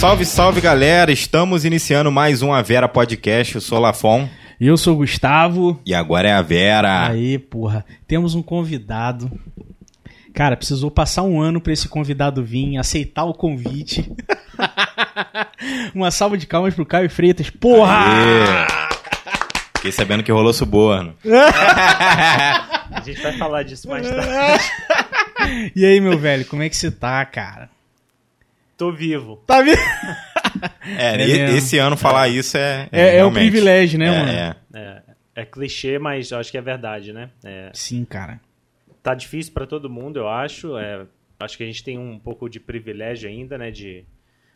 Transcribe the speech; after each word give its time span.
Salve, 0.00 0.24
salve 0.24 0.60
galera! 0.62 1.12
Estamos 1.12 1.66
iniciando 1.66 2.10
mais 2.10 2.40
um 2.40 2.54
A 2.54 2.62
Vera 2.62 2.88
Podcast. 2.88 3.56
Eu 3.56 3.60
sou 3.60 3.78
Lafon. 3.78 4.26
E 4.60 4.66
eu 4.66 4.76
sou 4.76 4.94
o 4.94 4.98
Gustavo. 4.98 5.80
E 5.86 5.94
agora 5.94 6.28
é 6.28 6.32
a 6.32 6.42
Vera. 6.42 7.08
Aí, 7.08 7.38
porra. 7.38 7.84
Temos 8.06 8.34
um 8.34 8.42
convidado. 8.42 9.30
Cara, 10.34 10.56
precisou 10.56 10.90
passar 10.90 11.22
um 11.22 11.40
ano 11.40 11.60
pra 11.60 11.72
esse 11.72 11.88
convidado 11.88 12.44
vir, 12.44 12.76
aceitar 12.76 13.24
o 13.24 13.32
convite. 13.34 14.12
Uma 15.94 16.10
salva 16.10 16.36
de 16.36 16.46
calmas 16.46 16.74
pro 16.74 16.84
Caio 16.86 17.08
Freitas. 17.10 17.48
Porra! 17.50 17.94
Aê. 17.94 18.90
Fiquei 19.76 19.92
sabendo 19.92 20.22
que 20.22 20.30
rolou 20.30 20.52
suborno. 20.52 21.14
A 21.24 23.00
gente 23.02 23.20
vai 23.22 23.32
falar 23.38 23.62
disso 23.62 23.88
mais 23.88 24.06
tarde. 24.10 24.64
E 25.74 25.86
aí, 25.86 25.98
meu 26.00 26.18
velho, 26.18 26.44
como 26.44 26.62
é 26.62 26.68
que 26.68 26.76
você 26.76 26.90
tá, 26.90 27.24
cara? 27.24 27.70
Tô 28.80 28.90
vivo. 28.90 29.36
Tá 29.46 29.60
vendo? 29.60 29.76
É, 30.98 31.16
É 31.22 31.26
e- 31.52 31.56
esse 31.58 31.76
ano 31.78 31.96
falar 31.96 32.28
isso 32.28 32.56
é. 32.56 32.88
É, 32.90 33.00
é 33.00 33.08
um 33.08 33.28
realmente. 33.28 33.42
privilégio, 33.50 33.98
né, 33.98 34.06
É, 34.06 34.18
mano? 34.18 34.30
é. 34.32 34.56
É, 34.72 35.02
é 35.42 35.44
clichê, 35.44 35.98
mas 35.98 36.30
eu 36.30 36.38
acho 36.38 36.50
que 36.50 36.56
é 36.56 36.62
verdade, 36.62 37.12
né? 37.12 37.30
É, 37.44 37.70
Sim, 37.74 38.04
cara. 38.06 38.40
tá 39.02 39.14
difícil 39.14 39.52
pra 39.52 39.66
todo 39.66 39.90
mundo, 39.90 40.18
eu 40.18 40.28
acho. 40.28 40.78
É, 40.78 41.06
acho 41.38 41.56
que 41.58 41.62
a 41.62 41.66
gente 41.66 41.84
tem 41.84 41.98
um 41.98 42.18
pouco 42.18 42.48
de 42.48 42.58
privilégio 42.58 43.28
ainda, 43.28 43.58
né? 43.58 43.70
De, 43.70 44.04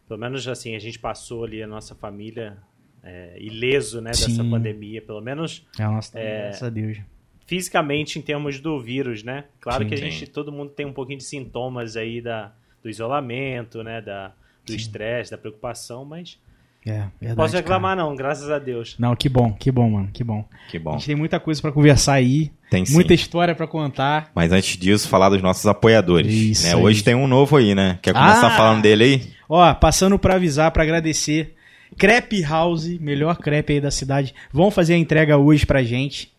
pelo 0.09 0.19
menos 0.19 0.49
assim, 0.49 0.75
a 0.75 0.79
gente 0.79 0.99
passou 0.99 1.45
ali 1.45 1.63
a 1.63 1.67
nossa 1.67 1.95
família 1.95 2.57
é, 3.03 3.37
ileso, 3.39 4.01
né? 4.01 4.11
Dessa 4.11 4.31
Sim. 4.31 4.51
pandemia. 4.51 5.03
Pelo 5.03 5.21
menos 5.21 5.67
É, 5.79 5.85
nossa, 5.85 6.19
É. 6.19 6.43
graças 6.45 6.63
a 6.63 6.71
Deus. 6.71 6.99
fisicamente 7.47 8.19
em 8.19 8.23
termos 8.23 8.59
do 8.59 8.81
vírus, 8.81 9.23
né? 9.23 9.45
Claro 9.61 9.83
Sim. 9.85 9.89
que 9.91 9.95
a 9.95 9.99
Sim. 9.99 10.05
gente, 10.11 10.27
todo 10.29 10.51
mundo 10.51 10.71
tem 10.71 10.87
um 10.87 10.93
pouquinho 10.95 11.19
de 11.19 11.25
sintomas 11.25 11.95
aí 11.97 12.23
da, 12.23 12.55
do 12.85 12.89
isolamento, 12.91 13.83
né? 13.83 14.01
Da, 14.01 14.31
do 14.65 14.73
estresse, 14.75 15.31
da 15.33 15.39
preocupação, 15.39 16.05
mas 16.05 16.39
É, 16.87 17.09
verdade. 17.19 17.35
posso 17.37 17.57
reclamar 17.57 17.97
cara. 17.97 18.09
não, 18.09 18.15
graças 18.15 18.51
a 18.51 18.59
Deus. 18.59 18.95
Não, 18.99 19.17
que 19.17 19.29
bom, 19.29 19.53
que 19.53 19.73
bom, 19.73 19.91
mano, 19.91 20.11
que 20.13 20.23
bom. 20.23 20.45
Que 20.71 20.77
A 20.77 20.81
bom. 20.81 20.93
gente 20.93 21.07
tem 21.07 21.17
muita 21.17 21.41
coisa 21.41 21.61
pra 21.61 21.73
conversar 21.73 22.13
aí, 22.15 22.53
Tem 22.71 22.85
sim. 22.85 22.93
muita 22.95 23.15
história 23.15 23.55
pra 23.55 23.67
contar. 23.67 24.31
Mas 24.35 24.53
antes 24.53 24.77
disso, 24.77 25.09
falar 25.09 25.31
dos 25.31 25.41
nossos 25.43 25.67
apoiadores. 25.67 26.33
Isso 26.33 26.67
né? 26.67 26.75
aí. 26.75 26.81
Hoje 26.83 27.03
tem 27.03 27.15
um 27.15 27.27
novo 27.27 27.57
aí, 27.57 27.75
né? 27.75 27.99
Quer 28.03 28.13
começar 28.13 28.49
Ah! 28.49 28.57
falando 28.57 28.83
dele 28.83 29.05
aí? 29.05 29.33
Ó, 29.49 29.75
passando 29.75 30.19
pra 30.19 30.35
avisar, 30.37 30.71
pra 30.71 30.83
agradecer. 30.83 31.55
Crepe 31.97 32.43
House, 32.43 32.87
melhor 32.99 33.37
crepe 33.39 33.75
aí 33.75 33.81
da 33.81 33.91
cidade. 33.91 34.35
Vão 34.53 34.71
fazer 34.71 34.95
a 34.95 34.99
entrega 34.99 35.39
hoje 35.39 35.65
pra 35.65 35.83
gente. 35.83 36.33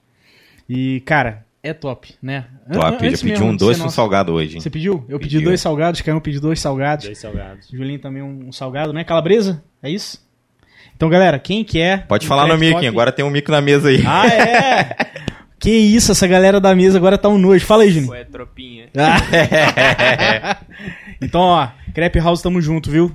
E, 0.67 0.99
cara, 1.01 1.44
é 1.69 1.73
top, 1.73 2.15
né? 2.21 2.45
Top, 2.71 3.05
antes 3.05 3.19
já 3.21 3.27
pedi 3.27 3.43
um 3.43 3.55
doce 3.55 3.81
e 3.81 3.83
um 3.83 3.89
salgado 3.89 4.33
hoje. 4.33 4.55
hein? 4.55 4.61
Você 4.61 4.69
pediu? 4.69 5.03
Eu 5.09 5.19
pedi 5.19 5.35
Pediu. 5.37 5.49
dois 5.49 5.59
salgados, 5.59 6.01
Caio 6.01 6.21
pediu 6.21 6.39
dois 6.39 6.59
salgados. 6.59 7.05
Dois 7.05 7.17
salgados. 7.17 7.67
Julinho 7.71 7.99
também 7.99 8.21
um, 8.21 8.47
um 8.47 8.51
salgado, 8.51 8.93
né? 8.93 9.03
Calabresa? 9.03 9.63
É 9.81 9.89
isso? 9.89 10.23
Então, 10.95 11.09
galera, 11.09 11.39
quem 11.39 11.63
quer... 11.63 12.05
Pode 12.07 12.25
um 12.25 12.29
falar 12.29 12.43
no 12.43 12.49
crepe 12.49 12.65
mic, 12.65 12.73
top- 12.75 12.87
agora 12.87 13.11
tem 13.11 13.25
um 13.25 13.29
mico 13.29 13.51
na 13.51 13.61
mesa 13.61 13.89
aí. 13.89 14.03
Ah, 14.05 14.27
é? 14.27 14.95
que 15.59 15.71
isso, 15.71 16.11
essa 16.11 16.27
galera 16.27 16.59
da 16.59 16.73
mesa 16.75 16.97
agora 16.97 17.17
tá 17.17 17.27
um 17.27 17.37
nojo. 17.37 17.65
Fala 17.65 17.83
aí, 17.83 17.91
Juninho. 17.91 18.11
Ué, 18.11 18.23
tropinha. 18.23 18.87
então, 21.21 21.41
ó, 21.41 21.67
Crepe 21.93 22.19
House, 22.19 22.41
tamo 22.41 22.61
junto, 22.61 22.91
viu? 22.91 23.11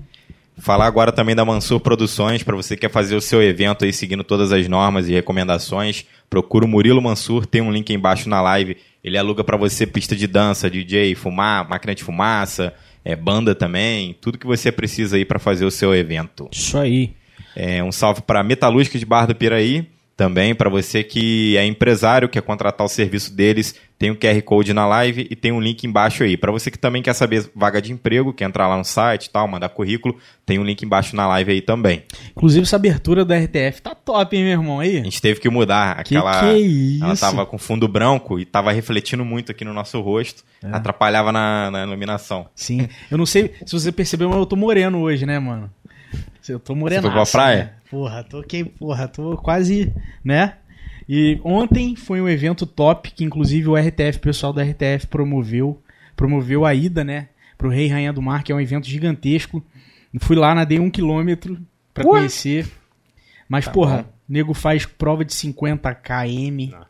Falar 0.61 0.87
agora 0.87 1.11
também 1.11 1.35
da 1.35 1.45
Mansur 1.45 1.81
Produções, 1.81 2.43
para 2.43 2.55
você 2.55 2.77
que 2.77 2.83
quer 2.83 2.91
fazer 2.91 3.17
o 3.17 3.21
seu 3.21 3.43
evento 3.43 3.85
aí 3.85 3.93
seguindo 3.93 4.23
todas 4.23 4.53
as 4.53 4.69
normas 4.69 5.09
e 5.09 5.13
recomendações, 5.13 6.05
procura 6.29 6.67
o 6.67 6.69
Murilo 6.69 7.01
Mansur, 7.01 7.47
tem 7.47 7.63
um 7.63 7.73
link 7.73 7.91
aí 7.91 7.97
embaixo 7.97 8.29
na 8.29 8.43
live. 8.43 8.77
Ele 9.03 9.17
aluga 9.17 9.43
para 9.43 9.57
você 9.57 9.87
pista 9.87 10.15
de 10.15 10.27
dança, 10.27 10.69
DJ, 10.69 11.15
fumar, 11.15 11.67
máquina 11.67 11.95
de 11.95 12.05
fumaça, 12.05 12.75
é, 13.03 13.17
banda 13.17 13.55
também, 13.55 14.15
tudo 14.21 14.37
que 14.37 14.47
você 14.47 14.71
precisa 14.71 15.17
aí 15.17 15.25
para 15.25 15.39
fazer 15.39 15.65
o 15.65 15.71
seu 15.71 15.95
evento. 15.95 16.49
Isso 16.53 16.77
aí. 16.77 17.15
É, 17.57 17.83
um 17.83 17.91
salve 17.91 18.21
para 18.21 18.43
Metalúrgica 18.43 18.99
de 18.99 19.07
Barra 19.07 19.27
do 19.27 19.35
Piraí, 19.35 19.89
também 20.21 20.55
para 20.55 20.69
você 20.69 21.03
que 21.03 21.57
é 21.57 21.65
empresário, 21.65 22.29
quer 22.29 22.43
contratar 22.43 22.85
o 22.85 22.91
serviço 22.91 23.35
deles, 23.35 23.75
tem 23.99 24.11
o 24.11 24.17
QR 24.17 24.39
Code 24.43 24.75
na 24.75 24.87
live 24.87 25.27
e 25.31 25.35
tem 25.35 25.51
um 25.51 25.59
link 25.59 25.85
embaixo 25.85 26.23
aí. 26.23 26.37
Para 26.37 26.53
você 26.53 26.71
que 26.71 26.79
também 26.79 27.01
quer 27.01 27.15
saber 27.15 27.51
vaga 27.57 27.81
de 27.81 27.91
emprego, 27.91 28.31
quer 28.35 28.45
entrar 28.45 28.69
lá 28.69 28.77
no 28.77 28.85
site 28.85 29.25
e 29.25 29.31
tal, 29.31 29.49
mandar 29.49 29.71
currículo, 29.71 30.15
tem 30.45 30.59
um 30.59 30.63
link 30.63 30.83
embaixo 30.83 31.17
na 31.17 31.27
live 31.27 31.53
aí 31.53 31.63
também. 31.63 32.03
Inclusive, 32.37 32.65
essa 32.65 32.77
abertura 32.77 33.25
da 33.25 33.35
RTF 33.39 33.81
tá 33.81 33.95
top, 33.95 34.37
hein, 34.37 34.43
meu 34.45 34.53
irmão? 34.53 34.79
Aí? 34.81 34.99
A 34.99 35.05
gente 35.05 35.23
teve 35.23 35.41
que 35.41 35.49
mudar 35.49 35.95
Que 36.05 36.15
aquela. 36.15 36.39
que 36.41 36.47
é 36.51 36.59
isso? 36.59 37.03
Ela 37.05 37.17
tava 37.17 37.47
com 37.47 37.57
fundo 37.57 37.89
branco 37.89 38.39
e 38.39 38.45
tava 38.45 38.71
refletindo 38.73 39.25
muito 39.25 39.51
aqui 39.51 39.65
no 39.65 39.73
nosso 39.73 39.99
rosto, 40.03 40.45
É. 40.63 40.69
atrapalhava 40.71 41.33
na, 41.33 41.71
na 41.71 41.83
iluminação. 41.85 42.47
Sim. 42.55 42.87
Eu 43.11 43.17
não 43.17 43.25
sei 43.25 43.55
se 43.65 43.73
você 43.73 43.91
percebeu, 43.91 44.29
mas 44.29 44.37
eu 44.37 44.45
tô 44.45 44.55
moreno 44.55 45.01
hoje, 45.01 45.25
né, 45.25 45.39
mano? 45.39 45.71
Eu 46.49 46.59
tô 46.61 46.75
moreno. 46.75 47.03
foi 47.03 47.11
pra 47.11 47.25
praia? 47.27 47.75
Porra, 47.91 48.23
tô 48.25 48.43
que, 48.43 48.65
porra, 48.65 49.09
tô 49.09 49.37
quase, 49.37 49.93
né? 50.25 50.55
E 51.09 51.41
ontem 51.43 51.97
foi 51.97 52.21
um 52.21 52.29
evento 52.29 52.65
top 52.67 53.11
que 53.11 53.25
inclusive 53.25 53.69
o 53.69 53.77
RTF, 53.77 54.19
o 54.19 54.21
pessoal 54.21 54.53
da 54.53 54.63
RTF 54.63 55.07
promoveu, 55.09 55.83
promoveu 56.15 56.65
a 56.65 56.73
ida, 56.75 57.03
né, 57.03 57.29
pro 57.59 57.69
Rei 57.69 57.87
e 57.87 57.89
Rainha 57.89 58.13
do 58.13 58.23
Mar, 58.23 58.45
que 58.45 58.53
é 58.53 58.55
um 58.55 58.61
evento 58.61 58.87
gigantesco. 58.87 59.63
Fui 60.21 60.37
lá, 60.37 60.55
nadei 60.55 60.79
um 60.79 60.89
quilômetro 60.91 61.59
pra 61.93 62.05
Ué? 62.07 62.19
conhecer. 62.21 62.69
Mas, 63.49 63.65
Tá 63.65 63.73
porra, 63.73 64.03
bom. 64.03 64.09
nego 64.29 64.55
faz 64.55 64.87
prova 64.87 65.25
de 65.25 65.35
50 65.35 65.93
km. 65.95 66.75
Ah. 66.75 66.87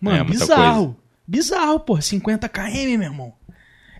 Mano, 0.00 0.18
É, 0.18 0.24
bizarro. 0.24 0.96
Bizarro, 1.26 1.80
porra, 1.80 2.02
50 2.02 2.46
km, 2.50 2.62
meu 2.98 3.02
irmão. 3.02 3.32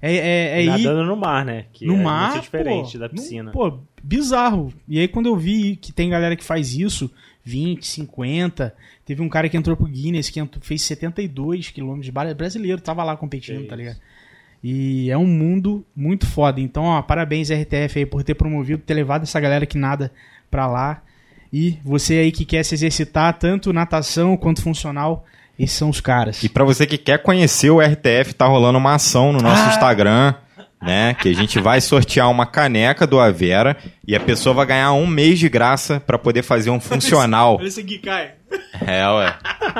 É, 0.07 0.17
é, 0.17 0.59
é 0.61 0.63
ir 0.65 0.67
Nadando 0.85 1.05
no 1.05 1.17
mar, 1.17 1.45
né? 1.45 1.65
Que 1.73 1.87
no 1.87 1.95
é 1.95 2.03
mar, 2.03 2.31
muito 2.33 2.43
diferente 2.43 2.93
pô, 2.93 2.99
da 2.99 3.05
no- 3.09 3.15
piscina. 3.15 3.51
pô, 3.53 3.79
bizarro. 4.03 4.73
E 4.89 4.99
aí 4.99 5.09
quando 5.09 5.27
eu 5.27 5.37
vi 5.37 5.77
que 5.77 5.93
tem 5.93 6.11
galera 6.11 6.37
que 6.37 6.45
faz 6.45 6.75
isso, 6.75 7.11
20, 7.45 7.87
50, 7.87 8.75
teve 9.05 9.23
um 9.23 9.29
cara 9.29 9.49
que 9.49 9.57
entrou 9.57 9.77
pro 9.77 9.87
Guinness 9.87 10.31
que 10.31 10.41
fez 10.61 10.83
72 10.83 11.71
quilômetros, 11.71 12.11
bra- 12.11 12.35
brasileiro, 12.35 12.81
tava 12.81 13.03
lá 13.05 13.17
competindo, 13.17 13.63
Que 13.63 13.67
tá 13.69 13.77
ligado? 13.77 13.99
E 14.63 15.11
é 15.11 15.17
um 15.19 15.27
mundo 15.27 15.85
muito 15.95 16.27
foda. 16.27 16.61
Então, 16.61 16.85
ó, 16.85 17.03
parabéns 17.03 17.51
RTF 17.51 17.99
aí 17.99 18.07
por 18.07 18.23
ter 18.25 18.35
promovido, 18.35 18.83
ter 18.83 18.95
levado 18.95 19.23
essa 19.25 19.39
galera 19.39 19.67
que 19.67 19.77
nada 19.77 20.11
pra 20.51 20.67
lá. 20.67 21.03
E 21.53 21.79
você 21.85 22.15
aí 22.15 22.33
que 22.33 22.45
quer 22.47 22.65
se 22.65 22.75
exercitar, 22.75 23.39
tanto 23.39 23.73
natação 23.75 24.37
quanto 24.37 24.63
funcional, 24.63 25.25
esses 25.59 25.77
são 25.77 25.89
os 25.91 26.01
caras. 26.01 26.43
E 26.43 26.49
para 26.49 26.65
você 26.65 26.87
que 26.87 26.99
quer 26.99 27.19
conhecer 27.23 27.71
o 27.71 27.81
RTF, 27.81 28.35
tá 28.35 28.47
rolando 28.47 28.79
uma 28.79 28.95
ação 28.95 29.33
no 29.33 29.41
nosso 29.41 29.63
Ah! 29.63 29.69
Instagram, 29.69 30.35
né? 30.83 31.15
Que 31.15 31.29
a 31.31 31.35
gente 31.35 31.59
vai 31.61 31.81
sortear 31.81 32.31
uma 32.31 32.45
caneca 32.47 33.07
do 33.07 33.19
Avera 33.21 33.77
e 34.07 34.15
a 34.15 34.21
pessoa 34.21 34.55
vai 34.55 34.67
ganhar 34.67 34.93
um 34.93 35.07
mês 35.07 35.39
de 35.39 35.49
graça 35.49 36.01
para 36.01 36.19
poder 36.19 36.43
fazer 36.43 36.71
um 36.71 36.79
funcional. 36.81 37.57
Olha 37.59 37.67
esse 37.69 37.81
aqui, 37.81 37.99
Caio. 37.99 38.31
É, 38.87 39.07
ué. 39.09 39.37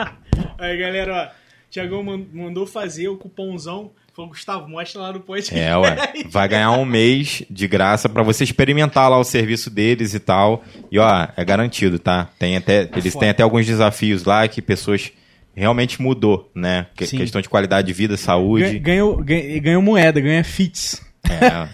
Aí, 0.59 0.77
galera, 0.79 1.31
ó. 1.31 1.45
Tiagão 1.71 2.03
man- 2.05 2.25
mandou 2.33 2.67
fazer 2.67 3.09
o 3.09 3.17
cupomzão. 3.17 3.91
Falou, 4.15 4.31
Gustavo, 4.31 4.69
mostra 4.69 5.01
lá 5.03 5.13
no 5.13 5.19
podcast. 5.19 5.59
É, 5.59 5.77
ué. 5.77 5.97
Vai 6.31 6.47
ganhar 6.47 6.71
um 6.71 6.85
mês 6.85 7.43
de 7.51 7.67
graça 7.67 8.09
para 8.09 8.23
você 8.23 8.45
experimentar 8.45 9.11
lá 9.11 9.19
o 9.19 9.25
serviço 9.25 9.69
deles 9.69 10.15
e 10.15 10.21
tal. 10.21 10.63
E 10.91 11.01
ó, 11.01 11.27
é 11.37 11.45
garantido, 11.45 11.99
tá? 11.99 12.29
Tem 12.39 12.57
até, 12.57 12.89
eles 12.97 13.15
têm 13.17 13.29
até 13.31 13.43
alguns 13.43 13.67
desafios 13.67 14.23
lá 14.23 14.47
que 14.47 14.63
pessoas 14.63 15.11
realmente 15.55 16.01
mudou, 16.01 16.51
né? 16.55 16.87
Que- 16.97 17.07
questão 17.07 17.41
de 17.41 17.49
qualidade 17.49 17.87
de 17.87 17.93
vida, 17.93 18.17
saúde. 18.17 18.79
Ganhou, 18.79 19.17
ganhou, 19.23 19.61
ganhou 19.61 19.83
moeda, 19.83 20.21
ganha 20.21 20.43
fits. 20.45 21.01
É. 21.29 21.69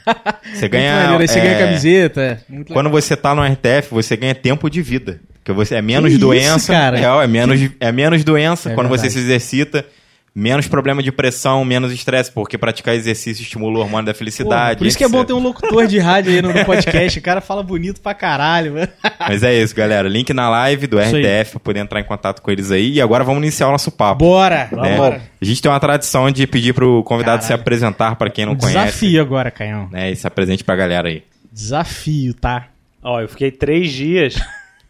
Você 0.55 0.69
ganha. 0.71 0.95
maneiro, 0.95 1.23
aí 1.23 1.29
você 1.29 1.39
é, 1.39 1.43
ganha 1.43 1.59
camiseta. 1.67 2.43
Muito 2.49 2.73
Quando 2.73 2.89
você 2.91 3.17
tá 3.17 3.35
no 3.35 3.43
RTF, 3.43 3.89
você 3.91 4.17
ganha 4.17 4.35
tempo 4.35 4.69
de 4.71 4.81
vida. 4.81 5.21
Porque 5.43 5.53
você 5.53 5.75
é 5.77 5.83
menos 5.83 6.09
Que 6.11 6.17
isso, 6.17 6.21
doença. 6.21 6.73
cara? 6.73 7.01
É, 7.01 7.25
é 7.25 7.27
menos, 7.27 7.71
é 7.81 7.91
menos 7.91 8.23
doença 8.23 8.71
É 8.71 8.75
quando 8.75 8.89
você 8.89 9.03
verdade. 9.09 9.13
se 9.15 9.19
exercita. 9.21 9.87
Menos 10.35 10.69
problema 10.69 11.03
de 11.03 11.11
pressão, 11.11 11.65
menos 11.65 11.93
estresse, 11.93 12.31
porque 12.31 12.57
praticar 12.57 12.95
exercício 12.95 13.43
estimula 13.43 13.79
o 13.79 13.81
hormônio 13.81 14.07
da 14.07 14.15
felicidade. 14.15 14.79
por 14.79 14.87
isso 14.87 14.97
que 14.97 15.03
é 15.03 15.09
bom 15.09 15.25
ter 15.25 15.33
um 15.33 15.43
locutor 15.43 15.89
de 15.89 15.99
rádio 15.99 16.33
aí 16.33 16.41
no, 16.41 16.53
no 16.53 16.65
podcast. 16.65 17.19
O 17.19 17.23
cara 17.23 17.41
fala 17.41 17.63
bonito 17.65 18.01
pra 18.01 18.15
caralho, 18.15 18.75
mano. 18.75 18.89
Mas 19.19 19.43
é 19.43 19.61
isso, 19.61 19.75
galera. 19.75 20.09
Link 20.09 20.33
na 20.33 20.49
live 20.49 20.87
do 20.87 21.01
Isso 21.01 21.17
aí. 21.17 21.23
RTF 21.43 21.51
pra 21.53 21.61
poder 21.61 21.81
entrar 21.81 22.01
em 22.01 22.05
contato 22.05 22.41
com 22.41 22.51
eles 22.51 22.71
aí. 22.71 22.93
E 22.93 23.01
agora 23.01 23.25
vamos 23.25 23.43
iniciar 23.43 23.69
o 23.69 23.73
nosso 23.73 23.91
papo. 23.91 24.25
Bora! 24.25 24.69
né? 24.71 24.97
Bora! 24.97 25.23
A 25.41 25.45
gente 25.45 25.61
tem 25.61 25.71
uma 25.71 25.81
tradição 25.81 26.31
de 26.31 26.47
pedir 26.47 26.75
pro 26.75 27.03
convidado 27.03 27.43
se 27.43 27.49
Caralho. 27.49 27.63
apresentar 27.63 28.15
pra 28.15 28.31
quem 28.31 28.47
não 28.47 28.55
conhece. 28.55 28.79
Desafio 28.79 29.21
agora, 29.21 29.51
Canhão. 29.51 29.89
Né? 29.91 30.13
E 30.13 30.17
se 30.17 30.27
apresente 30.27 30.63
pra 30.63 30.77
galera 30.77 31.09
aí. 31.09 31.25
Desafio, 31.53 32.35
tá? 32.35 32.69
Ó, 33.03 33.21
eu 33.21 33.29
fiquei 33.29 33.51
três 33.51 33.91
dias 33.93 34.41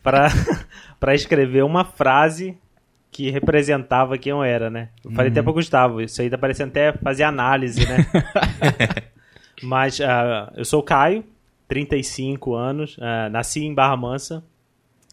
pra, 0.02 0.30
pra 1.00 1.14
escrever 1.14 1.64
uma 1.64 1.84
frase 1.84 2.54
que 3.10 3.28
representava 3.30 4.16
quem 4.16 4.30
eu 4.30 4.42
era, 4.42 4.70
né? 4.70 4.88
Eu 5.04 5.10
falei 5.10 5.26
Uhum. 5.28 5.32
até 5.32 5.42
pro 5.42 5.52
Gustavo, 5.52 6.00
isso 6.00 6.20
aí 6.22 6.30
tá 6.30 6.38
parecendo 6.38 6.70
até 6.70 6.92
fazer 6.92 7.24
análise, 7.24 7.80
né? 7.88 7.96
Mas 9.62 10.00
ah, 10.00 10.52
eu 10.56 10.64
sou 10.64 10.80
o 10.80 10.82
Caio, 10.82 11.24
35 11.68 12.54
anos, 12.54 12.96
ah, 13.00 13.28
nasci 13.28 13.64
em 13.64 13.74
Barra 13.74 13.96
Mansa, 13.96 14.42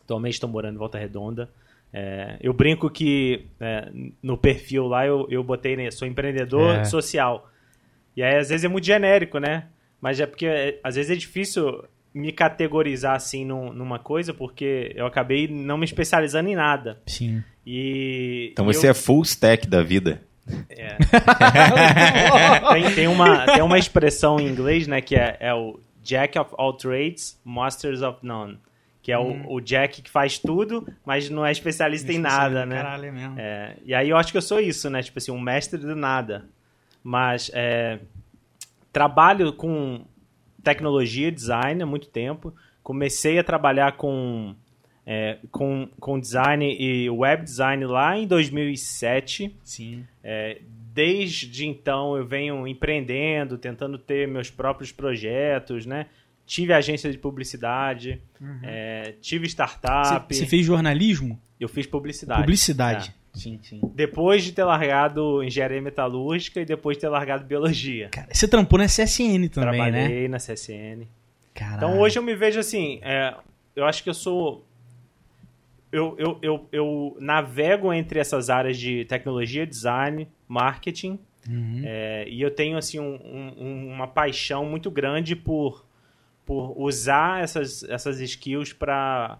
atualmente 0.04 0.34
estou 0.36 0.50
morando 0.50 0.76
em 0.76 0.80
Volta 0.80 0.98
Redonda. 0.98 1.50
É, 1.92 2.38
eu 2.42 2.54
brinco 2.54 2.90
que 2.90 3.46
é, 3.60 3.90
no 4.22 4.38
perfil 4.38 4.88
lá 4.88 5.06
eu, 5.08 5.26
eu 5.30 5.44
botei, 5.44 5.76
né, 5.76 5.90
sou 5.90 6.08
empreendedor 6.08 6.76
É. 6.78 6.84
social. 6.84 7.50
E 8.16 8.22
aí 8.24 8.36
às 8.38 8.50
vezes 8.50 8.64
é 8.64 8.68
muito 8.68 8.86
genérico, 8.86 9.40
né? 9.40 9.66
Mas 10.02 10.20
é 10.20 10.26
porque 10.26 10.46
é, 10.46 10.80
às 10.84 10.96
vezes 10.96 11.12
é 11.12 11.16
difícil 11.16 11.84
me 12.14 12.32
categorizar 12.32 13.16
assim 13.16 13.46
num- 13.46 13.72
numa 13.74 14.00
coisa, 14.00 14.34
porque 14.34 14.92
eu 14.96 15.06
acabei 15.06 15.48
não 15.48 15.78
me 15.78 15.86
especializando 15.86 16.50
em 16.50 16.56
nada. 16.56 17.00
Sim. 17.06 17.44
E 17.70 18.50
Então 18.54 18.72
e 18.72 18.74
você 18.74 18.88
eu- 18.88 18.92
é 18.92 18.94
full 18.94 19.22
stack 19.24 19.68
da 19.68 19.84
vida. 19.84 20.22
tem, 22.72 22.96
tem 22.96 23.08
uma, 23.08 23.46
tem 23.46 23.62
uma 23.62 23.78
expressão 23.78 24.40
em 24.40 24.48
inglês, 24.48 24.88
né, 24.88 25.02
que 25.02 25.14
é, 25.14 25.36
é 25.42 25.54
o 25.54 25.78
Jack 26.02 26.40
of 26.40 26.52
all 26.58 26.72
trades, 26.72 27.38
masters 27.44 28.02
of 28.02 28.26
none. 28.26 28.58
Que 29.02 29.12
é 29.12 29.20
o, 29.20 29.54
o 29.54 29.60
Jack 29.60 30.02
que 30.02 30.10
faz 30.10 30.40
tudo, 30.40 30.88
mas 31.06 31.30
não 31.30 31.46
é 31.46 31.52
especialista 31.52 32.14
em 32.14 32.18
nada, 32.18 32.66
né? 32.66 32.78
Caralho, 32.78 33.06
é 33.06 33.12
mesmo. 33.12 33.36
É, 33.38 33.76
e 33.86 33.94
aí 33.94 34.10
eu 34.10 34.18
acho 34.18 34.32
que 34.32 34.38
eu 34.38 34.42
sou 34.42 34.60
isso, 34.62 34.90
né? 34.90 35.04
Tipo 35.04 35.20
assim, 35.20 35.32
um 35.32 35.40
mestre 35.40 35.78
do 35.78 35.96
nada. 35.96 36.46
Mas 37.04 37.52
é, 37.54 38.00
trabalho 38.92 39.54
com 39.54 40.06
tecnologia, 40.64 41.32
design 41.32 41.84
há 41.84 41.86
muito 41.86 42.08
tempo. 42.08 42.54
Comecei 42.84 43.38
a 43.40 43.44
trabalhar 43.44 43.94
com, 43.94 44.56
é, 45.10 45.38
com, 45.50 45.88
com 46.02 46.20
design 46.20 46.76
e 46.78 47.10
web 47.10 47.42
design 47.42 47.86
lá 47.86 48.18
em 48.18 48.28
2007. 48.28 49.56
Sim. 49.64 50.06
É, 50.22 50.60
desde 50.94 51.66
então 51.66 52.18
eu 52.18 52.26
venho 52.26 52.68
empreendendo, 52.68 53.58
tentando 53.58 53.98
ter 53.98 54.28
meus 54.28 54.52
próprios 54.52 54.92
projetos, 54.92 55.86
né? 55.86 56.08
Tive 56.46 56.74
agência 56.74 57.12
de 57.12 57.18
publicidade, 57.18 58.22
é, 58.64 59.14
tive 59.22 59.48
startup, 59.48 60.34
Você 60.34 60.46
fez 60.46 60.66
jornalismo? 60.66 61.40
eu 61.60 61.68
fiz 61.68 61.86
publicidade. 61.86 62.42
Publicidade. 62.42 63.14
É. 63.34 63.38
Sim, 63.38 63.60
sim. 63.62 63.82
Depois 63.94 64.44
de 64.44 64.52
ter 64.52 64.64
largado 64.64 65.44
engenharia 65.44 65.82
metalúrgica 65.82 66.60
e 66.60 66.66
depois 66.66 66.98
de 66.98 67.02
ter 67.02 67.10
largado 67.10 67.46
biologia. 67.46 68.10
Cara, 68.10 68.28
você 68.32 68.48
trampou 68.48 68.80
na 68.80 68.86
CSN 68.86 69.48
também, 69.50 69.92
né? 69.92 70.02
Trabalhei 70.02 70.28
na 70.28 70.38
CSN. 70.38 71.08
Caralho. 71.54 71.78
Então 71.78 72.00
hoje 72.00 72.18
eu 72.18 72.24
me 72.24 72.36
vejo 72.36 72.60
assim, 72.60 73.00
é, 73.04 73.36
eu 73.78 73.86
acho 73.86 74.04
que 74.04 74.10
eu 74.10 74.14
sou. 74.14 74.67
Eu, 75.98 76.16
eu, 76.18 76.40
eu, 76.42 76.70
eu 76.72 77.18
navego 77.20 77.92
entre 77.92 78.20
essas 78.20 78.50
áreas 78.50 78.78
de 78.78 79.04
tecnologia, 79.06 79.66
design, 79.66 80.28
marketing, 80.48 81.20
Uhum. 81.50 81.82
é, 81.86 82.28
e 82.28 82.42
eu 82.42 82.52
tenho 82.52 82.78
assim 82.78 83.00
um- 83.00 83.16
um- 83.58 83.88
uma 83.94 84.06
paixão 84.08 84.66
muito 84.66 84.92
grande 84.92 85.34
por, 85.36 85.86
por 86.46 86.74
usar 86.78 87.42
essas, 87.42 87.84
essas 87.84 88.20
skills 88.20 88.74
para 88.74 89.40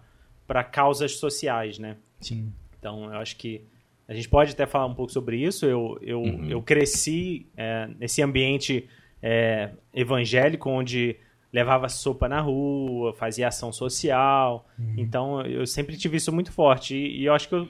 causas 0.72 1.16
sociais, 1.16 1.78
né? 1.78 1.96
Sim. 2.20 2.50
Então, 2.78 3.04
eu 3.12 3.18
acho 3.20 3.36
que 3.36 3.62
a 4.08 4.14
gente 4.14 4.26
pode 4.28 4.52
até 4.52 4.66
falar 4.66 4.86
um 4.86 4.94
pouco 4.94 5.12
sobre 5.12 5.36
isso. 5.36 5.66
Eu, 5.66 5.98
eu, 6.00 6.24
eu 6.48 6.62
cresci 6.62 7.46
é, 7.56 7.88
nesse 7.98 8.22
ambiente 8.22 8.88
é, 9.22 9.70
evangélico, 9.92 10.70
onde 10.70 11.16
levava 11.52 11.88
sopa 11.88 12.28
na 12.28 12.40
rua, 12.40 13.12
fazia 13.14 13.48
ação 13.48 13.72
social. 13.72 14.68
Então, 14.96 15.40
eu 15.42 15.66
sempre 15.66 15.96
tive 15.96 16.16
isso 16.16 16.32
muito 16.32 16.52
forte. 16.52 16.94
E, 16.94 17.22
e 17.22 17.24
eu 17.24 17.34
acho 17.34 17.48
que 17.48 17.54
eu 17.54 17.68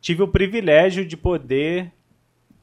tive 0.00 0.22
o 0.22 0.28
privilégio 0.28 1.04
de 1.04 1.16
poder 1.16 1.92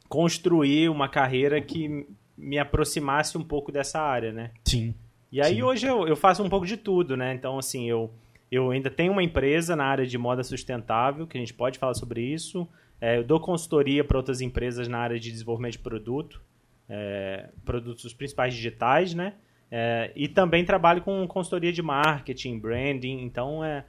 construir 0.08 0.90
uma 0.90 1.10
carreira 1.10 1.60
que 1.60 2.08
me 2.38 2.58
aproximasse 2.58 3.38
um 3.38 3.44
pouco 3.44 3.72
dessa 3.72 4.00
área, 4.00 4.32
né? 4.32 4.52
Sim. 4.66 4.94
E 5.32 5.42
aí 5.42 5.56
Sim. 5.56 5.64
hoje 5.64 5.88
eu, 5.88 6.08
eu 6.08 6.16
faço 6.16 6.44
um 6.44 6.50
pouco 6.50 6.66
de 6.66 6.78
tudo, 6.78 7.18
né? 7.18 7.34
Então, 7.34 7.58
assim, 7.58 7.90
eu, 7.90 8.12
eu 8.52 8.72
ainda 8.72 8.90
tenho 8.90 9.12
uma 9.12 9.24
empresa 9.24 9.76
na 9.76 9.86
área 9.86 10.06
de 10.06 10.18
moda 10.18 10.44
sustentável, 10.44 11.28
que 11.28 11.38
a 11.38 11.40
gente 11.40 11.54
pode 11.54 11.78
falar 11.78 11.94
sobre 11.94 12.22
isso. 12.22 12.68
É, 13.02 13.18
eu 13.18 13.24
dou 13.24 13.40
consultoria 13.40 14.04
para 14.04 14.18
outras 14.18 14.42
empresas 14.42 14.88
na 14.88 15.00
área 15.00 15.20
de 15.20 15.30
desenvolvimento 15.32 15.74
de 15.74 15.80
produto, 15.80 16.42
é, 16.88 17.50
produtos 17.66 18.14
principais 18.14 18.54
digitais, 18.54 19.14
né? 19.14 19.34
É, 19.72 20.12
e 20.16 20.28
também 20.28 20.64
trabalho 20.64 21.02
com 21.02 21.28
consultoria 21.28 21.74
de 21.74 21.82
marketing, 21.82 22.60
branding, 22.60 23.24
então 23.24 23.64
é, 23.64 23.84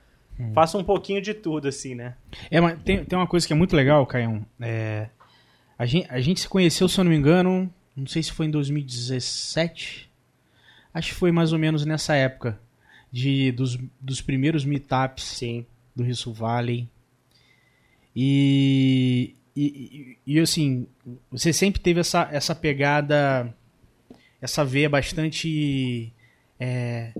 faço 0.54 0.78
um 0.78 0.84
pouquinho 0.84 1.20
de 1.20 1.34
tudo, 1.34 1.68
assim, 1.68 1.94
né? 1.94 2.14
É, 2.50 2.60
mas 2.60 2.82
tem, 2.82 3.04
tem 3.04 3.18
uma 3.18 3.26
coisa 3.26 3.46
que 3.46 3.52
é 3.52 3.56
muito 3.56 3.76
legal, 3.76 4.06
Caião. 4.06 4.44
É, 4.60 5.08
a, 5.78 5.86
gente, 5.86 6.06
a 6.10 6.20
gente 6.20 6.40
se 6.40 6.48
conheceu, 6.48 6.88
se 6.88 6.98
eu 6.98 7.04
não 7.04 7.10
me 7.10 7.16
engano, 7.16 7.72
não 7.96 8.06
sei 8.06 8.22
se 8.22 8.32
foi 8.32 8.46
em 8.46 8.50
2017. 8.50 10.10
Acho 10.92 11.08
que 11.08 11.14
foi 11.14 11.32
mais 11.32 11.52
ou 11.52 11.58
menos 11.58 11.84
nessa 11.84 12.14
época. 12.14 12.58
De, 13.10 13.52
dos, 13.52 13.78
dos 14.00 14.20
primeiros 14.20 14.64
meetups 14.64 15.24
Sim. 15.24 15.64
do 15.94 16.02
Rio 16.02 16.32
Valley. 16.34 16.88
E, 18.14 19.34
e, 19.54 20.18
e, 20.26 20.34
e, 20.34 20.40
assim, 20.40 20.86
você 21.30 21.52
sempre 21.52 21.80
teve 21.80 22.00
essa, 22.00 22.28
essa 22.30 22.54
pegada, 22.54 23.54
essa 24.40 24.64
veia 24.64 24.88
bastante 24.88 26.12
é, 26.58 27.12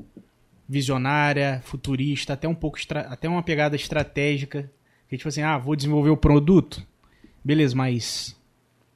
visionária, 0.68 1.60
futurista, 1.64 2.32
até 2.32 2.48
um 2.48 2.54
pouco 2.54 2.78
até 2.90 3.28
uma 3.28 3.42
pegada 3.42 3.76
estratégica. 3.76 4.70
Que 5.08 5.16
tipo 5.16 5.28
assim, 5.28 5.42
ah, 5.42 5.56
vou 5.56 5.76
desenvolver 5.76 6.10
o 6.10 6.16
produto. 6.16 6.84
Beleza, 7.44 7.76
mas 7.76 8.36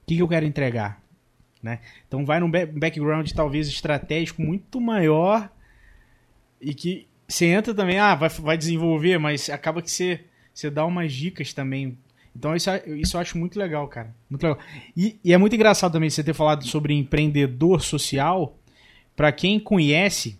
o 0.02 0.06
que, 0.06 0.16
que 0.16 0.22
eu 0.22 0.28
quero 0.28 0.46
entregar? 0.46 1.00
Né? 1.62 1.80
Então 2.08 2.24
vai 2.24 2.40
num 2.40 2.50
ba- 2.50 2.66
background 2.66 3.30
talvez 3.32 3.68
estratégico 3.68 4.42
muito 4.42 4.80
maior 4.80 5.50
e 6.60 6.74
que 6.74 7.06
você 7.28 7.46
entra 7.46 7.72
também, 7.72 7.98
ah, 7.98 8.14
vai, 8.14 8.28
vai 8.28 8.58
desenvolver, 8.58 9.18
mas 9.18 9.48
acaba 9.48 9.80
que 9.80 9.90
você, 9.90 10.24
você 10.52 10.68
dá 10.68 10.84
umas 10.84 11.12
dicas 11.12 11.52
também. 11.52 11.96
Então 12.34 12.54
isso, 12.54 12.70
isso 12.86 13.16
eu 13.16 13.20
acho 13.20 13.38
muito 13.38 13.58
legal, 13.58 13.86
cara. 13.88 14.14
Muito 14.28 14.42
legal. 14.42 14.58
E, 14.96 15.18
e 15.24 15.32
é 15.32 15.38
muito 15.38 15.54
engraçado 15.54 15.92
também 15.92 16.10
você 16.10 16.22
ter 16.22 16.34
falado 16.34 16.64
sobre 16.64 16.94
empreendedor 16.94 17.82
social. 17.82 18.56
Pra 19.16 19.32
quem 19.32 19.60
conhece, 19.60 20.38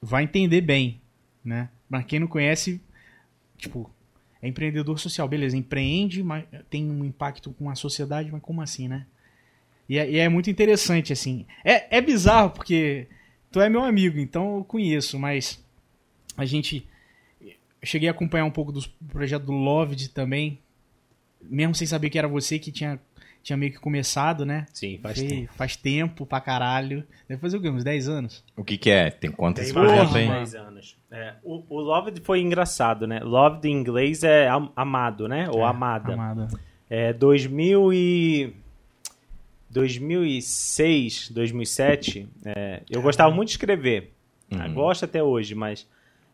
vai 0.00 0.24
entender 0.24 0.60
bem, 0.60 1.00
né? 1.44 1.68
Pra 1.88 2.02
quem 2.02 2.20
não 2.20 2.26
conhece, 2.26 2.80
tipo, 3.56 3.90
é 4.40 4.48
empreendedor 4.48 4.98
social, 4.98 5.26
beleza, 5.26 5.56
empreende, 5.56 6.22
mas 6.22 6.44
tem 6.70 6.88
um 6.88 7.04
impacto 7.04 7.50
com 7.52 7.68
a 7.68 7.74
sociedade, 7.74 8.30
mas 8.30 8.40
como 8.40 8.62
assim, 8.62 8.86
né? 8.86 9.06
E 9.88 9.98
é, 9.98 10.10
e 10.10 10.18
é 10.18 10.28
muito 10.28 10.50
interessante, 10.50 11.12
assim. 11.12 11.46
É, 11.64 11.96
é 11.96 12.00
bizarro, 12.00 12.50
porque 12.50 13.08
tu 13.50 13.60
é 13.60 13.68
meu 13.68 13.82
amigo, 13.82 14.18
então 14.18 14.58
eu 14.58 14.64
conheço, 14.64 15.18
mas 15.18 15.62
a 16.36 16.44
gente. 16.44 16.86
Eu 17.40 17.86
cheguei 17.86 18.08
a 18.08 18.12
acompanhar 18.12 18.44
um 18.44 18.50
pouco 18.50 18.72
do 18.72 18.80
projeto 19.08 19.44
do 19.44 19.52
Loved 19.52 20.10
também, 20.10 20.58
mesmo 21.42 21.74
sem 21.74 21.86
saber 21.86 22.10
que 22.10 22.18
era 22.18 22.28
você 22.28 22.58
que 22.58 22.70
tinha, 22.72 22.98
tinha 23.42 23.56
meio 23.56 23.72
que 23.72 23.78
começado, 23.78 24.44
né? 24.46 24.66
Sim, 24.72 24.98
faz 25.02 25.20
tempo. 25.22 25.52
Faz 25.54 25.76
tempo 25.76 26.26
pra 26.26 26.40
caralho. 26.40 27.04
Deve 27.28 27.40
fazer 27.40 27.56
o 27.56 27.60
quê? 27.60 27.68
Uns 27.70 27.84
10 27.84 28.08
anos? 28.08 28.44
O 28.56 28.64
que 28.64 28.76
que 28.78 28.90
é? 28.90 29.10
Tem 29.10 29.30
projeto 29.30 30.10
de 30.12 30.18
aí? 30.18 30.28
10 30.28 30.54
anos. 30.54 30.96
É, 31.10 31.34
o, 31.42 31.62
o 31.68 31.80
Loved 31.80 32.20
foi 32.22 32.40
engraçado, 32.40 33.06
né? 33.06 33.20
Loved 33.20 33.66
em 33.68 33.72
inglês 33.72 34.22
é 34.22 34.48
am- 34.48 34.72
amado, 34.76 35.26
né? 35.28 35.48
Ou 35.50 35.60
É, 35.60 35.64
amada. 35.64 36.12
Amada. 36.14 36.48
É 36.90 37.12
2000 37.12 37.92
e... 37.92 38.54
2006, 39.70 41.30
2007, 41.30 42.26
é, 42.44 42.82
eu 42.90 43.02
gostava 43.02 43.34
muito 43.34 43.48
de 43.48 43.52
escrever. 43.54 44.12
Uhum. 44.50 44.72
Gosto 44.74 45.04
até 45.04 45.22
hoje, 45.22 45.54
mas 45.54 45.86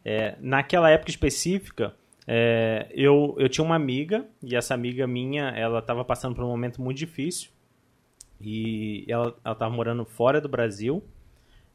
é, 0.05 0.37
naquela 0.41 0.89
época 0.89 1.11
específica, 1.11 1.95
é, 2.27 2.89
eu, 2.91 3.35
eu 3.39 3.49
tinha 3.49 3.65
uma 3.65 3.77
amiga, 3.77 4.27
e 4.43 4.57
essa 4.57 4.75
amiga 4.75 5.07
minha, 5.07 5.49
ela 5.51 5.79
estava 5.81 6.05
passando 6.05 6.35
por 6.35 6.45
um 6.45 6.49
momento 6.49 6.81
muito 6.81 6.99
difícil. 6.99 7.51
E 8.41 9.05
ela 9.09 9.29
estava 9.39 9.71
morando 9.71 10.05
fora 10.05 10.41
do 10.41 10.49
Brasil. 10.49 11.03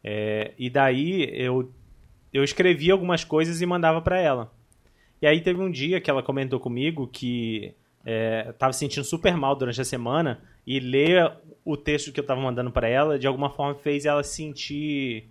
É, 0.03 0.53
e 0.57 0.69
daí 0.69 1.29
eu, 1.33 1.71
eu 2.33 2.43
escrevia 2.43 2.93
algumas 2.93 3.23
coisas 3.23 3.61
e 3.61 3.65
mandava 3.65 4.01
para 4.01 4.19
ela. 4.19 4.51
E 5.21 5.27
aí 5.27 5.41
teve 5.41 5.61
um 5.61 5.69
dia 5.69 5.99
que 5.99 6.09
ela 6.09 6.23
comentou 6.23 6.59
comigo 6.59 7.07
que 7.07 7.73
é, 8.05 8.53
tava 8.53 8.73
se 8.73 8.79
sentindo 8.79 9.03
super 9.03 9.35
mal 9.35 9.55
durante 9.55 9.81
a 9.81 9.85
semana 9.85 10.41
e 10.65 10.79
ler 10.79 11.33
o 11.65 11.75
texto 11.75 12.11
que 12.11 12.19
eu 12.19 12.25
tava 12.25 12.39
mandando 12.39 12.71
para 12.71 12.87
ela 12.87 13.19
de 13.19 13.27
alguma 13.27 13.49
forma 13.49 13.75
fez 13.75 14.05
ela 14.05 14.23
se 14.23 14.35
sentir 14.35 15.29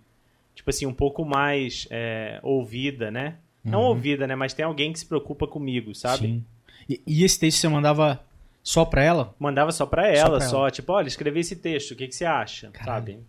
tipo 0.53 0.69
assim 0.69 0.85
um 0.85 0.93
pouco 0.93 1.25
mais 1.25 1.87
é, 1.89 2.39
ouvida, 2.43 3.09
né? 3.09 3.39
Não 3.69 3.81
ouvida, 3.81 4.27
né? 4.27 4.35
Mas 4.35 4.53
tem 4.53 4.65
alguém 4.65 4.91
que 4.91 4.99
se 4.99 5.05
preocupa 5.05 5.47
comigo, 5.47 5.93
sabe? 5.95 6.27
Sim. 6.27 6.45
E, 6.89 7.01
e 7.05 7.23
esse 7.23 7.39
texto 7.39 7.59
você 7.59 7.67
mandava 7.67 8.23
só 8.63 8.85
pra 8.85 9.03
ela? 9.03 9.35
Mandava 9.39 9.71
só 9.71 9.85
pra 9.85 10.07
ela, 10.07 10.37
pra 10.37 10.47
só, 10.47 10.61
ela. 10.61 10.71
tipo, 10.71 10.91
olha, 10.91 11.07
escrevi 11.07 11.39
esse 11.39 11.55
texto, 11.55 11.91
o 11.91 11.95
que, 11.95 12.07
que 12.07 12.15
você 12.15 12.25
acha? 12.25 12.69
Caralho. 12.71 13.05
Sabe? 13.05 13.19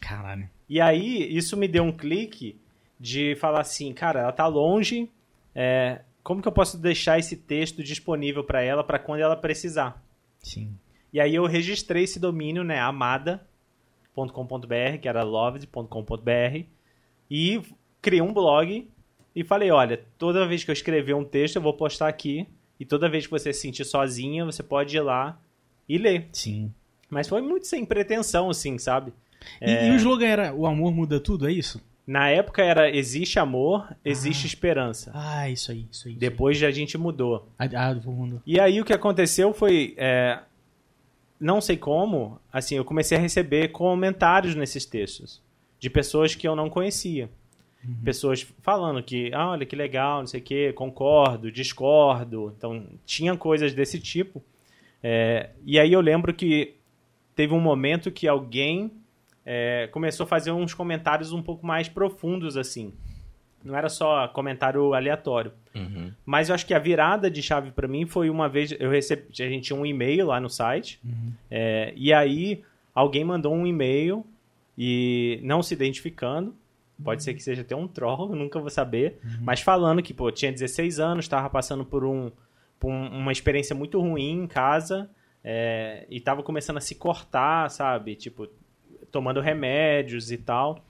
Caralho. 0.00 0.48
E 0.68 0.80
aí, 0.80 1.36
isso 1.36 1.56
me 1.56 1.66
deu 1.68 1.82
um 1.84 1.92
clique 1.92 2.60
de 2.98 3.36
falar 3.36 3.60
assim, 3.60 3.92
cara, 3.92 4.20
ela 4.20 4.32
tá 4.32 4.46
longe, 4.46 5.10
é, 5.54 6.00
como 6.22 6.42
que 6.42 6.48
eu 6.48 6.52
posso 6.52 6.78
deixar 6.78 7.18
esse 7.18 7.36
texto 7.36 7.82
disponível 7.82 8.42
para 8.42 8.62
ela 8.62 8.82
para 8.82 8.98
quando 8.98 9.20
ela 9.20 9.36
precisar? 9.36 10.02
Sim. 10.42 10.76
E 11.12 11.20
aí 11.20 11.34
eu 11.34 11.46
registrei 11.46 12.04
esse 12.04 12.18
domínio, 12.18 12.64
né, 12.64 12.78
amada.com.br, 12.80 13.38
que 15.00 15.08
era 15.08 15.22
loved.com.br, 15.22 16.64
e 17.30 17.62
criei 18.00 18.22
um 18.22 18.32
blog 18.32 18.88
e 19.36 19.44
falei, 19.44 19.70
olha, 19.70 20.02
toda 20.18 20.46
vez 20.48 20.64
que 20.64 20.70
eu 20.70 20.72
escrever 20.72 21.14
um 21.14 21.24
texto, 21.24 21.56
eu 21.56 21.62
vou 21.62 21.74
postar 21.74 22.08
aqui, 22.08 22.46
e 22.80 22.84
toda 22.84 23.08
vez 23.08 23.26
que 23.26 23.30
você 23.30 23.52
se 23.52 23.60
sentir 23.60 23.84
sozinha, 23.84 24.44
você 24.44 24.62
pode 24.62 24.96
ir 24.96 25.00
lá 25.00 25.38
e 25.88 25.98
ler. 25.98 26.28
Sim. 26.32 26.72
Mas 27.10 27.28
foi 27.28 27.42
muito 27.42 27.66
sem 27.66 27.84
pretensão, 27.84 28.48
assim, 28.50 28.78
sabe? 28.78 29.12
E, 29.60 29.64
É. 29.70 29.88
e 29.88 29.90
o 29.92 29.94
slogan 29.96 30.26
era 30.26 30.54
o 30.54 30.66
amor 30.66 30.92
muda 30.92 31.20
tudo, 31.20 31.46
é 31.48 31.52
isso? 31.52 31.80
Na 32.06 32.28
época 32.30 32.62
era 32.62 32.88
existe 32.88 33.38
amor, 33.38 33.94
existe 34.04 34.46
esperança. 34.46 35.10
Ah, 35.14 35.50
isso 35.50 35.70
aí, 35.72 35.86
isso 35.90 36.06
aí. 36.08 36.12
isso 36.14 36.20
Depois 36.20 36.62
a 36.62 36.70
gente 36.70 36.96
mudou. 36.96 37.48
aí. 37.58 37.68
Ah, 37.74 37.92
do 37.92 38.10
mundo. 38.10 38.40
E 38.46 38.58
aí 38.60 38.80
o 38.80 38.84
que 38.84 38.92
aconteceu 38.92 39.52
foi, 39.52 39.92
é, 39.96 40.38
não 41.38 41.60
sei 41.60 41.76
como, 41.76 42.40
assim, 42.52 42.76
eu 42.76 42.84
comecei 42.84 43.18
a 43.18 43.20
receber 43.20 43.68
comentários 43.68 44.54
nesses 44.54 44.86
textos 44.86 45.42
de 45.78 45.90
pessoas 45.90 46.34
que 46.34 46.46
eu 46.48 46.56
não 46.56 46.70
conhecia. 46.70 47.28
Pessoas 48.04 48.46
falando 48.62 49.02
que, 49.02 49.30
ah, 49.32 49.50
olha 49.50 49.66
que 49.66 49.76
legal, 49.76 50.20
não 50.20 50.26
sei 50.26 50.40
o 50.40 50.42
quê, 50.42 50.72
concordo, 50.72 51.52
discordo. 51.52 52.52
Então, 52.56 52.84
tinha 53.04 53.36
coisas 53.36 53.72
desse 53.72 54.00
tipo. 54.00 54.42
É, 55.02 55.50
e 55.64 55.78
aí 55.78 55.92
eu 55.92 56.00
lembro 56.00 56.34
que 56.34 56.74
teve 57.34 57.54
um 57.54 57.60
momento 57.60 58.10
que 58.10 58.26
alguém 58.26 58.90
é, 59.44 59.88
começou 59.92 60.24
a 60.24 60.26
fazer 60.26 60.50
uns 60.50 60.74
comentários 60.74 61.32
um 61.32 61.42
pouco 61.42 61.64
mais 61.64 61.88
profundos, 61.88 62.56
assim. 62.56 62.92
Não 63.62 63.76
era 63.76 63.88
só 63.88 64.28
comentário 64.28 64.94
aleatório. 64.94 65.52
Uhum. 65.74 66.12
Mas 66.24 66.48
eu 66.48 66.54
acho 66.54 66.66
que 66.66 66.74
a 66.74 66.78
virada 66.78 67.30
de 67.30 67.42
chave 67.42 67.70
pra 67.70 67.86
mim 67.86 68.06
foi 68.06 68.30
uma 68.30 68.48
vez 68.48 68.74
eu 68.78 68.90
recebi, 68.90 69.24
a 69.32 69.48
gente 69.48 69.64
tinha 69.64 69.78
um 69.78 69.84
e-mail 69.84 70.26
lá 70.26 70.40
no 70.40 70.48
site 70.48 71.00
é, 71.50 71.92
e 71.96 72.12
aí 72.12 72.62
alguém 72.94 73.24
mandou 73.24 73.52
um 73.52 73.66
e-mail 73.66 74.24
e 74.78 75.40
não 75.42 75.62
se 75.62 75.74
identificando. 75.74 76.54
Pode 77.02 77.22
ser 77.22 77.34
que 77.34 77.42
seja 77.42 77.60
até 77.62 77.76
um 77.76 77.86
troll, 77.86 78.34
nunca 78.34 78.58
vou 78.58 78.70
saber. 78.70 79.18
Mas 79.42 79.60
falando 79.60 80.02
que, 80.02 80.14
pô, 80.14 80.30
tinha 80.30 80.50
16 80.50 80.98
anos, 80.98 81.24
estava 81.26 81.48
passando 81.50 81.84
por, 81.84 82.04
um, 82.04 82.30
por 82.80 82.90
um- 82.90 83.08
uma 83.18 83.32
experiência 83.32 83.74
muito 83.76 84.00
ruim 84.00 84.44
em 84.44 84.46
casa 84.46 85.10
é, 85.44 86.06
e 86.10 86.18
tava 86.20 86.42
começando 86.42 86.78
a 86.78 86.80
se 86.80 86.94
cortar, 86.94 87.70
sabe? 87.70 88.14
Tipo, 88.16 88.48
tomando 89.12 89.40
remédios 89.40 90.32
e 90.32 90.38
tal. 90.38 90.84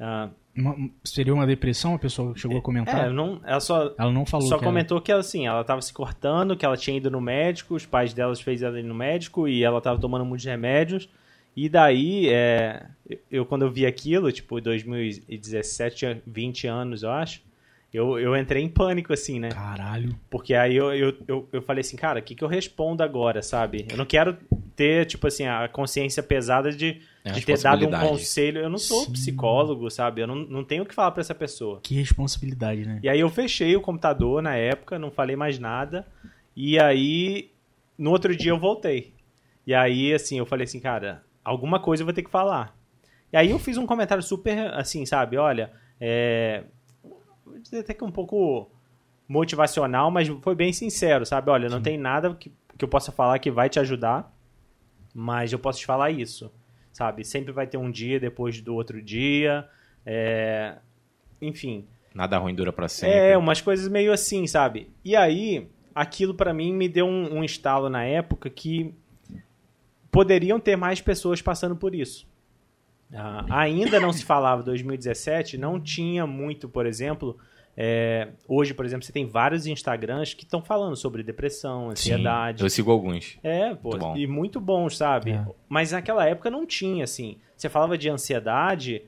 Ah, 0.00 0.30
Uma- 0.56 0.90
seria 1.04 1.34
uma 1.34 1.46
depressão? 1.46 1.94
A 1.94 1.98
pessoa 1.98 2.34
chegou 2.36 2.58
a 2.58 2.62
comentar? 2.62 3.06
é, 3.08 3.10
não, 3.10 3.40
ela 3.44 3.60
só, 3.60 3.94
Ela 3.98 4.10
não 4.12 4.24
falou 4.24 4.46
só 4.48 4.58
que 4.58 4.64
comentou 4.64 5.00
que 5.00 5.12
assim, 5.12 5.46
ela 5.46 5.62
tava 5.64 5.80
se 5.82 5.92
cortando, 5.92 6.56
que 6.56 6.64
ela 6.64 6.76
tinha 6.76 6.96
ido 6.96 7.10
no 7.10 7.20
médico, 7.20 7.74
os 7.74 7.84
pais 7.84 8.14
delas 8.14 8.40
fez 8.40 8.62
ela 8.62 8.78
ir 8.78 8.82
no 8.84 8.94
médico 8.94 9.46
e 9.48 9.62
ela 9.62 9.80
tava 9.80 10.00
tomando 10.00 10.24
muitos 10.24 10.46
remédios. 10.46 11.08
E 11.56 11.68
daí, 11.68 12.28
é, 12.28 12.86
eu- 13.30 13.44
quando 13.44 13.62
eu 13.62 13.70
vi 13.70 13.84
aquilo, 13.84 14.30
tipo, 14.30 14.60
2017, 14.60 15.96
tinha 15.96 16.22
20 16.26 16.66
anos, 16.66 17.02
eu 17.02 17.10
acho, 17.10 17.42
eu, 17.92 18.18
eu 18.18 18.36
entrei 18.36 18.62
em 18.62 18.68
pânico, 18.68 19.12
assim, 19.12 19.40
né? 19.40 19.48
Caralho. 19.48 20.14
Porque 20.30 20.54
aí 20.54 20.76
eu, 20.76 20.92
eu, 20.94 21.14
eu, 21.26 21.48
eu 21.52 21.62
falei 21.62 21.80
assim, 21.80 21.96
cara, 21.96 22.20
o 22.20 22.22
que, 22.22 22.34
que 22.34 22.44
eu 22.44 22.48
respondo 22.48 23.02
agora, 23.02 23.42
sabe? 23.42 23.86
Eu 23.90 23.96
não 23.96 24.04
quero 24.04 24.36
ter, 24.76 25.06
tipo 25.06 25.26
assim, 25.26 25.46
a 25.46 25.66
consciência 25.68 26.22
pesada 26.22 26.70
de, 26.70 27.00
É, 27.24 27.32
de 27.32 27.40
ter 27.44 27.58
dado 27.60 27.86
um 27.86 27.90
conselho. 27.90 28.60
Eu 28.60 28.68
não 28.68 28.78
sou 28.78 29.06
Sim. 29.06 29.12
psicólogo, 29.12 29.90
sabe? 29.90 30.20
Eu 30.20 30.26
não, 30.26 30.36
não 30.36 30.62
tenho 30.62 30.82
o 30.82 30.86
que 30.86 30.94
falar 30.94 31.10
pra 31.12 31.22
essa 31.22 31.34
pessoa. 31.34 31.80
Que 31.82 31.94
responsabilidade, 31.94 32.86
né? 32.86 33.00
E 33.02 33.08
aí 33.08 33.18
eu 33.18 33.28
fechei 33.30 33.74
o 33.74 33.80
computador 33.80 34.42
na 34.42 34.54
época, 34.54 34.98
não 34.98 35.10
falei 35.10 35.34
mais 35.34 35.58
nada. 35.58 36.06
E 36.54 36.78
aí, 36.78 37.50
no 37.96 38.10
outro 38.10 38.36
dia 38.36 38.50
eu 38.52 38.58
voltei. 38.58 39.14
E 39.66 39.74
aí, 39.74 40.12
assim, 40.12 40.38
eu 40.38 40.46
falei 40.46 40.64
assim, 40.64 40.78
cara, 40.80 41.22
alguma 41.48 41.80
coisa 41.80 42.02
eu 42.02 42.06
vou 42.06 42.14
ter 42.14 42.22
que 42.22 42.30
falar. 42.30 42.76
E 43.32 43.36
aí 43.36 43.50
eu 43.50 43.58
fiz 43.58 43.76
um 43.76 43.86
comentário 43.86 44.22
super, 44.22 44.72
assim, 44.74 45.04
sabe? 45.06 45.36
Olha, 45.36 45.72
é... 46.00 46.64
Vou 47.44 47.58
dizer 47.58 47.80
até 47.80 47.94
que 47.94 48.04
um 48.04 48.10
pouco 48.10 48.70
motivacional, 49.26 50.10
mas 50.10 50.28
foi 50.28 50.54
bem 50.54 50.72
sincero, 50.72 51.24
sabe? 51.26 51.50
Olha, 51.50 51.68
não 51.68 51.80
tem 51.80 51.98
nada 51.98 52.34
que, 52.34 52.52
que 52.76 52.84
eu 52.84 52.88
possa 52.88 53.10
falar 53.10 53.38
que 53.38 53.50
vai 53.50 53.68
te 53.68 53.80
ajudar, 53.80 54.32
mas 55.14 55.52
eu 55.52 55.58
posso 55.58 55.80
te 55.80 55.86
falar 55.86 56.10
isso, 56.10 56.52
sabe? 56.92 57.24
Sempre 57.24 57.52
vai 57.52 57.66
ter 57.66 57.76
um 57.76 57.90
dia 57.90 58.20
depois 58.20 58.60
do 58.60 58.74
outro 58.74 59.02
dia, 59.02 59.68
é... 60.04 60.76
enfim... 61.40 61.86
Nada 62.14 62.38
ruim 62.38 62.54
dura 62.54 62.72
pra 62.72 62.88
sempre. 62.88 63.16
É, 63.16 63.36
umas 63.36 63.60
coisas 63.60 63.86
meio 63.88 64.12
assim, 64.12 64.46
sabe? 64.46 64.90
E 65.04 65.14
aí, 65.14 65.68
aquilo 65.94 66.34
pra 66.34 66.54
mim 66.54 66.72
me 66.72 66.88
deu 66.88 67.06
um, 67.06 67.38
um 67.38 67.44
estalo 67.44 67.88
na 67.88 68.02
época 68.04 68.48
que 68.50 68.94
poderiam 70.10 70.58
ter 70.60 70.76
mais 70.76 71.00
pessoas 71.00 71.40
passando 71.42 71.76
por 71.76 71.94
isso. 71.94 72.26
Ah, 73.14 73.44
ainda 73.48 73.98
não 73.98 74.12
se 74.12 74.24
falava 74.24 74.62
2017, 74.62 75.56
não 75.56 75.80
tinha 75.80 76.26
muito, 76.26 76.68
por 76.68 76.84
exemplo. 76.86 77.38
é, 77.74 78.28
hoje, 78.46 78.74
por 78.74 78.84
exemplo, 78.84 79.06
você 79.06 79.12
tem 79.12 79.26
vários 79.26 79.66
Instagrams 79.66 80.34
que 80.34 80.44
estão 80.44 80.60
falando 80.60 80.94
sobre 80.96 81.22
depressão, 81.22 81.84
Sim, 81.84 81.90
ansiedade. 81.92 82.62
Eu 82.62 82.68
sigo 82.68 82.90
alguns. 82.90 83.38
É, 83.42 83.74
pô, 83.74 83.90
Muito 83.90 83.98
bom. 83.98 84.16
e 84.16 84.26
muito 84.26 84.60
bons, 84.60 84.96
sabe? 84.96 85.30
É. 85.32 85.46
Mas 85.68 85.92
naquela 85.92 86.26
época 86.26 86.50
não 86.50 86.66
tinha, 86.66 87.04
assim. 87.04 87.38
Você 87.56 87.68
falava 87.68 87.96
de 87.96 88.10
ansiedade, 88.10 89.02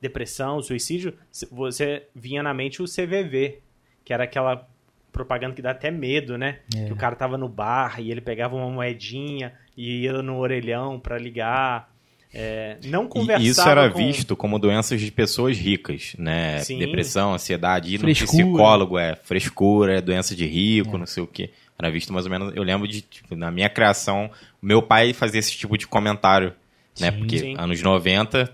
depressão, 0.00 0.60
suicídio, 0.60 1.14
você 1.50 2.06
vinha 2.14 2.42
na 2.42 2.52
mente 2.52 2.82
o 2.82 2.86
CVV, 2.86 3.60
que 4.04 4.12
era 4.12 4.24
aquela 4.24 4.68
propaganda 5.12 5.54
que 5.54 5.62
dá 5.62 5.70
até 5.70 5.90
medo, 5.90 6.36
né? 6.36 6.58
É. 6.76 6.84
Que 6.86 6.92
o 6.92 6.96
cara 6.96 7.16
tava 7.16 7.38
no 7.38 7.48
bar 7.48 7.98
e 8.00 8.10
ele 8.10 8.20
pegava 8.20 8.54
uma 8.56 8.68
moedinha 8.68 9.54
e 9.78 10.02
ia 10.02 10.20
no 10.22 10.36
orelhão 10.38 10.98
pra 10.98 11.16
ligar. 11.16 11.88
É, 12.34 12.76
não 12.84 13.04
E 13.04 13.08
conversava 13.08 13.42
isso 13.48 13.60
era 13.68 13.88
com... 13.90 13.98
visto 13.98 14.36
como 14.36 14.58
doenças 14.58 15.00
de 15.00 15.10
pessoas 15.10 15.56
ricas, 15.56 16.14
né? 16.18 16.58
Sim. 16.58 16.78
Depressão, 16.78 17.32
ansiedade, 17.32 17.88
ir 17.94 17.98
no 17.98 18.00
Frescura. 18.00 18.28
psicólogo 18.44 18.98
é 18.98 19.14
frescura, 19.16 19.96
é 19.96 20.00
doença 20.02 20.34
de 20.36 20.44
rico, 20.44 20.96
É. 20.96 20.98
não 20.98 21.06
sei 21.06 21.22
o 21.22 21.26
quê. 21.26 21.50
Era 21.78 21.90
visto 21.90 22.12
mais 22.12 22.26
ou 22.26 22.30
menos. 22.30 22.54
Eu 22.56 22.62
lembro 22.64 22.86
de, 22.88 23.00
tipo, 23.00 23.34
na 23.36 23.50
minha 23.52 23.70
criação, 23.70 24.30
meu 24.60 24.82
pai 24.82 25.12
fazia 25.14 25.38
esse 25.38 25.52
tipo 25.56 25.78
de 25.78 25.86
comentário, 25.86 26.52
né? 27.00 27.12
Sim. 27.12 27.18
Porque 27.18 27.38
Sim. 27.38 27.54
anos 27.56 27.80
90 27.80 28.52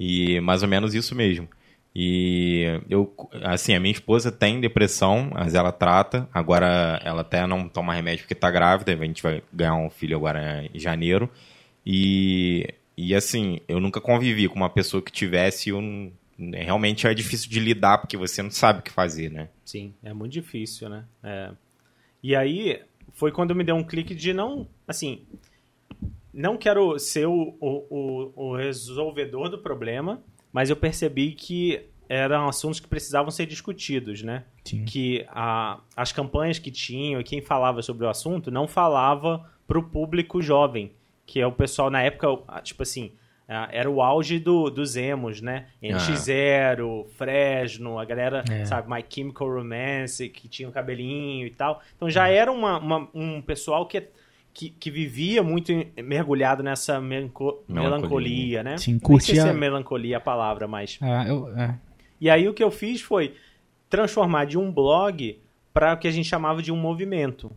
e 0.00 0.40
mais 0.40 0.62
ou 0.62 0.68
menos 0.68 0.94
isso 0.94 1.14
mesmo. 1.14 1.46
E 1.94 2.80
eu, 2.88 3.14
assim, 3.42 3.74
a 3.74 3.80
minha 3.80 3.92
esposa 3.92 4.32
tem 4.32 4.60
depressão, 4.60 5.30
mas 5.32 5.54
ela 5.54 5.70
trata. 5.70 6.28
Agora 6.32 7.00
ela 7.04 7.20
até 7.20 7.46
não 7.46 7.68
toma 7.68 7.94
remédio 7.94 8.24
porque 8.24 8.34
tá 8.34 8.50
grávida. 8.50 8.92
A 8.92 8.96
gente 8.96 9.22
vai 9.22 9.42
ganhar 9.52 9.74
um 9.74 9.90
filho 9.90 10.16
agora 10.16 10.64
em 10.72 10.78
janeiro. 10.78 11.28
E, 11.84 12.66
e 12.96 13.14
assim, 13.14 13.60
eu 13.68 13.78
nunca 13.78 14.00
convivi 14.00 14.48
com 14.48 14.56
uma 14.56 14.70
pessoa 14.70 15.02
que 15.02 15.12
tivesse. 15.12 15.70
Não- 15.70 16.10
realmente 16.38 17.06
é 17.06 17.12
difícil 17.14 17.50
de 17.50 17.60
lidar 17.60 17.98
porque 17.98 18.16
você 18.16 18.42
não 18.42 18.50
sabe 18.50 18.80
o 18.80 18.82
que 18.82 18.90
fazer, 18.90 19.30
né? 19.30 19.48
Sim, 19.64 19.94
é 20.02 20.12
muito 20.14 20.32
difícil, 20.32 20.88
né? 20.88 21.04
É. 21.22 21.50
E 22.22 22.34
aí 22.34 22.80
foi 23.12 23.30
quando 23.30 23.54
me 23.54 23.62
deu 23.62 23.76
um 23.76 23.84
clique 23.84 24.14
de 24.14 24.32
não, 24.32 24.66
assim, 24.88 25.22
não 26.32 26.56
quero 26.56 26.98
ser 26.98 27.26
o, 27.26 27.54
o, 27.60 27.86
o, 27.90 28.32
o 28.50 28.56
resolvedor 28.56 29.50
do 29.50 29.58
problema, 29.58 30.22
mas 30.52 30.70
eu 30.70 30.76
percebi 30.76 31.32
que 31.32 31.86
eram 32.08 32.46
assuntos 32.48 32.78
que 32.78 32.86
precisavam 32.86 33.30
ser 33.30 33.46
discutidos, 33.46 34.22
né? 34.22 34.44
Sim. 34.64 34.84
Que 34.84 35.24
a, 35.30 35.80
as 35.96 36.12
campanhas 36.12 36.58
que 36.58 36.70
tinham 36.70 37.20
e 37.20 37.24
quem 37.24 37.40
falava 37.40 37.80
sobre 37.82 38.04
o 38.04 38.08
assunto 38.08 38.50
não 38.50 38.68
falava 38.68 39.50
para 39.66 39.78
o 39.78 39.82
público 39.82 40.42
jovem, 40.42 40.92
que 41.24 41.40
é 41.40 41.46
o 41.46 41.52
pessoal 41.52 41.88
na 41.88 42.02
época, 42.02 42.60
tipo 42.62 42.82
assim, 42.82 43.12
ah, 43.48 43.68
era 43.72 43.90
o 43.90 44.02
auge 44.02 44.38
do, 44.38 44.68
dos 44.68 44.94
emos, 44.96 45.40
né? 45.40 45.68
NX0, 45.82 47.06
Fresno, 47.16 47.98
a 47.98 48.04
galera, 48.04 48.44
É. 48.50 48.64
sabe, 48.64 48.90
My 48.90 49.04
Chemical 49.08 49.48
Romance, 49.48 50.28
que 50.28 50.48
tinha 50.48 50.68
o 50.68 50.72
cabelinho 50.72 51.46
e 51.46 51.50
tal. 51.50 51.80
Então 51.96 52.08
já 52.10 52.28
era 52.28 52.50
uma, 52.52 52.78
uma- 52.78 53.08
um 53.14 53.40
pessoal 53.42 53.86
que, 53.86 54.08
que, 54.54 54.70
que 54.70 54.90
vivia 54.90 55.42
muito 55.42 55.72
mergulhado 56.02 56.62
nessa 56.62 57.00
melanco- 57.00 57.62
Melancolia. 57.68 57.96
melancolia, 57.98 58.62
né? 58.62 58.76
Sim, 58.78 58.92
Nem 58.92 59.00
sei 59.00 59.06
curtia- 59.08 59.42
se 59.42 59.48
é 59.48 59.52
melancolia 59.52 60.16
a 60.18 60.20
palavra, 60.20 60.68
mas... 60.68 60.98
Ah, 61.00 61.26
eu, 61.26 61.48
é. 61.58 61.78
E 62.20 62.28
aí 62.30 62.48
o 62.48 62.54
que 62.54 62.62
eu 62.62 62.70
fiz 62.70 63.00
foi 63.00 63.34
transformar 63.88 64.44
de 64.46 64.56
um 64.58 64.70
blog 64.70 65.38
para 65.72 65.94
o 65.94 65.96
que 65.96 66.06
a 66.06 66.10
gente 66.10 66.28
chamava 66.28 66.62
de 66.62 66.70
um 66.70 66.76
movimento. 66.76 67.50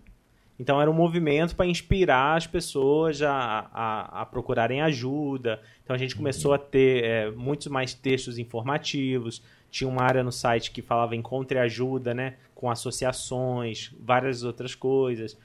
Então 0.58 0.82
era 0.82 0.90
um 0.90 0.94
movimento 0.94 1.54
para 1.56 1.66
inspirar 1.66 2.38
as 2.38 2.48
pessoas 2.48 3.22
a, 3.22 3.70
a, 3.74 4.22
a 4.22 4.26
procurarem 4.26 4.82
ajuda. 4.82 5.60
Então 5.84 5.94
a 5.94 6.00
gente 6.00 6.16
começou 6.16 6.54
a 6.54 6.58
ter 6.58 7.04
é, 7.04 7.32
muitos 7.32 7.68
mais 7.68 7.94
textos 7.94 8.38
informativos. 8.40 9.44
Tinha 9.70 9.90
uma 9.90 10.02
área 10.04 10.24
no 10.24 10.32
site 10.32 10.72
que 10.72 10.82
falava 10.82 11.14
encontre 11.14 11.60
ajuda, 11.60 12.14
né? 12.14 12.36
Com 12.56 12.70
associações, 12.72 13.94
várias 14.00 14.44
outras 14.44 14.74
coisas. 14.74 15.38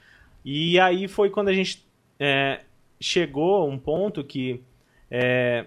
E 0.43 0.79
aí 0.79 1.07
foi 1.07 1.29
quando 1.29 1.49
a 1.49 1.53
gente 1.53 1.85
é, 2.19 2.61
chegou 2.99 3.55
a 3.55 3.65
um 3.65 3.77
ponto 3.77 4.23
que 4.23 4.61
é, 5.09 5.65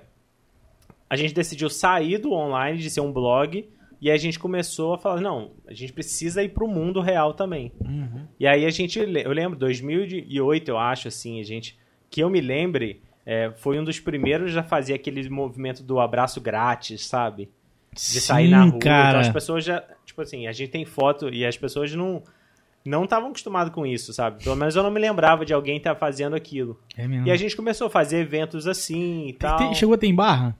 a 1.09 1.17
gente 1.17 1.35
decidiu 1.35 1.69
sair 1.69 2.19
do 2.19 2.33
online, 2.33 2.79
de 2.79 2.91
ser 2.91 3.01
um 3.01 3.13
blog, 3.13 3.69
E 4.01 4.11
a 4.11 4.17
gente 4.19 4.39
começou 4.39 4.95
a 4.95 4.99
falar, 4.99 5.21
não, 5.21 5.53
a 5.67 5.73
gente 5.73 5.91
precisa 5.93 6.43
ir 6.43 6.51
pro 6.51 6.69
mundo 6.69 7.01
real 7.01 7.33
também. 7.33 7.73
Uhum. 7.81 8.27
E 8.39 8.47
aí 8.47 8.67
a 8.67 8.71
gente, 8.71 8.99
eu 8.99 9.33
lembro, 9.33 9.59
2008 9.59 10.69
eu 10.69 10.77
acho, 10.77 11.09
assim, 11.09 11.41
a 11.41 11.43
gente, 11.43 11.79
que 12.11 12.23
eu 12.23 12.29
me 12.29 12.41
lembre, 12.41 13.01
é, 13.25 13.51
foi 13.57 13.79
um 13.79 13.85
dos 13.85 13.99
primeiros 13.99 14.55
a 14.57 14.63
fazer 14.63 14.93
aquele 14.93 15.27
movimento 15.31 15.83
do 15.83 15.99
abraço 15.99 16.39
grátis, 16.39 17.07
sabe? 17.07 17.49
De 17.93 18.21
sair 18.21 18.49
na 18.49 18.65
rua. 18.65 18.79
cara. 18.79 19.09
Então 19.09 19.21
as 19.21 19.29
pessoas 19.31 19.65
já, 19.65 19.83
tipo 20.05 20.21
assim, 20.21 20.47
a 20.47 20.53
gente 20.53 20.71
tem 20.71 20.85
foto 20.85 21.33
e 21.33 21.47
as 21.47 21.57
pessoas 21.57 21.95
não 21.95 22.23
não 22.85 23.05
estavam 23.05 23.31
acostumadas 23.31 23.73
com 23.73 23.87
isso, 23.87 24.13
sabe? 24.13 24.43
Pelo 24.45 24.57
menos 24.57 24.77
eu 24.77 24.83
não 24.83 24.91
me 24.91 25.01
lembrava 25.01 25.45
de 25.45 25.53
alguém 25.55 25.79
estar 25.79 25.95
fazendo 25.95 26.37
aquilo. 26.37 26.79
É 26.97 27.07
mesmo. 27.09 27.27
E 27.27 27.31
a 27.31 27.37
gente 27.37 27.57
começou 27.57 27.87
a 27.87 27.91
fazer 27.91 28.19
eventos 28.19 28.67
assim 28.67 29.29
e 29.29 29.33
tal. 29.33 29.57
Tem- 29.59 29.75
chegou 29.75 29.95
a 29.95 29.99
ter 29.99 30.07
em 30.07 30.15
barra? 30.15 30.57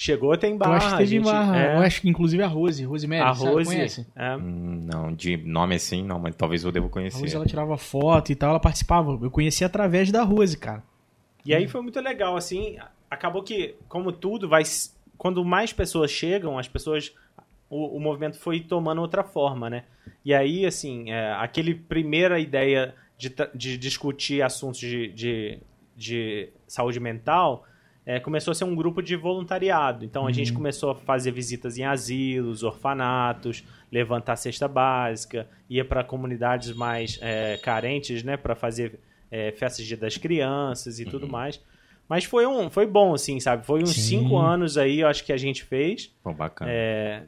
Chegou 0.00 0.32
até 0.32 0.46
em 0.46 0.56
barra. 0.56 0.70
eu 0.72 0.76
acho 0.76 0.86
que 0.90 0.96
teve 0.98 1.02
a 1.02 1.06
gente, 1.06 1.20
em 1.22 1.24
barra. 1.24 1.58
é, 1.58 1.74
Eu 1.76 1.80
acho 1.80 2.00
que 2.02 2.08
inclusive 2.08 2.40
a 2.40 2.46
Rose, 2.46 2.84
Rose 2.84 3.04
Mary, 3.08 3.20
a 3.20 3.34
sabe, 3.34 3.50
Rose. 3.50 3.64
conhece? 3.66 4.06
é. 4.14 4.36
Hum, 4.36 4.86
Não, 4.92 5.12
de 5.12 5.36
nome 5.38 5.74
assim, 5.74 6.04
não, 6.04 6.20
mas 6.20 6.36
talvez 6.36 6.62
eu 6.62 6.70
devo 6.70 6.86
A 6.86 6.90
conhecer. 6.90 7.18
Rose 7.20 7.34
ela 7.34 7.44
tirava 7.46 7.76
foto 7.76 8.30
e 8.30 8.36
tal, 8.36 8.50
ela 8.50 8.60
participava. 8.60 9.18
Eu 9.20 9.28
conheci 9.30 9.64
através 9.64 10.12
da 10.12 10.22
Rose, 10.22 10.56
cara. 10.56 10.84
E 11.44 11.52
aí 11.52 11.66
foi 11.66 11.80
muito 11.82 11.98
legal, 12.00 12.36
assim, 12.36 12.76
acabou 13.10 13.42
que, 13.42 13.74
como 13.88 14.12
tudo, 14.12 14.48
vai. 14.48 14.62
Quando 15.16 15.44
mais 15.44 15.72
pessoas 15.72 16.12
chegam, 16.12 16.56
as 16.56 16.68
pessoas. 16.68 17.12
O, 17.70 17.96
o 17.96 18.00
movimento 18.00 18.38
foi 18.38 18.60
tomando 18.60 19.00
outra 19.00 19.22
forma, 19.22 19.68
né? 19.68 19.84
E 20.24 20.34
aí, 20.34 20.64
assim, 20.64 21.10
é, 21.10 21.32
aquele 21.34 21.74
primeira 21.74 22.38
ideia 22.38 22.94
de, 23.16 23.34
de 23.54 23.76
discutir 23.76 24.42
assuntos 24.42 24.78
de, 24.80 25.08
de, 25.12 25.58
de 25.96 26.48
saúde 26.66 27.00
mental 27.00 27.66
é, 28.08 28.18
começou 28.18 28.52
a 28.52 28.54
ser 28.54 28.64
um 28.64 28.74
grupo 28.74 29.02
de 29.02 29.14
voluntariado. 29.16 30.02
Então 30.02 30.26
a 30.26 30.32
gente 30.32 30.50
começou 30.50 30.92
a 30.92 30.94
fazer 30.94 31.30
visitas 31.30 31.76
em 31.76 31.84
asilos, 31.84 32.62
orfanatos, 32.62 33.62
levantar 33.92 34.36
cesta 34.36 34.66
básica, 34.66 35.46
ia 35.68 35.84
para 35.84 36.02
comunidades 36.02 36.72
mais 36.72 37.18
é, 37.20 37.58
carentes, 37.58 38.22
né, 38.22 38.38
para 38.38 38.54
fazer 38.54 38.98
é, 39.30 39.52
festas 39.52 39.84
de 39.84 39.94
das 39.94 40.16
crianças 40.16 40.98
e 40.98 41.04
tudo 41.04 41.28
mais. 41.28 41.60
Mas 42.08 42.24
foi 42.24 42.46
um, 42.46 42.70
foi 42.70 42.86
bom, 42.86 43.12
assim, 43.12 43.38
sabe? 43.38 43.66
Foi 43.66 43.82
uns 43.82 43.90
Sim. 43.90 44.20
cinco 44.20 44.38
anos 44.38 44.78
aí, 44.78 45.00
eu 45.00 45.08
acho 45.08 45.22
que 45.22 45.32
a 45.32 45.36
gente 45.36 45.62
fez. 45.62 46.06
Pô, 46.22 46.32
bacana. 46.32 46.70
É, 46.72 47.24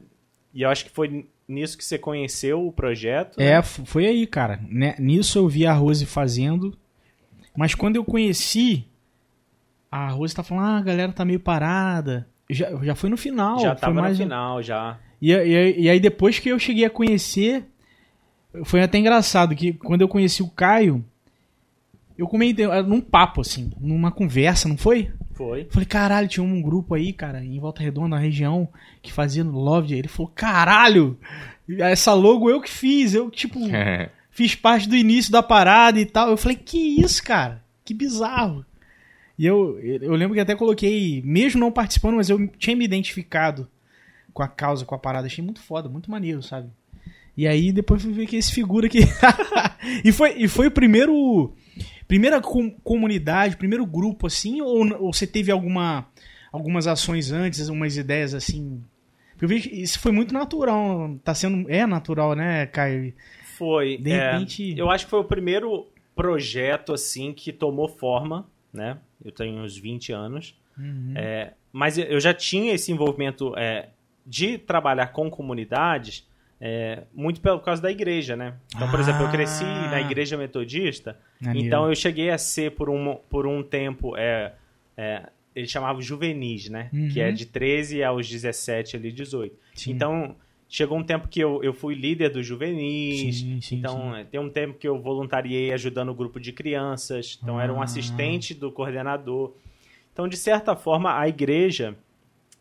e 0.53 0.61
eu 0.63 0.69
acho 0.69 0.85
que 0.85 0.91
foi 0.91 1.25
nisso 1.47 1.77
que 1.77 1.83
você 1.83 1.97
conheceu 1.97 2.65
o 2.65 2.71
projeto. 2.71 3.39
É, 3.39 3.51
né? 3.51 3.57
f- 3.57 3.85
foi 3.85 4.05
aí, 4.05 4.25
cara. 4.27 4.59
Né, 4.67 4.95
Nisso 4.99 5.37
eu 5.37 5.47
vi 5.47 5.65
a 5.65 5.73
Rose 5.73 6.05
fazendo. 6.05 6.77
Mas 7.55 7.75
quando 7.75 7.95
eu 7.97 8.05
conheci, 8.05 8.85
a 9.91 10.09
Rose 10.09 10.33
tá 10.35 10.43
falando, 10.43 10.65
ah, 10.65 10.77
a 10.77 10.81
galera 10.81 11.11
tá 11.11 11.25
meio 11.25 11.39
parada. 11.39 12.27
Já, 12.49 12.69
já 12.83 12.95
foi 12.95 13.09
no 13.09 13.17
final. 13.17 13.59
já 13.59 13.71
foi 13.75 13.81
tava 13.81 14.01
mais 14.01 14.17
no 14.17 14.25
final, 14.25 14.61
já. 14.61 14.97
E, 15.21 15.31
e, 15.33 15.81
e 15.83 15.89
aí 15.89 15.99
depois 15.99 16.39
que 16.39 16.49
eu 16.49 16.57
cheguei 16.59 16.85
a 16.85 16.89
conhecer, 16.89 17.65
foi 18.63 18.81
até 18.81 18.97
engraçado 18.97 19.55
que 19.55 19.73
quando 19.73 20.01
eu 20.01 20.07
conheci 20.07 20.41
o 20.41 20.49
Caio, 20.49 21.03
eu 22.17 22.27
comentei 22.27 22.65
num 22.83 23.01
papo 23.01 23.41
assim, 23.41 23.71
numa 23.79 24.11
conversa, 24.11 24.67
não 24.69 24.77
foi? 24.77 25.11
Foi. 25.41 25.67
Falei, 25.71 25.87
caralho, 25.87 26.27
tinha 26.27 26.43
um 26.43 26.61
grupo 26.61 26.93
aí, 26.93 27.11
cara, 27.11 27.43
em 27.43 27.59
Volta 27.59 27.81
Redonda, 27.81 28.09
na 28.09 28.19
região, 28.19 28.69
que 29.01 29.11
fazia 29.11 29.43
Love. 29.43 29.95
Ele 29.95 30.07
falou, 30.07 30.31
caralho, 30.35 31.17
essa 31.79 32.13
logo 32.13 32.47
eu 32.47 32.61
que 32.61 32.69
fiz, 32.69 33.15
eu 33.15 33.31
tipo 33.31 33.59
fiz 34.29 34.53
parte 34.53 34.87
do 34.87 34.95
início 34.95 35.31
da 35.31 35.41
parada 35.41 35.99
e 35.99 36.05
tal. 36.05 36.29
Eu 36.29 36.37
falei, 36.37 36.55
que 36.55 36.77
isso, 37.01 37.23
cara? 37.23 37.63
Que 37.83 37.91
bizarro. 37.91 38.63
E 39.37 39.43
eu, 39.45 39.79
eu 39.79 40.13
lembro 40.13 40.35
que 40.35 40.39
até 40.39 40.55
coloquei, 40.55 41.23
mesmo 41.25 41.59
não 41.59 41.71
participando, 41.71 42.17
mas 42.17 42.29
eu 42.29 42.47
tinha 42.59 42.75
me 42.75 42.85
identificado 42.85 43.67
com 44.31 44.43
a 44.43 44.47
causa, 44.47 44.85
com 44.85 44.93
a 44.93 44.99
parada. 44.99 45.25
Achei 45.25 45.43
muito 45.43 45.59
foda, 45.59 45.89
muito 45.89 46.11
maneiro, 46.11 46.43
sabe? 46.43 46.69
E 47.35 47.47
aí 47.47 47.71
depois 47.71 48.03
fui 48.03 48.13
ver 48.13 48.27
que 48.27 48.35
esse 48.35 48.53
figura 48.53 48.85
aqui. 48.85 48.99
e, 50.05 50.11
foi, 50.11 50.35
e 50.37 50.47
foi 50.47 50.67
o 50.67 50.71
primeiro. 50.71 51.51
Primeira 52.11 52.41
com- 52.41 52.69
comunidade, 52.83 53.55
primeiro 53.55 53.85
grupo 53.85 54.27
assim? 54.27 54.59
Ou, 54.59 55.01
ou 55.01 55.13
você 55.13 55.25
teve 55.25 55.49
alguma, 55.49 56.05
algumas 56.51 56.85
ações 56.85 57.31
antes, 57.31 57.69
umas 57.69 57.95
ideias 57.95 58.33
assim? 58.33 58.83
Eu 59.41 59.47
que 59.47 59.55
isso 59.55 59.97
foi 59.97 60.11
muito 60.11 60.33
natural. 60.33 61.17
Tá 61.23 61.33
sendo. 61.33 61.71
É 61.71 61.87
natural, 61.87 62.35
né, 62.35 62.65
Caio? 62.65 63.13
Foi. 63.57 63.97
De 63.97 64.11
é, 64.11 64.33
repente- 64.33 64.77
eu 64.77 64.91
acho 64.91 65.05
que 65.05 65.09
foi 65.09 65.21
o 65.21 65.23
primeiro 65.23 65.87
projeto, 66.13 66.91
assim, 66.91 67.31
que 67.31 67.53
tomou 67.53 67.87
forma, 67.87 68.45
né? 68.73 68.97
Eu 69.23 69.31
tenho 69.31 69.61
uns 69.61 69.77
20 69.77 70.11
anos. 70.11 70.53
Uhum. 70.77 71.13
É, 71.15 71.53
mas 71.71 71.97
eu 71.97 72.19
já 72.19 72.33
tinha 72.33 72.73
esse 72.73 72.91
envolvimento 72.91 73.57
é, 73.57 73.87
de 74.27 74.57
trabalhar 74.57 75.13
com 75.13 75.29
comunidades 75.29 76.27
é, 76.63 77.03
muito 77.13 77.41
pelo 77.41 77.59
causa 77.59 77.81
da 77.81 77.89
igreja, 77.91 78.35
né? 78.35 78.53
Então, 78.75 78.89
por 78.91 78.99
exemplo, 78.99 79.23
eu 79.23 79.31
cresci 79.31 79.63
Ah. 79.65 79.89
na 79.91 80.01
igreja 80.01 80.37
metodista, 80.37 81.17
Maneiro. 81.41 81.65
então 81.67 81.89
eu 81.89 81.95
cheguei 81.95 82.29
a 82.29 82.37
ser 82.37 82.71
por 82.71 82.87
um, 82.89 83.15
por 83.29 83.47
um 83.47 83.63
tempo, 83.63 84.15
é, 84.15 84.53
é, 84.95 85.23
eles 85.55 85.71
chamavam 85.71 86.01
juvenis, 86.01 86.69
né? 86.69 86.89
Uhum. 86.93 87.09
Que 87.09 87.19
é 87.19 87.31
de 87.31 87.45
13 87.47 88.03
aos 88.03 88.29
17, 88.29 88.95
ali 88.95 89.11
18. 89.11 89.55
Sim. 89.73 89.91
Então, 89.93 90.35
chegou 90.69 90.97
um 90.99 91.03
tempo 91.03 91.27
que 91.27 91.39
eu, 91.41 91.61
eu 91.63 91.73
fui 91.73 91.95
líder 91.95 92.29
dos 92.29 92.45
juvenis, 92.45 93.39
Sim, 93.39 93.59
sim, 93.59 93.75
então, 93.77 94.15
é, 94.15 94.23
tem 94.23 94.39
um 94.39 94.49
tempo 94.49 94.75
que 94.77 94.87
eu 94.87 95.01
voluntariei 95.01 95.73
ajudando 95.73 96.09
o 96.09 96.13
grupo 96.13 96.39
de 96.39 96.53
crianças. 96.53 97.39
Então, 97.41 97.59
era 97.59 97.73
um 97.73 97.81
Ah. 97.81 97.85
assistente 97.85 98.53
do 98.53 98.71
coordenador. 98.71 99.51
Então, 100.13 100.27
de 100.27 100.37
certa 100.37 100.75
forma, 100.75 101.17
a 101.19 101.27
igreja, 101.27 101.95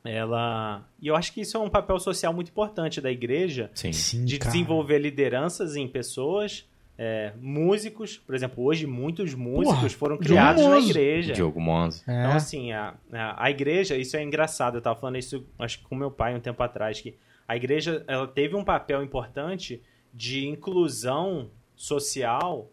ela... 0.05 0.87
E 1.01 1.09
eu 1.09 1.17
acho 1.17 1.33
que 1.33 1.41
isso 1.41 1.57
é 1.57 1.61
um 1.61 1.69
papel 1.69 1.99
social 1.99 2.33
muito 2.33 2.49
importante 2.49 3.01
da 3.01 3.11
igreja, 3.11 3.71
Sim. 3.75 3.93
Sim, 3.93 4.25
de 4.25 4.39
cara. 4.39 4.51
desenvolver 4.51 4.99
lideranças 4.99 5.77
em 5.77 5.87
pessoas, 5.87 6.67
é, 6.99 7.33
músicos. 7.41 8.19
Por 8.19 8.35
exemplo, 8.35 8.63
hoje 8.65 8.87
muitos 8.87 9.35
músicos 9.35 9.77
Porra, 9.77 9.89
foram 9.91 10.17
Diogo 10.17 10.29
criados 10.29 10.65
na 10.65 10.79
igreja. 10.79 11.33
Diogo 11.33 11.61
Monza. 11.61 12.03
É. 12.07 12.13
Então, 12.13 12.33
assim, 12.33 12.73
a, 12.73 12.95
a, 13.13 13.45
a 13.45 13.51
igreja, 13.51 13.97
isso 13.97 14.17
é 14.17 14.23
engraçado, 14.23 14.77
eu 14.77 14.83
tava 14.83 14.99
falando 14.99 15.17
isso, 15.17 15.47
acho 15.59 15.79
que 15.79 15.85
com 15.85 15.95
meu 15.95 16.11
pai 16.11 16.35
um 16.35 16.41
tempo 16.41 16.63
atrás, 16.63 17.01
que 17.01 17.15
a 17.49 17.57
igreja, 17.57 18.05
ela 18.07 18.29
teve 18.29 18.55
um 18.55 18.63
papel 18.63 19.03
importante 19.03 19.83
de 20.13 20.47
inclusão 20.47 21.51
social, 21.75 22.71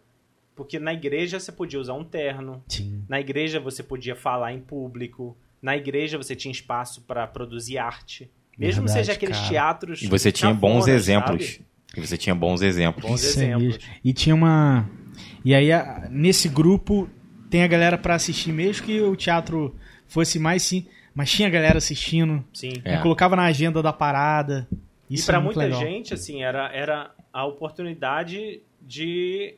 porque 0.54 0.78
na 0.78 0.92
igreja 0.92 1.40
você 1.40 1.50
podia 1.50 1.80
usar 1.80 1.94
um 1.94 2.04
terno, 2.04 2.62
Sim. 2.68 3.02
na 3.08 3.18
igreja 3.18 3.58
você 3.58 3.82
podia 3.82 4.14
falar 4.14 4.52
em 4.52 4.60
público, 4.60 5.36
na 5.62 5.76
igreja 5.76 6.16
você 6.18 6.34
tinha 6.34 6.52
espaço 6.52 7.02
para 7.02 7.26
produzir 7.26 7.78
arte. 7.78 8.30
Mesmo 8.58 8.82
Verdade, 8.82 9.06
seja 9.06 9.12
aqueles 9.12 9.36
cara. 9.36 9.48
teatros. 9.48 10.02
E 10.02 10.06
você 10.08 10.32
tinha 10.32 10.52
bons 10.52 10.80
cafonas, 10.84 10.88
exemplos. 10.88 11.46
sabe? 11.46 11.66
E 11.96 12.00
você 12.00 12.16
tinha 12.16 12.34
bons 12.34 12.60
exemplos. 12.62 13.04
Bons 13.04 13.22
Isso 13.22 13.38
é 13.38 13.44
exemplos. 13.44 13.78
mesmo. 13.78 13.82
E 14.04 14.12
tinha 14.12 14.34
uma. 14.34 14.88
E 15.44 15.54
aí, 15.54 15.68
nesse 16.10 16.48
grupo, 16.48 17.08
tem 17.48 17.62
a 17.62 17.66
galera 17.66 17.96
pra 17.96 18.14
assistir, 18.14 18.52
mesmo 18.52 18.84
que 18.84 19.00
o 19.00 19.16
teatro 19.16 19.74
fosse 20.06 20.38
mais 20.38 20.62
sim. 20.62 20.86
Mas 21.14 21.30
tinha 21.30 21.48
a 21.48 21.50
galera 21.50 21.78
assistindo. 21.78 22.44
Sim. 22.52 22.74
É. 22.84 22.98
Colocava 22.98 23.34
na 23.34 23.44
agenda 23.44 23.82
da 23.82 23.92
parada. 23.92 24.68
Isso 25.10 25.24
e 25.24 25.26
para 25.26 25.38
é 25.38 25.40
muito 25.40 25.56
muita 25.56 25.76
legal. 25.76 25.80
gente, 25.80 26.14
assim, 26.14 26.42
era, 26.42 26.70
era 26.72 27.10
a 27.32 27.44
oportunidade 27.46 28.60
de, 28.80 29.54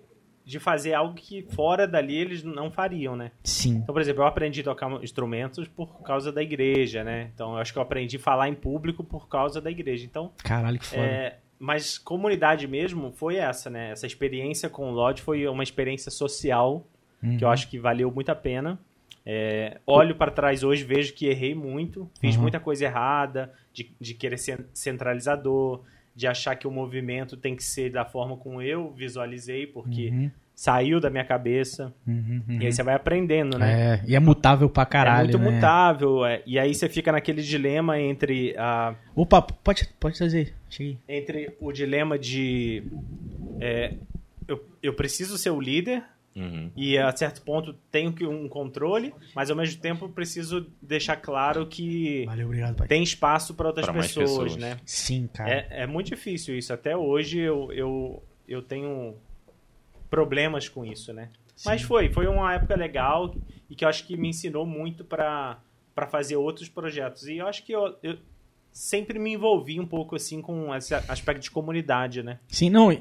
de 0.50 0.58
fazer 0.58 0.92
algo 0.94 1.14
que 1.14 1.42
fora 1.54 1.86
dali 1.86 2.16
eles 2.16 2.42
não 2.42 2.70
fariam, 2.70 3.14
né? 3.16 3.30
Sim. 3.44 3.76
Então, 3.82 3.92
por 3.94 4.00
exemplo, 4.00 4.22
eu 4.22 4.26
aprendi 4.26 4.60
a 4.60 4.64
tocar 4.64 4.90
instrumentos 5.02 5.68
por 5.68 6.02
causa 6.02 6.32
da 6.32 6.42
igreja, 6.42 7.04
né? 7.04 7.30
Então, 7.34 7.52
eu 7.52 7.58
acho 7.58 7.72
que 7.72 7.78
eu 7.78 7.82
aprendi 7.82 8.16
a 8.16 8.20
falar 8.20 8.48
em 8.48 8.54
público 8.54 9.04
por 9.04 9.28
causa 9.28 9.60
da 9.60 9.70
igreja. 9.70 10.04
Então, 10.04 10.32
Caralho, 10.42 10.78
que 10.78 10.86
foda. 10.86 11.00
é, 11.02 11.38
mas 11.58 11.96
comunidade 11.98 12.66
mesmo 12.66 13.12
foi 13.12 13.36
essa, 13.36 13.70
né? 13.70 13.90
Essa 13.92 14.06
experiência 14.06 14.68
com 14.68 14.90
o 14.90 14.92
Lodge 14.92 15.22
foi 15.22 15.46
uma 15.46 15.62
experiência 15.62 16.10
social 16.10 16.84
Uhum. 17.22 17.36
que 17.36 17.44
eu 17.44 17.50
acho 17.50 17.68
que 17.68 17.78
valeu 17.78 18.10
muito 18.10 18.30
a 18.30 18.34
pena. 18.34 18.78
É, 19.26 19.78
olho 19.86 20.14
para 20.16 20.30
trás 20.30 20.64
hoje, 20.64 20.82
vejo 20.82 21.12
que 21.12 21.26
errei 21.26 21.54
muito, 21.54 22.10
fiz 22.18 22.34
Uhum. 22.34 22.42
muita 22.42 22.58
coisa 22.58 22.86
errada, 22.86 23.52
de, 23.74 23.92
de 24.00 24.14
querer 24.14 24.38
ser 24.38 24.64
centralizador, 24.72 25.82
de 26.14 26.26
achar 26.26 26.54
que 26.56 26.66
o 26.66 26.70
movimento 26.70 27.36
tem 27.36 27.54
que 27.56 27.64
ser 27.64 27.90
da 27.90 28.04
forma 28.04 28.36
como 28.36 28.60
eu 28.60 28.90
visualizei, 28.92 29.66
porque 29.66 30.08
Uhum, 30.10 30.30
saiu 30.54 31.00
da 31.00 31.08
minha 31.08 31.24
cabeça. 31.24 31.92
uhum, 32.06 32.42
uhum. 32.48 32.60
E 32.60 32.66
aí 32.66 32.72
você 32.72 32.82
vai 32.82 32.94
aprendendo, 32.94 33.58
né? 33.58 33.94
É, 33.94 34.04
e 34.06 34.14
é 34.14 34.20
mutável 34.20 34.68
pra 34.68 34.84
caralho. 34.84 35.30
é 35.30 35.36
muito 35.36 35.38
né? 35.38 35.50
mutável. 35.56 36.26
é, 36.26 36.42
e 36.44 36.58
aí 36.58 36.74
você 36.74 36.88
fica 36.88 37.10
naquele 37.12 37.40
dilema 37.42 37.98
entre, 37.98 38.54
a, 38.58 38.94
Opa, 39.14 39.40
pode, 39.40 39.88
pode 39.98 40.18
trazer. 40.18 40.54
Cheguei. 40.68 40.98
entre 41.08 41.56
o 41.60 41.72
dilema 41.72 42.18
de 42.18 42.82
é, 43.60 43.94
eu, 44.46 44.62
eu 44.82 44.92
preciso 44.94 45.38
ser 45.38 45.50
o 45.50 45.60
líder, 45.60 46.02
Uhum. 46.34 46.70
e 46.76 46.96
a 46.96 47.14
certo 47.14 47.42
ponto 47.42 47.72
tenho 47.90 48.12
que 48.12 48.24
um 48.24 48.48
controle, 48.48 49.12
mas 49.34 49.50
ao 49.50 49.56
mesmo 49.56 49.80
tempo 49.80 50.08
preciso 50.08 50.66
deixar 50.80 51.16
claro 51.16 51.66
que 51.66 52.24
Valeu, 52.26 52.46
obrigado, 52.46 52.76
pai. 52.76 52.86
tem 52.86 53.02
espaço 53.02 53.54
para 53.54 53.66
outras 53.66 53.86
pessoas, 53.88 54.28
pessoas. 54.30 54.56
né? 54.56 54.78
Sim, 54.84 55.28
cara. 55.32 55.50
É, 55.50 55.82
é 55.82 55.86
muito 55.86 56.06
difícil 56.06 56.56
isso. 56.56 56.72
Até 56.72 56.96
hoje 56.96 57.40
eu, 57.40 57.72
eu, 57.72 58.22
eu 58.46 58.62
tenho 58.62 59.16
problemas 60.08 60.68
com 60.68 60.84
isso, 60.84 61.12
né? 61.12 61.30
Mas 61.64 61.82
foi, 61.82 62.10
foi 62.12 62.26
uma 62.26 62.54
época 62.54 62.74
legal 62.74 63.34
e 63.68 63.74
que 63.74 63.84
eu 63.84 63.88
acho 63.88 64.06
que 64.06 64.16
me 64.16 64.28
ensinou 64.28 64.64
muito 64.64 65.04
para 65.04 65.60
para 65.94 66.06
fazer 66.06 66.36
outros 66.36 66.68
projetos. 66.68 67.26
E 67.26 67.36
eu 67.36 67.46
acho 67.46 67.64
que 67.64 67.72
eu, 67.72 67.94
eu, 68.02 68.16
sempre 68.72 69.18
me 69.18 69.32
envolvi 69.32 69.80
um 69.80 69.86
pouco 69.86 70.16
assim 70.16 70.40
com 70.40 70.74
esse 70.74 70.94
aspecto 70.94 71.42
de 71.42 71.50
comunidade, 71.50 72.22
né? 72.22 72.38
Sim, 72.48 72.70
não. 72.70 72.92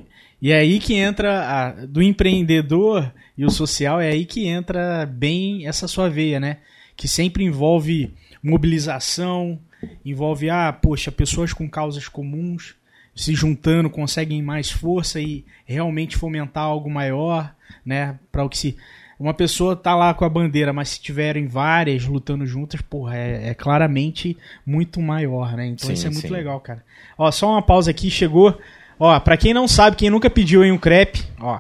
E 0.41 0.51
é 0.51 0.58
aí 0.58 0.79
que 0.79 0.93
entra 0.95 1.45
a, 1.45 1.86
do 1.86 2.01
empreendedor 2.01 3.12
e 3.38 3.45
o 3.45 3.49
social, 3.49 3.99
é 3.99 4.10
aí 4.10 4.25
que 4.25 4.45
entra 4.45 5.05
bem 5.05 5.67
essa 5.67 5.88
sua 5.88 6.10
veia, 6.10 6.39
né? 6.39 6.58
Que 6.95 7.08
sempre 7.08 7.43
envolve 7.43 8.13
mobilização, 8.41 9.60
envolve, 10.03 10.49
ah, 10.49 10.71
poxa, 10.73 11.12
pessoas 11.12 11.53
com 11.53 11.69
causas 11.69 12.08
comuns 12.08 12.75
se 13.15 13.34
juntando 13.34 13.89
conseguem 13.89 14.41
mais 14.41 14.71
força 14.71 15.19
e 15.19 15.43
realmente 15.65 16.15
fomentar 16.15 16.63
algo 16.63 16.89
maior, 16.89 17.53
né? 17.86 18.17
Para 18.32 18.45
o 18.45 18.49
que 18.49 18.58
se 18.58 18.77
uma 19.19 19.34
pessoa 19.34 19.75
tá 19.75 19.93
lá 19.95 20.13
com 20.13 20.23
a 20.23 20.29
bandeira, 20.29 20.71
mas 20.71 20.89
se 20.89 21.01
tiverem 21.01 21.45
várias 21.45 22.05
lutando 22.05 22.45
juntas, 22.45 22.82
porra, 22.82 23.17
é, 23.17 23.49
é 23.49 23.53
claramente 23.53 24.38
muito 24.65 25.01
maior, 25.01 25.58
né? 25.58 25.65
Então 25.67 25.88
Sim, 25.88 25.93
isso 25.93 26.08
é 26.08 26.10
muito 26.10 26.27
sim. 26.27 26.34
legal, 26.34 26.60
cara. 26.62 26.84
Ó, 27.17 27.29
só 27.32 27.51
uma 27.51 27.62
pausa 27.62 27.91
aqui, 27.91 28.10
chegou. 28.10 28.58
Ó, 28.97 29.19
pra 29.19 29.36
quem 29.38 29.53
não 29.53 29.67
sabe, 29.67 29.95
quem 29.97 30.10
nunca 30.10 30.29
pediu 30.29 30.62
aí 30.62 30.71
um 30.71 30.77
crepe, 30.77 31.21
ó. 31.39 31.60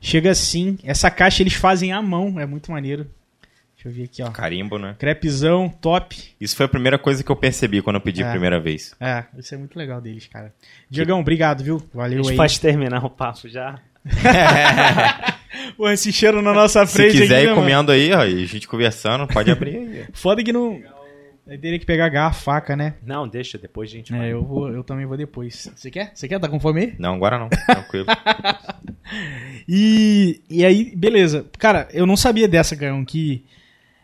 Chega 0.00 0.30
assim, 0.30 0.78
essa 0.84 1.10
caixa 1.10 1.42
eles 1.42 1.54
fazem 1.54 1.92
à 1.92 2.00
mão, 2.02 2.38
é 2.38 2.46
muito 2.46 2.70
maneiro. 2.70 3.06
Deixa 3.74 3.88
eu 3.88 3.92
ver 3.92 4.04
aqui, 4.04 4.22
ó. 4.22 4.30
Carimbo, 4.30 4.78
né? 4.78 4.94
Crepezão, 4.98 5.68
top. 5.68 6.34
Isso 6.40 6.56
foi 6.56 6.66
a 6.66 6.68
primeira 6.68 6.98
coisa 6.98 7.22
que 7.24 7.30
eu 7.30 7.36
percebi 7.36 7.82
quando 7.82 7.96
eu 7.96 8.00
pedi 8.02 8.22
É. 8.22 8.26
a 8.26 8.30
primeira 8.30 8.58
vez. 8.60 8.94
É, 9.00 9.24
isso 9.38 9.54
é 9.54 9.58
muito 9.58 9.76
legal 9.78 10.00
deles, 10.00 10.26
cara. 10.26 10.52
Diegão, 10.90 11.20
obrigado, 11.20 11.62
viu? 11.64 11.82
A 11.94 11.96
Valeu 11.96 12.18
gente 12.18 12.30
aí. 12.32 12.36
pode 12.36 12.60
terminar 12.60 13.04
o 13.04 13.10
papo 13.10 13.48
já. 13.48 13.78
Pô, 15.76 15.88
esse 15.90 16.12
cheiro 16.12 16.40
na 16.42 16.52
nossa 16.52 16.84
Se 16.86 16.92
frente 16.96 17.12
quiser 17.18 17.36
aqui, 17.36 17.44
ir 17.44 17.46
né, 17.48 17.52
mano? 17.54 17.62
comendo 17.62 17.92
aí, 17.92 18.12
ó, 18.12 18.24
e 18.24 18.42
a 18.42 18.46
gente 18.46 18.68
conversando, 18.68 19.26
pode 19.26 19.50
abrir 19.50 19.76
aí. 19.76 20.04
Foda 20.14 20.42
que 20.42 20.52
não. 20.52 20.80
Aí 21.48 21.56
teria 21.56 21.78
que 21.78 21.86
pegar 21.86 22.08
garrafa, 22.08 22.40
faca, 22.42 22.74
né? 22.74 22.94
Não, 23.04 23.28
deixa, 23.28 23.56
depois 23.56 23.88
a 23.88 23.92
gente 23.92 24.12
É, 24.12 24.18
vai. 24.18 24.32
eu, 24.32 24.42
vou, 24.44 24.68
eu 24.72 24.82
também 24.82 25.06
vou 25.06 25.16
depois. 25.16 25.70
Você 25.76 25.90
quer? 25.92 26.10
Você 26.12 26.26
quer? 26.26 26.40
Tá 26.40 26.48
com 26.48 26.58
fome 26.58 26.80
aí? 26.80 26.94
Não, 26.98 27.14
agora 27.14 27.38
não. 27.38 27.48
Tranquilo. 27.66 28.06
E, 29.68 30.40
e 30.50 30.64
aí, 30.64 30.92
beleza. 30.96 31.46
Cara, 31.58 31.88
eu 31.92 32.06
não 32.06 32.16
sabia 32.16 32.48
dessa, 32.48 32.74
Gaião, 32.74 33.04
que 33.04 33.44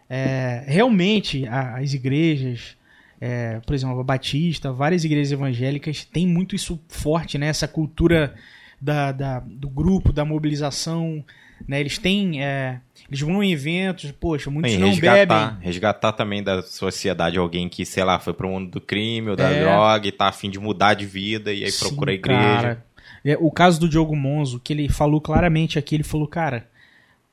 é, 0.09 0.63
realmente 0.67 1.47
a- 1.47 1.79
as 1.79 1.95
igrejas, 1.95 2.77
é, 3.21 3.61
por 3.67 3.75
exemplo, 3.75 3.99
a 3.99 4.05
Batista, 4.05 4.73
várias 4.73 5.05
igrejas 5.05 5.33
evangélicas 5.33 6.05
têm 6.05 6.27
muito 6.27 6.55
isso 6.55 6.81
forte, 6.89 7.39
né? 7.39 7.47
Essa 7.49 7.67
cultura 7.67 8.35
da, 8.81 9.11
da- 9.13 9.41
do 9.45 9.69
grupo, 9.69 10.13
da 10.13 10.25
mobilização. 10.25 11.25
Né? 11.69 11.81
Eles 11.81 11.99
têm. 11.99 12.43
é, 12.43 12.81
eles 13.09 13.21
vão 13.21 13.43
em 13.43 13.53
eventos, 13.53 14.11
poxa, 14.13 14.51
muitos 14.51 14.73
Bem, 14.73 14.81
não 14.81 14.89
resgatar, 14.89 15.47
bebem. 15.51 15.65
resgatar 15.65 16.13
também 16.13 16.43
da 16.43 16.63
sociedade 16.63 17.39
alguém 17.39 17.69
que, 17.69 17.85
sei 17.85 18.03
lá, 18.05 18.19
foi 18.19 18.33
pro 18.33 18.49
mundo 18.49 18.71
do 18.71 18.81
crime 18.81 19.31
ou 19.31 19.37
da 19.37 19.49
É. 19.51 19.61
droga 19.63 20.09
e 20.09 20.13
tá 20.13 20.29
afim 20.29 20.49
de 20.51 20.59
mudar 20.59 20.95
de 20.95 21.05
vida 21.07 21.53
e 21.53 21.65
aí 21.65 21.71
Sim, 21.71 21.87
procura 21.89 22.11
a 22.11 22.15
igreja. 22.15 22.41
cara. 22.41 22.87
É, 23.25 23.37
o 23.39 23.51
caso 23.51 23.79
do 23.79 23.89
Diogo 23.89 24.17
Monzo, 24.17 24.59
que 24.59 24.73
ele 24.73 24.89
falou 24.89 25.21
claramente 25.21 25.79
aqui, 25.79 25.95
ele 25.95 26.03
falou, 26.03 26.27
cara, 26.27 26.67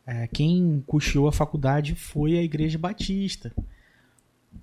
é, 0.06 0.28
quem 0.28 0.84
custeou 0.86 1.28
a 1.28 1.32
faculdade 1.32 1.96
foi 1.96 2.38
a 2.38 2.44
Igreja 2.44 2.78
Batista. 2.78 3.52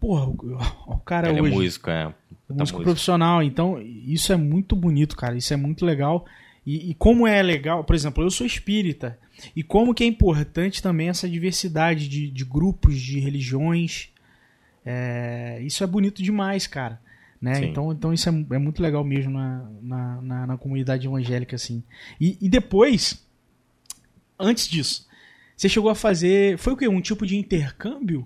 Porra, 0.01 0.27
o, 0.27 0.99
cara 1.05 1.31
Ele 1.31 1.41
hoje, 1.41 1.53
é 1.53 1.55
músico, 1.57 1.91
é. 1.91 2.05
Músico 2.05 2.59
músico. 2.59 2.83
profissional, 2.83 3.43
então 3.43 3.81
isso 3.81 4.33
é 4.33 4.37
muito 4.37 4.77
bonito, 4.77 5.17
cara, 5.17 5.37
isso 5.37 5.53
é 5.55 5.57
muito 5.57 5.85
legal. 5.85 6.25
E, 6.67 6.91
e 6.91 6.95
como 6.95 7.27
é 7.27 7.41
legal, 7.43 7.85
por 7.85 7.95
exemplo, 7.95 8.25
eu 8.25 8.31
sou 8.31 8.45
espírita, 8.47 9.19
e 9.55 9.63
como 9.63 9.95
que 9.95 10.03
é 10.03 10.07
importante 10.07 10.83
também 10.83 11.09
essa 11.09 11.29
diversidade 11.29 12.09
de, 12.09 12.29
de 12.29 12.45
grupos, 12.45 13.01
de 13.01 13.21
religiões, 13.21 14.09
é, 14.85 15.61
isso 15.63 15.85
é 15.85 15.87
bonito 15.87 16.23
demais, 16.23 16.67
cara. 16.67 17.01
Né? 17.41 17.53
Então, 17.67 17.93
então 17.93 18.13
isso 18.13 18.29
é, 18.29 18.33
é 18.33 18.59
muito 18.59 18.83
legal 18.83 19.05
mesmo 19.05 19.33
na, 19.39 19.69
na, 19.83 20.23
na, 20.23 20.47
na 20.49 20.57
comunidade 20.59 21.07
evangélica, 21.07 21.55
assim. 21.55 21.83
E, 22.21 22.37
e 22.41 22.49
depois, 22.49 23.25
antes 24.39 24.67
disso, 24.69 25.07
você 25.57 25.69
chegou 25.69 25.91
a 25.91 25.95
fazer. 25.95 26.59
Foi 26.59 26.73
o 26.73 26.77
quê? 26.77 26.89
Um 26.89 27.01
tipo 27.01 27.27
de 27.27 27.37
intercâmbio? 27.37 28.21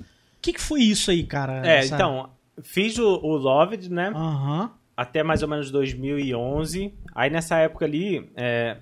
O 0.00 0.04
que, 0.40 0.52
que 0.52 0.60
foi 0.60 0.82
isso 0.82 1.10
aí, 1.10 1.24
cara? 1.24 1.66
É, 1.66 1.78
Essa- 1.78 1.94
então, 1.96 2.30
fiz 2.62 2.98
o, 2.98 3.06
o 3.06 3.36
Loved, 3.36 3.90
né? 3.90 4.08
Aham. 4.14 4.70
Até 4.96 5.22
mais 5.22 5.42
ou 5.42 5.48
menos 5.48 5.70
2011. 5.70 6.92
Aí 7.14 7.30
nessa 7.30 7.56
época 7.58 7.84
ali, 7.84 8.30
é, 8.36 8.76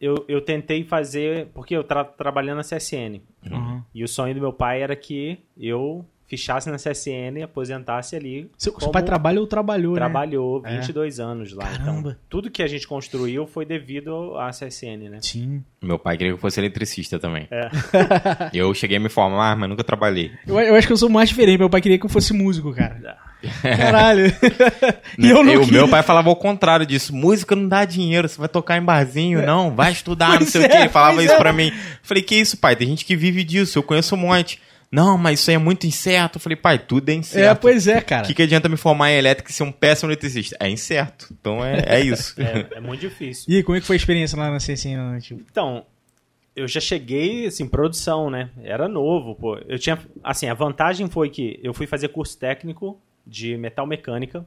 eu, 0.00 0.24
eu 0.28 0.40
tentei 0.40 0.84
fazer. 0.84 1.48
Porque 1.54 1.76
eu 1.76 1.84
tra 1.84 2.04
trabalhando 2.04 2.58
na 2.58 2.64
CSN. 2.64 3.20
aham. 3.50 3.84
E 3.94 4.04
o 4.04 4.08
sonho 4.08 4.34
do 4.34 4.40
meu 4.40 4.52
pai 4.52 4.82
era 4.82 4.94
que 4.96 5.38
eu 5.56 6.04
fichasse 6.30 6.70
na 6.70 6.76
CSN 6.76 7.38
e 7.38 7.42
aposentasse 7.42 8.14
ali. 8.14 8.48
Seu, 8.56 8.72
pai 8.92 9.02
trabalha 9.02 9.40
ou 9.40 9.48
trabalhou, 9.48 9.94
né? 9.94 9.98
trabalhou 9.98 10.62
É. 10.64 10.76
22 10.76 11.18
anos 11.18 11.52
lá. 11.52 11.64
Caramba. 11.64 12.10
Então, 12.10 12.16
tudo 12.28 12.48
que 12.48 12.62
a 12.62 12.68
gente 12.68 12.86
construiu 12.86 13.48
foi 13.48 13.66
devido 13.66 14.38
à 14.38 14.50
CSN, 14.50 15.08
né? 15.10 15.18
Sim. 15.20 15.64
Meu 15.82 15.98
pai 15.98 16.16
queria 16.16 16.32
que 16.32 16.36
eu 16.36 16.40
fosse 16.40 16.60
eletricista 16.60 17.18
também. 17.18 17.48
É. 17.50 17.68
Eu 18.54 18.72
cheguei 18.74 18.96
a 18.98 19.00
me 19.00 19.08
formar, 19.08 19.56
mas 19.56 19.68
nunca 19.68 19.82
trabalhei. 19.82 20.30
Eu, 20.46 20.60
eu 20.60 20.74
acho 20.76 20.86
que 20.86 20.92
eu 20.92 20.96
sou 20.96 21.08
mais 21.08 21.28
diferente. 21.28 21.58
Meu 21.58 21.68
pai 21.70 21.80
queria 21.80 21.98
que 21.98 22.06
eu 22.06 22.10
fosse 22.10 22.32
músico, 22.32 22.72
cara. 22.72 23.18
Caralho. 23.62 24.26
e 25.18 25.30
eu 25.30 25.42
não 25.42 25.56
o 25.56 25.60
queria. 25.64 25.72
meu 25.80 25.88
pai 25.88 26.02
falava 26.02 26.28
ao 26.28 26.36
contrário 26.36 26.84
disso. 26.86 27.14
Música 27.14 27.56
não 27.56 27.68
dá 27.68 27.84
dinheiro, 27.84 28.28
você 28.28 28.38
vai 28.38 28.48
tocar 28.48 28.76
em 28.76 28.82
barzinho, 28.82 29.44
não, 29.44 29.74
vai 29.74 29.92
estudar, 29.92 30.38
não 30.40 30.46
sei 30.46 30.62
o 30.62 30.64
é, 30.64 30.68
que. 30.68 30.76
Ele 30.76 30.88
falava 30.88 31.22
isso 31.22 31.32
é. 31.34 31.38
pra 31.38 31.52
mim. 31.52 31.72
Falei, 32.02 32.22
que 32.22 32.34
isso, 32.34 32.56
pai? 32.56 32.76
Tem 32.76 32.88
gente 32.88 33.04
que 33.04 33.16
vive 33.16 33.42
disso, 33.44 33.78
eu 33.78 33.82
conheço 33.82 34.14
um 34.14 34.18
monte. 34.18 34.60
Não, 34.92 35.16
mas 35.16 35.38
isso 35.38 35.50
aí 35.50 35.54
é 35.54 35.58
muito 35.58 35.86
incerto. 35.86 36.36
Eu 36.36 36.40
falei, 36.40 36.56
pai, 36.56 36.76
tudo 36.78 37.08
é 37.10 37.12
É, 37.12 37.16
incerto. 37.16 37.60
pois 37.60 37.86
é, 37.86 37.98
O 37.98 38.04
cara. 38.04 38.26
que, 38.26 38.34
que 38.34 38.42
adianta 38.42 38.68
me 38.68 38.76
formar 38.76 39.12
em 39.12 39.18
elétrica 39.18 39.48
e 39.48 39.54
ser 39.54 39.62
um 39.62 39.70
péssimo 39.70 40.10
eletricista? 40.10 40.56
É 40.58 40.68
incerto. 40.68 41.28
Então 41.40 41.64
é, 41.64 41.84
é 41.86 42.00
isso. 42.04 42.34
É, 42.40 42.66
é 42.76 42.80
muito 42.80 43.00
difícil. 43.00 43.44
E 43.48 43.62
como 43.62 43.76
é 43.76 43.80
que 43.80 43.86
foi 43.86 43.94
a 43.94 43.98
experiência 43.98 44.36
lá 44.36 44.50
na 44.50 44.56
CSN? 44.58 44.96
Né? 45.12 45.20
Tipo, 45.20 45.42
Então, 45.48 45.84
eu 46.56 46.66
já 46.66 46.80
cheguei, 46.80 47.46
assim, 47.46 47.68
produção, 47.68 48.28
né? 48.30 48.50
Era 48.64 48.88
novo, 48.88 49.36
pô. 49.36 49.56
Eu 49.68 49.78
tinha, 49.78 49.96
assim, 50.24 50.48
a 50.48 50.54
vantagem 50.54 51.08
foi 51.08 51.30
que 51.30 51.60
eu 51.62 51.72
fui 51.72 51.86
fazer 51.86 52.08
curso 52.08 52.36
técnico 52.36 53.00
de 53.30 53.56
metal 53.56 53.86
mecânica. 53.86 54.44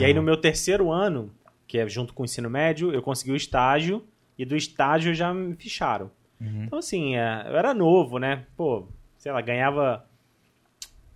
E 0.00 0.04
aí 0.04 0.12
no 0.14 0.22
meu 0.22 0.36
terceiro 0.36 0.90
ano, 0.90 1.30
que 1.66 1.78
é 1.78 1.86
junto 1.88 2.14
com 2.14 2.22
o 2.22 2.24
ensino 2.24 2.48
médio, 2.50 2.92
eu 2.92 3.02
consegui 3.02 3.32
o 3.32 3.36
estágio 3.36 4.02
e 4.38 4.44
do 4.44 4.56
estágio 4.56 5.14
já 5.14 5.32
me 5.34 5.54
ficharam. 5.54 6.10
Então, 6.40 6.78
assim, 6.78 7.16
é, 7.16 7.44
eu 7.48 7.56
era 7.56 7.72
novo, 7.72 8.18
né? 8.18 8.44
Pô, 8.56 8.86
sei 9.16 9.32
lá, 9.32 9.40
ganhava 9.40 10.04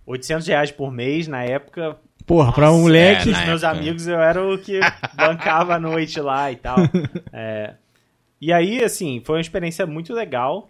800 0.05 0.47
reais 0.47 0.71
por 0.71 0.91
mês 0.91 1.27
na 1.27 1.43
época. 1.43 1.97
Porra, 2.25 2.51
pra 2.51 2.71
um 2.71 2.81
moleque. 2.81 3.29
é, 3.29 3.33
Os 3.33 3.45
meus 3.45 3.63
época. 3.63 3.79
amigos, 3.79 4.07
eu 4.07 4.19
era 4.19 4.43
o 4.47 4.57
que 4.57 4.79
bancava 5.15 5.75
a 5.75 5.79
noite 5.79 6.19
lá 6.19 6.51
e 6.51 6.55
tal. 6.55 6.77
É, 7.33 7.75
e 8.39 8.51
aí, 8.51 8.83
assim, 8.83 9.21
foi 9.23 9.35
uma 9.35 9.41
experiência 9.41 9.85
muito 9.85 10.13
legal. 10.13 10.67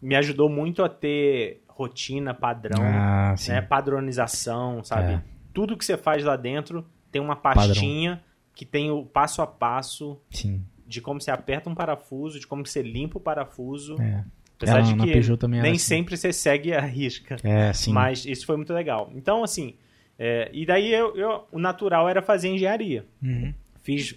Me 0.00 0.16
ajudou 0.16 0.48
muito 0.48 0.82
a 0.82 0.88
ter 0.88 1.62
rotina, 1.68 2.34
padrão, 2.34 2.82
Ah, 2.82 3.34
né? 3.48 3.60
Padronização, 3.62 4.82
sabe? 4.82 5.12
É. 5.12 5.22
Tudo 5.52 5.76
que 5.76 5.84
você 5.84 5.96
faz 5.96 6.24
lá 6.24 6.36
dentro 6.36 6.84
tem 7.10 7.20
uma 7.20 7.36
pastinha 7.36 8.22
que 8.54 8.64
tem 8.64 8.90
o 8.90 9.04
passo 9.04 9.40
a 9.42 9.46
passo 9.46 10.20
Sim. 10.30 10.62
de 10.86 11.00
como 11.00 11.20
você 11.20 11.30
aperta 11.30 11.68
um 11.70 11.74
parafuso, 11.74 12.38
de 12.38 12.46
como 12.46 12.66
você 12.66 12.82
limpa 12.82 13.18
o 13.18 13.20
parafuso. 13.20 14.00
É. 14.00 14.24
Apesar 14.56 14.78
É, 14.78 14.82
de 14.82 14.94
que 14.94 15.46
nem 15.48 15.60
assim. 15.72 15.78
sempre 15.78 16.16
você 16.16 16.32
segue 16.32 16.72
a 16.72 16.80
risca. 16.80 17.36
É, 17.42 17.72
sim. 17.72 17.92
Mas 17.92 18.24
isso 18.24 18.46
foi 18.46 18.56
muito 18.56 18.72
legal. 18.72 19.10
Então, 19.14 19.42
assim, 19.42 19.74
é, 20.18 20.48
e 20.52 20.64
daí 20.64 20.92
eu, 20.92 21.16
eu- 21.16 21.44
o 21.50 21.58
natural 21.58 22.08
era 22.08 22.22
fazer 22.22 22.48
engenharia. 22.48 23.04
Uhum. 23.20 23.52
Fiz 23.82 24.14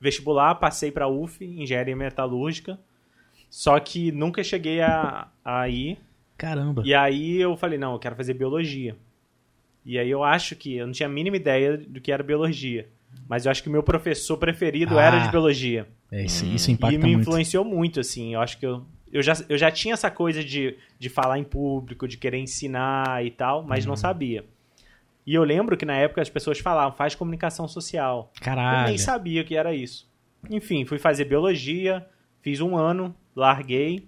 vestibular, 0.00 0.56
passei 0.56 0.90
para 0.90 1.06
UF, 1.06 1.44
engenharia 1.44 1.94
metalúrgica. 1.94 2.78
Só 3.48 3.78
que 3.78 4.10
nunca 4.10 4.42
cheguei 4.42 4.80
a, 4.80 5.28
a 5.44 5.68
ir. 5.68 5.98
Caramba. 6.36 6.82
E 6.84 6.92
aí 6.92 7.36
eu 7.40 7.56
falei, 7.56 7.78
não, 7.78 7.92
eu 7.92 7.98
quero 8.00 8.16
fazer 8.16 8.34
biologia. 8.34 8.96
E 9.84 9.98
aí 9.98 10.10
eu 10.10 10.24
acho 10.24 10.56
que 10.56 10.76
eu 10.76 10.86
não 10.86 10.92
tinha 10.92 11.08
a 11.08 11.12
mínima 11.12 11.36
ideia 11.36 11.76
do 11.76 12.00
que 12.00 12.10
era 12.12 12.22
biologia. 12.22 12.88
Mas 13.28 13.44
eu 13.46 13.50
acho 13.52 13.62
que 13.62 13.68
o 13.68 13.72
meu 13.72 13.82
professor 13.82 14.36
preferido 14.36 14.98
Ah, 14.98 15.02
era 15.02 15.18
de 15.20 15.30
biologia. 15.30 15.86
É, 16.10 16.24
isso, 16.24 16.44
isso 16.46 16.70
impacta 16.70 16.94
e 16.94 16.98
me 16.98 17.04
muito. 17.14 17.20
influenciou 17.20 17.64
muito, 17.64 18.00
assim. 18.00 18.34
Eu 18.34 18.40
acho 18.40 18.58
que 18.58 18.66
eu, 18.66 18.84
eu, 19.12 19.22
já, 19.22 19.34
eu 19.48 19.56
já 19.56 19.70
tinha 19.70 19.94
essa 19.94 20.10
coisa 20.10 20.42
de, 20.44 20.76
de 20.98 21.08
falar 21.08 21.38
em 21.38 21.44
público, 21.44 22.06
de 22.08 22.16
querer 22.16 22.38
ensinar 22.38 23.24
e 23.24 23.30
tal, 23.30 23.62
mas 23.62 23.84
Uhum. 23.84 23.90
não 23.90 23.96
sabia. 23.96 24.44
E 25.26 25.34
eu 25.34 25.42
lembro 25.44 25.76
que 25.76 25.86
na 25.86 25.96
época 25.96 26.20
as 26.20 26.28
pessoas 26.28 26.58
falavam, 26.58 26.96
faz 26.96 27.14
comunicação 27.14 27.66
social. 27.66 28.30
Eu 28.36 28.42
Caralho. 28.44 28.88
nem 28.88 28.98
sabia 28.98 29.40
o 29.42 29.44
que 29.44 29.56
era 29.56 29.74
isso. 29.74 30.06
Enfim, 30.50 30.84
fui 30.84 30.98
fazer 30.98 31.24
biologia, 31.24 32.06
fiz 32.42 32.60
um 32.60 32.76
ano, 32.76 33.14
larguei, 33.34 34.06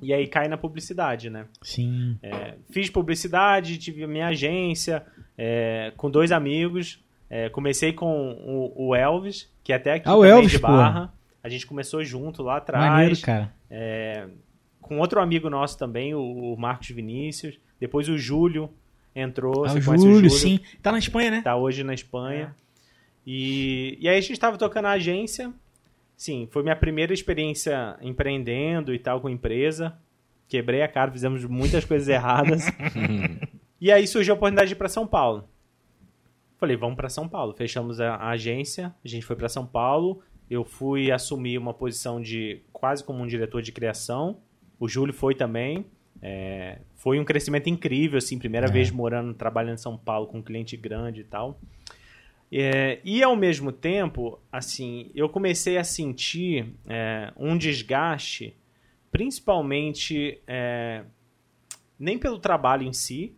e 0.00 0.12
aí 0.12 0.26
caí 0.26 0.48
na 0.48 0.56
publicidade, 0.56 1.28
né? 1.30 1.46
Sim. 1.62 2.18
É, 2.22 2.54
fiz 2.70 2.88
publicidade, 2.90 3.78
tive 3.78 4.04
a 4.04 4.08
minha 4.08 4.28
agência, 4.28 5.04
é, 5.36 5.92
com 5.96 6.10
dois 6.10 6.32
amigos. 6.32 7.02
É, 7.30 7.48
comecei 7.50 7.92
com 7.92 8.32
o, 8.32 8.88
o 8.88 8.94
Elvis, 8.94 9.50
que 9.62 9.72
é 9.72 9.76
até 9.76 9.94
aqui 9.94 10.08
Ah, 10.08 10.16
o 10.16 10.24
Elvis, 10.24 10.52
de 10.52 10.58
pô. 10.58 10.66
Barra. 10.68 11.12
A 11.42 11.48
gente 11.48 11.66
começou 11.66 12.02
junto 12.02 12.42
lá 12.42 12.56
atrás. 12.56 12.90
Maneiro, 12.90 13.20
cara. 13.20 13.52
com 14.80 14.98
outro 14.98 15.20
amigo 15.20 15.50
nosso 15.50 15.78
também, 15.78 16.14
o, 16.14 16.20
o 16.54 16.56
Marcos 16.56 16.88
Vinícius. 16.88 17.58
Depois 17.78 18.08
o 18.08 18.16
Júlio. 18.18 18.70
entrou, 19.14 19.64
Ah, 19.66 19.74
o 19.74 19.84
conhece 19.84 20.04
Júlio, 20.04 20.30
sim. 20.30 20.60
Tá 20.82 20.90
na 20.90 20.98
Espanha, 20.98 21.30
né? 21.30 21.42
Tá 21.42 21.54
hoje 21.56 21.84
na 21.84 21.92
Espanha. 21.94 22.54
E, 23.26 23.98
e 24.00 24.08
aí 24.08 24.16
a 24.16 24.20
gente 24.20 24.40
tava 24.40 24.56
tocando 24.56 24.86
a 24.86 24.92
agência. 24.92 25.52
Sim, 26.18 26.48
foi 26.50 26.64
minha 26.64 26.74
primeira 26.74 27.14
experiência 27.14 27.96
empreendendo 28.02 28.92
e 28.92 28.98
tal 28.98 29.20
com 29.20 29.30
empresa. 29.30 29.96
Quebrei 30.48 30.82
a 30.82 30.88
cara, 30.88 31.12
fizemos 31.12 31.44
muitas 31.44 31.84
coisas 31.84 32.08
erradas. 32.08 32.64
e 33.80 33.92
aí 33.92 34.04
surgiu 34.04 34.34
a 34.34 34.36
oportunidade 34.36 34.66
de 34.66 34.74
ir 34.74 34.76
para 34.76 34.88
São 34.88 35.06
Paulo. 35.06 35.48
Falei, 36.56 36.76
vamos 36.76 36.96
para 36.96 37.08
São 37.08 37.28
Paulo. 37.28 37.54
Fechamos 37.54 38.00
a, 38.00 38.16
a 38.16 38.30
agência, 38.30 38.92
a 39.04 39.06
gente 39.06 39.24
foi 39.24 39.36
para 39.36 39.48
São 39.48 39.64
Paulo. 39.64 40.20
Eu 40.50 40.64
fui 40.64 41.12
assumir 41.12 41.56
uma 41.56 41.72
posição 41.72 42.20
de 42.20 42.62
quase 42.72 43.04
como 43.04 43.22
um 43.22 43.26
diretor 43.26 43.62
de 43.62 43.70
criação. 43.70 44.38
O 44.80 44.88
Júlio 44.88 45.14
foi 45.14 45.36
também. 45.36 45.86
É, 46.20 46.80
foi 46.96 47.20
um 47.20 47.24
crescimento 47.24 47.70
incrível, 47.70 48.18
assim, 48.18 48.40
primeira 48.40 48.66
vez 48.66 48.90
morando, 48.90 49.32
trabalhando 49.34 49.74
em 49.74 49.80
São 49.80 49.96
Paulo 49.96 50.26
com 50.26 50.38
um 50.38 50.42
cliente 50.42 50.76
grande 50.76 51.20
e 51.20 51.24
tal. 51.24 51.60
É, 52.50 52.98
e 53.04 53.22
ao 53.22 53.36
mesmo 53.36 53.70
tempo, 53.70 54.38
assim, 54.50 55.10
eu 55.14 55.28
comecei 55.28 55.76
a 55.76 55.84
sentir 55.84 56.72
é, 56.86 57.30
um 57.36 57.56
desgaste, 57.58 58.56
principalmente 59.10 60.40
é, 60.46 61.02
nem 61.98 62.18
pelo 62.18 62.38
trabalho 62.38 62.84
em 62.84 62.92
si, 62.92 63.34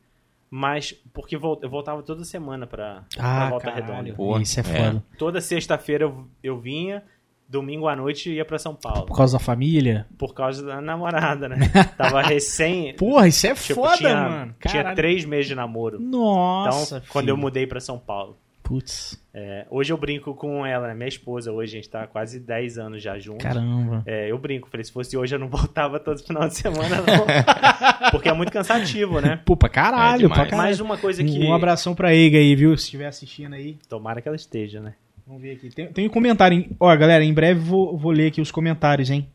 mas 0.49 0.93
porque 1.13 1.37
eu 1.37 1.41
voltava 1.41 2.03
toda 2.03 2.25
semana 2.25 2.67
para 2.67 3.05
Ah, 3.19 3.51
Volta 3.51 3.67
caralho. 3.73 3.87
Redonda. 3.87 4.13
Pô, 4.15 4.39
Isso 4.39 4.61
é 4.61 4.63
é. 4.63 4.65
foda. 4.65 5.05
Toda 5.19 5.41
sexta-feira 5.41 6.05
eu, 6.05 6.27
eu 6.43 6.59
vinha, 6.59 7.03
domingo 7.49 7.89
à 7.89 7.95
noite 7.97 8.31
ia 8.33 8.45
para 8.45 8.59
São 8.59 8.75
Paulo. 8.75 9.07
Por 9.07 9.17
causa 9.17 9.39
da 9.39 9.45
família? 9.45 10.07
Por 10.19 10.35
causa 10.35 10.65
da 10.65 10.81
namorada, 10.81 11.49
né? 11.49 11.57
Tava 11.97 12.23
recém. 12.23 12.95
Porra, 12.95 13.27
isso 13.29 13.47
é 13.47 13.55
tipo, 13.55 13.75
foda, 13.75 13.97
tinha, 13.97 14.15
mano. 14.15 14.55
Tinha 14.61 14.73
Caralho. 14.75 14.97
três 14.97 15.25
meses 15.25 15.47
de 15.49 15.55
namoro. 15.55 16.01
Nossa, 16.01 16.97
então, 16.99 17.09
quando 17.11 17.29
eu 17.29 17.35
filho. 17.35 17.43
mudei 17.43 17.67
para 17.67 17.81
São 17.81 17.99
Paulo. 17.99 18.37
Putz, 18.71 19.21
É, 19.35 19.67
hoje 19.69 19.93
eu 19.93 19.97
brinco 19.99 20.33
com 20.33 20.65
ela, 20.65 20.87
né? 20.87 20.95
minha 20.95 21.09
esposa. 21.09 21.51
Hoje 21.51 21.73
a 21.73 21.81
gente 21.81 21.91
tá 21.91 22.03
há 22.05 22.07
quase 22.07 22.39
10 22.39 22.79
anos 22.79 23.03
já 23.03 23.19
juntos. 23.19 23.43
caramba. 23.43 24.05
É, 24.07 24.31
eu 24.31 24.39
brinco. 24.39 24.71
Falei, 24.71 24.85
se 24.85 24.93
fosse 24.93 25.17
hoje 25.17 25.35
eu 25.35 25.41
não 25.41 25.49
voltava 25.51 25.99
todo 25.99 26.23
final 26.23 26.47
de 26.47 26.55
semana, 26.55 26.99
não. 26.99 27.27
Porque 28.13 28.29
é 28.29 28.33
muito 28.33 28.53
cansativo, 28.53 29.21
né? 29.21 29.41
Pô, 29.45 29.57
pra 29.57 29.69
caralho, 29.69 30.27
É 30.27 30.29
pra 30.29 30.45
caralho. 30.45 30.57
Mais 30.57 30.79
uma 30.79 30.97
coisa 30.97 31.25
que. 31.25 31.41
Um 31.41 31.53
abração 31.53 31.97
pra 31.97 32.15
Eiga 32.15 32.39
aí, 32.39 32.55
viu? 32.55 32.77
Se 32.77 32.85
estiver 32.85 33.09
assistindo 33.09 33.55
aí. 33.55 33.77
Tomara 33.89 34.23
que 34.23 34.29
ela 34.29 34.37
esteja, 34.37 34.81
né? 34.81 34.95
Vamos 35.27 35.43
ver 35.43 35.57
aqui. 35.57 35.69
Tem, 35.71 35.87
tem 35.89 36.07
um 36.07 36.11
comentário. 36.11 36.57
Em... 36.57 36.71
Ó, 36.79 36.97
galera, 36.97 37.25
em 37.25 37.35
breve 37.35 37.59
vou, 37.59 37.99
vou 37.99 38.13
ler 38.13 38.29
aqui 38.29 38.41
os 38.41 38.53
comentários, 38.53 39.11
hein? 39.11 39.29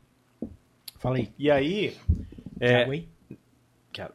Fala 0.98 1.18
aí. 1.18 1.30
E 1.38 1.52
aí. 1.52 1.94
É, 2.58 2.84
hein? 2.84 3.06
Quero. 3.92 4.14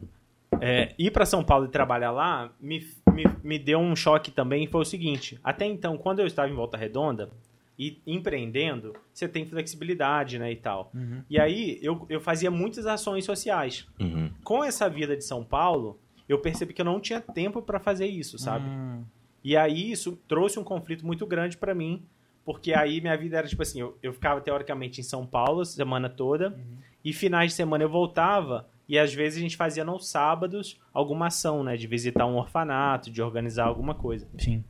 É, 0.60 0.94
ir 0.98 1.10
para 1.10 1.24
São 1.26 1.42
Paulo 1.42 1.66
e 1.66 1.68
trabalhar 1.68 2.10
lá 2.10 2.52
me, 2.60 2.86
me, 3.12 3.24
me 3.42 3.58
deu 3.58 3.78
um 3.78 3.96
choque 3.96 4.30
também. 4.30 4.66
Foi 4.66 4.82
o 4.82 4.84
seguinte: 4.84 5.38
até 5.42 5.66
então, 5.66 5.96
quando 5.96 6.20
eu 6.20 6.26
estava 6.26 6.48
em 6.50 6.54
Volta 6.54 6.76
Redonda 6.76 7.30
e 7.78 7.98
empreendendo, 8.06 8.94
você 9.12 9.26
tem 9.26 9.46
flexibilidade, 9.46 10.38
né? 10.38 10.52
E 10.52 10.56
tal. 10.56 10.90
Uhum. 10.94 11.22
E 11.30 11.40
aí 11.40 11.78
eu, 11.82 12.04
eu 12.10 12.20
fazia 12.20 12.50
muitas 12.50 12.86
ações 12.86 13.24
sociais. 13.24 13.86
Uhum. 13.98 14.30
Com 14.44 14.62
essa 14.62 14.88
vida 14.88 15.16
de 15.16 15.24
São 15.24 15.42
Paulo, 15.42 15.98
eu 16.28 16.38
percebi 16.38 16.72
que 16.74 16.80
eu 16.80 16.84
não 16.84 17.00
tinha 17.00 17.20
tempo 17.20 17.62
para 17.62 17.80
fazer 17.80 18.06
isso, 18.06 18.38
sabe? 18.38 18.68
Hum, 18.68 19.02
E 19.42 19.56
aí 19.56 19.90
isso 19.90 20.18
trouxe 20.28 20.58
um 20.58 20.64
conflito 20.64 21.04
muito 21.06 21.26
grande 21.26 21.56
pra 21.56 21.74
mim, 21.74 22.04
porque 22.44 22.72
aí 22.72 23.00
minha 23.00 23.16
vida 23.16 23.38
era 23.38 23.48
tipo 23.48 23.62
assim, 23.62 23.80
eu, 23.80 23.96
eu 24.02 24.12
ficava 24.12 24.40
teoricamente 24.40 25.00
em 25.00 25.04
São 25.04 25.26
Paulo 25.26 25.62
a 25.62 25.64
semana 25.64 26.08
toda, 26.08 26.56
e 27.04 27.12
finais 27.12 27.50
de 27.50 27.56
semana 27.56 27.82
eu 27.82 27.88
voltava, 27.88 28.68
e 28.90 28.98
às 28.98 29.14
vezes 29.14 29.38
a 29.38 29.40
gente 29.40 29.56
fazia 29.56 29.84
nos 29.84 30.08
sábados 30.08 30.76
alguma 30.92 31.28
ação, 31.28 31.62
né, 31.62 31.76
de 31.76 31.86
visitar 31.86 32.26
um 32.26 32.34
orfanato, 32.34 33.08
de 33.08 33.22
organizar 33.22 33.66
alguma 33.66 33.94
coisa. 33.94 34.26
sim. 34.36 34.64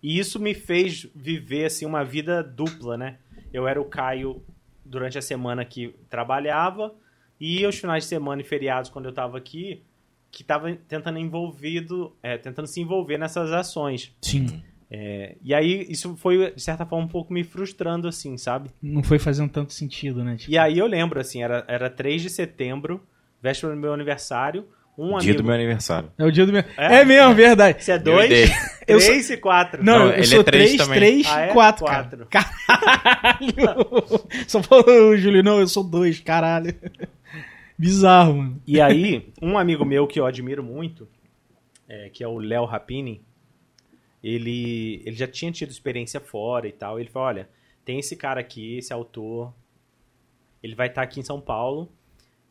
E 0.00 0.16
isso 0.16 0.38
me 0.38 0.54
fez 0.54 1.08
viver 1.12 1.64
assim 1.64 1.84
uma 1.84 2.04
vida 2.04 2.40
dupla, 2.40 2.96
né? 2.96 3.16
Eu 3.52 3.66
era 3.66 3.80
o 3.80 3.84
Caio 3.84 4.40
durante 4.84 5.18
a 5.18 5.22
semana 5.22 5.64
que 5.64 5.92
trabalhava 6.08 6.94
e 7.40 7.66
os 7.66 7.76
finais 7.76 8.04
de 8.04 8.08
semana 8.08 8.40
e 8.40 8.44
feriados 8.44 8.90
quando 8.90 9.06
eu 9.06 9.10
estava 9.10 9.36
aqui, 9.36 9.82
que 10.30 10.42
estava 10.42 10.72
tentando 10.86 11.18
envolvido, 11.18 12.14
é, 12.22 12.38
tentando 12.38 12.68
se 12.68 12.80
envolver 12.80 13.18
nessas 13.18 13.50
ações. 13.50 14.14
Sim. 14.22 14.62
É, 14.90 15.36
e 15.42 15.52
aí 15.52 15.84
isso 15.90 16.16
foi 16.16 16.52
de 16.54 16.62
certa 16.62 16.86
forma 16.86 17.04
um 17.04 17.08
pouco 17.08 17.32
me 17.32 17.42
frustrando 17.42 18.06
assim, 18.06 18.36
sabe? 18.36 18.70
Não 18.80 19.02
foi 19.02 19.18
fazendo 19.18 19.50
tanto 19.50 19.72
sentido, 19.72 20.22
né? 20.22 20.36
Tipo, 20.36 20.52
E 20.52 20.56
aí 20.56 20.78
eu 20.78 20.86
lembro 20.86 21.18
assim, 21.20 21.42
era 21.42 21.64
era 21.66 21.90
3 21.90 22.22
de 22.22 22.30
setembro, 22.30 23.02
véspera 23.42 23.74
do 23.74 23.80
meu 23.80 23.92
aniversário, 23.92 24.66
um 24.96 25.10
Dia 25.10 25.30
amigo 25.30 25.38
do 25.38 25.44
meu 25.44 25.54
aniversário. 25.54 26.10
É 26.18 26.24
o 26.24 26.32
dia 26.32 26.44
do 26.44 26.52
meu. 26.52 26.64
É? 26.76 26.96
É, 27.00 27.04
mesmo, 27.04 27.32
verdade. 27.34 27.84
Você 27.84 27.92
é 27.92 27.98
dois. 27.98 28.50
Eu 28.86 28.98
sou- 29.00 29.10
três 29.10 29.30
e 29.30 29.36
quatro. 29.36 29.84
Não, 29.84 29.98
Não, 30.06 30.10
eu 30.12 30.24
sou 30.24 30.40
é 30.40 30.44
três 30.44 30.70
3, 30.74 30.76
também. 30.82 30.98
3 30.98 31.26
Ah, 31.28 31.40
é? 31.42 31.50
e 31.50 31.52
4, 31.52 31.84
Quatro. 31.84 32.26
cara. 32.26 32.56
Caralho! 32.66 33.54
Só 34.48 34.62
falou 34.62 35.16
Júlio, 35.16 35.42
não, 35.42 35.60
eu 35.60 35.68
sou 35.68 35.84
2, 35.84 36.20
caralho. 36.20 36.74
Bizarro, 37.78 38.36
mano. 38.38 38.62
E 38.66 38.80
aí, 38.80 39.32
um 39.40 39.56
amigo 39.56 39.84
meu 39.84 40.06
que 40.06 40.18
eu 40.18 40.26
admiro 40.26 40.64
muito, 40.64 41.08
é, 41.88 42.08
que 42.08 42.24
é 42.24 42.28
o 42.28 42.38
Léo 42.38 42.64
Rapini, 42.64 43.22
ele, 44.22 45.00
ele 45.06 45.14
já 45.14 45.28
tinha 45.28 45.52
tido 45.52 45.70
experiência 45.70 46.18
fora 46.18 46.66
e 46.66 46.72
tal. 46.72 46.98
Ele 46.98 47.08
falou: 47.08 47.28
olha, 47.28 47.48
tem 47.84 48.00
esse 48.00 48.16
cara 48.16 48.40
aqui, 48.40 48.78
esse 48.78 48.92
autor, 48.92 49.54
ele 50.60 50.74
vai 50.74 50.88
estar 50.88 51.02
aqui 51.02 51.20
em 51.20 51.22
São 51.22 51.40
Paulo 51.40 51.92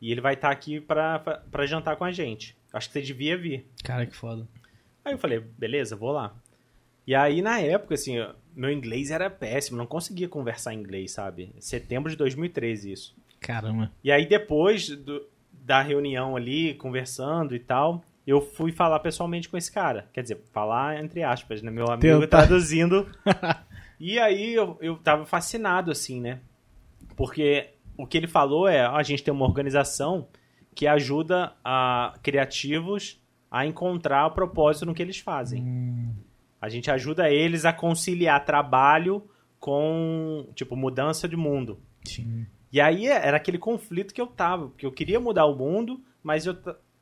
e 0.00 0.10
ele 0.12 0.20
vai 0.20 0.34
estar 0.34 0.50
aqui 0.50 0.80
pra, 0.80 1.18
pra, 1.18 1.36
pra 1.38 1.66
jantar 1.66 1.96
com 1.96 2.04
a 2.04 2.12
gente. 2.12 2.56
Acho 2.72 2.88
que 2.88 2.92
você 2.94 3.02
devia 3.02 3.36
vir. 3.36 3.66
Cara, 3.82 4.06
que 4.06 4.14
foda. 4.16 4.46
Aí 5.04 5.12
eu 5.14 5.18
falei: 5.18 5.40
beleza, 5.40 5.96
vou 5.96 6.12
lá. 6.12 6.34
E 7.06 7.14
aí, 7.14 7.40
na 7.40 7.58
época, 7.58 7.94
assim, 7.94 8.16
meu 8.54 8.70
inglês 8.70 9.10
era 9.10 9.30
péssimo, 9.30 9.78
não 9.78 9.86
conseguia 9.86 10.28
conversar 10.28 10.74
inglês, 10.74 11.12
sabe? 11.12 11.54
Setembro 11.58 12.10
de 12.10 12.16
2013, 12.16 12.92
isso. 12.92 13.16
Caramba. 13.40 13.90
E 14.04 14.12
aí, 14.12 14.26
depois 14.26 14.88
do- 14.90 15.26
da 15.52 15.80
reunião 15.80 16.36
ali, 16.36 16.74
conversando 16.74 17.54
e 17.54 17.58
tal, 17.58 18.04
eu 18.26 18.42
fui 18.42 18.72
falar 18.72 18.98
pessoalmente 19.00 19.48
com 19.48 19.56
esse 19.56 19.72
cara. 19.72 20.06
Quer 20.12 20.20
dizer, 20.22 20.38
falar 20.52 21.02
entre 21.02 21.22
aspas, 21.22 21.62
né? 21.62 21.70
Meu 21.70 21.86
amigo 21.90 22.20
Tentar. 22.20 22.26
traduzindo. 22.44 23.10
e 23.98 24.18
aí 24.18 24.52
eu, 24.52 24.76
eu 24.82 24.96
tava 24.98 25.24
fascinado, 25.24 25.90
assim, 25.90 26.20
né? 26.20 26.40
Porque 27.16 27.70
o 27.98 28.06
que 28.06 28.16
ele 28.16 28.26
falou 28.26 28.66
é: 28.66 28.88
ó, 28.88 28.96
a 28.96 29.02
gente 29.02 29.22
tem 29.22 29.34
uma 29.34 29.44
organização 29.44 30.28
que 30.74 30.86
ajuda 30.86 31.52
a 31.64 32.14
criativos 32.22 33.20
a 33.50 33.66
encontrar 33.66 34.26
o 34.26 34.30
propósito 34.30 34.86
no 34.86 34.94
que 34.94 35.02
eles 35.02 35.18
fazem. 35.18 35.62
Hum, 35.62 36.14
A 36.60 36.68
gente 36.68 36.90
ajuda 36.90 37.30
eles 37.30 37.64
a 37.64 37.72
conciliar 37.72 38.44
trabalho 38.44 39.28
com, 39.58 40.48
tipo, 40.54 40.76
mudança 40.76 41.28
de 41.28 41.36
mundo. 41.36 41.80
sim. 42.04 42.46
E 42.70 42.80
aí 42.82 43.06
é, 43.06 43.26
era 43.26 43.38
aquele 43.38 43.56
conflito 43.56 44.12
que 44.12 44.20
eu 44.20 44.26
tava, 44.26 44.68
porque 44.68 44.84
eu 44.84 44.92
queria 44.92 45.18
mudar 45.18 45.46
o 45.46 45.56
mundo, 45.56 46.02
mas 46.22 46.44
eu, 46.44 46.54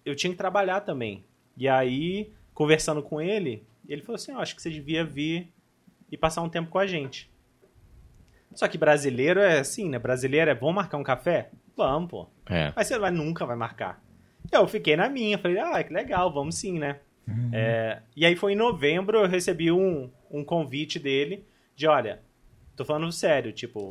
eu 0.04 0.14
tinha 0.14 0.30
que 0.30 0.36
trabalhar 0.38 0.82
também. 0.82 1.24
E 1.56 1.68
aí, 1.68 2.32
conversando 2.54 3.02
com 3.02 3.20
ele, 3.20 3.64
ele 3.88 4.00
falou 4.02 4.14
assim: 4.14 4.30
"Eu 4.30 4.38
acho 4.38 4.54
que 4.54 4.62
você 4.62 4.70
devia 4.70 5.04
vir 5.04 5.52
e 6.10 6.16
passar 6.16 6.42
um 6.42 6.48
tempo 6.48 6.70
com 6.70 6.78
a 6.78 6.86
gente. 6.86 7.28
Só 8.56 8.66
que 8.66 8.76
brasileiro 8.76 9.38
é 9.38 9.60
assim, 9.60 9.88
né? 9.88 9.98
Brasileiro 9.98 10.50
é, 10.50 10.54
vamos 10.54 10.74
marcar 10.74 10.96
um 10.96 11.04
café? 11.04 11.50
Vamos, 11.76 12.10
pô. 12.10 12.28
É. 12.46 12.72
Mas 12.74 12.88
você 12.88 12.98
vai, 12.98 13.12
nunca 13.12 13.46
vai 13.46 13.54
marcar. 13.54 14.02
Eu 14.50 14.66
fiquei 14.66 14.96
na 14.96 15.08
minha, 15.08 15.38
falei, 15.38 15.58
ah, 15.58 15.84
que 15.84 15.92
legal, 15.92 16.32
vamos 16.32 16.56
sim, 16.56 16.78
né? 16.78 17.00
É, 17.52 18.02
e 18.14 18.24
aí 18.24 18.36
foi 18.36 18.52
em 18.52 18.56
novembro, 18.56 19.18
eu 19.18 19.26
recebi 19.26 19.72
um, 19.72 20.08
um 20.30 20.44
convite 20.44 20.98
dele 20.98 21.44
de, 21.74 21.86
olha, 21.86 22.22
tô 22.76 22.84
falando 22.84 23.10
sério, 23.10 23.52
tipo, 23.52 23.88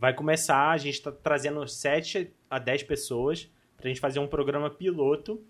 vai 0.00 0.14
começar, 0.14 0.70
a 0.70 0.76
gente 0.78 1.02
tá 1.02 1.12
trazendo 1.12 1.66
7 1.68 2.30
a 2.48 2.58
10 2.58 2.84
pessoas 2.84 3.50
pra 3.76 3.88
gente 3.88 4.00
fazer 4.00 4.18
um 4.20 4.26
programa 4.26 4.70
piloto 4.70 5.44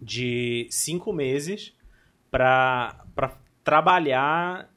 de 0.00 0.68
5 0.70 1.12
meses 1.12 1.74
pra, 2.30 3.04
pra 3.14 3.36
trabalhar 3.64 4.72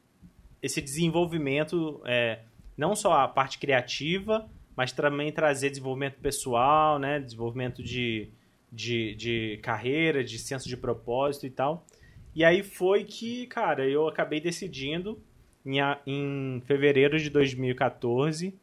esse 0.62 0.82
desenvolvimento, 0.82 2.02
é, 2.06 2.40
não 2.80 2.96
só 2.96 3.14
a 3.14 3.28
parte 3.28 3.60
criativa, 3.60 4.50
mas 4.76 4.92
também 4.92 5.32
trazer 5.32 5.70
desenvolvimento 5.70 6.16
pessoal, 6.20 6.98
né? 6.98 7.20
Desenvolvimento 7.20 7.84
de, 7.84 8.30
de, 8.72 9.14
de 9.16 9.60
carreira, 9.62 10.24
de 10.24 10.40
senso 10.40 10.68
de 10.70 10.78
propósito 10.78 11.46
e 11.46 11.50
tal. 11.50 11.86
E 12.34 12.44
aí 12.44 12.64
foi 12.64 13.04
que, 13.04 13.46
cara, 13.48 13.86
eu 13.88 14.08
acabei 14.08 14.40
decidindo 14.40 15.20
em, 15.66 15.80
em 16.08 16.62
fevereiro 16.66 17.20
de 17.20 17.30
2014. 17.30 18.54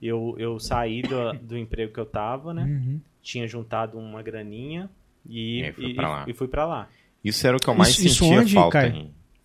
Eu, 0.00 0.36
eu 0.38 0.60
saí 0.60 1.02
do, 1.02 1.32
do 1.40 1.58
emprego 1.58 1.92
que 1.92 1.98
eu 1.98 2.06
tava, 2.06 2.52
né? 2.54 2.62
Uhum. 2.64 3.00
Tinha 3.22 3.48
juntado 3.48 3.98
uma 3.98 4.22
graninha 4.22 4.88
e, 5.28 5.62
E 5.62 5.72
foi 5.72 5.84
e- 5.86 5.94
pra 5.94 6.24
e 6.28 6.32
fui 6.34 6.46
pra 6.48 6.66
lá. 6.66 6.88
Isso 7.24 7.44
era 7.46 7.56
o 7.56 7.60
que 7.60 7.68
eu 7.68 7.74
mais 7.74 7.90
Isso- 7.90 8.06
isso 8.06 8.24
sentia 8.24 8.40
onde, 8.40 8.54
falta. 8.54 8.78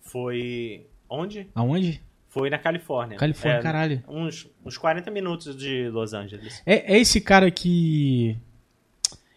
Foi. 0.02 0.86
Onde? 1.08 1.48
Aonde? 1.54 2.00
Foi 2.32 2.48
na 2.48 2.58
Califórnia. 2.58 3.18
Califórnia, 3.18 3.58
É, 3.58 3.62
caralho. 3.62 4.02
Uns, 4.08 4.48
uns 4.64 4.78
40 4.78 5.10
minutos 5.10 5.54
de 5.54 5.88
Los 5.90 6.14
Angeles. 6.14 6.62
É, 6.64 6.94
é 6.94 6.98
esse 6.98 7.20
cara 7.20 7.50
que. 7.50 8.36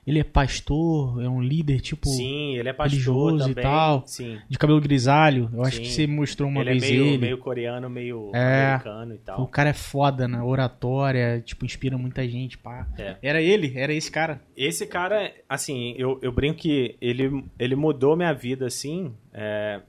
Ele 0.08 0.20
é 0.20 0.24
pastor, 0.24 1.20
é 1.22 1.28
um 1.28 1.42
líder, 1.42 1.82
tipo, 1.82 2.08
Sim, 2.08 2.56
ele 2.56 2.70
é 2.70 2.74
pastor 2.74 2.92
religioso 2.92 3.38
e 3.50 3.56
também. 3.56 3.64
tal. 3.64 4.04
Sim. 4.06 4.38
de 4.48 4.56
cabelo 4.56 4.80
grisalho. 4.80 5.50
Eu 5.52 5.64
acho 5.64 5.78
Sim. 5.78 5.82
que 5.82 5.88
você 5.90 6.06
mostrou 6.08 6.48
uma 6.48 6.62
ele 6.62 6.70
vez 6.80 6.84
é 6.84 6.88
meio, 6.92 7.06
ele. 7.06 7.18
meio 7.18 7.38
coreano, 7.40 7.90
meio 7.90 8.30
É. 8.32 8.66
americano 8.68 9.16
e 9.16 9.18
tal. 9.18 9.42
O 9.42 9.48
cara 9.48 9.72
é 9.72 9.74
foda 9.74 10.28
na 10.28 10.46
oratória, 10.46 11.42
tipo, 11.44 11.66
inspira 11.66 11.98
muita 11.98 12.26
gente, 12.30 12.56
pá. 12.56 12.88
É. 13.00 13.16
Era 13.20 13.42
ele, 13.42 13.74
era 13.76 13.92
esse 13.96 14.12
cara. 14.12 14.40
Esse 14.56 14.86
cara, 14.86 15.34
assim, 15.50 15.96
eu, 15.98 16.20
eu 16.22 16.32
brinco 16.32 16.60
que 16.60 16.96
ele, 17.02 17.44
ele 17.58 17.76
mudou 17.76 18.16
minha 18.16 18.32
vida, 18.32 18.68
assim, 18.68 19.12
é, 19.34 19.82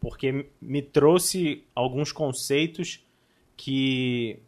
porque 0.00 0.46
me 0.60 0.80
trouxe 0.80 1.64
alguns 1.74 2.10
conceitos 2.10 3.04
que, 3.56 4.38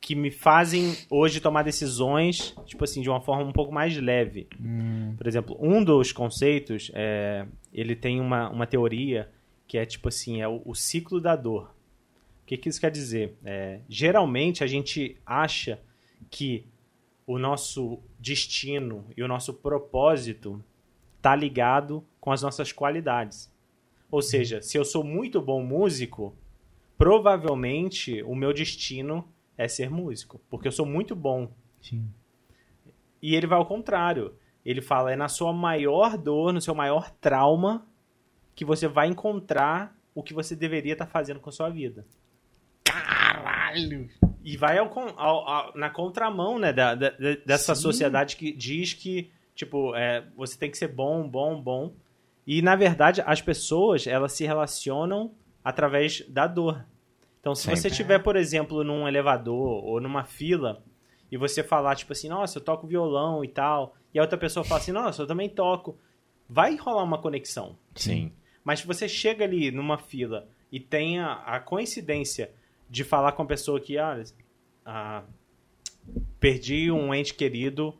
que 0.00 0.14
me 0.14 0.30
fazem 0.30 0.96
hoje 1.10 1.40
tomar 1.40 1.64
decisões, 1.64 2.54
tipo 2.64 2.84
assim, 2.84 3.02
de 3.02 3.10
uma 3.10 3.20
forma 3.20 3.44
um 3.44 3.52
pouco 3.52 3.72
mais 3.72 3.96
leve. 3.96 4.46
Por 5.16 5.26
exemplo, 5.26 5.56
um 5.60 5.82
dos 5.82 6.12
conceitos, 6.12 6.90
é, 6.94 7.46
ele 7.72 7.96
tem 7.96 8.20
uma, 8.20 8.48
uma 8.48 8.66
teoria 8.66 9.28
que 9.66 9.76
é 9.76 9.84
tipo 9.84 10.08
assim, 10.08 10.40
é 10.40 10.46
o, 10.46 10.62
o 10.64 10.74
ciclo 10.74 11.20
da 11.20 11.34
dor. 11.34 11.74
O 12.42 12.46
que, 12.46 12.56
que 12.56 12.68
isso 12.68 12.80
quer 12.80 12.92
dizer? 12.92 13.36
É, 13.44 13.80
geralmente 13.88 14.62
a 14.62 14.66
gente 14.68 15.16
acha 15.26 15.80
que 16.30 16.64
o 17.26 17.36
nosso 17.36 17.98
destino 18.20 19.04
e 19.16 19.22
o 19.24 19.28
nosso 19.28 19.52
propósito 19.52 20.64
tá 21.20 21.34
ligado 21.34 22.04
com 22.20 22.30
as 22.30 22.42
nossas 22.42 22.70
qualidades. 22.70 23.50
Ou 24.16 24.22
seja, 24.22 24.62
se 24.62 24.78
eu 24.78 24.82
sou 24.82 25.04
muito 25.04 25.42
bom 25.42 25.62
músico, 25.62 26.34
provavelmente 26.96 28.22
o 28.22 28.34
meu 28.34 28.50
destino 28.50 29.28
é 29.58 29.68
ser 29.68 29.90
músico, 29.90 30.40
porque 30.48 30.66
eu 30.68 30.72
sou 30.72 30.86
muito 30.86 31.14
bom. 31.14 31.50
Sim. 31.82 32.08
E 33.20 33.34
ele 33.34 33.46
vai 33.46 33.58
ao 33.58 33.66
contrário. 33.66 34.32
Ele 34.64 34.80
fala, 34.80 35.12
é 35.12 35.16
na 35.16 35.28
sua 35.28 35.52
maior 35.52 36.16
dor, 36.16 36.50
no 36.50 36.62
seu 36.62 36.74
maior 36.74 37.10
trauma, 37.20 37.86
que 38.54 38.64
você 38.64 38.88
vai 38.88 39.06
encontrar 39.06 39.94
o 40.14 40.22
que 40.22 40.32
você 40.32 40.56
deveria 40.56 40.94
estar 40.94 41.04
fazendo 41.06 41.38
com 41.38 41.50
a 41.50 41.52
sua 41.52 41.68
vida. 41.68 42.06
Caralho! 42.82 44.08
E 44.42 44.56
vai 44.56 44.78
ao, 44.78 44.90
ao- 45.18 45.46
ao- 45.46 45.76
na 45.76 45.90
contramão, 45.90 46.58
né, 46.58 46.72
da- 46.72 46.94
da- 46.94 47.10
dessa 47.44 47.74
Sim. 47.74 47.82
sociedade 47.82 48.34
que 48.36 48.50
diz 48.50 48.94
que, 48.94 49.30
tipo, 49.54 49.94
é, 49.94 50.24
você 50.34 50.56
tem 50.58 50.70
que 50.70 50.78
ser 50.78 50.88
bom, 50.88 51.28
bom, 51.28 51.60
bom. 51.60 51.92
E, 52.46 52.62
na 52.62 52.76
verdade, 52.76 53.22
as 53.26 53.40
pessoas, 53.40 54.06
elas 54.06 54.32
se 54.32 54.44
relacionam 54.44 55.34
através 55.64 56.20
da 56.28 56.46
dor. 56.46 56.86
Então, 57.40 57.54
se 57.54 57.62
Sempre. 57.62 57.80
você 57.80 57.88
estiver, 57.88 58.18
por 58.20 58.36
exemplo, 58.36 58.84
num 58.84 59.06
elevador 59.06 59.84
ou 59.84 60.00
numa 60.00 60.24
fila, 60.24 60.82
e 61.30 61.36
você 61.36 61.62
falar, 61.62 61.96
tipo 61.96 62.12
assim, 62.12 62.28
nossa, 62.28 62.58
eu 62.58 62.62
toco 62.62 62.86
violão 62.86 63.44
e 63.44 63.48
tal, 63.48 63.94
e 64.14 64.18
a 64.18 64.22
outra 64.22 64.38
pessoa 64.38 64.64
fala 64.64 64.80
assim, 64.80 64.92
nossa, 64.92 65.22
eu 65.22 65.26
também 65.26 65.48
toco, 65.48 65.98
vai 66.48 66.76
rolar 66.76 67.02
uma 67.02 67.18
conexão. 67.18 67.76
Sim. 67.94 68.32
Mas 68.64 68.80
se 68.80 68.86
você 68.86 69.08
chega 69.08 69.44
ali 69.44 69.70
numa 69.70 69.98
fila 69.98 70.48
e 70.70 70.80
tem 70.80 71.20
a, 71.20 71.34
a 71.34 71.60
coincidência 71.60 72.50
de 72.88 73.04
falar 73.04 73.32
com 73.32 73.42
a 73.42 73.46
pessoa 73.46 73.80
que, 73.80 73.98
olha, 73.98 74.24
ah, 74.84 75.24
perdi 76.38 76.90
um 76.90 77.14
ente 77.14 77.34
querido 77.34 77.94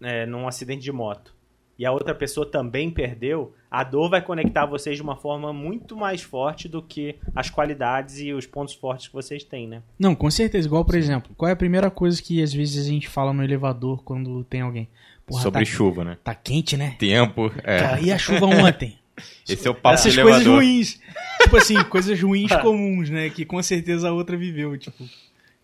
é, 0.00 0.26
num 0.26 0.46
acidente 0.46 0.82
de 0.82 0.92
moto, 0.92 1.34
e 1.80 1.86
a 1.86 1.90
outra 1.90 2.14
pessoa 2.14 2.44
também 2.44 2.90
perdeu, 2.90 3.54
a 3.70 3.82
dor 3.82 4.10
vai 4.10 4.20
conectar 4.20 4.66
vocês 4.66 4.96
de 4.96 5.02
uma 5.02 5.16
forma 5.16 5.50
muito 5.50 5.96
mais 5.96 6.20
forte 6.20 6.68
do 6.68 6.82
que 6.82 7.16
as 7.34 7.48
qualidades 7.48 8.20
e 8.20 8.34
os 8.34 8.44
pontos 8.44 8.74
fortes 8.74 9.08
que 9.08 9.14
vocês 9.14 9.42
têm, 9.44 9.66
né? 9.66 9.82
Não, 9.98 10.14
com 10.14 10.30
certeza. 10.30 10.68
Igual, 10.68 10.84
por 10.84 10.94
exemplo, 10.94 11.32
qual 11.38 11.48
é 11.48 11.52
a 11.52 11.56
primeira 11.56 11.90
coisa 11.90 12.20
que 12.20 12.42
às 12.42 12.52
vezes 12.52 12.84
a 12.84 12.86
gente 12.86 13.08
fala 13.08 13.32
no 13.32 13.42
elevador 13.42 14.04
quando 14.04 14.44
tem 14.44 14.60
alguém? 14.60 14.90
Porra, 15.26 15.40
Sobre 15.40 15.60
tá, 15.60 15.64
chuva, 15.64 16.04
né? 16.04 16.18
tá 16.22 16.34
quente, 16.34 16.76
né? 16.76 16.96
Tempo. 16.98 17.50
É. 17.64 17.78
Cara, 17.78 18.00
e 18.02 18.12
a 18.12 18.18
chuva 18.18 18.44
ontem? 18.44 18.98
Esse 19.48 19.66
é 19.66 19.70
o 19.70 19.74
papo 19.74 19.94
Essas 19.94 20.14
coisas 20.14 20.42
elevador. 20.42 20.56
ruins. 20.56 21.00
tipo 21.40 21.56
assim, 21.56 21.82
coisas 21.84 22.20
ruins 22.20 22.52
comuns, 22.60 23.08
né? 23.08 23.30
Que 23.30 23.46
com 23.46 23.62
certeza 23.62 24.10
a 24.10 24.12
outra 24.12 24.36
viveu, 24.36 24.76
tipo. 24.76 25.02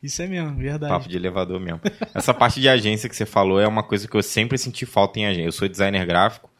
Isso 0.02 0.22
é 0.22 0.26
mesmo, 0.26 0.54
verdade. 0.56 0.92
Papo 0.92 1.08
de 1.08 1.16
elevador 1.16 1.58
mesmo. 1.58 1.80
Essa 2.14 2.34
parte 2.34 2.60
de 2.60 2.68
agência 2.68 3.08
que 3.08 3.16
você 3.16 3.26
falou 3.26 3.60
é 3.60 3.66
uma 3.66 3.82
coisa 3.82 4.06
que 4.06 4.16
eu 4.16 4.22
sempre 4.22 4.58
senti 4.58 4.86
falta 4.86 5.18
em 5.18 5.26
agência. 5.26 5.48
Eu 5.48 5.52
sou 5.52 5.68
designer 5.68 6.06
gráfico. 6.06 6.50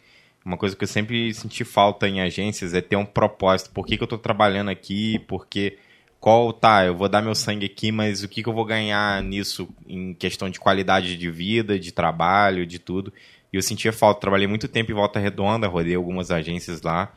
Uma 0.45 0.57
coisa 0.57 0.77
que 0.77 0.85
eu 0.85 0.89
sempre 0.89 1.35
senti 1.35 1.65
falta 1.65 2.09
em 2.09 2.21
agências 2.21 2.73
é 2.73 2.81
ter 2.81 2.97
um 2.97 3.05
propósito. 3.05 3.71
Por 3.71 3.85
que, 3.85 3.97
que 3.97 4.03
eu 4.03 4.07
tô 4.07 4.17
trabalhando 4.17 4.71
aqui? 4.71 5.19
Porque 5.27 5.79
qual 6.21 6.53
tá, 6.53 6.85
eu 6.85 6.97
vou 6.97 7.09
dar 7.09 7.21
meu 7.21 7.35
sangue 7.35 7.67
aqui, 7.67 7.93
mas 7.93 8.23
o 8.23 8.29
que, 8.29 8.43
que 8.43 8.49
eu 8.49 8.53
vou 8.53 8.65
ganhar 8.65 9.23
nisso 9.23 9.69
em 9.87 10.15
questão 10.15 10.49
de 10.49 10.59
qualidade 10.59 11.17
de 11.17 11.31
vida, 11.31 11.79
de 11.79 11.93
trabalho, 11.93 12.67
de 12.67 12.79
tudo. 12.79 13.13
E 13.53 13.57
eu 13.57 13.63
sentia 13.63 13.93
falta. 13.93 14.21
Trabalhei 14.21 14.47
muito 14.47 14.69
tempo 14.69 14.91
em 14.91 14.95
Volta 14.95 15.19
Redonda, 15.19 15.69
rodei 15.69 15.95
algumas 15.95 16.31
agências 16.31 16.81
lá. 16.83 17.13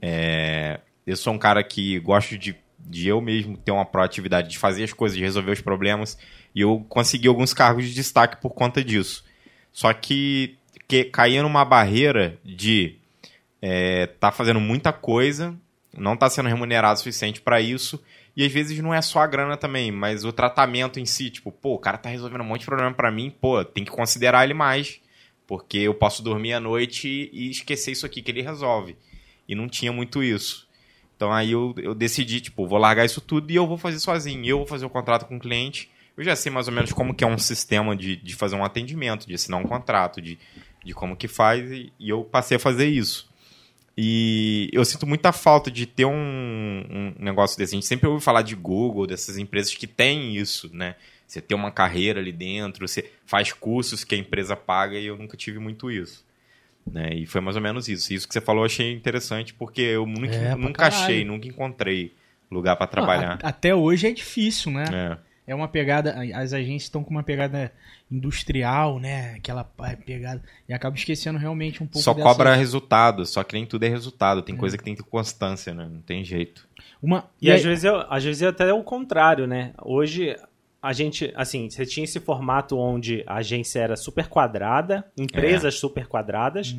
É, 0.00 0.80
eu 1.06 1.16
sou 1.16 1.32
um 1.32 1.38
cara 1.38 1.62
que 1.62 1.98
gosto 2.00 2.36
de, 2.36 2.56
de 2.86 3.08
eu 3.08 3.20
mesmo 3.20 3.56
ter 3.56 3.70
uma 3.70 3.84
proatividade, 3.84 4.48
de 4.48 4.58
fazer 4.58 4.84
as 4.84 4.92
coisas, 4.92 5.16
de 5.16 5.24
resolver 5.24 5.52
os 5.52 5.60
problemas. 5.60 6.18
E 6.54 6.60
eu 6.60 6.84
consegui 6.88 7.28
alguns 7.28 7.54
cargos 7.54 7.84
de 7.84 7.94
destaque 7.94 8.40
por 8.40 8.50
conta 8.50 8.82
disso. 8.82 9.24
Só 9.72 9.92
que, 9.92 10.56
que 10.88 11.04
caía 11.04 11.42
numa 11.42 11.64
barreira 11.64 12.38
de 12.44 12.96
é, 13.62 14.06
tá 14.06 14.32
fazendo 14.32 14.60
muita 14.60 14.92
coisa, 14.92 15.54
não 15.96 16.16
tá 16.16 16.28
sendo 16.30 16.48
remunerado 16.48 16.94
o 16.94 16.98
suficiente 16.98 17.40
para 17.40 17.60
isso. 17.60 18.02
E 18.36 18.44
às 18.44 18.52
vezes 18.52 18.78
não 18.78 18.94
é 18.94 19.02
só 19.02 19.20
a 19.20 19.26
grana 19.26 19.56
também, 19.56 19.90
mas 19.90 20.24
o 20.24 20.32
tratamento 20.32 21.00
em 21.00 21.04
si, 21.04 21.30
tipo, 21.30 21.50
pô, 21.50 21.74
o 21.74 21.78
cara 21.78 21.98
tá 21.98 22.08
resolvendo 22.08 22.42
um 22.42 22.44
monte 22.44 22.60
de 22.60 22.66
problema 22.66 22.94
para 22.94 23.10
mim, 23.10 23.30
pô, 23.40 23.64
tem 23.64 23.84
que 23.84 23.90
considerar 23.90 24.44
ele 24.44 24.54
mais, 24.54 25.00
porque 25.46 25.78
eu 25.78 25.92
posso 25.92 26.22
dormir 26.22 26.52
à 26.52 26.60
noite 26.60 27.28
e 27.32 27.50
esquecer 27.50 27.90
isso 27.90 28.06
aqui 28.06 28.22
que 28.22 28.30
ele 28.30 28.40
resolve. 28.40 28.96
E 29.48 29.54
não 29.54 29.68
tinha 29.68 29.92
muito 29.92 30.22
isso. 30.22 30.69
Então 31.20 31.30
aí 31.30 31.52
eu, 31.52 31.74
eu 31.76 31.94
decidi, 31.94 32.40
tipo, 32.40 32.66
vou 32.66 32.78
largar 32.78 33.04
isso 33.04 33.20
tudo 33.20 33.50
e 33.50 33.54
eu 33.54 33.66
vou 33.66 33.76
fazer 33.76 33.98
sozinho. 33.98 34.42
Eu 34.46 34.56
vou 34.56 34.66
fazer 34.66 34.86
o 34.86 34.88
contrato 34.88 35.26
com 35.26 35.36
o 35.36 35.38
cliente. 35.38 35.90
Eu 36.16 36.24
já 36.24 36.34
sei 36.34 36.50
mais 36.50 36.66
ou 36.66 36.72
menos 36.72 36.94
como 36.94 37.12
que 37.12 37.22
é 37.22 37.26
um 37.26 37.36
sistema 37.36 37.94
de, 37.94 38.16
de 38.16 38.34
fazer 38.34 38.56
um 38.56 38.64
atendimento, 38.64 39.26
de 39.26 39.34
assinar 39.34 39.60
um 39.60 39.64
contrato, 39.64 40.18
de, 40.22 40.38
de 40.82 40.94
como 40.94 41.14
que 41.14 41.28
faz, 41.28 41.70
e, 41.70 41.92
e 42.00 42.08
eu 42.08 42.24
passei 42.24 42.56
a 42.56 42.58
fazer 42.58 42.88
isso. 42.88 43.28
E 43.98 44.70
eu 44.72 44.82
sinto 44.82 45.06
muita 45.06 45.30
falta 45.30 45.70
de 45.70 45.84
ter 45.84 46.06
um, 46.06 46.10
um 46.10 47.14
negócio 47.18 47.58
desse. 47.58 47.74
A 47.74 47.76
gente 47.76 47.86
sempre 47.86 48.08
ouve 48.08 48.24
falar 48.24 48.40
de 48.40 48.54
Google, 48.54 49.06
dessas 49.06 49.36
empresas 49.36 49.74
que 49.74 49.86
têm 49.86 50.34
isso, 50.34 50.74
né? 50.74 50.96
Você 51.26 51.42
tem 51.42 51.54
uma 51.54 51.70
carreira 51.70 52.18
ali 52.18 52.32
dentro, 52.32 52.88
você 52.88 53.12
faz 53.26 53.52
cursos 53.52 54.04
que 54.04 54.14
a 54.14 54.18
empresa 54.18 54.56
paga 54.56 54.98
e 54.98 55.04
eu 55.04 55.18
nunca 55.18 55.36
tive 55.36 55.58
muito 55.58 55.90
isso. 55.90 56.24
Né? 56.86 57.14
E 57.14 57.26
foi 57.26 57.40
mais 57.40 57.56
ou 57.56 57.62
menos 57.62 57.88
isso. 57.88 58.12
Isso 58.12 58.26
que 58.26 58.34
você 58.34 58.40
falou 58.40 58.62
eu 58.62 58.66
achei 58.66 58.92
interessante 58.92 59.52
porque 59.54 59.80
eu 59.82 60.06
nunca, 60.06 60.34
É, 60.34 60.54
nunca 60.54 60.86
achei, 60.86 61.24
nunca 61.24 61.46
encontrei 61.46 62.14
lugar 62.50 62.76
para 62.76 62.86
Não, 62.86 62.90
trabalhar. 62.90 63.38
a- 63.42 63.48
até 63.48 63.74
hoje 63.74 64.06
é 64.08 64.12
difícil, 64.12 64.72
né? 64.72 64.84
É. 64.92 65.30
É 65.46 65.54
uma 65.54 65.66
pegada. 65.68 66.14
As 66.34 66.52
agências 66.52 66.82
estão 66.84 67.02
com 67.02 67.10
uma 67.10 67.22
pegada 67.24 67.72
industrial, 68.10 69.00
né? 69.00 69.34
Aquela 69.36 69.64
pa- 69.64 69.96
pegada. 70.04 70.42
E 70.68 70.72
acaba 70.72 70.94
esquecendo 70.96 71.38
realmente 71.38 71.82
um 71.82 71.86
pouco 71.86 71.98
Só 72.04 72.12
dessa- 72.14 72.28
cobra 72.28 72.54
resultado, 72.54 73.24
só 73.26 73.42
que 73.42 73.54
nem 73.54 73.66
tudo 73.66 73.84
é 73.84 73.88
resultado. 73.88 74.42
Tem 74.42 74.56
coisa 74.56 74.76
que 74.78 74.84
tem 74.84 74.94
que 74.94 75.02
ter 75.02 75.08
constância, 75.08 75.74
né? 75.74 75.88
Não 75.90 76.00
tem 76.02 76.22
jeito. 76.24 76.68
Uma, 77.02 77.28
E, 77.42 77.50
aí- 77.50 77.56
às, 77.56 77.64
vezes 77.64 77.84
é, 77.84 78.06
às 78.08 78.22
vezes 78.24 78.42
é 78.42 78.46
até 78.48 78.72
o 78.72 78.82
contrário, 78.84 79.46
né? 79.46 79.72
Hoje 79.82 80.36
a 80.82 80.92
gente, 80.92 81.32
assim, 81.34 81.68
você 81.68 81.84
tinha 81.84 82.04
esse 82.04 82.18
formato 82.20 82.78
onde 82.78 83.22
a 83.26 83.36
agência 83.36 83.80
era 83.80 83.96
super 83.96 84.28
quadrada, 84.28 85.10
empresas 85.16 85.74
super 85.78 86.06
quadradas, 86.06 86.74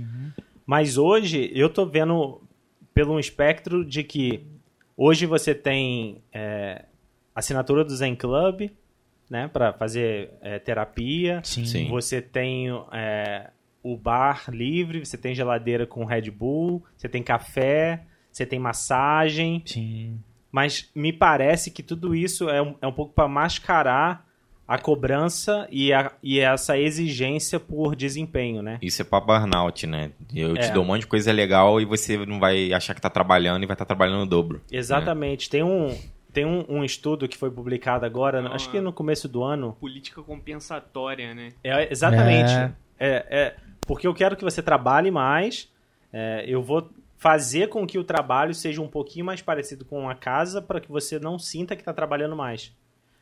mas 0.65 0.97
hoje 0.97 1.51
eu 1.53 1.69
tô 1.69 1.85
vendo 1.85 2.41
pelo 2.93 3.13
um 3.13 3.19
espectro 3.19 3.85
de 3.85 4.03
que 4.03 4.45
hoje 4.97 5.25
você 5.25 5.53
tem 5.53 6.21
é, 6.33 6.85
assinatura 7.35 7.83
do 7.83 7.95
Zen 7.95 8.15
Club, 8.15 8.69
né, 9.29 9.47
para 9.47 9.71
fazer 9.71 10.31
é, 10.41 10.59
terapia. 10.59 11.39
Sim. 11.43 11.65
Sim. 11.65 11.87
Você 11.89 12.21
tem 12.21 12.67
é, 12.91 13.49
o 13.81 13.95
bar 13.95 14.45
livre, 14.49 15.05
você 15.05 15.17
tem 15.17 15.33
geladeira 15.33 15.87
com 15.87 16.03
Red 16.03 16.29
Bull, 16.29 16.83
você 16.97 17.07
tem 17.07 17.23
café, 17.23 18.03
você 18.31 18.45
tem 18.45 18.59
massagem. 18.59 19.63
Sim. 19.65 20.19
Mas 20.51 20.89
me 20.93 21.13
parece 21.13 21.71
que 21.71 21.81
tudo 21.81 22.13
isso 22.13 22.49
é 22.49 22.61
um, 22.61 22.75
é 22.81 22.87
um 22.87 22.91
pouco 22.91 23.13
para 23.13 23.27
mascarar 23.27 24.25
a 24.67 24.77
cobrança 24.77 25.67
e, 25.69 25.91
a- 25.91 26.11
e 26.23 26.39
essa 26.39 26.77
exigência 26.77 27.59
por 27.59 27.95
desempenho, 27.95 28.61
né? 28.61 28.77
Isso 28.81 29.01
é 29.01 29.05
pra 29.05 29.19
burnout, 29.19 29.85
né? 29.85 30.11
Eu 30.33 30.53
te 30.53 30.65
É. 30.67 30.71
dou 30.71 30.83
um 30.83 30.87
monte 30.87 31.01
de 31.01 31.07
coisa 31.07 31.31
legal 31.31 31.79
e 31.81 31.85
você 31.85 32.17
não 32.25 32.39
vai 32.39 32.71
achar 32.71 32.93
que 32.93 33.01
tá 33.01 33.09
trabalhando 33.09 33.63
e 33.63 33.65
vai 33.65 33.73
estar 33.75 33.85
trabalhando 33.85 34.23
o 34.23 34.25
dobro. 34.25 34.61
Exatamente. 34.71 35.49
Tem, 35.49 35.61
um, 35.63 35.97
tem 36.31 36.45
um, 36.45 36.63
um 36.69 36.83
estudo 36.85 37.27
que 37.27 37.37
foi 37.37 37.51
publicado 37.51 38.05
agora, 38.05 38.41
Ah. 38.47 38.55
acho 38.55 38.69
que 38.71 38.79
no 38.79 38.93
começo 38.93 39.27
do 39.27 39.43
ano. 39.43 39.75
Política 39.79 40.21
compensatória, 40.21 41.33
né? 41.33 41.49
É, 41.63 41.91
exatamente. 41.91 42.51
É. 42.51 42.71
É. 42.99 43.25
É, 43.29 43.55
porque 43.81 44.07
eu 44.07 44.13
quero 44.13 44.35
que 44.37 44.43
você 44.43 44.61
trabalhe 44.61 45.11
mais. 45.11 45.69
é, 46.13 46.43
eu 46.47 46.61
vou 46.61 46.89
fazer 47.21 47.69
com 47.69 47.85
que 47.85 47.99
o 47.99 48.03
trabalho 48.03 48.51
seja 48.51 48.81
um 48.81 48.87
pouquinho 48.87 49.23
mais 49.23 49.43
parecido 49.43 49.85
com 49.85 50.09
a 50.09 50.15
casa 50.15 50.59
para 50.59 50.81
que 50.81 50.91
você 50.91 51.19
não 51.19 51.37
sinta 51.37 51.75
que 51.75 51.83
está 51.83 51.93
trabalhando 51.93 52.35
mais. 52.35 52.75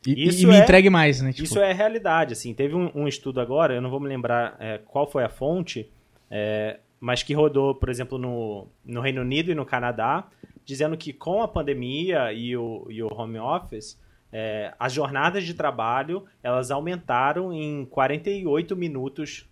E, 0.06 0.26
Isso 0.26 0.44
e 0.44 0.46
me 0.46 0.54
é- 0.54 0.62
entregue 0.62 0.88
mais, 0.88 1.20
né? 1.20 1.32
Tipo, 1.34 1.44
Isso 1.44 1.60
é 1.60 1.70
realidade, 1.74 2.32
assim. 2.32 2.54
Teve 2.54 2.74
um, 2.74 2.90
um 2.94 3.06
estudo 3.06 3.42
agora, 3.42 3.74
eu 3.74 3.82
não 3.82 3.90
vou 3.90 4.00
me 4.00 4.08
lembrar 4.08 4.56
é, 4.58 4.78
qual 4.78 5.06
foi 5.06 5.22
a 5.22 5.28
fonte, 5.28 5.92
é, 6.30 6.78
mas 6.98 7.22
que 7.22 7.34
rodou, 7.34 7.74
por 7.74 7.90
exemplo, 7.90 8.16
no, 8.16 8.68
no 8.86 9.02
Reino 9.02 9.20
Unido 9.20 9.52
e 9.52 9.54
no 9.54 9.66
Canadá, 9.66 10.26
dizendo 10.64 10.96
que 10.96 11.12
com 11.12 11.42
a 11.42 11.48
pandemia 11.48 12.32
e 12.32 12.56
o, 12.56 12.86
e 12.88 13.02
o 13.02 13.08
home 13.12 13.38
office, 13.38 14.00
é, 14.32 14.72
as 14.80 14.94
jornadas 14.94 15.44
de 15.44 15.52
trabalho 15.52 16.24
elas 16.42 16.70
aumentaram 16.70 17.52
em 17.52 17.84
48 17.84 18.74
minutos 18.74 19.46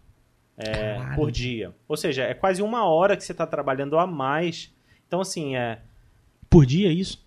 é, 0.58 0.98
por 1.14 1.30
dia. 1.30 1.72
Ou 1.86 1.96
seja, 1.96 2.24
é 2.24 2.34
quase 2.34 2.60
uma 2.62 2.84
hora 2.84 3.16
que 3.16 3.22
você 3.24 3.32
está 3.32 3.46
trabalhando 3.46 3.96
a 3.98 4.06
mais. 4.06 4.74
Então, 5.06 5.20
assim, 5.20 5.56
é, 5.56 5.78
Por 6.50 6.66
dia, 6.66 6.90
isso? 6.92 7.26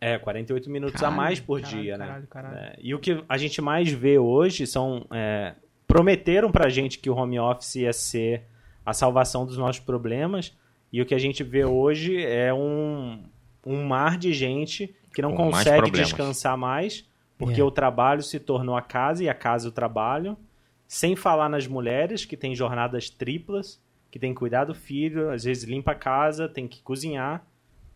é 0.00 0.16
48 0.18 0.70
minutos 0.70 0.96
a 0.96 0.98
Caralho, 1.00 1.16
mais 1.16 1.40
por 1.40 1.60
caralho, 1.60 1.82
dia, 1.82 1.98
né? 1.98 2.06
caralho, 2.06 2.26
caralho. 2.28 2.56
É, 2.56 2.76
e 2.80 2.94
o 2.94 2.98
que 2.98 3.22
a 3.28 3.36
gente 3.36 3.60
mais 3.60 3.90
vê 3.90 4.18
hoje 4.18 4.66
são. 4.66 5.04
é, 5.10 5.54
prometeram 5.86 6.52
pra 6.52 6.68
gente 6.68 6.98
que 7.00 7.10
o 7.10 7.14
home 7.16 7.38
office 7.40 7.74
ia 7.74 7.92
ser 7.92 8.44
a 8.86 8.92
salvação 8.94 9.44
dos 9.44 9.58
nossos 9.58 9.80
problemas. 9.82 10.56
E 10.92 11.02
o 11.02 11.06
que 11.06 11.14
a 11.14 11.18
gente 11.18 11.42
vê 11.42 11.64
hoje 11.64 12.24
é 12.24 12.54
um, 12.54 13.24
um 13.66 13.84
mar 13.84 14.16
de 14.16 14.32
gente 14.32 14.94
que 15.12 15.20
não 15.20 15.32
Com 15.34 15.50
mais 15.50 15.56
consegue 15.64 15.82
problemas. 15.82 16.08
descansar 16.08 16.56
mais, 16.56 17.04
porque 17.36 17.60
É. 17.60 17.64
o 17.64 17.70
trabalho 17.70 18.22
se 18.22 18.38
tornou 18.38 18.76
a 18.76 18.82
casa 18.82 19.24
e 19.24 19.28
a 19.28 19.34
casa 19.34 19.68
o 19.68 19.72
trabalho. 19.72 20.36
Sem 20.90 21.14
falar 21.14 21.48
nas 21.48 21.68
mulheres 21.68 22.24
que 22.24 22.36
têm 22.36 22.52
jornadas 22.52 23.08
triplas, 23.08 23.80
que 24.10 24.18
têm 24.18 24.34
que 24.34 24.40
cuidar 24.40 24.64
do 24.64 24.74
filho, 24.74 25.30
às 25.30 25.44
vezes 25.44 25.62
limpa 25.62 25.92
a 25.92 25.94
casa, 25.94 26.48
tem 26.48 26.66
que 26.66 26.82
cozinhar. 26.82 27.46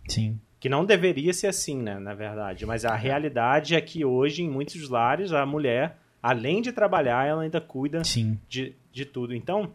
Sim. 0.09 0.41
Que 0.61 0.69
não 0.69 0.85
deveria 0.85 1.33
ser 1.33 1.49
assim, 1.49 1.77
né, 1.77 1.99
na 1.99 2.15
verdade. 2.15 2.65
Mas 2.65 2.85
a 2.85 2.95
realidade 2.95 3.75
é 3.75 3.81
que 3.81 4.05
hoje, 4.05 4.45
em 4.45 4.49
muitos 4.49 4.89
lares, 4.89 5.33
a 5.33 5.45
mulher, 5.45 5.99
além 6.23 6.63
de 6.63 6.71
trabalhar, 6.71 7.27
ela 7.27 7.43
ainda 7.43 7.61
cuida 7.61 8.05
Sim. 8.05 8.39
de, 8.49 8.77
de 8.93 9.05
tudo. 9.05 9.35
Então, 9.35 9.75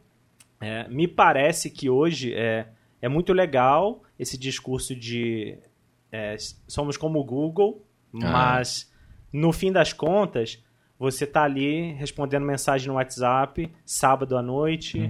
é, 0.62 0.88
me 0.88 1.06
parece 1.06 1.70
que 1.70 1.90
hoje 1.90 2.34
é, 2.34 2.70
é 3.02 3.10
muito 3.10 3.34
legal 3.34 4.02
esse 4.18 4.38
discurso 4.38 4.96
de 4.96 5.58
é, 6.10 6.38
somos 6.70 6.96
como 6.96 7.20
o 7.20 7.24
Google, 7.26 7.86
mas 8.14 8.90
no 9.30 9.52
fim 9.52 9.74
das 9.74 9.92
contas, 9.92 10.64
você 11.00 11.26
tá 11.26 11.43
ali 11.43 11.93
respondendo 11.93 12.45
mensagem 12.45 12.89
no 12.89 12.95
WhatsApp, 12.95 13.72
sábado 13.86 14.38
à 14.38 14.41
noite, 14.41 15.10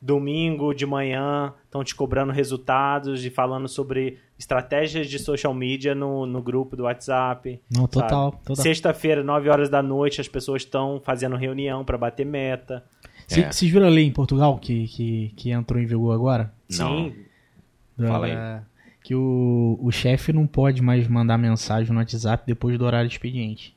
domingo 0.00 0.74
de 0.74 0.84
manhã, 0.86 1.52
estão 1.64 1.82
te 1.82 1.94
cobrando 1.94 2.32
resultados 2.32 3.24
e 3.24 3.30
falando 3.30 3.66
sobre 3.66 4.18
estratégias 4.38 5.08
de 5.08 5.18
social 5.18 5.54
media 5.54 5.94
no, 5.94 6.26
no 6.26 6.42
grupo 6.42 6.76
do 6.76 6.82
WhatsApp. 6.84 7.60
Não, 7.74 7.86
total. 7.88 8.40
Sexta-feira, 8.54 9.24
9 9.24 9.48
horas 9.48 9.68
da 9.70 9.82
noite, 9.82 10.20
as 10.20 10.28
pessoas 10.28 10.62
estão 10.62 11.00
fazendo 11.02 11.34
reunião 11.36 11.84
para 11.84 11.96
bater 11.96 12.26
meta. 12.26 12.84
Cê- 13.26 13.40
É. 13.40 13.50
Vocês 13.50 13.70
viram 13.70 13.86
a 13.86 13.90
lei 13.90 14.04
em 14.04 14.12
Portugal 14.12 14.58
que, 14.58 14.86
que, 14.88 15.32
que 15.36 15.50
entrou 15.50 15.80
em 15.80 15.86
vigor 15.86 16.14
agora? 16.14 16.52
Não. 16.78 16.88
Sim, 17.10 17.14
Fala 17.98 18.26
aí. 18.26 18.34
Da- 18.34 18.62
Que 19.02 19.14
o, 19.14 19.78
o 19.80 19.90
chefe 19.90 20.32
não 20.32 20.46
pode 20.46 20.82
mais 20.82 21.08
mandar 21.08 21.38
mensagem 21.38 21.92
no 21.92 21.98
WhatsApp 21.98 22.44
depois 22.46 22.78
do 22.78 22.84
horário 22.84 23.08
de 23.08 23.14
expediente. 23.14 23.74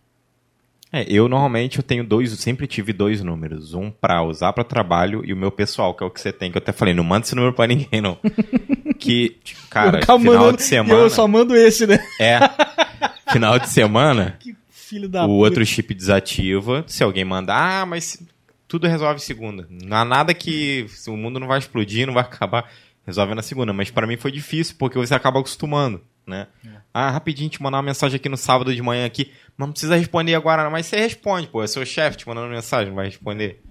É, 0.91 1.05
eu 1.07 1.29
normalmente 1.29 1.77
eu 1.77 1.83
tenho 1.83 2.03
dois, 2.03 2.31
eu 2.31 2.37
sempre 2.37 2.65
tive 2.65 2.91
dois 2.91 3.21
números, 3.23 3.73
um 3.75 3.91
pra 3.91 4.23
usar 4.23 4.53
pra 4.53 4.63
trabalho 4.63 5.21
e 5.23 5.31
o 5.31 5.37
meu 5.37 5.51
pessoal, 5.51 5.93
que 5.93 6.03
é 6.03 6.07
o 6.07 6.09
que 6.09 6.19
você 6.19 6.33
tem, 6.33 6.49
que 6.51 6.57
eu 6.57 6.61
até 6.61 6.71
falei, 6.71 6.93
não 6.95 7.03
manda 7.03 7.25
esse 7.25 7.35
número 7.35 7.53
pra 7.53 7.67
ninguém 7.67 8.01
não. 8.01 8.17
que, 8.97 9.37
cara, 9.69 10.01
final 10.01 10.19
mandando- 10.19 10.57
de 10.57 10.63
semana, 10.63 10.99
Eu 11.01 11.09
só 11.09 11.27
mando 11.27 11.55
esse, 11.55 11.85
né? 11.85 11.99
é, 12.19 12.39
final 13.31 13.59
de 13.59 13.69
semana, 13.69 14.35
Que 14.41 14.55
filho 14.69 15.07
da 15.07 15.23
o 15.25 15.27
puta. 15.27 15.37
outro 15.45 15.65
chip 15.65 15.93
desativa, 15.93 16.83
se 16.87 17.03
alguém 17.03 17.23
mandar, 17.23 17.81
ah, 17.81 17.85
mas 17.85 18.19
tudo 18.67 18.87
resolve 18.87 19.19
segunda. 19.19 19.67
Não 19.69 19.95
há 19.97 20.03
nada 20.03 20.33
que 20.33 20.87
o 21.07 21.15
mundo 21.15 21.39
não 21.39 21.47
vai 21.47 21.59
explodir, 21.59 22.07
não 22.07 22.13
vai 22.15 22.23
acabar, 22.23 22.67
resolve 23.05 23.35
na 23.35 23.43
segunda, 23.43 23.71
mas 23.71 23.91
pra 23.91 24.07
mim 24.07 24.17
foi 24.17 24.31
difícil, 24.31 24.75
porque 24.79 24.97
você 24.97 25.13
acaba 25.13 25.39
acostumando, 25.39 26.01
né? 26.29 26.47
Ah, 26.93 27.09
rapidinho, 27.09 27.49
te 27.49 27.61
mandar 27.61 27.77
uma 27.77 27.83
mensagem 27.83 28.15
aqui 28.15 28.29
no 28.29 28.37
sábado 28.37 28.73
de 28.73 28.81
manhã 28.81 29.05
aqui, 29.05 29.31
mas 29.57 29.67
não 29.67 29.71
precisa 29.71 29.95
responder 29.95 30.35
agora, 30.35 30.63
não. 30.63 30.71
mas 30.71 30.85
você 30.85 30.97
responde, 30.97 31.47
pô, 31.47 31.63
é 31.63 31.67
seu 31.67 31.85
chefe 31.85 32.17
te 32.17 32.27
mandando 32.27 32.47
mensagem, 32.47 32.93
vai 32.93 33.05
responder. 33.05 33.61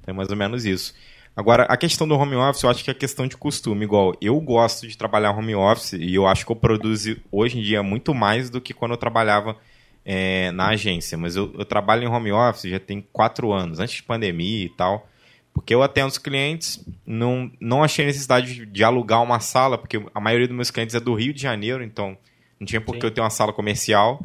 Então 0.00 0.12
é 0.12 0.16
mais 0.16 0.30
ou 0.30 0.36
menos 0.36 0.64
isso. 0.64 0.94
Agora, 1.34 1.64
a 1.64 1.76
questão 1.78 2.06
do 2.06 2.14
home 2.14 2.36
office, 2.36 2.62
eu 2.62 2.68
acho 2.68 2.84
que 2.84 2.90
é 2.90 2.94
questão 2.94 3.26
de 3.26 3.36
costume. 3.36 3.84
Igual, 3.84 4.14
eu 4.20 4.38
gosto 4.38 4.86
de 4.86 4.96
trabalhar 4.98 5.30
home 5.30 5.54
office 5.54 5.94
e 5.94 6.14
eu 6.14 6.26
acho 6.26 6.44
que 6.44 6.52
eu 6.52 6.56
produzo 6.56 7.16
hoje 7.30 7.58
em 7.58 7.62
dia 7.62 7.82
muito 7.82 8.14
mais 8.14 8.50
do 8.50 8.60
que 8.60 8.74
quando 8.74 8.92
eu 8.92 8.98
trabalhava 8.98 9.56
é, 10.04 10.50
na 10.52 10.68
agência. 10.68 11.16
Mas 11.16 11.34
eu, 11.34 11.50
eu 11.58 11.64
trabalho 11.64 12.04
em 12.04 12.06
home 12.06 12.30
office 12.32 12.70
já 12.70 12.78
tem 12.78 13.00
quatro 13.12 13.50
anos, 13.50 13.80
antes 13.80 13.96
de 13.96 14.02
pandemia 14.02 14.66
e 14.66 14.68
tal. 14.68 15.08
Porque 15.52 15.74
eu 15.74 15.82
atendo 15.82 16.08
os 16.08 16.18
clientes, 16.18 16.82
não, 17.06 17.50
não 17.60 17.84
achei 17.84 18.06
necessidade 18.06 18.64
de, 18.64 18.84
alugar 18.84 19.22
uma 19.22 19.38
sala, 19.38 19.76
porque 19.76 20.02
a 20.14 20.20
maioria 20.20 20.48
dos 20.48 20.56
meus 20.56 20.70
clientes 20.70 20.94
é 20.94 21.00
do 21.00 21.14
Rio 21.14 21.34
de 21.34 21.42
Janeiro, 21.42 21.84
então 21.84 22.16
não 22.58 22.66
tinha 22.66 22.80
por 22.80 22.96
que 22.96 23.04
eu 23.04 23.10
ter 23.10 23.20
uma 23.20 23.30
sala 23.30 23.52
comercial. 23.52 24.24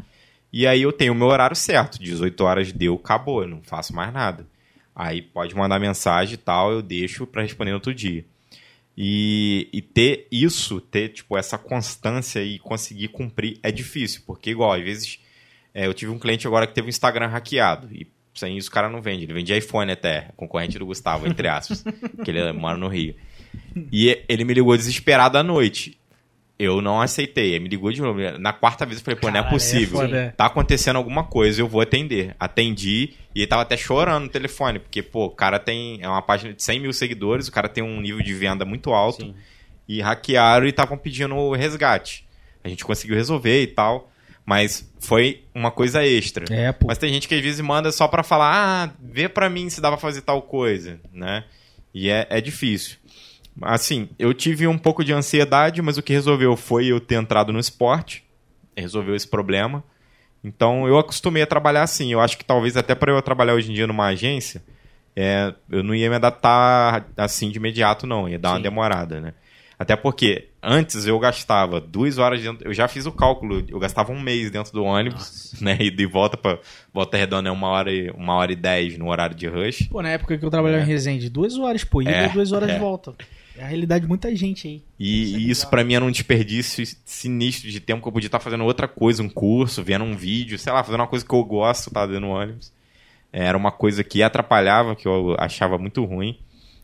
E 0.53 0.65
aí 0.65 0.81
eu 0.81 0.93
tenho 0.93 1.11
o 1.11 1.15
meu 1.15 1.27
horário 1.27 1.55
certo, 1.55 1.99
18 1.99 2.41
horas 2.41 2.71
deu, 2.71 2.95
acabou, 2.95 3.41
eu 3.41 3.47
não 3.47 3.61
faço 3.61 3.93
mais 3.93 4.13
nada. 4.13 4.47
Aí 4.95 5.21
pode 5.21 5.53
mandar 5.53 5.79
mensagem 5.79 6.35
e 6.35 6.37
tal, 6.37 6.71
eu 6.71 6.81
deixo 6.81 7.27
para 7.27 7.41
responder 7.41 7.71
no 7.71 7.77
outro 7.77 7.93
dia. 7.93 8.25
E, 8.97 9.69
e 9.71 9.81
ter 9.81 10.27
isso, 10.31 10.81
ter 10.81 11.09
tipo 11.09 11.37
essa 11.37 11.57
constância 11.57 12.41
e 12.41 12.57
conseguir 12.57 13.09
cumprir 13.09 13.59
é 13.61 13.71
difícil, 13.71 14.23
porque 14.25 14.49
igual, 14.49 14.73
às 14.73 14.81
vezes 14.81 15.19
é, 15.71 15.85
eu 15.85 15.93
tive 15.93 16.11
um 16.11 16.17
cliente 16.17 16.47
agora 16.47 16.65
que 16.65 16.73
teve 16.73 16.87
um 16.87 16.89
Instagram 16.89 17.27
hackeado 17.27 17.93
e 17.93 18.07
sem 18.39 18.57
isso 18.57 18.69
o 18.69 18.71
cara 18.71 18.89
não 18.89 19.01
vende, 19.01 19.25
ele 19.25 19.33
vende 19.33 19.55
iPhone 19.55 19.91
até, 19.91 20.29
concorrente 20.35 20.77
do 20.77 20.85
Gustavo, 20.85 21.27
entre 21.27 21.47
aspas, 21.47 21.83
que 22.23 22.31
ele 22.31 22.51
mora 22.53 22.77
no 22.77 22.87
Rio. 22.87 23.15
E 23.91 24.23
ele 24.27 24.43
me 24.43 24.53
ligou 24.53 24.75
desesperado 24.75 25.37
à 25.37 25.43
noite. 25.43 25.97
Eu 26.59 26.81
não 26.81 26.99
aceitei. 26.99 27.51
Ele 27.51 27.59
me 27.59 27.69
ligou 27.69 27.91
de 27.91 28.01
novo. 28.01 28.19
Na 28.39 28.51
quarta 28.51 28.85
vez 28.85 28.97
eu 28.99 29.05
falei, 29.05 29.19
pô, 29.19 29.29
não 29.29 29.39
é 29.39 29.43
é 29.43 29.49
possível. 29.49 29.99
foda. 29.99 30.33
tá 30.35 30.47
acontecendo 30.47 30.95
alguma 30.95 31.23
coisa, 31.23 31.61
eu 31.61 31.67
vou 31.67 31.81
atender. 31.81 32.35
Atendi 32.39 33.13
e 33.35 33.41
ele 33.41 33.47
tava 33.47 33.61
até 33.61 33.77
chorando 33.77 34.23
no 34.23 34.29
telefone, 34.29 34.79
porque, 34.79 35.03
pô, 35.03 35.25
o 35.25 35.29
cara 35.29 35.59
tem. 35.59 35.99
É 36.01 36.07
uma 36.07 36.23
página 36.23 36.53
de 36.53 36.63
100 36.63 36.79
mil 36.79 36.91
seguidores, 36.91 37.47
o 37.47 37.51
cara 37.51 37.69
tem 37.69 37.83
um 37.83 38.01
nível 38.01 38.23
de 38.23 38.33
venda 38.33 38.65
muito 38.65 38.91
alto. 38.91 39.23
Sim. 39.23 39.35
E 39.87 40.01
hackearam 40.01 40.65
e 40.65 40.69
estavam 40.69 40.97
pedindo 40.97 41.35
o 41.35 41.53
resgate. 41.53 42.27
A 42.63 42.67
gente 42.67 42.83
conseguiu 42.83 43.15
resolver 43.15 43.61
e 43.61 43.67
tal. 43.67 44.11
Mas 44.47 44.89
foi 44.97 45.43
uma 45.53 45.69
coisa 45.69 46.07
extra. 46.07 46.45
É, 46.49 46.71
pô. 46.71 46.87
Mas 46.87 46.97
tem 46.97 47.11
gente 47.11 47.27
que 47.27 47.35
às 47.35 47.41
vezes 47.41 47.59
manda 47.59 47.91
só 47.91 48.07
pra 48.07 48.23
falar, 48.23 48.53
ah, 48.55 48.93
vê 49.03 49.27
pra 49.27 49.49
mim 49.49 49.69
se 49.69 49.81
dá 49.81 49.89
pra 49.89 49.97
fazer 49.97 50.21
tal 50.21 50.41
coisa, 50.41 51.01
né? 51.11 51.43
E 51.93 52.09
é, 52.09 52.25
é 52.29 52.39
difícil. 52.39 52.95
Assim, 53.61 54.07
eu 54.17 54.33
tive 54.33 54.65
um 54.65 54.77
pouco 54.77 55.03
de 55.03 55.11
ansiedade, 55.11 55.81
mas 55.81 55.97
o 55.97 56.01
que 56.01 56.13
resolveu 56.13 56.55
foi 56.55 56.85
eu 56.85 56.97
ter 57.01 57.15
entrado 57.15 57.51
no 57.51 57.59
esporte. 57.59 58.23
Resolveu 58.73 59.15
esse 59.15 59.27
problema. 59.27 59.83
Então 60.41 60.87
eu 60.87 60.97
acostumei 60.97 61.43
a 61.43 61.47
trabalhar 61.47 61.83
assim. 61.83 62.13
Eu 62.13 62.21
acho 62.21 62.37
que 62.37 62.45
talvez 62.45 62.77
até 62.77 62.95
para 62.95 63.11
eu 63.11 63.21
trabalhar 63.21 63.53
hoje 63.53 63.69
em 63.69 63.73
dia 63.73 63.85
numa 63.85 64.05
agência, 64.05 64.63
é, 65.13 65.53
eu 65.69 65.83
não 65.83 65.93
ia 65.93 66.09
me 66.09 66.15
adaptar 66.15 67.05
assim 67.17 67.51
de 67.51 67.57
imediato, 67.57 68.07
não. 68.07 68.29
Ia 68.29 68.39
dar 68.39 68.51
uma 68.51 68.57
Sim. 68.57 68.63
demorada, 68.63 69.19
né? 69.19 69.33
Até 69.77 69.97
porque 69.97 70.47
antes 70.67 71.05
eu 71.07 71.17
gastava 71.17 71.79
duas 71.79 72.17
horas 72.17 72.41
dentro. 72.41 72.67
Eu 72.67 72.73
já 72.73 72.87
fiz 72.87 73.05
o 73.05 73.11
cálculo, 73.11 73.63
eu 73.67 73.79
gastava 73.79 74.11
um 74.11 74.19
mês 74.19 74.51
dentro 74.51 74.73
do 74.73 74.83
ônibus, 74.83 75.53
né? 75.61 75.77
E 75.79 75.89
de 75.89 76.05
volta 76.05 76.35
para 76.35 76.59
Volta 76.93 77.15
Redonda 77.17 77.47
é 77.49 77.51
uma 77.51 77.67
hora, 77.69 77.91
e, 77.91 78.09
uma 78.11 78.35
hora 78.35 78.51
e 78.51 78.55
dez 78.55 78.97
no 78.97 79.09
horário 79.09 79.35
de 79.35 79.47
rush. 79.47 79.87
Pô, 79.89 80.01
na 80.01 80.09
época 80.09 80.37
que 80.37 80.43
eu 80.45 80.49
trabalhava 80.49 80.81
É. 80.81 80.85
em 80.85 80.87
Resende, 80.87 81.29
duas 81.29 81.57
horas, 81.57 81.83
pô, 81.83 82.01
ida 82.01 82.11
É, 82.11 82.25
e 82.25 82.29
duas 82.29 82.51
horas 82.51 82.69
é. 82.69 82.73
de 82.73 82.79
volta. 82.79 83.15
É 83.57 83.63
a 83.63 83.67
realidade 83.67 84.03
de 84.03 84.07
muita 84.07 84.35
gente 84.35 84.67
aí. 84.67 84.83
E 84.99 85.23
Isso 85.23 85.35
é 85.35 85.39
isso 85.39 85.69
pra 85.69 85.83
mim 85.83 85.95
era 85.95 86.05
um 86.05 86.11
desperdício 86.11 86.85
sinistro 87.05 87.71
de 87.71 87.79
tempo 87.79 88.03
que 88.03 88.07
eu 88.07 88.11
podia 88.11 88.27
estar 88.27 88.39
fazendo 88.39 88.63
outra 88.63 88.87
coisa, 88.87 89.23
um 89.23 89.29
curso, 89.29 89.81
vendo 89.83 90.03
um 90.03 90.15
vídeo, 90.15 90.59
sei 90.59 90.71
lá, 90.71 90.83
fazendo 90.83 91.01
uma 91.01 91.07
coisa 91.07 91.25
que 91.25 91.33
eu 91.33 91.43
gosto, 91.43 91.89
tá 91.89 92.05
dando 92.05 92.27
ônibus. 92.27 92.71
Era 93.33 93.57
uma 93.57 93.71
coisa 93.71 94.03
que 94.03 94.21
atrapalhava, 94.21 94.95
que 94.95 95.07
eu 95.07 95.35
achava 95.39 95.77
muito 95.77 96.03
ruim. 96.05 96.37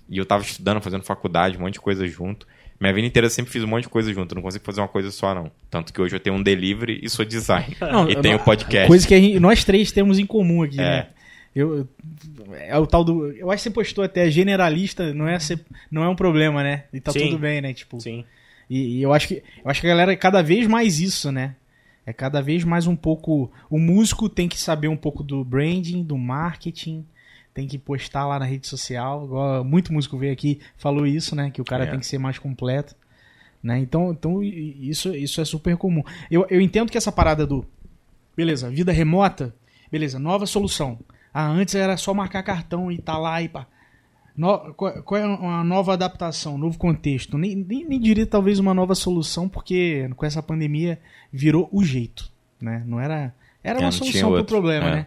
E 0.10 0.18
eu 0.18 0.26
tava 0.26 0.44
estudando, 0.44 0.82
fazendo 0.82 1.04
faculdade, 1.04 1.58
um 1.58 1.62
monte 1.62 1.74
de 1.76 1.80
coisa 1.82 2.06
junto. 2.08 2.46
Minha 2.84 2.94
vida 2.94 3.08
inteira 3.08 3.26
eu 3.28 3.30
sempre 3.30 3.50
fiz 3.50 3.64
um 3.64 3.68
monte 3.68 3.84
de 3.84 3.90
coisa 3.90 4.14
junto, 4.14 4.36
não 4.36 4.42
consigo 4.42 4.66
fazer 4.66 4.82
uma 4.82 4.90
coisa 4.90 5.10
só, 5.10 5.34
não. 5.34 5.50
Tanto 5.70 5.94
que 5.94 6.02
hoje 6.02 6.14
eu 6.16 6.20
tenho 6.20 6.36
um 6.36 6.44
delivery 6.44 7.00
e 7.02 7.10
sou 7.10 7.24
design. 7.24 7.76
Não, 7.80 8.10
e 8.10 8.16
tenho 8.22 8.38
não- 8.38 8.44
podcast. 8.44 8.88
Coisa 8.90 9.08
que 9.08 9.14
a 9.14 9.20
gente- 9.22 9.40
nós 9.40 9.64
três 9.64 9.90
temos 9.92 10.20
em 10.20 10.26
comum 10.26 10.64
aqui, 10.64 10.80
É. 10.82 10.84
né? 10.84 11.08
Eu, 11.56 11.78
eu- 11.78 11.90
é 12.56 12.78
o 12.78 12.86
tal 12.86 13.04
do. 13.06 13.32
Eu 13.32 13.50
acho 13.50 13.64
que 13.64 13.70
você 13.70 13.74
postou 13.74 14.04
até 14.04 14.30
generalista, 14.30 15.14
não 15.14 15.28
é, 15.30 15.40
ser, 15.40 15.62
não 15.90 16.04
é 16.04 16.10
um 16.10 16.16
problema, 16.16 16.62
né? 16.62 16.84
E 16.92 17.00
tá 17.00 17.12
Sim. 17.14 17.20
tudo 17.28 17.40
bem, 17.40 17.62
né? 17.62 17.74
Tipo, 17.74 18.02
Sim. 18.02 18.26
E, 18.70 18.98
e 18.98 19.02
eu 19.02 19.14
acho 19.14 19.30
que 19.30 19.36
eu 19.36 19.72
acho 19.72 19.80
que 19.80 19.88
a 19.88 19.90
galera 19.92 20.12
é 20.12 20.16
cada 20.18 20.42
vez 20.42 20.68
mais 20.68 21.00
isso, 21.00 21.32
né? 21.32 21.56
É 22.06 22.12
cada 22.12 22.42
vez 22.42 22.66
mais 22.66 22.86
um 22.86 22.98
pouco. 22.98 23.50
O 23.70 23.80
músico 23.80 24.28
tem 24.28 24.50
que 24.50 24.60
saber 24.60 24.90
um 24.90 24.98
pouco 24.98 25.24
do 25.24 25.42
branding, 25.42 26.04
do 26.04 26.18
marketing, 26.18 27.06
tem 27.54 27.68
que 27.68 27.78
postar 27.78 28.26
lá 28.26 28.40
na 28.40 28.46
rede 28.46 28.68
social. 28.68 29.26
Igual 29.26 29.64
muito 29.64 29.94
músico 29.94 30.18
veio 30.18 30.34
aqui 30.34 30.60
falou 30.78 31.06
isso, 31.06 31.36
né? 31.36 31.50
Que 31.52 31.62
o 31.62 31.66
cara 31.66 31.86
É. 31.86 31.92
tem 31.92 32.00
que 32.00 32.06
ser 32.06 32.18
mais 32.18 32.38
completo. 32.40 32.96
Né? 33.62 33.80
Então, 33.80 34.12
então 34.12 34.44
isso, 34.44 35.16
isso 35.16 35.40
é 35.40 35.46
super 35.46 35.78
comum. 35.78 36.04
Eu, 36.30 36.46
eu 36.50 36.60
entendo 36.60 36.92
que 36.92 36.98
essa 36.98 37.12
parada 37.12 37.48
do. 37.48 37.66
Beleza, 38.36 38.70
vida 38.70 38.92
remota. 38.92 39.56
Beleza, 39.92 40.20
nova 40.20 40.46
solução. 40.46 41.00
Ah, 41.34 41.48
antes 41.48 41.74
era 41.76 41.96
só 41.98 42.14
marcar 42.14 42.44
cartão 42.44 42.92
e 42.92 42.98
tá 42.98 43.18
lá 43.18 43.42
e 43.42 43.48
pá. 43.48 43.66
No- 44.36 44.74
qual, 44.74 45.04
qual 45.04 45.22
é 45.22 45.26
uma 45.26 45.64
nova 45.64 45.94
adaptação, 45.94 46.58
novo 46.58 46.78
contexto? 46.78 47.38
Nem, 47.38 47.56
nem, 47.56 47.86
nem 47.88 48.00
diria 48.00 48.26
talvez 48.26 48.58
uma 48.60 48.74
nova 48.74 48.96
solução, 48.96 49.48
porque 49.48 50.10
com 50.16 50.26
essa 50.26 50.42
pandemia 50.42 51.00
virou 51.32 51.70
o 51.72 51.84
jeito, 51.84 52.32
né? 52.60 52.84
Não 52.88 53.00
era... 53.00 53.34
Era 53.64 53.80
É, 53.80 53.82
uma 53.84 53.92
solução 53.92 54.30
pro 54.30 54.38
outro, 54.40 54.56
problema, 54.56 54.88
é. 54.88 54.92
né? 54.96 55.06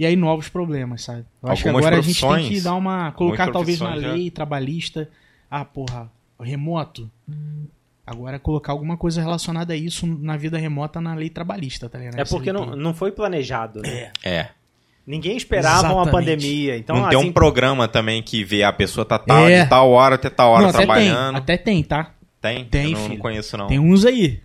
E 0.00 0.06
aí 0.06 0.16
novos 0.16 0.48
problemas, 0.48 1.02
sabe? 1.04 1.26
Eu 1.42 1.50
acho 1.50 1.62
que 1.62 1.68
Algumas 1.68 1.86
agora 1.86 2.00
a 2.00 2.02
gente 2.02 2.20
tem 2.26 2.48
que 2.48 2.60
dar 2.62 2.74
uma... 2.74 3.12
Colocar 3.12 3.52
talvez 3.52 3.78
na 3.80 3.98
já- 4.00 4.12
lei 4.12 4.30
trabalhista... 4.30 5.08
Ah, 5.50 5.62
porra, 5.64 6.10
remoto... 6.40 7.10
Agora 8.06 8.38
colocar 8.38 8.72
alguma 8.72 8.96
coisa 8.96 9.20
relacionada 9.20 9.72
a 9.72 9.76
isso 9.76 10.06
na 10.06 10.36
vida 10.36 10.56
remota 10.58 11.00
na 11.00 11.14
lei 11.14 11.28
trabalhista, 11.30 11.88
tá 11.88 11.98
ligado? 11.98 12.18
É 12.18 12.24
porque 12.24 12.50
não, 12.52 12.70
tem- 12.70 12.80
não 12.80 12.94
foi 12.94 13.12
planejado, 13.12 13.82
né? 13.82 14.10
É. 14.24 14.48
Ninguém 15.06 15.36
esperava 15.36 15.92
uma 15.92 16.02
Exatamente. 16.02 16.10
pandemia. 16.12 16.76
Então, 16.78 16.96
não 16.96 17.08
tem 17.08 17.18
assim, 17.18 17.28
um 17.28 17.32
programa 17.32 17.86
também 17.86 18.22
que 18.22 18.42
vê 18.42 18.62
a 18.64 18.72
pessoa 18.72 19.04
tá 19.04 19.18
tal, 19.18 19.46
É. 19.48 19.62
de 19.62 19.68
tal 19.68 19.90
hora 19.90 20.14
até 20.16 20.28
tal 20.30 20.50
hora 20.52 20.62
Não, 20.62 20.68
até 20.70 20.78
tem, 20.78 20.86
trabalhando. 20.86 21.36
até 21.36 21.56
tem, 21.56 21.82
tá? 21.84 22.10
Tem? 22.40 22.64
Tem, 22.64 22.84
Eu 22.86 22.90
não, 22.92 23.00
não 23.00 23.08
filho. 23.10 23.20
conheço, 23.20 23.56
não. 23.56 23.66
Tem 23.68 23.78
uns 23.78 24.04
aí. 24.04 24.40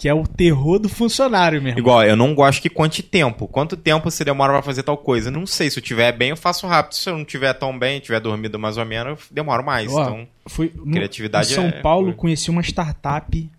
Que 0.00 0.08
é 0.08 0.14
o 0.14 0.26
terror 0.26 0.78
do 0.78 0.88
funcionário 0.88 1.60
mesmo. 1.60 1.78
Igual, 1.78 2.02
eu 2.04 2.16
não 2.16 2.34
gosto 2.34 2.62
que 2.62 2.70
conte 2.70 3.02
tempo. 3.02 3.46
Quanto 3.46 3.76
tempo 3.76 4.10
você 4.10 4.24
demora 4.24 4.50
pra 4.54 4.62
fazer 4.62 4.82
tal 4.82 4.96
coisa? 4.96 5.30
Não 5.30 5.46
sei. 5.46 5.68
Se 5.68 5.78
eu 5.78 5.82
tiver 5.82 6.10
bem, 6.12 6.30
eu 6.30 6.38
faço 6.38 6.66
rápido. 6.66 6.94
Se 6.94 7.10
eu 7.10 7.18
não 7.18 7.24
tiver 7.24 7.52
tão 7.52 7.78
bem, 7.78 8.00
tiver 8.00 8.18
dormido 8.18 8.58
mais 8.58 8.78
ou 8.78 8.86
menos, 8.86 9.20
eu 9.20 9.26
demoro 9.30 9.62
mais. 9.62 9.92
Ó, 9.92 10.02
então, 10.02 10.28
Fui 10.46 10.72
no, 10.74 10.90
criatividade 10.90 11.52
em 11.52 11.54
São 11.54 11.66
é- 11.66 11.82
Paulo, 11.82 12.14
conheci 12.14 12.48
uma 12.48 12.62
startup 12.62 13.50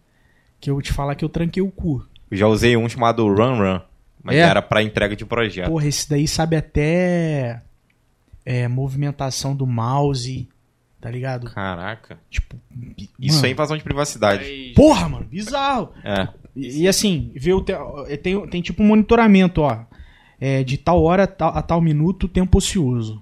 que 0.59 0.67
eu 0.71 0.73
vou 0.73 0.81
te 0.81 0.91
falar 0.91 1.13
que 1.13 1.23
eu 1.23 1.29
tranquei 1.29 1.61
o 1.61 1.69
cu. 1.69 2.03
eu 2.31 2.37
já 2.37 2.47
usei 2.47 2.75
um 2.75 2.89
chamado 2.89 3.23
Run 3.27 3.59
Run. 3.59 3.79
Mas 4.23 4.35
É? 4.35 4.39
era 4.39 4.63
pra 4.63 4.81
entrega 4.81 5.15
de 5.15 5.23
projeto. 5.25 5.69
Porra, 5.69 5.87
esse 5.87 6.09
daí 6.09 6.27
sabe 6.27 6.55
até 6.55 7.61
é, 8.43 8.67
movimentação 8.67 9.55
do 9.55 9.67
mouse, 9.67 10.47
tá 11.01 11.09
ligado? 11.09 11.49
Caraca. 11.51 12.17
Tipo, 12.29 12.55
Isso 13.19 13.35
mano, 13.37 13.47
é 13.47 13.49
invasão 13.51 13.75
de 13.77 13.83
privacidade. 13.83 14.73
Porra, 14.75 15.09
mano, 15.09 15.25
bizarro. 15.25 15.91
É. 16.03 16.27
E, 16.55 16.83
e 16.83 16.87
assim, 16.87 17.31
vê 17.35 17.51
o 17.53 17.61
te- 17.61 17.73
é, 18.07 18.15
tem, 18.17 18.47
tem 18.47 18.61
tipo 18.61 18.81
um 18.83 18.87
monitoramento, 18.87 19.61
ó. 19.61 19.83
É, 20.39 20.63
de 20.63 20.77
tal 20.77 21.03
hora 21.03 21.23
a 21.23 21.27
tal, 21.27 21.55
a 21.57 21.61
tal 21.61 21.81
minuto, 21.81 22.27
tempo 22.27 22.57
ocioso. 22.57 23.21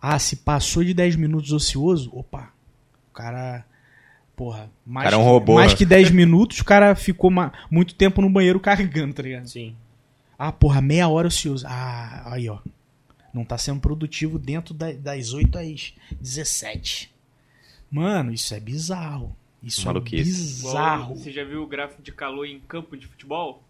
Ah, 0.00 0.18
se 0.18 0.36
passou 0.36 0.82
de 0.82 0.92
10 0.92 1.14
minutos 1.16 1.52
ocioso, 1.52 2.10
opa, 2.12 2.50
o 3.10 3.14
cara. 3.14 3.64
Porra, 4.34 4.70
mais, 4.84 5.04
cara 5.04 5.16
é 5.16 5.18
um 5.18 5.22
que- 5.22 5.28
robô, 5.28 5.54
mais 5.54 5.72
né? 5.72 5.78
que 5.78 5.84
10 5.86 6.10
minutos, 6.10 6.58
o 6.60 6.64
cara 6.64 6.94
ficou 6.94 7.30
ma- 7.30 7.52
muito 7.70 7.94
tempo 7.94 8.20
no 8.22 8.28
banheiro 8.30 8.58
carregando, 8.60 9.12
tá 9.14 9.22
ligado? 9.22 9.46
sim. 9.46 9.76
Ah, 10.38 10.50
porra, 10.50 10.80
meia 10.80 11.06
hora 11.08 11.28
ocioso. 11.28 11.64
Ah, 11.68 12.22
aí, 12.32 12.48
ó. 12.48 12.58
Não 13.32 13.44
tá 13.44 13.56
sendo 13.56 13.80
produtivo 13.80 14.38
dentro 14.38 14.74
da- 14.74 14.92
das 14.92 15.32
8 15.32 15.58
às 15.58 15.94
17. 16.20 17.10
Mano, 17.90 18.32
isso 18.32 18.54
é 18.54 18.60
bizarro. 18.60 19.34
Isso 19.62 19.84
Maluquice. 19.86 20.20
é 20.20 20.24
bizarro. 20.24 21.16
Você 21.16 21.30
já 21.32 21.44
viu 21.44 21.62
o 21.62 21.66
gráfico 21.66 22.02
de 22.02 22.10
calor 22.12 22.46
em 22.46 22.58
campo 22.60 22.96
de 22.96 23.06
futebol? 23.06 23.62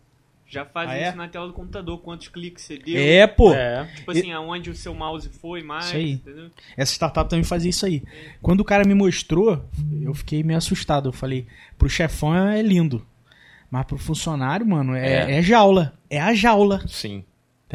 Já 0.48 0.64
faz 0.66 0.90
Ah, 0.90 0.94
é? 0.96 1.08
isso 1.08 1.16
na 1.16 1.28
tela 1.28 1.46
do 1.46 1.52
computador, 1.52 1.98
quantos 2.00 2.28
cliques 2.28 2.64
você 2.64 2.76
deu. 2.76 3.00
É, 3.00 3.26
pô. 3.26 3.54
É. 3.54 3.86
Tipo 3.96 4.10
assim, 4.10 4.32
aonde 4.32 4.68
o 4.70 4.74
seu 4.74 4.94
mouse 4.94 5.28
foi 5.40 5.62
mais, 5.62 5.86
Isso 5.86 5.96
aí. 5.96 6.12
entendeu? 6.12 6.50
Essa 6.76 6.92
startup 6.92 7.28
também 7.28 7.42
fazia 7.44 7.70
isso 7.70 7.86
aí. 7.86 8.02
Quando 8.42 8.60
o 8.60 8.64
cara 8.64 8.84
me 8.84 8.92
mostrou, 8.94 9.64
eu 10.02 10.12
fiquei 10.12 10.42
meio 10.42 10.58
assustado. 10.58 11.08
Eu 11.08 11.12
falei, 11.12 11.46
pro 11.78 11.88
chefão 11.88 12.34
é 12.34 12.60
lindo. 12.60 13.04
Mas 13.70 13.86
pro 13.86 13.96
funcionário, 13.96 14.66
mano, 14.66 14.94
é, 14.94 15.32
É. 15.32 15.38
é 15.38 15.42
jaula. 15.42 15.98
É 16.10 16.20
a 16.20 16.34
jaula, 16.34 16.86
Sim. 16.86 17.24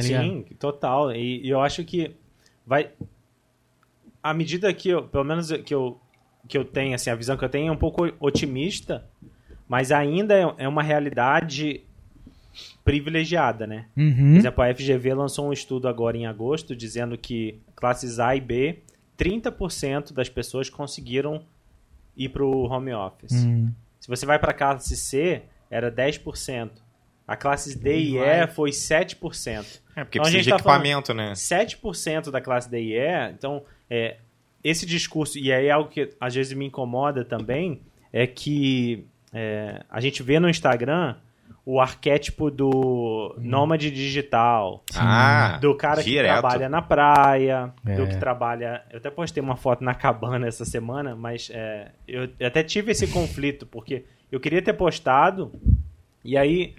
Tá? 0.02 0.22
Sim, 0.22 0.46
total. 0.60 1.12
E, 1.12 1.46
e 1.46 1.50
eu 1.50 1.62
acho 1.62 1.84
que 1.84 2.16
vai. 2.66 2.90
À 4.22 4.34
medida 4.34 4.74
que 4.74 4.90
eu, 4.90 5.04
pelo 5.04 5.24
menos 5.24 5.52
que 5.52 5.74
eu, 5.74 6.00
que 6.48 6.58
eu 6.58 6.66
tenho, 6.66 6.96
assim, 6.96 7.10
a 7.10 7.16
visão 7.16 7.38
que 7.38 7.46
eu 7.46 7.50
tenho 7.50 7.70
é 7.70 7.72
um 7.72 7.78
pouco 7.78 8.12
otimista, 8.20 9.06
mas 9.68 9.92
ainda 9.92 10.34
é, 10.34 10.54
é 10.58 10.68
uma 10.68 10.84
realidade 10.84 11.82
privilegiada, 12.84 13.68
né? 13.68 13.86
Por 13.94 14.02
Uhum. 14.02 14.38
exemplo, 14.38 14.64
a 14.64 14.74
FGV 14.74 15.14
lançou 15.14 15.48
um 15.48 15.54
estudo 15.54 15.88
agora 15.88 16.18
em 16.18 16.26
agosto 16.26 16.76
dizendo 16.76 17.18
que 17.18 17.60
classes 17.76 18.20
A 18.20 18.36
e 18.36 18.42
B, 18.42 18.80
30% 19.18 20.14
das 20.14 20.30
pessoas 20.30 20.70
conseguiram 20.70 21.42
ir 22.16 22.30
para 22.30 22.44
o 22.44 22.64
home 22.66 22.94
office. 22.94 23.44
Hum. 23.46 23.72
Se 24.00 24.08
você 24.08 24.26
vai 24.26 24.40
para 24.40 24.54
classe 24.54 24.96
C, 24.96 25.44
era 25.70 25.92
10%. 25.92 26.70
A 27.28 27.36
classe 27.36 27.78
D 27.78 27.98
e 27.98 28.18
E 28.18 28.48
foi 28.48 28.70
7%. 28.72 29.82
É, 29.96 30.04
porque 30.04 30.18
Então, 30.18 30.28
a 30.28 30.32
precisa 30.32 30.32
gente 30.32 30.44
de 30.44 30.50
tá 30.52 30.60
falando- 30.60 30.82
equipamento, 30.86 31.14
né? 31.14 31.34
7% 31.36 32.32
da 32.32 32.40
classe 32.40 32.70
D 32.70 32.80
e 32.82 32.94
E, 32.98 33.30
então, 33.32 33.64
é, 33.90 34.18
esse 34.64 34.86
discurso, 34.86 35.38
e 35.38 35.52
aí 35.52 35.68
é 35.68 35.72
algo 35.72 35.90
que 35.90 36.10
às 36.20 36.34
vezes 36.34 36.54
me 36.54 36.66
incomoda 36.66 37.26
também, 37.26 37.82
é 38.14 38.26
que 38.26 39.06
é, 39.34 39.82
a 39.90 40.00
gente 40.00 40.24
vê 40.24 40.40
no 40.40 40.50
Instagram 40.50 41.16
o 41.66 41.82
arquétipo 41.82 42.50
do 42.50 43.36
nômade 43.40 43.92
digital, 43.92 44.82
Ah, 44.96 45.58
do 45.62 45.76
cara 45.76 46.02
que 46.02 46.10
direto. 46.12 46.32
trabalha 46.40 46.70
na 46.70 46.82
praia, 46.82 47.74
É. 47.86 47.96
do 47.96 48.08
que 48.08 48.16
trabalha. 48.18 48.84
Eu 48.90 49.00
até 49.00 49.10
postei 49.10 49.44
uma 49.44 49.58
foto 49.58 49.84
na 49.84 49.94
cabana 49.94 50.48
essa 50.48 50.64
semana, 50.64 51.14
mas 51.14 51.50
é, 51.54 51.92
eu 52.08 52.30
até 52.46 52.64
tive 52.64 52.92
esse 52.94 53.06
conflito, 53.08 53.66
porque 53.66 54.06
eu 54.32 54.40
queria 54.40 54.62
ter 54.62 54.74
postado, 54.74 55.52
e 56.24 56.38
aí 56.38 56.74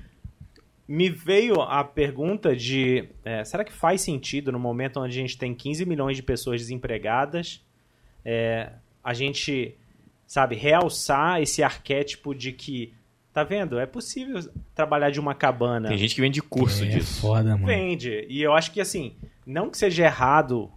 me 0.88 1.10
veio 1.10 1.60
a 1.60 1.84
pergunta 1.84 2.56
de: 2.56 3.10
é, 3.22 3.44
será 3.44 3.62
que 3.62 3.72
faz 3.72 4.00
sentido 4.00 4.50
no 4.50 4.58
momento 4.58 4.98
onde 4.98 5.18
a 5.18 5.20
gente 5.20 5.36
tem 5.36 5.54
15 5.54 5.84
milhões 5.84 6.16
de 6.16 6.22
pessoas 6.22 6.62
desempregadas, 6.62 7.62
é, 8.24 8.72
a 9.04 9.12
gente, 9.12 9.76
sabe, 10.26 10.56
realçar 10.56 11.42
esse 11.42 11.62
arquétipo 11.62 12.34
de 12.34 12.52
que. 12.52 12.94
Tá 13.30 13.44
vendo? 13.44 13.78
É 13.78 13.86
possível 13.86 14.40
trabalhar 14.74 15.10
de 15.10 15.20
uma 15.20 15.34
cabana. 15.34 15.88
Tem 15.90 15.98
gente 15.98 16.14
que 16.14 16.20
vende 16.20 16.42
curso 16.42 16.82
é 16.82 16.88
disso. 16.88 17.20
foda, 17.20 17.50
mano. 17.50 17.66
Vende. 17.66 18.26
E 18.28 18.42
eu 18.42 18.52
acho 18.52 18.72
que, 18.72 18.80
assim, 18.80 19.14
não 19.46 19.70
que 19.70 19.78
seja 19.78 20.06
errado, 20.06 20.72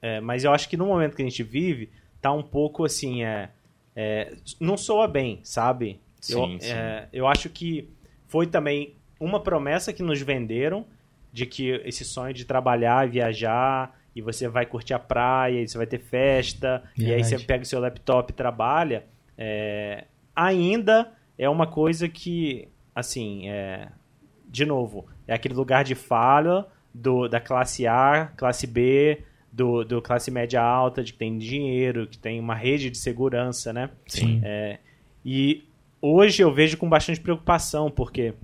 é, 0.00 0.18
mas 0.20 0.44
eu 0.44 0.52
acho 0.52 0.68
que 0.68 0.78
no 0.78 0.86
momento 0.86 1.14
que 1.14 1.20
a 1.20 1.24
gente 1.24 1.42
vive, 1.42 1.90
tá 2.22 2.32
um 2.32 2.42
pouco 2.42 2.84
assim, 2.84 3.22
é, 3.22 3.50
é, 3.94 4.32
não 4.58 4.78
soa 4.78 5.06
bem, 5.08 5.40
sabe? 5.42 6.00
eu, 6.28 6.46
Sim, 6.46 6.58
sim. 6.60 6.72
é, 6.72 7.08
eu 7.12 7.26
acho 7.26 7.50
que 7.50 7.90
foi 8.26 8.46
também 8.46 8.94
uma 9.20 9.38
promessa 9.38 9.92
que 9.92 10.02
nos 10.02 10.20
venderam 10.22 10.86
de 11.32 11.46
que 11.46 11.70
esse 11.84 12.04
sonho 12.04 12.34
de 12.34 12.44
trabalhar 12.44 13.06
e 13.06 13.10
viajar 13.10 13.96
e 14.16 14.20
você 14.20 14.48
vai 14.48 14.66
curtir 14.66 14.94
a 14.94 14.98
praia, 14.98 15.60
e 15.60 15.68
você 15.68 15.78
vai 15.78 15.86
ter 15.86 15.98
festa, 15.98 16.82
e 16.98 17.04
aí 17.04 17.22
Verdade. 17.22 17.28
você 17.28 17.38
pega 17.38 17.62
o 17.62 17.66
seu 17.66 17.78
laptop 17.78 18.32
e 18.32 18.34
trabalha, 18.34 19.04
é, 19.38 20.04
ainda 20.34 21.12
é 21.38 21.48
uma 21.48 21.66
coisa 21.66 22.08
que, 22.08 22.66
assim, 22.94 23.48
é, 23.48 23.88
de 24.48 24.66
novo, 24.66 25.06
é 25.28 25.34
aquele 25.34 25.54
lugar 25.54 25.84
de 25.84 25.94
fala 25.94 26.68
do, 26.92 27.28
da 27.28 27.40
classe 27.40 27.86
A, 27.86 28.32
classe 28.36 28.66
B, 28.66 29.22
do, 29.52 29.84
do 29.84 30.02
classe 30.02 30.30
média 30.30 30.60
alta, 30.60 31.04
de 31.04 31.12
que 31.12 31.18
tem 31.18 31.38
dinheiro, 31.38 32.06
que 32.06 32.18
tem 32.18 32.40
uma 32.40 32.54
rede 32.54 32.90
de 32.90 32.98
segurança, 32.98 33.72
né? 33.72 33.90
Sim. 34.06 34.42
E 35.24 35.64
hoje 36.00 36.42
eu 36.42 36.52
vejo 36.52 36.76
com 36.76 36.88
bastante 36.88 37.20
preocupação, 37.20 37.90
porque 37.90 38.34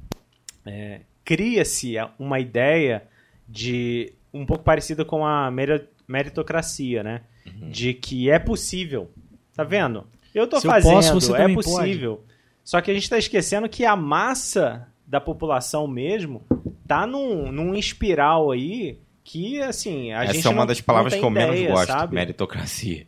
é, 0.66 1.00
cria-se 1.24 1.94
uma 2.18 2.38
ideia 2.40 3.02
de 3.48 4.12
um 4.32 4.44
pouco 4.44 4.64
parecida 4.64 5.04
com 5.04 5.24
a 5.24 5.50
meri- 5.50 5.88
meritocracia, 6.06 7.02
né? 7.02 7.22
De 7.70 7.94
que 7.94 8.28
é 8.30 8.38
possível. 8.38 9.10
Tá 9.54 9.62
vendo? 9.64 10.06
Eu 10.34 10.46
tô 10.46 10.60
Se 10.60 10.66
eu 10.66 10.70
fazendo, 10.70 10.92
posso, 10.94 11.14
você 11.14 11.32
é 11.34 11.48
possível. 11.54 12.24
Só 12.64 12.80
que 12.80 12.90
a 12.90 12.94
gente 12.94 13.08
tá 13.08 13.16
esquecendo 13.16 13.68
que 13.68 13.84
a 13.84 13.94
massa 13.96 14.86
da 15.06 15.20
população 15.20 15.86
mesmo 15.86 16.42
tá 16.86 17.06
num, 17.06 17.50
num 17.52 17.74
espiral 17.74 18.50
aí 18.50 18.98
que, 19.22 19.60
assim, 19.62 20.12
a 20.12 20.26
gente 20.26 20.38
Essa 20.38 20.48
é 20.48 20.50
uma 20.50 20.58
não- 20.62 20.66
das 20.66 20.80
palavras 20.80 21.14
que 21.14 21.18
eu 21.20 21.22
tem 21.22 21.30
menos 21.32 21.54
ideia, 21.56 21.70
gosto, 21.72 21.86
sabe? 21.86 22.14
meritocracia. 22.14 23.06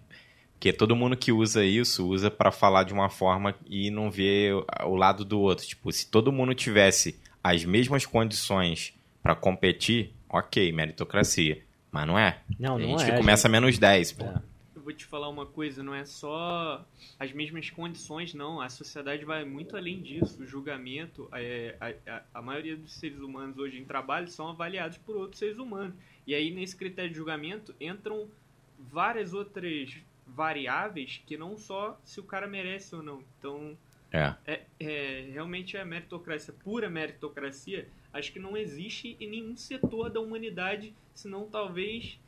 Porque 0.54 0.72
todo 0.72 0.96
mundo 0.96 1.16
que 1.16 1.30
usa 1.30 1.64
isso, 1.64 2.06
usa 2.08 2.30
pra 2.30 2.50
falar 2.50 2.82
de 2.84 2.92
uma 2.92 3.08
forma 3.08 3.54
e 3.68 3.90
não 3.90 4.10
vê 4.10 4.50
o 4.84 4.94
lado 4.96 5.24
do 5.24 5.38
outro. 5.40 5.64
Tipo, 5.66 5.92
se 5.92 6.08
todo 6.10 6.32
mundo 6.32 6.54
tivesse 6.54 7.18
as 7.42 7.64
mesmas 7.64 8.04
condições 8.06 8.94
pra 9.22 9.34
competir, 9.34 10.12
ok, 10.28 10.70
meritocracia. 10.72 11.62
Mas 11.90 12.06
não 12.06 12.18
é. 12.18 12.40
Não, 12.58 12.76
a 12.76 12.78
não 12.78 12.98
gente 12.98 13.10
é, 13.10 13.16
começa 13.16 13.48
menos 13.48 13.78
10, 13.78 14.12
pô. 14.12 14.24
É. 14.24 14.42
Eu 14.76 14.82
vou 14.82 14.92
te 14.92 15.04
falar 15.06 15.28
uma 15.28 15.44
coisa, 15.46 15.82
não 15.82 15.94
é 15.94 16.04
só 16.04 16.84
as 17.18 17.32
mesmas 17.32 17.68
condições, 17.70 18.32
não. 18.34 18.60
A 18.60 18.68
sociedade 18.68 19.24
vai 19.24 19.44
muito 19.44 19.76
além 19.76 20.00
disso. 20.00 20.42
O 20.42 20.46
julgamento, 20.46 21.28
é, 21.32 21.76
a, 21.80 22.12
a- 22.16 22.22
a 22.34 22.42
maioria 22.42 22.76
dos 22.76 22.92
seres 22.94 23.18
humanos 23.18 23.58
hoje 23.58 23.78
em 23.78 23.84
trabalho 23.84 24.28
são 24.28 24.48
avaliados 24.48 24.98
por 24.98 25.16
outros 25.16 25.38
seres 25.38 25.58
humanos. 25.58 25.94
E 26.26 26.34
aí, 26.34 26.50
nesse 26.50 26.76
critério 26.76 27.10
de 27.10 27.16
julgamento, 27.16 27.74
entram 27.80 28.28
várias 28.78 29.32
outras 29.34 29.96
variáveis 30.26 31.20
que 31.26 31.36
não 31.36 31.56
só 31.56 31.98
se 32.04 32.20
o 32.20 32.22
cara 32.22 32.46
merece 32.46 32.94
ou 32.94 33.02
não. 33.02 33.22
Então, 33.38 33.76
É. 34.10 34.34
é, 34.46 34.60
é, 34.80 35.28
realmente 35.32 35.76
é 35.76 35.84
meritocracia, 35.84 36.54
pura 36.64 36.88
meritocracia, 36.88 37.86
acho 38.12 38.32
que 38.32 38.38
não 38.38 38.56
existe 38.56 39.16
em 39.20 39.28
nenhum 39.28 39.56
setor 39.56 40.08
da 40.10 40.18
humanidade, 40.20 40.94
senão 41.14 41.46
talvez. 41.46 42.18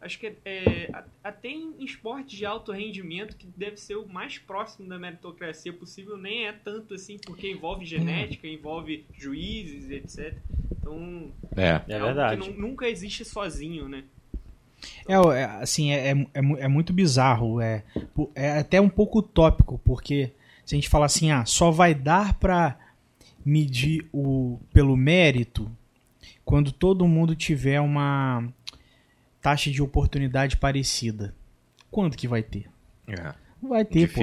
Acho 0.00 0.18
que 0.18 0.26
é, 0.26 0.34
é, 0.44 1.04
até 1.22 1.48
em 1.48 1.74
esportes 1.84 2.36
de 2.36 2.44
alto 2.44 2.72
rendimento, 2.72 3.36
que 3.36 3.46
deve 3.56 3.76
ser 3.76 3.94
o 3.94 4.04
mais 4.08 4.36
próximo 4.36 4.88
da 4.88 4.98
meritocracia 4.98 5.72
possível, 5.72 6.16
nem 6.16 6.46
é 6.48 6.52
tanto 6.52 6.94
assim, 6.94 7.18
porque 7.24 7.48
envolve 7.48 7.84
genética, 7.84 8.48
envolve 8.48 9.04
juízes, 9.16 9.90
etc. 9.90 10.34
Então, 10.72 11.30
É. 11.56 11.82
É 11.86 11.94
algo 11.94 12.06
verdade. 12.06 12.40
que 12.42 12.50
nu- 12.50 12.68
nunca 12.68 12.88
existe 12.88 13.24
sozinho, 13.24 13.88
né? 13.88 14.02
É, 15.06 15.12
é, 15.14 15.44
assim, 15.44 15.92
é, 15.92 16.08
é, 16.10 16.26
é 16.34 16.42
mu- 16.42 16.58
é 16.58 16.66
muito 16.66 16.92
bizarro. 16.92 17.60
É, 17.60 17.84
é 18.34 18.58
até 18.58 18.80
um 18.80 18.88
pouco 18.88 19.20
utópico, 19.20 19.78
porque 19.84 20.32
se 20.64 20.74
a 20.74 20.76
gente 20.76 20.88
falar 20.88 21.06
assim, 21.06 21.30
ah, 21.30 21.44
só 21.44 21.70
vai 21.70 21.94
dar 21.94 22.34
pra 22.34 22.76
medir 23.44 24.06
o, 24.12 24.58
pelo 24.72 24.96
mérito 24.96 25.70
quando 26.44 26.70
todo 26.72 27.06
mundo 27.06 27.34
tiver 27.34 27.80
uma 27.80 28.44
taxa 29.40 29.70
de 29.70 29.82
oportunidade 29.82 30.56
parecida. 30.56 31.34
Quando 31.90 32.16
que 32.16 32.28
vai 32.28 32.42
ter? 32.42 32.66
é. 33.08 33.34
Não 33.62 33.68
vai 33.70 33.84
ter, 33.84 34.12
pô. 34.12 34.22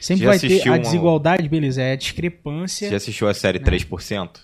Sempre 0.00 0.26
vai 0.26 0.36
ter 0.36 0.68
a 0.68 0.76
desigualdade, 0.76 1.48
beleza, 1.48 1.80
é 1.80 1.92
a 1.92 1.96
discrepância. 1.96 2.86
Você 2.88 2.90
já 2.90 2.96
assistiu 2.96 3.28
a 3.28 3.34
série 3.34 3.60
3%? 3.60 4.40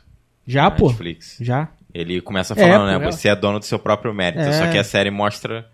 Já, 0.47 0.70
pô. 0.70 0.86
Netflix. 0.86 1.36
Já. 1.40 1.68
Ele 1.92 2.20
começa 2.20 2.55
É, 2.55 2.57
falando, 2.57 2.92
pô, 2.97 2.99
né? 3.01 3.09
é. 3.09 3.11
Você 3.11 3.28
é 3.28 3.34
dono 3.34 3.59
do 3.59 3.64
seu 3.64 3.76
próprio 3.80 4.14
mérito. 4.14 4.42
É. 4.42 4.53
Só 4.53 4.70
que 4.70 4.78
a 4.78 4.84
série 4.84 5.11
mostra 5.11 5.68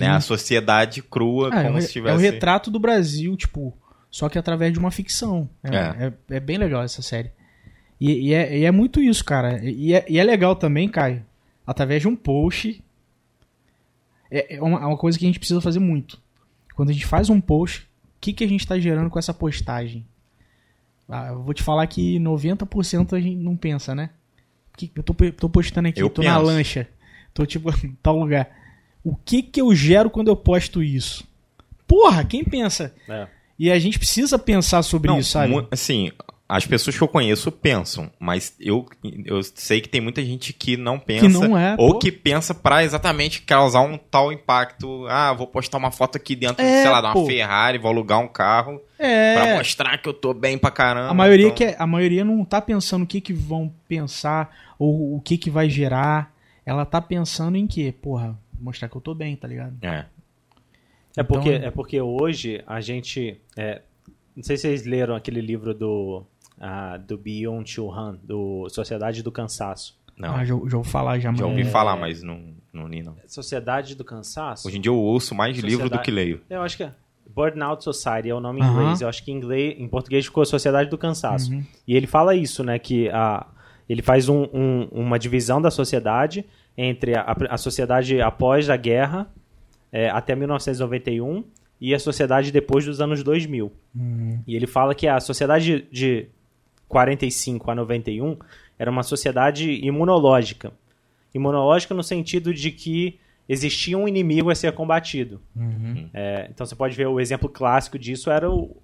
né, 0.00 0.06
a 0.08 0.20
sociedade 0.22 1.02
crua, 1.02 1.50
Ah, 1.52 1.60
é, 1.60 1.64
como 1.66 1.76
o, 1.76 1.82
se 1.82 1.92
tivesse. 1.92 2.14
é 2.14 2.16
o 2.16 2.32
retrato 2.32 2.70
do 2.70 2.78
Brasil, 2.80 3.36
tipo, 3.36 3.76
só 4.14 4.28
que 4.28 4.38
através 4.38 4.72
de 4.72 4.78
uma 4.78 4.92
ficção. 4.92 5.50
É, 5.64 5.74
É. 5.76 6.06
é- 6.30 6.36
é 6.36 6.40
bem 6.40 6.56
legal 6.56 6.84
essa 6.84 7.02
série. 7.02 7.32
E, 8.00 8.28
e 8.28 8.32
é, 8.32 8.58
e 8.58 8.64
é 8.64 8.70
muito 8.70 9.00
isso, 9.02 9.24
cara. 9.24 9.60
E 9.64 9.92
é, 9.92 10.04
e 10.08 10.20
é 10.20 10.22
legal 10.22 10.54
também, 10.54 10.88
Caio, 10.88 11.24
através 11.66 12.00
de 12.00 12.06
um 12.06 12.14
post. 12.14 12.80
É, 14.30 14.54
é 14.56 14.62
uma, 14.62 14.86
uma 14.86 14.96
coisa 14.96 15.18
que 15.18 15.24
a 15.24 15.28
gente 15.28 15.38
precisa 15.40 15.60
fazer 15.60 15.80
muito. 15.80 16.20
Quando 16.76 16.90
a 16.90 16.92
gente 16.92 17.06
faz 17.06 17.28
um 17.28 17.40
post, 17.40 17.80
o 17.82 17.86
que, 18.20 18.32
que 18.32 18.44
a 18.44 18.48
gente 18.48 18.60
está 18.60 18.78
gerando 18.78 19.10
com 19.10 19.18
essa 19.18 19.34
postagem? 19.34 20.04
Ah, 21.08 21.28
eu 21.28 21.42
vou 21.42 21.52
te 21.52 21.62
falar 21.62 21.84
que 21.88 22.18
90% 22.20 23.14
a 23.16 23.20
gente 23.20 23.36
não 23.36 23.56
pensa, 23.56 23.94
né? 23.96 24.10
Que- 24.76 24.92
Eu 24.94 25.02
tô, 25.02 25.12
tô 25.32 25.48
postando 25.48 25.88
aqui, 25.88 26.00
Eu 26.00 26.08
tô 26.10 26.22
na 26.22 26.34
penso. 26.34 26.46
lancha, 26.46 26.88
tô 27.32 27.44
tipo 27.44 27.68
em 27.84 27.96
tal 28.02 28.16
lugar. 28.18 28.48
O 29.02 29.14
que 29.16 29.42
que 29.42 29.60
eu 29.60 29.74
gero 29.74 30.08
quando 30.08 30.28
eu 30.28 30.36
posto 30.36 30.82
isso? 30.82 31.26
Porra, 31.86 32.24
quem 32.24 32.44
pensa? 32.44 32.94
É. 33.08 33.26
E 33.58 33.70
a 33.70 33.78
gente 33.78 33.98
precisa 33.98 34.38
pensar 34.38 34.82
sobre 34.82 35.10
Não, 35.10 35.18
isso, 35.18 35.30
sabe? 35.30 35.66
assim, 35.70 36.10
as 36.48 36.66
pessoas 36.66 36.96
que 36.96 37.02
eu 37.02 37.08
conheço 37.08 37.50
pensam, 37.52 38.10
mas 38.18 38.54
eu, 38.60 38.84
eu 39.24 39.40
sei 39.42 39.80
que 39.80 39.88
tem 39.88 40.00
muita 40.00 40.22
gente 40.24 40.52
que 40.52 40.76
não 40.76 40.98
pensa. 40.98 41.28
não 41.28 41.56
é, 41.56 41.74
Ou 41.78 41.92
pô. 41.94 41.98
que 42.00 42.10
pensa 42.12 42.52
pra 42.54 42.82
exatamente 42.84 43.42
causar 43.42 43.80
um 43.82 43.96
tal 43.96 44.32
impacto. 44.32 45.06
Ah, 45.08 45.32
vou 45.32 45.46
postar 45.46 45.78
uma 45.78 45.90
foto 45.90 46.16
aqui 46.16 46.34
dentro, 46.36 46.62
É, 46.64 46.82
sei 46.82 46.90
lá, 46.90 47.00
de 47.00 47.06
uma 47.06 47.12
pô. 47.14 47.26
Ferrari, 47.26 47.78
vou 47.78 47.90
alugar 47.90 48.18
um 48.20 48.28
carro 48.28 48.80
pra 48.98 49.06
É, 49.06 49.56
mostrar 49.56 49.98
que 49.98 50.08
eu 50.08 50.12
tô 50.14 50.34
bem 50.34 50.58
pra 50.58 50.70
caramba. 50.70 51.10
a 51.10 51.14
maioria 51.14 51.46
então- 51.46 51.56
que 51.56 51.64
é- 51.64 51.76
a 51.78 51.86
maioria 51.86 52.24
não 52.24 52.44
tá 52.44 52.60
pensando 52.60 53.04
o 53.04 53.06
que 53.06 53.20
que 53.20 53.32
vão 53.32 53.72
pensar 53.88 54.54
ou 54.78 55.16
o 55.16 55.20
que 55.20 55.38
que 55.38 55.48
vai 55.50 55.70
gerar. 55.70 56.32
Ela 56.66 56.84
tá 56.84 57.00
pensando 57.00 57.56
em 57.56 57.66
quê? 57.66 57.94
Porra, 58.02 58.36
mostrar 58.58 58.88
que 58.88 58.96
eu 58.96 59.00
tô 59.00 59.14
bem, 59.14 59.36
tá 59.36 59.46
ligado? 59.46 59.76
É. 59.82 60.06
É 61.16 61.22
porque, 61.22 61.52
Então- 61.54 61.68
é 61.68 61.70
porque 61.70 62.00
hoje 62.00 62.62
a 62.66 62.80
gente. 62.80 63.40
é, 63.56 63.82
não 64.36 64.42
sei 64.42 64.56
se 64.56 64.62
vocês 64.62 64.84
leram 64.84 65.14
aquele 65.14 65.40
livro 65.40 65.72
do, 65.72 66.24
ah, 66.60 66.96
do 66.96 67.16
Byung 67.16 67.64
Chul 67.66 67.92
Han, 67.92 68.18
do 68.22 68.68
Sociedade 68.68 69.22
do 69.22 69.30
Cansaço. 69.30 69.96
Não, 70.16 70.34
Ah, 70.36 70.44
já, 70.44 70.54
já 70.54 70.54
vou 70.54 70.84
falar 70.84 71.18
já, 71.18 71.32
já 71.32 71.44
ouvi 71.46 71.64
falar, 71.64 71.96
mas 71.96 72.22
não, 72.22 72.54
não 72.72 72.86
li, 72.86 73.02
não. 73.02 73.16
Sociedade 73.26 73.96
do 73.96 74.04
Cansaço? 74.04 74.66
Hoje 74.68 74.78
em 74.78 74.80
dia 74.80 74.90
eu 74.90 74.96
ouço 74.96 75.34
mais 75.34 75.56
livro 75.56 75.68
do 75.70 75.72
Sociedade- 75.76 76.04
que 76.04 76.10
leio. 76.10 76.40
Eu 76.48 76.62
acho 76.62 76.76
que 76.76 76.84
é. 76.84 76.92
Burnout 77.34 77.82
Society 77.82 78.28
é 78.30 78.34
o 78.34 78.38
nome 78.38 78.60
em 78.60 78.64
inglês. 78.64 79.00
Eu 79.00 79.08
acho 79.08 79.24
que 79.24 79.32
em, 79.32 79.36
inglês, 79.36 79.74
em 79.78 79.88
português 79.88 80.24
ficou 80.24 80.44
Sociedade 80.44 80.88
do 80.88 80.96
Cansaço. 80.98 81.52
Uhum. 81.52 81.64
E 81.88 81.96
ele 81.96 82.06
fala 82.06 82.34
isso, 82.36 82.62
né? 82.62 82.78
Que 82.78 83.08
a, 83.08 83.44
ele 83.88 84.02
faz 84.02 84.28
um- 84.28 84.44
um- 84.54 84.88
uma 84.92 85.18
divisão 85.18 85.60
da 85.60 85.70
sociedade 85.70 86.44
entre 86.76 87.16
a, 87.16 87.34
a 87.50 87.56
sociedade 87.58 88.20
após 88.20 88.70
a 88.70 88.76
guerra, 88.76 89.26
é, 89.94 90.10
até 90.10 90.34
1991, 90.34 91.44
e 91.80 91.94
a 91.94 91.98
sociedade 92.00 92.50
depois 92.50 92.84
dos 92.84 93.00
anos 93.00 93.22
2000. 93.22 93.70
Uhum. 93.94 94.42
E 94.44 94.56
ele 94.56 94.66
fala 94.66 94.92
que 94.92 95.06
a 95.06 95.20
sociedade 95.20 95.86
de 95.92 96.26
45 96.88 97.70
a 97.70 97.74
91 97.76 98.36
era 98.76 98.90
uma 98.90 99.04
sociedade 99.04 99.70
imunológica. 99.70 100.72
Imunológica 101.32 101.94
no 101.94 102.02
sentido 102.02 102.52
de 102.52 102.72
que 102.72 103.20
existia 103.48 103.96
um 103.96 104.08
inimigo 104.08 104.50
a 104.50 104.54
ser 104.56 104.72
combatido. 104.72 105.40
Uhum. 105.54 106.10
É, 106.12 106.48
então 106.50 106.66
você 106.66 106.74
pode 106.74 106.96
ver 106.96 107.06
o 107.06 107.20
exemplo 107.20 107.48
clássico 107.48 107.96
disso 107.96 108.30
era 108.30 108.50
o, 108.50 108.76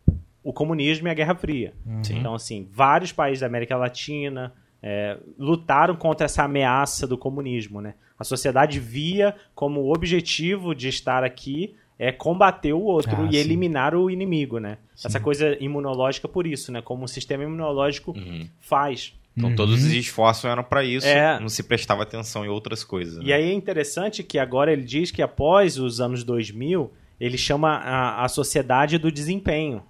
o 0.44 0.52
comunismo 0.52 1.08
e 1.08 1.10
a 1.10 1.14
Guerra 1.14 1.34
Fria. 1.34 1.74
Sim. 2.04 2.18
Então, 2.18 2.34
assim, 2.34 2.68
vários 2.70 3.10
países 3.10 3.40
da 3.40 3.46
América 3.48 3.76
Latina 3.76 4.52
é, 4.82 5.16
lutaram 5.38 5.94
contra 5.96 6.24
essa 6.24 6.42
ameaça 6.44 7.06
do 7.06 7.18
comunismo, 7.18 7.80
né? 7.80 7.94
A 8.18 8.24
sociedade 8.24 8.78
via 8.80 9.34
como 9.54 9.92
objetivo 9.92 10.74
de 10.74 10.88
estar 10.88 11.22
aqui 11.24 11.74
é 11.98 12.10
combater 12.10 12.72
o 12.72 12.82
outro 12.82 13.14
Ah, 13.16 13.26
e 13.26 13.32
sim. 13.34 13.38
eliminar 13.38 13.94
o 13.94 14.10
inimigo, 14.10 14.58
né? 14.58 14.78
Sim. 14.94 15.08
Essa 15.08 15.20
coisa 15.20 15.56
imunológica 15.62 16.26
por 16.26 16.46
isso, 16.46 16.72
né? 16.72 16.80
Como 16.80 17.04
o 17.04 17.08
sistema 17.08 17.44
imunológico 17.44 18.12
Uhum. 18.12 18.48
faz. 18.58 19.14
Então 19.36 19.54
todos 19.54 19.84
os 19.84 19.92
esforços 19.92 20.44
eram 20.44 20.62
pra 20.64 20.82
isso, 20.82 21.06
É. 21.06 21.38
não 21.38 21.48
se 21.48 21.62
prestava 21.62 22.02
atenção 22.02 22.44
em 22.44 22.48
outras 22.48 22.82
coisas. 22.84 23.16
né? 23.18 23.24
E 23.26 23.32
aí 23.32 23.50
é 23.50 23.52
interessante 23.54 24.22
que 24.22 24.38
agora 24.38 24.72
ele 24.72 24.82
diz 24.82 25.10
que 25.10 25.22
após 25.22 25.78
os 25.78 26.00
anos 26.00 26.24
2000, 26.24 26.90
ele 27.18 27.38
chama 27.38 27.70
a, 27.76 28.24
a 28.24 28.28
sociedade 28.28 28.98
do 28.98 29.10
desempenho. 29.12 29.82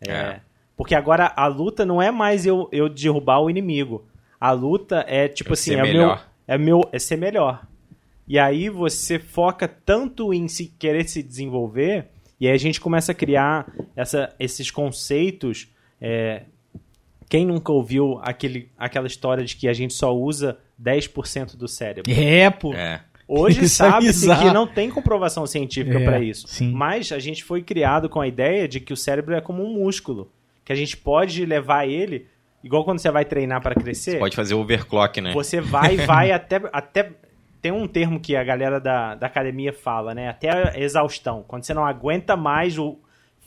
É, 0.00 0.10
É. 0.12 0.40
Porque 0.76 0.94
agora 0.94 1.32
a 1.36 1.46
luta 1.46 1.84
não 1.86 2.00
é 2.02 2.10
mais 2.10 2.44
eu, 2.46 2.68
eu 2.72 2.88
derrubar 2.88 3.40
o 3.40 3.48
inimigo. 3.50 4.04
A 4.40 4.50
luta 4.52 5.04
é 5.08 5.28
tipo 5.28 5.50
Eu 5.50 5.54
assim, 5.54 5.70
ser 5.72 5.78
é 5.78 5.82
meu, 5.82 5.92
melhor. 5.92 6.26
é 6.48 6.58
meu 6.58 6.80
é 6.92 6.98
ser 6.98 7.16
melhor. 7.16 7.66
E 8.26 8.38
aí 8.38 8.68
você 8.68 9.18
foca 9.18 9.68
tanto 9.68 10.32
em 10.34 10.48
se 10.48 10.66
querer 10.78 11.06
se 11.08 11.22
desenvolver, 11.22 12.06
e 12.40 12.46
aí 12.48 12.52
a 12.54 12.58
gente 12.58 12.80
começa 12.80 13.12
a 13.12 13.14
criar 13.14 13.70
essa, 13.94 14.34
esses 14.40 14.70
conceitos. 14.70 15.68
é, 16.00 16.42
quem 17.28 17.46
nunca 17.46 17.72
ouviu 17.72 18.18
aquele, 18.22 18.70
aquela 18.78 19.06
história 19.06 19.44
de 19.44 19.56
que 19.56 19.66
a 19.66 19.72
gente 19.72 19.94
só 19.94 20.14
usa 20.14 20.58
10% 20.82 21.56
do 21.56 21.66
cérebro? 21.66 22.10
É, 22.12 22.50
pô. 22.50 22.72
É. 22.74 23.00
Hoje 23.26 23.60
é 23.64 23.68
sabe-se 23.68 24.26
que 24.36 24.50
não 24.52 24.66
tem 24.66 24.90
comprovação 24.90 25.46
científica 25.46 25.98
É, 25.98 26.04
para 26.04 26.20
isso. 26.20 26.46
sim. 26.46 26.70
Mas 26.72 27.10
a 27.12 27.18
gente 27.18 27.42
foi 27.42 27.62
criado 27.62 28.08
com 28.08 28.20
a 28.20 28.28
ideia 28.28 28.68
de 28.68 28.78
que 28.80 28.92
o 28.92 28.96
cérebro 28.96 29.34
é 29.34 29.40
como 29.40 29.64
um 29.64 29.72
músculo, 29.74 30.30
que 30.64 30.72
a 30.72 30.76
gente 30.76 30.96
pode 30.96 31.44
levar 31.44 31.86
ele, 31.86 32.26
igual 32.62 32.84
quando 32.84 32.98
você 32.98 33.10
vai 33.10 33.24
treinar 33.24 33.60
para 33.60 33.74
crescer, 33.74 34.18
Pode 34.18 34.36
fazer 34.36 34.54
overclock, 34.54 35.20
né? 35.20 35.32
você 35.32 35.60
vai 35.60 35.96
vai 36.06 36.32
até 36.32 36.60
até 36.72 37.12
tem 37.60 37.72
um 37.72 37.88
termo 37.88 38.20
que 38.20 38.36
a 38.36 38.44
galera 38.44 38.78
da, 38.78 39.14
da 39.14 39.26
academia 39.26 39.72
fala, 39.72 40.14
né? 40.14 40.28
Até 40.28 40.50
a 40.50 40.78
exaustão. 40.78 41.42
Quando 41.48 41.64
você 41.64 41.72
não 41.72 41.86
aguenta 41.86 42.36
mais, 42.36 42.78
o 42.78 42.98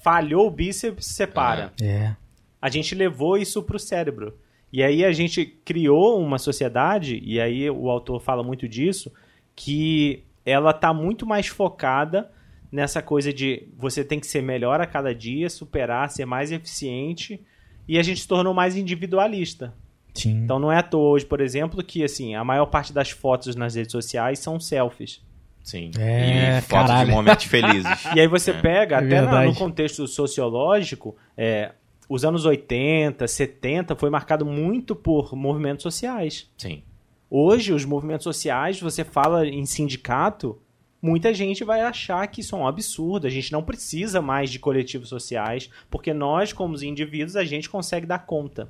falhou 0.01 0.47
o 0.47 0.51
bíceps, 0.51 1.05
você 1.05 1.28
para 1.28 1.72
É. 1.80 2.15
a 2.59 2.70
gente 2.70 2.95
levou 2.95 3.38
isso 3.38 3.61
para 3.61 3.76
o 3.76 3.80
cérebro. 3.80 4.36
E 4.74 4.82
aí 4.84 5.05
a 5.05 5.11
gente 5.11 5.45
criou 5.45 6.20
uma 6.20 6.39
sociedade, 6.39 7.22
e 7.24 7.39
aí 7.39 7.70
o 7.70 7.89
autor 7.89 8.20
fala 8.20 8.41
muito 8.43 8.68
disso, 8.68 9.11
que 9.55 10.24
ela 10.45 10.72
está 10.72 10.93
muito 10.93 11.26
mais 11.26 11.47
focada 11.47 12.32
nessa 12.78 13.01
coisa 13.01 13.34
de 13.34 13.67
você 13.75 14.03
tem 14.03 14.19
que 14.19 14.28
ser 14.28 14.41
melhor 14.43 14.80
a 14.80 14.86
cada 14.86 15.13
dia, 15.13 15.49
superar, 15.49 16.09
ser 16.11 16.25
mais 16.25 16.51
eficiente, 16.51 17.41
e 17.88 17.97
a 17.97 18.03
gente 18.03 18.21
se 18.21 18.28
tornou 18.28 18.53
mais 18.53 18.78
individualista. 18.78 19.73
Sim. 20.13 20.43
Então 20.43 20.59
não 20.59 20.71
é 20.71 20.78
à 20.78 20.84
toa 20.84 21.09
hoje, 21.09 21.25
por 21.25 21.41
exemplo, 21.41 21.84
que 21.84 22.03
assim, 22.03 22.36
a 22.36 22.43
maior 22.43 22.67
parte 22.67 22.93
das 22.93 23.09
fotos 23.09 23.55
nas 23.55 23.73
redes 23.75 23.91
sociais 23.91 24.38
são 24.39 24.59
selfies. 24.59 25.21
Sim. 25.63 25.91
É, 25.99 26.59
e 26.59 26.61
fotos 26.61 26.88
caralho. 26.88 27.09
de 27.09 27.15
momentos 27.15 27.45
felizes. 27.45 28.03
E 28.15 28.19
aí 28.21 28.28
você 28.28 28.53
pega, 28.53 28.95
É 28.95 28.99
até 28.99 29.15
na- 29.15 29.21
verdade. 29.21 29.47
no 29.47 29.55
contexto 29.55 30.07
sociológico, 30.07 31.15
é, 31.36 31.71
os 32.07 32.23
anos 32.23 32.45
80, 32.45 33.28
70 33.28 33.95
foi 33.95 34.09
marcado 34.09 34.45
muito 34.45 34.95
por 34.95 35.36
movimentos 35.36 35.84
sociais. 35.84 36.49
Sim. 36.57 36.84
Hoje, 37.30 37.73
os 37.73 37.84
movimentos 37.84 38.23
sociais, 38.23 38.80
você 38.80 39.03
fala 39.03 39.45
em 39.45 39.65
sindicato, 39.65 40.57
muita 41.02 41.34
gente 41.34 41.64
vai 41.64 41.82
achar 41.82 42.26
que 42.28 42.41
isso 42.41 42.56
é 42.56 42.60
um 42.60 42.68
absurdo. 42.68 43.28
A 43.28 43.30
gente 43.30 43.52
não 43.52 43.64
precisa 43.64 44.22
mais 44.22 44.50
de 44.50 44.60
coletivos 44.60 45.10
sociais, 45.10 45.70
porque 45.89 46.14
nós, 46.14 46.52
como 46.54 46.74
os 46.74 46.84
indivíduos, 46.84 47.36
a 47.36 47.43
gente 47.45 47.70
consegue 47.70 48.06
dar 48.06 48.20
conta. 48.26 48.70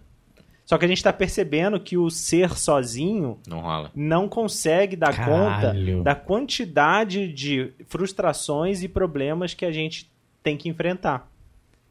Só 0.65 0.78
que 0.78 0.84
a 0.84 0.88
gente 0.88 0.97
está 0.97 1.13
percebendo 1.13 1.80
que 1.80 1.97
o 1.97 2.09
ser 2.09 2.49
sozinho 2.57 3.39
Não 3.47 3.61
rola. 3.61 3.89
não 3.95 4.28
consegue 4.28 4.97
dar 4.97 5.15
Caralho. 5.15 5.93
conta 5.95 6.03
da 6.03 6.13
quantidade 6.13 7.32
de 7.32 7.71
frustrações 7.88 8.84
e 8.84 8.88
problemas 8.89 9.53
que 9.53 9.63
a 9.65 9.71
gente 9.71 10.11
tem 10.43 10.57
que 10.57 10.67
enfrentar. 10.67 11.32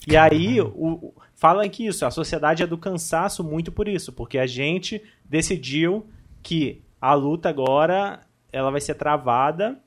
E 0.07 0.15
aí, 0.17 0.61
o, 0.61 0.67
o- 0.75 1.15
fala 1.35 1.67
que 1.71 1.87
isso, 1.87 2.05
a 2.05 2.11
sociedade 2.11 2.63
é 2.63 2.67
do 2.67 2.77
cansaço 2.77 3.43
muito 3.43 3.73
por 3.73 3.89
isso, 3.89 4.13
porque 4.13 4.37
a 4.39 4.47
gente 4.47 5.03
decidiu 5.25 6.07
que 6.43 6.83
a 7.01 7.15
luta 7.15 7.49
agora 7.49 8.21
ela 8.53 8.71
vai 8.71 8.81
ser 8.81 8.95
travada, 8.95 9.79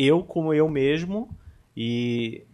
eu 0.00 0.22
como 0.22 0.54
eu 0.54 0.68
mesmo, 0.68 1.28
e 1.76 2.44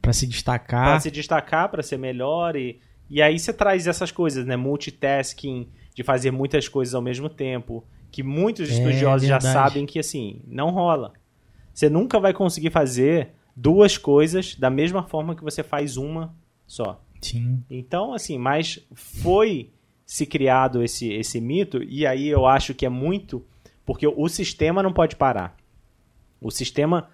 Pra 0.00 0.12
se 0.12 0.26
para 0.26 0.32
destacar. 0.32 1.00
se 1.00 1.10
destacar, 1.10 1.68
para 1.70 1.82
ser 1.82 1.96
melhor, 1.98 2.56
e, 2.56 2.80
e 3.10 3.20
aí 3.22 3.38
você 3.38 3.52
traz 3.52 3.86
essas 3.86 4.10
coisas, 4.10 4.44
né? 4.46 4.56
Multitasking, 4.56 5.68
de 5.94 6.02
fazer 6.02 6.30
muitas 6.30 6.68
coisas 6.68 6.94
ao 6.94 7.02
mesmo 7.02 7.28
tempo, 7.28 7.84
que 8.10 8.22
muitos 8.22 8.68
É, 8.70 8.72
estudiosos 8.72 9.28
já 9.28 9.38
verdade. 9.38 9.52
sabem 9.68 9.86
que 9.86 9.98
assim, 9.98 10.40
não 10.46 10.70
rola. 10.70 11.12
Você 11.72 11.88
nunca 11.88 12.18
vai 12.20 12.32
conseguir 12.34 12.70
fazer 12.70 13.30
duas 13.56 13.96
coisas 13.96 14.54
da 14.56 14.68
mesma 14.70 15.02
forma 15.04 15.34
que 15.36 15.42
você 15.44 15.62
faz 15.62 15.96
uma 15.96 16.34
só. 16.66 17.00
Sim. 17.20 17.62
Então, 17.70 18.12
assim, 18.12 18.36
mas 18.38 18.78
foi 18.92 19.70
se 20.04 20.26
criado 20.26 20.82
esse, 20.82 21.10
esse 21.12 21.40
mito, 21.40 21.82
e 21.82 22.04
aí 22.06 22.28
eu 22.28 22.44
acho 22.46 22.74
que 22.74 22.84
é 22.84 22.88
muito. 22.88 23.44
Porque 23.86 24.06
o 24.06 24.28
sistema 24.28 24.82
não 24.82 24.92
pode 24.92 25.16
parar. 25.16 25.56
O 26.42 26.50
sistema, 26.50 27.08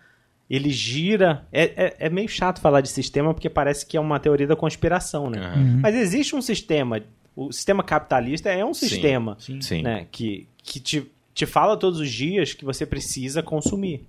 ele 0.48 0.70
gira. 0.70 1.46
É, 1.52 1.62
é, 1.62 1.96
é 2.00 2.10
meio 2.10 2.28
chato 2.28 2.60
falar 2.60 2.80
de 2.80 2.88
sistema, 2.88 3.34
porque 3.34 3.50
parece 3.50 3.86
que 3.86 3.96
é 3.96 4.00
uma 4.00 4.18
teoria 4.18 4.46
da 4.46 4.56
conspiração, 4.56 5.28
né? 5.30 5.38
Aham. 5.38 5.80
Mas 5.82 5.94
existe 5.94 6.34
um 6.34 6.42
sistema. 6.42 7.00
O 7.36 7.52
sistema 7.52 7.82
capitalista 7.84 8.50
é 8.50 8.64
um 8.64 8.74
Sim. 8.74 8.88
sistema 8.88 9.36
Sim. 9.38 9.82
né, 9.82 10.08
que, 10.10 10.48
que 10.60 10.80
te, 10.80 11.08
te 11.32 11.46
fala 11.46 11.76
todos 11.76 12.00
os 12.00 12.10
dias 12.10 12.52
que 12.52 12.64
você 12.64 12.84
precisa 12.84 13.42
consumir. 13.42 14.04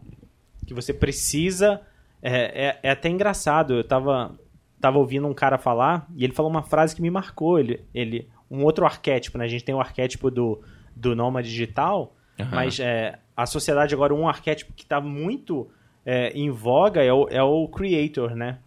Que 0.66 0.74
você 0.74 0.92
precisa. 0.94 1.82
É, 2.22 2.68
é, 2.68 2.80
é 2.82 2.90
até 2.90 3.08
engraçado. 3.08 3.76
Eu 3.76 3.84
tava, 3.84 4.36
tava 4.82 4.98
ouvindo 4.98 5.28
um 5.28 5.34
cara 5.34 5.60
falar 5.60 6.08
e 6.16 6.24
ele 6.24 6.34
falou 6.34 6.50
uma 6.50 6.64
frase 6.64 6.96
que 6.96 7.02
me 7.02 7.12
marcou. 7.12 7.60
Ele, 7.60 7.82
ele, 7.94 8.28
um 8.50 8.64
outro 8.64 8.86
arquétipo, 8.86 9.38
né? 9.38 9.46
A 9.46 9.48
gente 9.48 9.64
tem 9.64 9.76
o 9.76 9.80
arquétipo 9.80 10.32
do, 10.32 10.60
do 10.96 11.16
nômade 11.16 11.50
digital, 11.50 12.16
Aham. 12.40 12.50
mas 12.52 12.80
é, 12.80 13.20
a 13.42 13.46
sociedade 13.46 13.94
agora, 13.94 14.14
um 14.14 14.28
arquétipo 14.28 14.74
que 14.74 14.84
está 14.84 15.00
muito 15.02 15.68
é, 16.06 16.32
em 16.32 16.50
voga 16.50 17.04
é 17.04 17.12
o, 17.14 17.28
é 17.30 17.42
o 17.44 17.68
creator, 17.68 18.36
né? 18.36 18.58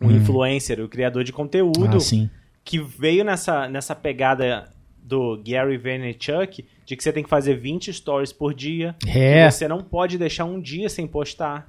O 0.00 0.06
Hum. 0.06 0.12
influencer, 0.16 0.80
o 0.80 0.88
criador 0.88 1.24
de 1.24 1.32
conteúdo 1.32 1.96
Ah, 1.96 2.00
sim. 2.00 2.30
que 2.64 2.78
veio 2.80 3.22
nessa, 3.24 3.68
nessa 3.68 3.94
pegada 3.94 4.70
do 5.02 5.36
Gary 5.46 5.76
Vaynerchuk 5.76 6.64
de 6.86 6.96
que 6.96 7.02
você 7.02 7.12
tem 7.12 7.22
que 7.22 7.28
fazer 7.28 7.54
20 7.54 7.92
stories 7.92 8.32
por 8.32 8.54
dia. 8.54 8.94
É. 9.06 9.46
E 9.46 9.50
você 9.50 9.66
não 9.68 9.80
pode 9.82 10.16
deixar 10.16 10.44
um 10.44 10.60
dia 10.60 10.88
sem 10.88 11.06
postar. 11.06 11.68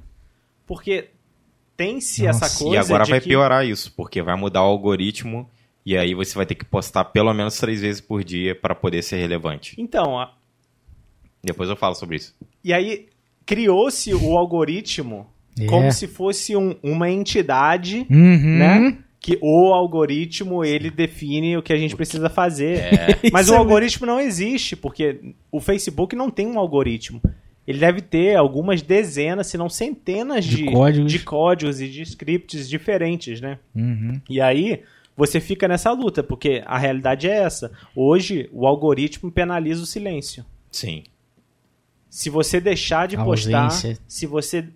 Porque 0.65 1.09
tem-se 1.75 2.25
essa 2.27 2.47
coisa 2.63 2.75
E 2.75 2.77
agora 2.77 3.03
de 3.03 3.11
vai 3.11 3.19
que... 3.19 3.27
piorar 3.29 3.65
isso, 3.65 3.91
porque 3.95 4.21
vai 4.21 4.35
mudar 4.35 4.61
o 4.61 4.67
algoritmo 4.67 5.49
e 5.85 5.97
aí 5.97 6.13
você 6.13 6.35
vai 6.35 6.45
ter 6.45 6.55
que 6.55 6.63
postar 6.65 7.05
pelo 7.05 7.33
menos 7.33 7.57
três 7.57 7.81
vezes 7.81 7.99
por 8.01 8.23
dia 8.23 8.53
para 8.55 8.75
poder 8.75 9.01
ser 9.01 9.17
relevante. 9.17 9.75
Então, 9.79 10.19
a- 10.19 10.31
Depois 11.43 11.69
eu 11.69 11.75
falo 11.75 11.95
sobre 11.95 12.17
isso. 12.17 12.35
e 12.63 12.71
aí 12.73 13.07
criou-se 13.45 14.13
o 14.13 14.37
algoritmo 14.37 15.27
É. 15.59 15.65
como 15.65 15.91
se 15.91 16.07
fosse 16.07 16.55
um- 16.55 16.75
uma 16.83 17.09
entidade, 17.09 18.05
Uhum. 18.09 18.57
né? 18.57 18.97
Que 19.19 19.37
o 19.41 19.73
algoritmo, 19.73 20.63
ele 20.65 20.89
define 20.89 21.57
o 21.57 21.61
que 21.61 21.71
a 21.73 21.77
gente 21.77 21.95
precisa 21.95 22.29
fazer. 22.29 22.77
É. 22.79 23.19
Mas 23.31 23.49
o 23.49 23.53
é 23.53 23.57
algoritmo 23.57 24.05
não 24.07 24.19
existe, 24.19 24.75
porque 24.75 25.19
o 25.51 25.59
Facebook 25.59 26.15
não 26.15 26.29
tem 26.31 26.47
um 26.47 26.57
algoritmo. 26.57 27.21
Ele 27.67 27.77
deve 27.77 28.01
ter 28.01 28.35
algumas 28.35 28.81
dezenas, 28.81 29.45
se 29.47 29.57
não 29.57 29.69
centenas 29.69 30.43
De 30.45 30.57
de, 30.57 30.65
códigos. 30.71 31.11
de 31.11 31.19
códigos 31.19 31.81
e 31.81 31.87
de 31.87 32.01
scripts 32.01 32.67
diferentes, 32.67 33.39
né? 33.39 33.59
Uhum. 33.75 34.19
E 34.29 34.41
aí 34.41 34.81
você 35.15 35.39
fica 35.39 35.67
nessa 35.67 35.91
luta, 35.91 36.23
porque 36.23 36.63
a 36.65 36.77
realidade 36.79 37.27
é 37.29 37.43
essa. 37.43 37.71
Hoje, 37.95 38.49
o 38.51 38.65
algoritmo 38.65 39.31
penaliza 39.31 39.83
o 39.83 39.85
silêncio. 39.85 40.43
Sim. 40.71 41.03
Se 42.11 42.29
você 42.29 42.59
deixar 42.59 43.07
de 43.07 43.15
A 43.15 43.23
postar, 43.23 43.63
ausência. 43.63 43.97
se 44.07 44.25
você 44.27 44.67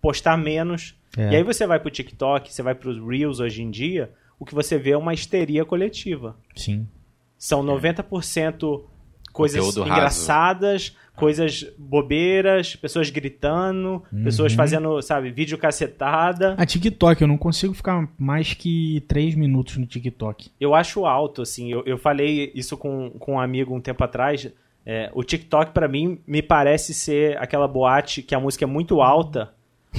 postar 0.00 0.36
menos, 0.36 0.94
É. 1.16 1.32
e 1.32 1.36
aí 1.36 1.42
você 1.42 1.66
vai 1.66 1.78
pro 1.78 1.90
TikTok, 1.90 2.52
você 2.52 2.62
vai 2.62 2.74
pros 2.74 2.98
Reels 2.98 3.40
hoje 3.40 3.62
em 3.62 3.70
dia, 3.70 4.10
o 4.38 4.44
que 4.46 4.54
você 4.54 4.78
vê 4.78 4.92
é 4.92 4.96
uma 4.96 5.12
histeria 5.12 5.64
coletiva. 5.66 6.36
Sim. 6.56 6.88
São 7.36 7.62
90% 7.62 8.84
coisas 9.32 9.60
Conteúdo 9.64 9.82
raso. 9.82 9.92
engraçadas, 9.92 10.96
coisas 11.14 11.64
bobeiras, 11.78 12.74
pessoas 12.74 13.10
gritando, 13.10 14.02
Uhum. 14.12 14.24
pessoas 14.24 14.54
fazendo, 14.54 15.00
sabe, 15.02 15.30
vídeo 15.30 15.56
cacetada. 15.58 16.54
A 16.58 16.64
TikTok, 16.66 17.20
eu 17.22 17.28
não 17.28 17.36
consigo 17.38 17.72
ficar 17.74 18.08
mais 18.18 18.54
que 18.54 19.04
3 19.06 19.34
minutos 19.34 19.76
no 19.76 19.86
TikTok. 19.86 20.50
Eu 20.58 20.74
acho 20.74 21.04
alto, 21.06 21.42
assim. 21.42 21.70
Eu, 21.70 21.82
eu 21.86 21.98
falei 21.98 22.50
isso 22.54 22.76
com, 22.78 23.10
com 23.18 23.34
um 23.34 23.40
amigo 23.40 23.74
um 23.76 23.80
tempo 23.80 24.02
atrás. 24.02 24.48
É, 24.92 25.08
o 25.14 25.22
TikTok, 25.22 25.70
pra 25.70 25.86
mim, 25.86 26.18
me 26.26 26.42
parece 26.42 26.92
ser 26.92 27.38
aquela 27.38 27.68
boate 27.68 28.22
que 28.22 28.34
a 28.34 28.40
música 28.40 28.64
é 28.64 28.66
muito 28.66 29.00
alta, 29.00 29.54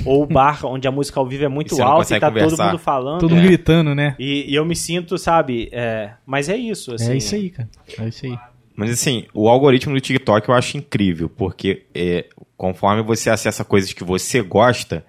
ou 0.05 0.23
o 0.23 0.25
bar 0.25 0.59
onde 0.67 0.85
a 0.85 0.91
música 0.91 1.17
ao 1.17 1.25
vivo 1.25 1.45
é 1.45 1.47
muito 1.47 1.77
E 1.77 1.81
alta 1.81 2.17
e 2.17 2.19
tá 2.19 2.29
todo 2.29 2.41
conversar. 2.41 2.65
mundo 2.67 2.77
falando. 2.77 3.19
Todo 3.21 3.33
mundo 3.33 3.45
gritando, 3.45 3.95
né? 3.95 4.17
E, 4.19 4.51
e 4.51 4.53
eu 4.53 4.65
me 4.65 4.75
sinto, 4.75 5.17
sabe, 5.17 5.69
é, 5.71 6.11
mas 6.25 6.49
é 6.49 6.57
isso, 6.57 6.93
assim. 6.93 7.13
é 7.13 7.15
isso 7.15 7.35
aí, 7.35 7.49
cara. 7.51 7.69
É 7.97 8.07
isso 8.09 8.25
aí. 8.25 8.37
Mas 8.75 8.89
assim, 8.91 9.27
o 9.33 9.47
algoritmo 9.47 9.93
do 9.93 10.01
TikTok 10.01 10.49
eu 10.49 10.55
acho 10.55 10.75
incrível, 10.75 11.29
porque 11.29 11.83
é, 11.95 12.25
conforme 12.57 13.01
você 13.01 13.29
acessa 13.29 13.63
coisas 13.63 13.93
que 13.93 14.03
você 14.03 14.41
gosta, 14.41 15.05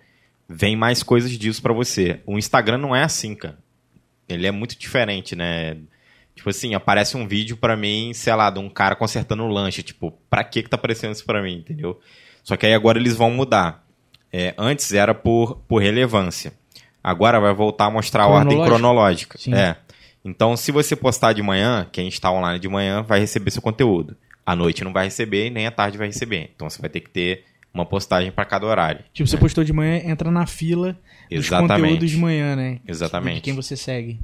vem 0.48 0.76
mais 0.76 1.02
coisas 1.02 1.32
disso 1.32 1.60
pra 1.60 1.72
você. 1.72 2.20
O 2.24 2.38
Instagram 2.38 2.78
não 2.78 2.94
é 2.94 3.02
assim, 3.02 3.34
cara. 3.34 3.58
Ele 4.28 4.46
é 4.46 4.52
muito 4.52 4.78
diferente, 4.78 5.34
né? 5.34 5.76
Tipo 6.34 6.50
assim, 6.50 6.74
aparece 6.74 7.16
um 7.16 7.26
vídeo 7.28 7.56
pra 7.56 7.76
mim, 7.76 8.12
sei 8.14 8.34
lá, 8.34 8.50
de 8.50 8.58
um 8.58 8.68
cara 8.68 8.96
consertando 8.96 9.42
o 9.42 9.48
lanche. 9.48 9.82
Tipo, 9.82 10.12
pra 10.30 10.42
que 10.42 10.62
que 10.62 10.70
tá 10.70 10.76
aparecendo 10.76 11.12
isso 11.12 11.24
pra 11.24 11.42
mim, 11.42 11.58
entendeu? 11.58 12.00
Só 12.42 12.56
que 12.56 12.66
aí 12.66 12.74
agora 12.74 12.98
eles 12.98 13.16
vão 13.16 13.30
mudar. 13.30 13.84
É, 14.32 14.54
antes 14.56 14.92
era 14.92 15.14
por, 15.14 15.56
por 15.68 15.82
relevância. 15.82 16.52
Agora 17.04 17.38
vai 17.40 17.52
voltar 17.52 17.86
a 17.86 17.90
mostrar 17.90 18.24
a 18.24 18.28
ordem 18.28 18.62
cronológica. 18.64 19.36
Sim. 19.38 19.54
É. 19.54 19.76
Então, 20.24 20.56
se 20.56 20.70
você 20.70 20.94
postar 20.94 21.32
de 21.32 21.42
manhã, 21.42 21.86
quem 21.90 22.08
está 22.08 22.30
online 22.30 22.58
de 22.58 22.68
manhã 22.68 23.02
vai 23.02 23.20
receber 23.20 23.50
seu 23.50 23.60
conteúdo. 23.60 24.16
À 24.46 24.54
noite 24.54 24.84
não 24.84 24.92
vai 24.92 25.04
receber, 25.04 25.50
nem 25.50 25.66
à 25.66 25.70
tarde 25.70 25.98
vai 25.98 26.06
receber. 26.06 26.50
Então, 26.54 26.70
você 26.70 26.80
vai 26.80 26.88
ter 26.88 27.00
que 27.00 27.10
ter 27.10 27.44
uma 27.74 27.84
postagem 27.84 28.30
para 28.30 28.44
cada 28.44 28.66
horário. 28.66 29.04
Tipo, 29.12 29.28
você 29.28 29.36
postou 29.36 29.64
de 29.64 29.72
manhã, 29.72 30.00
entra 30.04 30.30
na 30.30 30.46
fila 30.46 30.96
dos 31.30 31.46
Exatamente. 31.46 31.82
conteúdos 31.82 32.10
de 32.10 32.16
manhã, 32.18 32.54
né? 32.54 32.80
Exatamente. 32.86 33.36
De 33.36 33.40
quem 33.40 33.54
você 33.54 33.76
segue. 33.76 34.20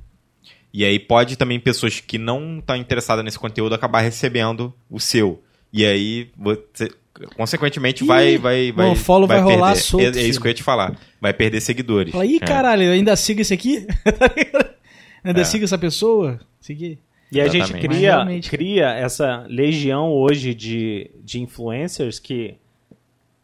E 0.79 0.85
aí 0.85 0.97
pode 1.01 1.37
também 1.37 1.59
pessoas 1.59 1.99
que 1.99 2.19
não 2.19 2.61
estão 2.61 2.77
interessadas 2.77 3.25
nesse 3.25 3.37
conteúdo 3.37 3.75
acabar 3.75 4.01
recebendo 4.01 4.73
o 4.89 5.01
seu. 5.01 5.43
E 5.73 5.85
aí 5.85 6.31
você 6.37 6.89
consequentemente 7.37 8.05
vai 8.05 8.35
Ih, 8.35 8.39
vai 8.39 8.71
vai 8.71 8.91
o 8.93 8.95
follow 8.95 9.27
vai 9.27 9.41
rolar 9.41 9.73
perder. 9.73 9.83
solto, 9.83 10.17
É, 10.17 10.21
é 10.21 10.23
isso 10.23 10.41
que 10.41 10.47
eu 10.47 10.51
ia 10.51 10.55
te 10.55 10.63
falar. 10.63 10.97
Vai 11.21 11.33
perder 11.33 11.61
seguidores. 11.61 12.13
Fala, 12.13 12.25
ih, 12.25 12.37
É. 12.37 12.47
caralho, 12.47 12.85
eu 12.85 12.93
ainda 12.93 13.17
sigo 13.17 13.41
esse 13.41 13.53
aqui? 13.53 13.89
Ainda 15.25 15.41
É. 15.41 15.45
sigo 15.45 15.65
essa 15.65 15.77
pessoa? 15.77 16.39
Segui. 16.61 16.97
E 17.33 17.41
a 17.41 17.49
gente 17.49 17.57
Exatamente. 17.73 17.89
Cria, 17.89 18.11
realmente- 18.15 18.49
cria 18.51 18.87
essa 18.91 19.45
legião 19.49 20.13
hoje 20.13 20.55
de, 20.55 21.11
de 21.25 21.41
influencers 21.41 22.21
que 22.21 22.55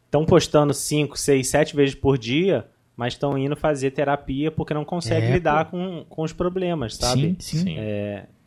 estão 0.06 0.24
postando 0.24 0.72
5, 0.72 1.18
6, 1.18 1.48
7 1.48 1.74
vezes 1.74 1.96
por 1.96 2.16
dia, 2.16 2.64
mas 2.96 3.14
estão 3.14 3.36
indo 3.36 3.56
fazer 3.56 3.90
terapia 3.90 4.50
porque 4.50 4.72
não 4.74 4.84
conseguem 4.84 5.30
É, 5.30 5.32
lidar 5.34 5.64
pô. 5.66 5.72
com, 5.72 6.04
com 6.08 6.22
os 6.22 6.32
problemas, 6.32 6.96
sabe? 6.96 7.36
Sim, 7.38 7.58
sim. 7.58 7.58
Sim. 7.58 7.76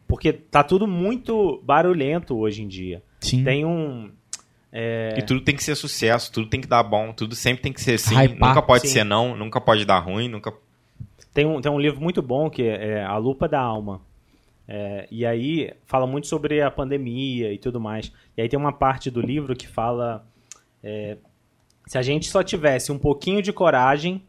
Porque 0.08 0.32
tá 0.32 0.64
tudo 0.64 0.88
muito 0.88 1.62
barulhento 1.64 2.38
hoje 2.38 2.64
em 2.64 2.68
dia. 2.68 3.04
Sim. 3.20 3.44
Tem 3.44 3.66
um. 3.66 4.10
E 5.18 5.22
tudo 5.24 5.42
tem 5.42 5.56
que 5.56 5.64
ser 5.64 5.76
sucesso, 5.76 6.32
tudo 6.32 6.48
tem 6.48 6.62
que 6.62 6.68
dar 6.68 6.84
bom, 6.84 7.12
tudo 7.12 7.34
sempre 7.36 7.64
tem 7.64 7.74
que 7.74 7.82
ser 7.82 7.98
sim, 7.98 8.16
Hypar. 8.16 8.50
nunca 8.50 8.62
pode 8.62 8.88
Sim. 8.88 8.94
ser 8.94 9.04
não, 9.04 9.36
nunca 9.36 9.60
pode 9.60 9.84
dar 9.86 9.98
ruim, 10.00 10.28
nunca 10.30 10.54
Tem 11.34 11.46
um, 11.46 11.60
tem 11.60 11.72
um 11.72 11.80
livro 11.80 12.00
muito 12.00 12.22
bom 12.22 12.50
que 12.50 12.62
é 12.64 13.04
A 13.04 13.18
Lupa 13.18 13.48
da 13.48 13.60
Alma. 13.60 14.02
É, 14.68 15.08
e 15.10 15.26
aí 15.26 15.72
fala 15.86 16.06
muito 16.06 16.28
sobre 16.28 16.62
a 16.62 16.70
pandemia 16.70 17.52
e 17.52 17.58
tudo 17.58 17.80
mais. 17.80 18.12
E 18.36 18.42
aí 18.42 18.50
tem 18.50 18.60
uma 18.60 18.72
parte 18.74 19.10
do 19.10 19.20
livro 19.22 19.56
que 19.56 19.68
fala 19.68 20.28
é, 20.84 21.18
se 21.88 21.98
a 21.98 22.02
gente 22.02 22.30
só 22.30 22.44
tivesse 22.44 22.92
um 22.92 23.00
pouquinho 23.00 23.42
de 23.42 23.52
coragem 23.54 24.22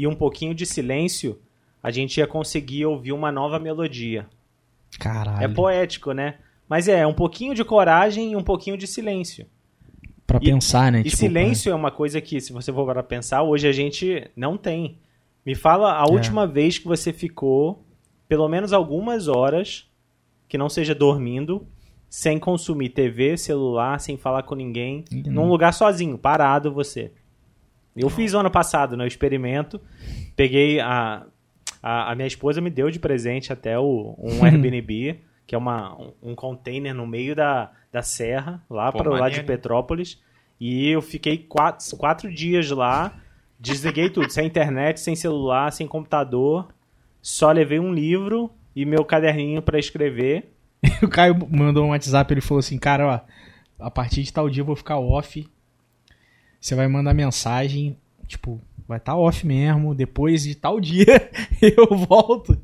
e 0.00 0.06
um 0.06 0.14
pouquinho 0.14 0.54
de 0.54 0.64
silêncio, 0.64 1.40
a 1.82 1.90
gente 1.90 2.18
ia 2.18 2.26
conseguir 2.26 2.86
ouvir 2.86 3.12
uma 3.12 3.32
nova 3.32 3.58
melodia. 3.58 4.26
Caralho. 4.98 5.42
É 5.44 5.48
poético, 5.48 6.12
né? 6.12 6.36
Mas 6.68 6.86
é 6.86 7.06
um 7.06 7.12
pouquinho 7.14 7.54
de 7.54 7.64
coragem 7.64 8.32
e 8.32 8.36
um 8.36 8.42
pouquinho 8.42 8.76
de 8.76 8.86
silêncio. 8.86 9.46
Pra 10.26 10.38
E- 10.40 10.44
pensar, 10.50 10.92
né? 10.92 11.00
E 11.00 11.04
Tipo, 11.04 11.16
silêncio 11.16 11.72
é 11.72 11.74
uma 11.74 11.90
coisa 11.90 12.20
que, 12.20 12.40
se 12.40 12.52
você 12.52 12.72
for 12.72 12.86
para 12.86 13.02
pensar, 13.02 13.42
hoje 13.42 13.66
a 13.66 13.72
gente 13.72 14.30
não 14.36 14.56
tem. 14.56 14.98
Me 15.44 15.54
fala 15.54 16.00
a 16.00 16.04
É. 16.06 16.12
última 16.12 16.46
vez 16.46 16.78
que 16.78 16.86
você 16.86 17.12
ficou 17.12 17.82
pelo 18.28 18.46
menos 18.48 18.72
algumas 18.74 19.26
horas, 19.26 19.88
que 20.48 20.58
não 20.58 20.68
seja 20.68 20.94
dormindo, 20.94 21.66
sem 22.10 22.38
consumir 22.38 22.90
TV, 22.90 23.36
celular, 23.38 23.98
sem 24.00 24.16
falar 24.18 24.42
com 24.42 24.54
ninguém, 24.54 25.04
num 25.26 25.48
lugar 25.48 25.72
sozinho, 25.72 26.16
parado 26.18 26.70
você. 26.72 27.10
Eu 27.98 28.08
fiz 28.08 28.34
ano 28.34 28.50
passado, 28.50 28.96
no 28.96 29.06
experimento, 29.06 29.80
peguei 30.36 30.80
a 30.80 31.26
A, 31.82 32.12
a 32.12 32.14
minha 32.14 32.26
esposa 32.26 32.60
me 32.60 32.70
deu 32.70 32.90
de 32.90 32.98
presente 32.98 33.52
até 33.52 33.78
o, 33.78 34.14
um 34.18 34.42
Airbnb, 34.44 35.20
que 35.46 35.54
é 35.54 35.58
uma, 35.58 35.96
um, 35.96 36.12
um 36.22 36.34
container 36.34 36.94
no 36.94 37.06
meio 37.06 37.34
da, 37.34 37.70
da 37.92 38.02
serra, 38.02 38.62
lá 38.68 38.92
para 38.92 39.10
o 39.10 39.14
lado 39.14 39.32
de. 39.32 39.42
Petrópolis. 39.42 40.20
E 40.60 40.88
eu 40.88 41.00
fiquei 41.00 41.38
quatro, 41.38 41.96
quatro 41.96 42.32
dias 42.32 42.68
lá, 42.70 43.14
desliguei 43.58 44.10
tudo, 44.10 44.30
sem 44.30 44.46
internet, 44.46 45.00
sem 45.00 45.14
celular, 45.14 45.72
sem 45.72 45.86
computador. 45.86 46.68
Só 47.22 47.52
levei 47.52 47.78
um 47.78 47.92
livro 47.92 48.50
e 48.74 48.84
meu 48.84 49.04
caderninho 49.04 49.62
para 49.62 49.78
escrever. 49.78 50.52
O 51.02 51.08
Caio 51.08 51.36
mandou 51.50 51.84
um 51.84 51.90
WhatsApp, 51.90 52.32
ele 52.32 52.40
falou 52.40 52.60
assim, 52.60 52.78
cara, 52.78 53.06
ó, 53.06 53.84
a 53.84 53.90
partir 53.90 54.22
de 54.22 54.32
tal 54.32 54.48
dia 54.48 54.62
eu 54.62 54.66
vou 54.66 54.76
ficar 54.76 54.98
off. 54.98 55.48
Você 56.60 56.74
vai 56.74 56.88
mandar 56.88 57.14
mensagem, 57.14 57.96
tipo, 58.26 58.60
vai 58.86 58.98
estar 58.98 59.16
off 59.16 59.46
mesmo, 59.46 59.94
depois 59.94 60.42
de 60.42 60.54
tal 60.54 60.80
dia 60.80 61.30
eu 61.62 61.86
volto. 61.96 62.58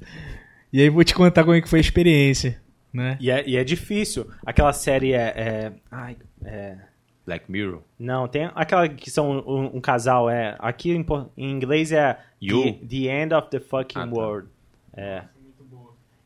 E 0.73 0.81
aí 0.83 0.89
vou 0.89 1.05
te 1.05 1.15
contar 1.15 1.45
como 1.45 1.55
é 1.55 1.61
que 1.61 1.69
foi 1.69 1.79
a 1.79 1.83
experiência, 1.83 2.61
né? 2.93 3.17
E 3.21 3.31
é, 3.31 3.49
e 3.49 3.57
é 3.57 3.63
difícil. 3.65 4.27
Aquela 4.45 4.73
série 4.73 5.13
é. 5.13 5.33
é- 5.37 5.73
ai, 5.91 6.17
é- 6.45 6.77
Black 7.27 7.51
Mirror. 7.51 7.81
Não, 7.99 8.29
tem 8.29 8.51
aquela 8.55 8.87
que 8.87 9.11
são 9.11 9.31
um, 9.47 9.77
um 9.77 9.81
casal, 9.81 10.29
é. 10.29 10.57
Aqui 10.59 10.91
em, 10.91 11.07
em 11.39 11.51
inglês 11.53 11.91
é 11.91 12.19
You. 12.39 12.63
the, 12.63 12.73
the 12.87 13.23
End 13.23 13.33
of 13.35 13.49
the 13.49 13.61
Fucking 13.61 13.99
Ah, 13.99 14.07
tá. 14.07 14.13
World. 14.13 14.49
É. 14.95 15.23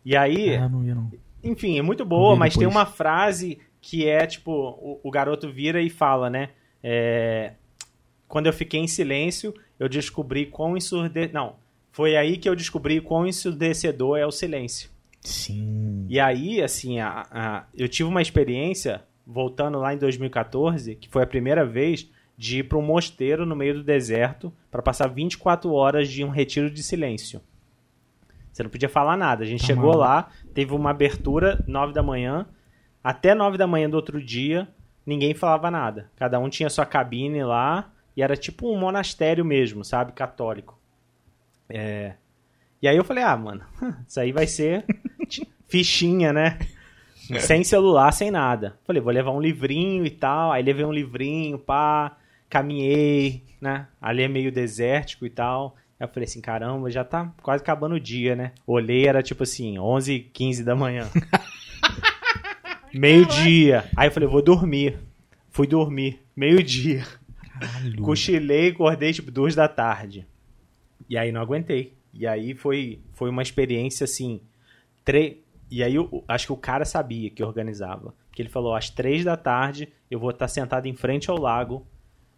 E 0.04 0.16
aí, 0.16 0.56
Ah, 0.56 0.68
não 0.68 0.80
não. 0.80 1.10
enfim, 1.44 1.78
é 1.78 1.82
muito 1.82 2.04
boa, 2.04 2.34
mas 2.34 2.56
tem 2.56 2.66
uma 2.66 2.84
frase 2.84 3.58
que 3.80 4.08
é 4.08 4.26
tipo: 4.26 4.50
o, 4.50 4.98
o 5.04 5.10
garoto 5.10 5.52
vira 5.52 5.80
e 5.80 5.88
fala, 5.90 6.28
né? 6.28 6.48
É, 6.82 7.52
quando 8.29 8.47
eu 8.47 8.53
fiquei 8.53 8.79
em 8.81 8.87
silêncio, 8.87 9.53
eu 9.79 9.89
descobri 9.89 10.47
quão 10.47 10.76
ensurde... 10.76 11.31
Não, 11.33 11.57
foi 11.91 12.16
aí 12.16 12.37
que 12.37 12.49
eu 12.49 12.55
descobri 12.55 13.01
quão 13.01 13.26
ensurdecedor 13.26 14.18
é 14.18 14.26
o 14.26 14.31
silêncio. 14.31 14.91
Sim. 15.20 16.07
E 16.09 16.20
aí, 16.20 16.62
assim, 16.62 17.01
a, 17.01 17.26
a- 17.31 17.64
eu 17.76 17.89
tive 17.89 18.09
uma 18.09 18.22
experiência, 18.22 19.03
voltando 19.26 19.79
lá 19.79 19.93
em 19.95 19.99
2014, 19.99 20.95
que 20.95 21.09
foi 21.09 21.22
a 21.22 21.26
primeira 21.26 21.64
vez 21.66 22.09
de 22.37 22.59
ir 22.61 22.62
para 22.64 22.79
um 22.79 22.83
mosteiro 22.83 23.45
no 23.45 23.57
meio 23.57 23.74
do 23.74 23.83
deserto 23.83 24.53
para 24.70 24.81
passar 24.81 25.09
24 25.09 25.72
horas 25.72 26.09
de 26.09 26.22
um 26.24 26.29
retiro 26.29 26.70
de 26.70 26.83
silêncio. 26.85 27.41
Você 28.53 28.62
não 28.62 28.70
podia 28.70 28.89
falar 28.89 29.16
nada. 29.16 29.43
A 29.43 29.47
gente 29.47 29.61
Tá 29.61 29.66
chegou 29.66 29.85
maluco. 29.91 29.99
lá, 30.01 30.29
teve 30.55 30.72
uma 30.72 30.91
abertura 30.91 31.62
9 31.66 31.93
da 31.93 32.03
manhã, 32.03 32.47
até 33.03 33.35
9 33.35 33.57
da 33.59 33.66
manhã 33.66 33.89
do 33.91 33.95
outro 33.95 34.22
dia, 34.22 34.68
ninguém 35.05 35.35
falava 35.35 35.70
nada. 35.70 36.11
Cada 36.16 36.39
um 36.39 36.49
tinha 36.49 36.70
sua 36.70 36.87
cabine 36.87 37.43
lá 37.43 37.91
e 38.18 38.22
era 38.22 38.36
tipo 38.36 38.68
um 38.68 38.76
monastério 38.76 39.44
mesmo, 39.44 39.84
sabe? 39.84 40.10
Católico. 40.10 40.76
É. 41.68 42.14
E 42.82 42.88
aí 42.88 42.96
eu 42.96 43.04
falei, 43.04 43.22
ah, 43.22 43.36
mano, 43.36 43.62
isso 44.08 44.18
aí 44.18 44.32
vai 44.32 44.44
ser 44.44 44.84
fichinha, 45.68 46.32
né? 46.32 46.58
Sem 47.38 47.62
celular, 47.62 48.10
sem 48.10 48.28
nada. 48.28 48.76
Falei, 48.84 49.00
vou 49.00 49.12
levar 49.12 49.30
um 49.30 49.40
livrinho 49.40 50.04
e 50.04 50.10
tal. 50.10 50.50
Aí 50.50 50.64
levei 50.64 50.84
um 50.84 50.90
livrinho, 50.90 51.60
pá, 51.60 52.16
caminhei, 52.50 53.44
né? 53.60 53.86
Ali 54.02 54.24
é 54.24 54.28
meio 54.28 54.50
desértico 54.50 55.24
e 55.24 55.30
tal. 55.30 55.76
Aí 56.00 56.04
eu 56.04 56.12
falei 56.12 56.24
assim, 56.24 56.40
caramba, 56.40 56.90
já 56.90 57.04
tá 57.04 57.32
quase 57.40 57.62
acabando 57.62 57.94
o 57.94 58.00
dia, 58.00 58.34
né? 58.34 58.50
Olhei, 58.66 59.06
era 59.06 59.22
tipo 59.22 59.44
assim, 59.44 59.78
11, 59.78 60.28
15 60.32 60.64
da 60.64 60.74
manhã. 60.74 61.08
Meio-dia. 62.92 63.84
Aí 63.96 64.08
eu 64.08 64.12
falei, 64.12 64.28
vou 64.28 64.42
dormir. 64.42 64.98
Fui 65.50 65.68
dormir. 65.68 66.20
Meio-dia. 66.34 67.06
Caralho. 67.61 68.02
Cochilei, 68.02 68.70
acordei 68.70 69.12
tipo 69.12 69.30
duas 69.30 69.54
da 69.54 69.68
tarde. 69.68 70.26
E 71.09 71.16
aí 71.16 71.32
não 71.32 71.40
aguentei. 71.40 71.94
E 72.12 72.26
aí 72.26 72.54
foi, 72.54 73.00
foi 73.12 73.30
uma 73.30 73.42
experiência 73.42 74.04
assim. 74.04 74.40
Tre... 75.04 75.42
E 75.70 75.82
aí 75.82 75.94
eu 75.94 76.24
acho 76.26 76.46
que 76.46 76.52
o 76.52 76.56
cara 76.56 76.84
sabia 76.84 77.30
que 77.30 77.42
organizava. 77.42 78.14
Porque 78.28 78.42
ele 78.42 78.48
falou: 78.48 78.74
às 78.74 78.90
três 78.90 79.24
da 79.24 79.36
tarde 79.36 79.88
eu 80.11 80.18
vou 80.18 80.30
estar 80.30 80.48
sentado 80.48 80.86
em 80.86 80.94
frente 80.94 81.30
ao 81.30 81.38
lago 81.38 81.86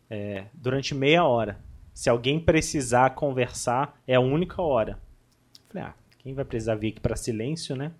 é, 0.09 0.47
durante 0.55 0.95
meia 0.95 1.25
hora. 1.25 1.59
Se 1.93 2.09
alguém 2.09 2.41
precisar 2.41 3.11
conversar, 3.11 4.01
é 4.07 4.15
a 4.15 4.21
única 4.21 4.61
hora. 4.63 4.99
Falei: 5.69 5.89
ah, 5.89 5.95
quem 6.19 6.35
vai 6.35 6.45
precisar 6.45 6.75
vir 6.75 6.89
aqui 6.89 7.01
para 7.01 7.17
silêncio, 7.17 7.77
né? 7.77 7.93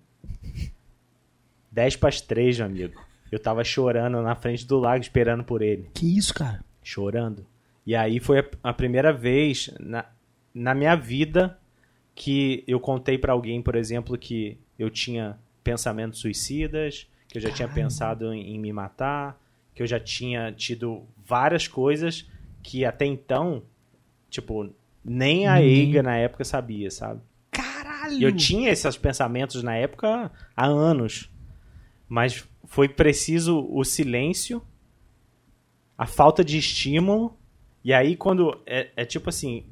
Dez 1.71 1.95
para 1.95 2.09
as 2.09 2.19
três, 2.19 2.57
meu 2.57 2.65
amigo. 2.65 3.01
Eu 3.31 3.39
tava 3.39 3.63
chorando 3.63 4.21
na 4.21 4.35
frente 4.35 4.67
do 4.67 4.77
lago 4.77 5.01
esperando 5.01 5.41
por 5.41 5.61
ele 5.61 5.89
Que 5.93 6.17
isso, 6.17 6.33
cara? 6.33 6.63
Chorando. 6.83 7.45
E 7.85 7.95
aí 7.95 8.19
foi 8.19 8.39
a, 8.39 8.45
a 8.63 8.73
primeira 8.73 9.11
vez 9.11 9.69
na, 9.79 10.05
na 10.53 10.73
minha 10.75 10.95
vida 10.95 11.57
que 12.13 12.63
eu 12.67 12.79
contei 12.79 13.17
pra 13.17 13.33
alguém, 13.33 13.61
por 13.61 13.75
exemplo, 13.75 14.17
que 14.17 14.57
eu 14.77 14.89
tinha 14.89 15.37
pensamentos 15.63 16.19
suicidas, 16.19 17.07
que 17.27 17.37
eu 17.37 17.41
já 17.41 17.49
tinha 17.51 17.67
Caralho. 17.67 17.83
pensado 17.85 18.33
em, 18.33 18.55
em 18.55 18.59
me 18.59 18.71
matar, 18.73 19.39
que 19.73 19.81
eu 19.81 19.87
já 19.87 19.99
tinha 19.99 20.51
tido 20.51 21.03
várias 21.25 21.67
coisas 21.67 22.29
que 22.61 22.85
até 22.85 23.05
então, 23.05 23.63
tipo, 24.29 24.69
nem 25.03 25.47
a 25.47 25.55
Ninguém- 25.55 25.69
Eiga 25.87 26.03
na 26.03 26.15
época 26.17 26.43
sabia, 26.43 26.91
sabe? 26.91 27.21
Caralho! 27.49 28.19
E 28.19 28.23
eu 28.23 28.31
tinha 28.35 28.69
esses 28.69 28.97
pensamentos 28.97 29.63
na 29.63 29.75
época 29.75 30.31
há 30.55 30.65
anos. 30.65 31.29
Mas 32.07 32.45
foi 32.65 32.89
preciso 32.89 33.65
o 33.71 33.83
silêncio, 33.83 34.61
a 36.01 36.05
falta 36.07 36.43
de 36.43 36.57
estímulo. 36.57 37.37
E 37.83 37.93
aí, 37.93 38.15
quando. 38.15 38.59
É, 38.65 38.89
é 38.95 39.05
tipo 39.05 39.29
assim: 39.29 39.65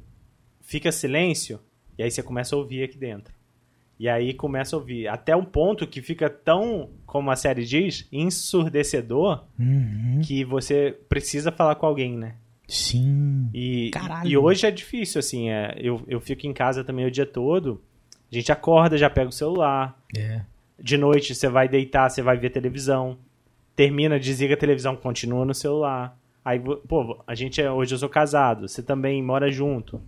fica 0.60 0.92
silêncio, 0.92 1.58
e 1.98 2.02
aí 2.04 2.10
você 2.10 2.22
começa 2.22 2.54
a 2.54 2.58
ouvir 2.58 2.84
aqui 2.84 2.96
dentro. 2.96 3.34
E 3.98 4.08
aí 4.08 4.32
começa 4.32 4.74
a 4.74 4.78
ouvir. 4.78 5.08
Até 5.08 5.34
um 5.36 5.44
ponto 5.44 5.86
que 5.86 6.00
fica 6.00 6.30
tão, 6.30 6.90
como 7.04 7.30
a 7.30 7.36
série 7.36 7.64
diz, 7.66 8.06
ensurdecedor, 8.10 9.44
Uhum. 9.58 10.20
que 10.24 10.44
você 10.44 10.96
precisa 11.08 11.52
falar 11.52 11.74
com 11.74 11.86
alguém, 11.86 12.16
né? 12.16 12.34
Sim. 12.68 13.50
E, 13.52 13.90
Caralho. 13.90 14.28
e 14.30 14.36
hoje 14.38 14.66
é 14.66 14.70
difícil, 14.70 15.18
assim. 15.18 15.50
É, 15.50 15.74
eu, 15.78 16.02
eu 16.06 16.20
fico 16.20 16.46
em 16.46 16.52
casa 16.52 16.84
também 16.84 17.04
o 17.04 17.10
dia 17.10 17.26
todo. 17.26 17.82
A 18.30 18.34
gente 18.34 18.52
acorda, 18.52 18.96
já 18.96 19.10
pega 19.10 19.28
o 19.28 19.32
celular. 19.32 20.00
É. 20.16 20.42
De 20.78 20.96
noite 20.96 21.34
você 21.34 21.48
vai 21.48 21.68
deitar, 21.68 22.08
você 22.08 22.22
vai 22.22 22.38
ver 22.38 22.50
televisão. 22.50 23.18
Termina, 23.76 24.18
desliga 24.20 24.54
a 24.54 24.56
televisão, 24.56 24.94
continua 24.96 25.44
no 25.44 25.54
celular. 25.54 26.16
Aí, 26.44 26.58
pô, 26.58 27.22
a 27.26 27.34
gente 27.34 27.60
é, 27.60 27.70
hoje 27.70 27.94
eu 27.94 27.98
sou 27.98 28.08
casado, 28.08 28.66
você 28.66 28.82
também 28.82 29.22
mora 29.22 29.50
junto. 29.50 30.00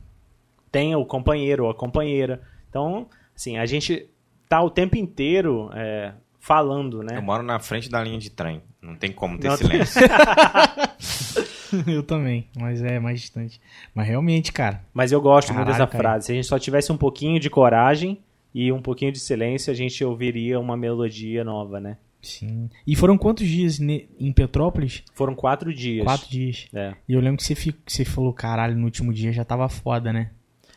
Tem 0.70 0.94
o 0.94 1.04
companheiro 1.04 1.64
ou 1.64 1.70
a 1.70 1.74
companheira. 1.74 2.40
Então, 2.68 3.06
assim, 3.36 3.58
a 3.58 3.66
gente 3.66 4.08
tá 4.48 4.62
o 4.62 4.70
tempo 4.70 4.96
inteiro 4.96 5.70
é, 5.74 6.12
falando, 6.40 7.02
né? 7.02 7.18
Eu 7.18 7.22
moro 7.22 7.42
na 7.42 7.58
frente 7.58 7.90
da 7.90 8.02
linha 8.02 8.18
de 8.18 8.30
trem. 8.30 8.62
Não 8.80 8.96
tem 8.96 9.12
como 9.12 9.38
ter 9.38 9.48
Não, 9.48 9.56
silêncio. 9.56 10.00
eu 11.86 12.02
também, 12.02 12.48
mas 12.56 12.82
é 12.82 12.98
mais 12.98 13.20
distante. 13.20 13.60
Mas 13.94 14.08
realmente, 14.08 14.52
cara. 14.52 14.82
Mas 14.92 15.12
eu 15.12 15.20
gosto 15.20 15.52
muito 15.52 15.66
dessa 15.66 15.86
cara. 15.86 16.02
frase. 16.02 16.26
Se 16.26 16.32
a 16.32 16.34
gente 16.34 16.46
só 16.46 16.58
tivesse 16.58 16.90
um 16.90 16.96
pouquinho 16.96 17.38
de 17.38 17.48
coragem 17.48 18.18
e 18.54 18.72
um 18.72 18.82
pouquinho 18.82 19.12
de 19.12 19.20
silêncio, 19.20 19.70
a 19.70 19.74
gente 19.74 20.04
ouviria 20.04 20.58
uma 20.58 20.76
melodia 20.76 21.44
nova, 21.44 21.78
né? 21.78 21.96
Sim. 22.22 22.70
E 22.86 22.94
foram 22.94 23.18
quantos 23.18 23.46
dias 23.46 23.80
em 23.80 24.32
Petrópolis? 24.32 25.02
Foram 25.12 25.34
quatro 25.34 25.74
dias. 25.74 26.04
Quatro 26.04 26.30
dias. 26.30 26.66
É. 26.72 26.94
E 27.08 27.12
eu 27.12 27.20
lembro 27.20 27.36
que 27.38 27.44
você, 27.44 27.54
fi- 27.56 27.72
que 27.72 27.92
você 27.92 28.04
falou, 28.04 28.32
caralho, 28.32 28.76
no 28.76 28.84
último 28.84 29.12
dia 29.12 29.32
já 29.32 29.44
tava 29.44 29.68
foda, 29.68 30.12
né? 30.12 30.30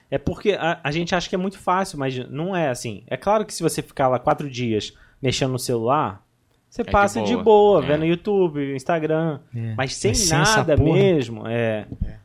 É 0.10 0.18
porque 0.18 0.52
a, 0.54 0.80
a 0.84 0.92
gente 0.92 1.14
acha 1.14 1.30
que 1.30 1.36
é 1.36 1.38
muito 1.38 1.60
fácil, 1.60 2.00
mas 2.00 2.18
não 2.30 2.56
é 2.56 2.70
assim. 2.70 3.04
É 3.08 3.16
claro 3.16 3.46
que 3.46 3.54
se 3.54 3.62
você 3.62 3.82
ficar 3.82 4.08
lá 4.08 4.18
quatro 4.20 4.50
dias 4.50 4.94
mexendo 5.22 5.52
no 5.52 5.60
celular, 5.60 6.24
você 6.70 6.84
de 6.84 6.92
passa 6.92 7.22
de 7.22 7.34
boa. 7.34 7.44
boa, 7.44 7.84
É. 7.84 7.88
vendo 7.88 8.06
YouTube, 8.06 8.76
Instagram. 8.76 9.40
É. 9.56 9.74
Mas 9.76 9.96
sem 9.96 10.12
Mas 10.12 10.30
nada 10.30 10.76
mesmo, 10.78 11.48
é, 11.48 11.86
é, 12.06 12.16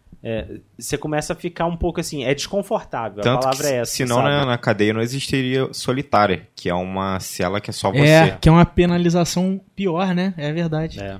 Você 0.79 0.99
começa 0.99 1.33
a 1.33 1.37
ficar 1.37 1.67
um 1.67 1.77
pouco 1.77 1.99
assim, 2.01 2.25
é 2.25 2.35
desconfortável. 2.35 3.21
a 3.21 3.23
Tanto 3.23 3.41
palavra 3.41 3.67
que, 3.69 3.73
é 3.73 3.77
essa. 3.79 3.93
senão 3.93 4.17
sabe? 4.17 4.29
na, 4.29 4.45
na 4.47 4.59
cadeia 4.59 4.93
não 4.93 5.01
existiria 5.01 5.69
solitária, 5.73 6.47
que 6.55 6.69
é 6.69 6.75
uma 6.75 7.19
cela 7.21 7.61
que 7.61 7.71
é 7.71 7.73
só 7.73 7.91
você. 7.91 8.01
É, 8.05 8.39
que 8.41 8.49
é 8.49 8.53
uma 8.53 8.67
penalização 8.67 9.61
pior, 9.75 10.15
né? 10.15 10.35
É 10.37 10.53
verdade. 10.53 11.01
É. 11.01 11.19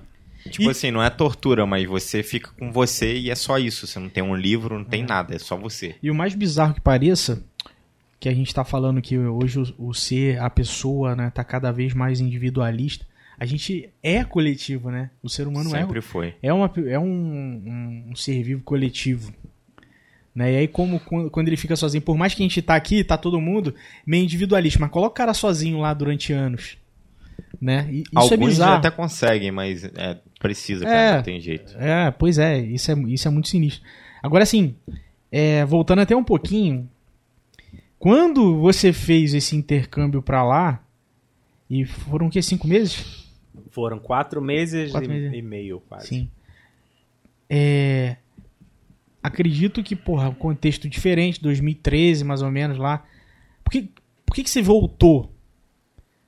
Tipo 0.51 0.65
E- 0.65 0.71
assim, 0.71 0.91
não 0.91 1.03
é 1.03 1.09
tortura, 1.11 1.67
mas 1.67 1.87
você 1.87 2.23
fica 2.23 2.51
com 2.59 2.71
você 2.73 3.17
e 3.19 3.31
é 3.31 3.35
só 3.35 3.59
isso. 3.59 3.87
Você 3.87 3.99
não 3.99 4.09
tem 4.09 4.23
um 4.23 4.35
livro, 4.35 4.75
não 4.79 4.87
É. 4.87 4.89
tem 4.89 5.03
nada, 5.03 5.35
é 5.35 5.39
só 5.39 5.57
você. 5.57 5.95
E 6.03 6.11
o 6.11 6.15
mais 6.15 6.35
bizarro 6.35 6.75
que 6.75 6.81
pareça, 6.81 7.43
que 8.19 8.29
a 8.29 8.35
gente 8.35 8.55
tá 8.55 8.65
falando 8.65 9.01
que 9.01 9.19
hoje 9.19 9.61
o, 9.79 9.89
o 9.89 9.95
ser, 9.95 10.39
a 10.41 10.49
pessoa, 10.51 11.15
né, 11.17 11.31
tá 11.35 11.43
cada 11.45 11.71
vez 11.73 11.95
mais 11.95 12.21
individualista. 12.21 13.07
A 13.41 13.47
gente 13.47 13.89
é 14.03 14.23
coletivo, 14.23 14.91
né? 14.91 15.11
O 15.23 15.29
ser 15.31 15.49
humano 15.49 15.75
é, 15.75 15.81
Sempre 15.81 16.03
foi. 16.03 16.35
é, 16.43 16.53
uma, 16.53 16.71
é 16.87 16.99
um, 16.99 17.05
um, 17.05 18.05
um 18.11 18.15
ser 18.15 18.43
vivo 18.43 18.63
coletivo. 18.63 19.33
Né? 20.35 20.53
E 20.53 20.57
aí, 20.59 20.69
como 20.69 21.01
quando 21.01 21.49
ele 21.49 21.57
fica 21.57 21.75
sozinho, 21.75 22.03
por 22.03 22.17
mais 22.19 22.35
que 22.35 22.43
a 22.43 22.47
gente 22.47 22.61
tá 22.61 22.75
aqui, 22.77 23.03
tá 23.03 23.17
todo 23.17 23.41
mundo 23.41 23.75
meio 24.07 24.23
individualista, 24.25 24.79
mas 24.79 24.91
coloca 24.91 25.13
o 25.13 25.15
cara 25.17 25.33
sozinho 25.33 25.79
lá 25.79 25.95
durante 25.95 26.35
anos. 26.35 26.77
Né? 27.59 27.89
E 27.91 28.01
isso 28.01 28.11
Alguns 28.15 28.33
é 28.33 28.37
bizarro. 28.37 28.77
até 28.77 28.91
conseguem, 28.91 29.51
mas 29.51 29.85
é, 29.85 30.19
precisa, 30.39 30.85
É. 30.85 30.89
cara, 30.89 31.17
não 31.17 31.23
tem 31.23 31.41
jeito. 31.41 31.75
É, 31.79 32.11
pois 32.11 32.39
é, 32.39 32.59
isso 32.59 32.93
é, 32.93 32.95
isso 33.09 33.27
é 33.27 33.31
muito 33.31 33.49
sinistro. 33.49 33.83
Agora, 34.23 34.43
assim, 34.45 34.77
é, 35.33 35.65
voltando 35.65 36.01
até 36.01 36.15
um 36.15 36.23
pouquinho, 36.25 36.89
Quando 37.99 38.59
você 38.61 38.93
fez 38.95 39.35
esse 39.35 39.55
intercâmbio 39.57 40.23
pra 40.23 40.43
lá, 40.43 40.83
e 41.69 41.85
foram 41.85 42.27
o 42.29 42.31
quê? 42.31 42.41
Cinco 42.41 42.67
meses? 42.67 43.20
Foram 43.71 43.99
quatro 43.99 44.41
meses, 44.43 44.91
Quatro 44.93 45.11
e, 45.11 45.15
meses. 45.15 45.39
e 45.39 45.43
meio, 45.43 45.81
quase. 45.89 46.07
Sim. 46.09 46.31
É, 47.49 48.17
acredito 49.23 49.83
que, 49.83 49.95
porra, 49.97 50.29
um 50.29 50.35
contexto 50.35 50.89
diferente, 50.89 51.41
2013 51.43 52.25
mais 52.25 52.43
ou 52.43 52.51
menos 52.51 52.79
lá. 52.79 53.05
Por 53.65 53.71
que, 53.71 53.91
por 54.27 54.35
que, 54.35 54.43
que 54.45 54.51
você 54.51 54.63
voltou? 54.63 55.25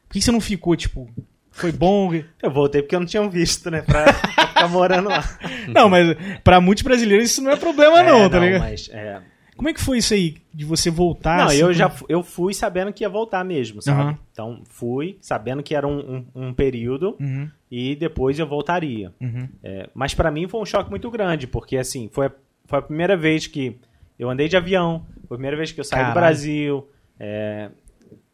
Por 0.08 0.14
que, 0.14 0.18
que 0.18 0.24
você 0.24 0.32
não 0.32 0.40
ficou, 0.40 0.76
tipo, 0.76 1.08
foi 1.50 1.72
bom? 1.72 2.12
Eu 2.42 2.50
voltei 2.50 2.82
porque 2.82 2.94
eu 2.94 3.00
não 3.00 3.06
tinha 3.06 3.28
visto, 3.28 3.70
né? 3.70 3.82
Pra, 3.82 4.04
pra 4.04 4.46
ficar 4.48 4.68
morando 4.68 5.08
lá. 5.08 5.22
não, 5.68 5.88
mas 5.88 6.16
pra 6.42 6.60
muitos 6.60 6.82
brasileiros 6.82 7.30
isso 7.30 7.42
não 7.42 7.50
é 7.52 7.56
problema, 7.56 8.02
não, 8.02 8.22
É, 8.24 8.28
tá 8.28 8.38
ligado? 8.38 8.60
Mas, 8.62 8.88
é, 8.92 9.20
Como 9.62 9.68
é 9.68 9.72
que 9.74 9.80
foi 9.80 9.98
isso 9.98 10.12
aí, 10.12 10.38
de 10.52 10.64
você 10.64 10.90
voltar? 10.90 11.38
não, 11.38 11.46
assim, 11.46 11.58
eu 11.58 11.66
pra- 11.68 11.72
já 11.74 11.92
eu 12.08 12.22
fui 12.24 12.52
sabendo 12.52 12.92
que 12.92 13.04
ia 13.04 13.08
voltar 13.08 13.44
mesmo, 13.44 13.80
sabe? 13.80 14.00
Aham. 14.00 14.18
Então, 14.32 14.62
fui 14.68 15.16
sabendo 15.20 15.62
que 15.62 15.72
era 15.72 15.86
um, 15.86 16.24
um, 16.34 16.48
um 16.48 16.52
período 16.54 17.16
Uhum, 17.20 17.48
e 17.70 17.94
depois 17.94 18.38
eu 18.40 18.46
voltaria. 18.46 19.12
uhum. 19.20 19.48
É, 19.62 19.88
mas 19.94 20.14
pra 20.14 20.32
mim 20.32 20.48
foi 20.48 20.60
um 20.60 20.66
choque 20.66 20.90
muito 20.90 21.08
grande, 21.12 21.46
porque 21.46 21.76
assim, 21.76 22.08
foi, 22.12 22.26
a- 22.26 22.32
foi 22.66 22.78
a 22.80 22.82
primeira 22.82 23.16
vez 23.16 23.46
que 23.46 23.78
eu 24.18 24.28
andei 24.28 24.48
de 24.48 24.56
avião, 24.56 25.06
foi 25.28 25.36
a 25.36 25.38
primeira 25.38 25.56
vez 25.56 25.70
que 25.70 25.78
eu 25.78 25.84
saí 25.84 25.98
Caralho. 26.00 26.12
do 26.12 26.18
Brasil. 26.20 26.88
é, 27.20 27.70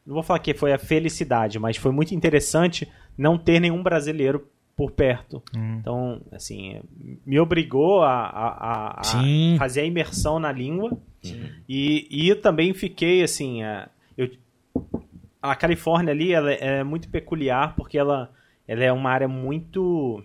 não 0.07 0.15
vou 0.15 0.23
falar 0.23 0.39
que 0.39 0.55
foi 0.55 0.73
a 0.73 0.79
felicidade, 0.79 1.59
mas 1.59 1.77
foi 1.77 1.93
muito 1.93 2.15
interessante 2.15 2.89
não 3.19 3.37
ter 3.37 3.61
nenhum 3.61 3.83
brasileiro 3.83 4.49
por 4.75 4.93
perto. 4.93 5.43
Hum. 5.55 5.77
Então, 5.81 6.23
assim, 6.33 6.81
me 7.27 7.39
obrigou 7.39 8.03
a, 8.03 8.15
a- 8.15 8.49
a- 8.49 9.01
a 9.01 9.59
fazer 9.59 9.83
a 9.83 9.85
imersão 9.85 10.39
na 10.39 10.51
língua. 10.51 10.97
E, 11.69 12.07
e 12.11 12.29
eu 12.29 12.41
também 12.41 12.73
fiquei, 12.73 13.23
assim, 13.23 13.63
a, 13.63 13.89
eu, 14.17 14.31
a 15.43 15.55
Califórnia 15.55 16.13
ali, 16.13 16.33
ela 16.33 16.53
é 16.53 16.83
muito 16.83 17.09
peculiar 17.09 17.75
porque 17.77 17.99
ela, 17.99 18.31
ela 18.67 18.85
é 18.85 18.93
uma 18.93 19.11
área 19.11 19.29
muito 19.29 20.23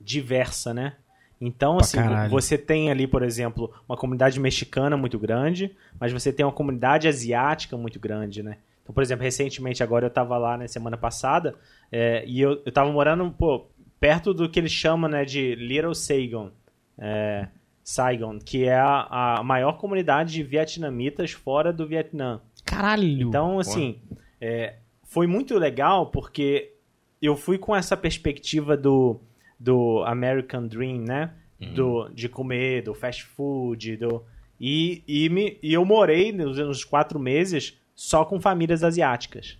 diversa, 0.00 0.74
né? 0.74 0.94
Então, 1.40 1.78
assim, 1.78 1.98
você 2.30 2.56
tem 2.56 2.90
ali, 2.90 3.06
por 3.06 3.22
exemplo, 3.22 3.72
uma 3.88 3.96
comunidade 3.96 4.38
mexicana 4.40 4.96
muito 4.96 5.18
grande, 5.18 5.74
mas 5.98 6.12
você 6.12 6.32
tem 6.32 6.46
uma 6.46 6.52
comunidade 6.52 7.08
asiática 7.08 7.76
muito 7.76 7.98
grande, 7.98 8.42
né? 8.42 8.56
Então, 8.82 8.94
por 8.94 9.02
exemplo, 9.02 9.24
recentemente, 9.24 9.82
agora 9.82 10.06
eu 10.06 10.10
tava 10.10 10.36
lá 10.38 10.56
na 10.56 10.68
semana 10.68 10.96
passada, 10.96 11.54
é, 11.90 12.24
e 12.26 12.40
eu, 12.40 12.62
eu 12.64 12.72
tava 12.72 12.90
morando, 12.92 13.30
pô, 13.30 13.66
perto 13.98 14.32
do 14.32 14.48
que 14.48 14.60
eles 14.60 14.72
chamam, 14.72 15.10
né, 15.10 15.24
de 15.24 15.54
Little 15.54 15.94
Saigon, 15.94 16.50
é, 16.98 17.48
Saigon, 17.84 18.38
que 18.38 18.64
é 18.64 18.74
a, 18.74 19.38
a 19.38 19.42
maior 19.44 19.74
comunidade 19.74 20.32
de 20.32 20.42
vietnamitas 20.42 21.32
fora 21.32 21.72
do 21.72 21.86
Vietnã. 21.86 22.40
Caralho! 22.64 23.28
Então, 23.28 23.58
assim, 23.58 24.00
é, 24.40 24.76
foi 25.02 25.26
muito 25.26 25.58
legal 25.58 26.06
porque 26.06 26.72
eu 27.20 27.36
fui 27.36 27.58
com 27.58 27.76
essa 27.76 27.96
perspectiva 27.96 28.76
do, 28.76 29.20
do 29.60 30.02
American 30.04 30.66
Dream, 30.66 31.02
né? 31.02 31.34
Do, 31.74 32.08
de 32.10 32.28
comer, 32.28 32.82
do 32.82 32.92
fast 32.94 33.22
food, 33.22 33.96
do... 33.96 34.22
E, 34.60 35.02
e, 35.08 35.28
me, 35.30 35.58
e 35.62 35.72
eu 35.72 35.84
morei 35.84 36.30
nos, 36.30 36.58
nos 36.58 36.84
quatro 36.84 37.18
meses 37.18 37.78
só 37.94 38.24
com 38.24 38.40
famílias 38.40 38.84
asiáticas. 38.84 39.56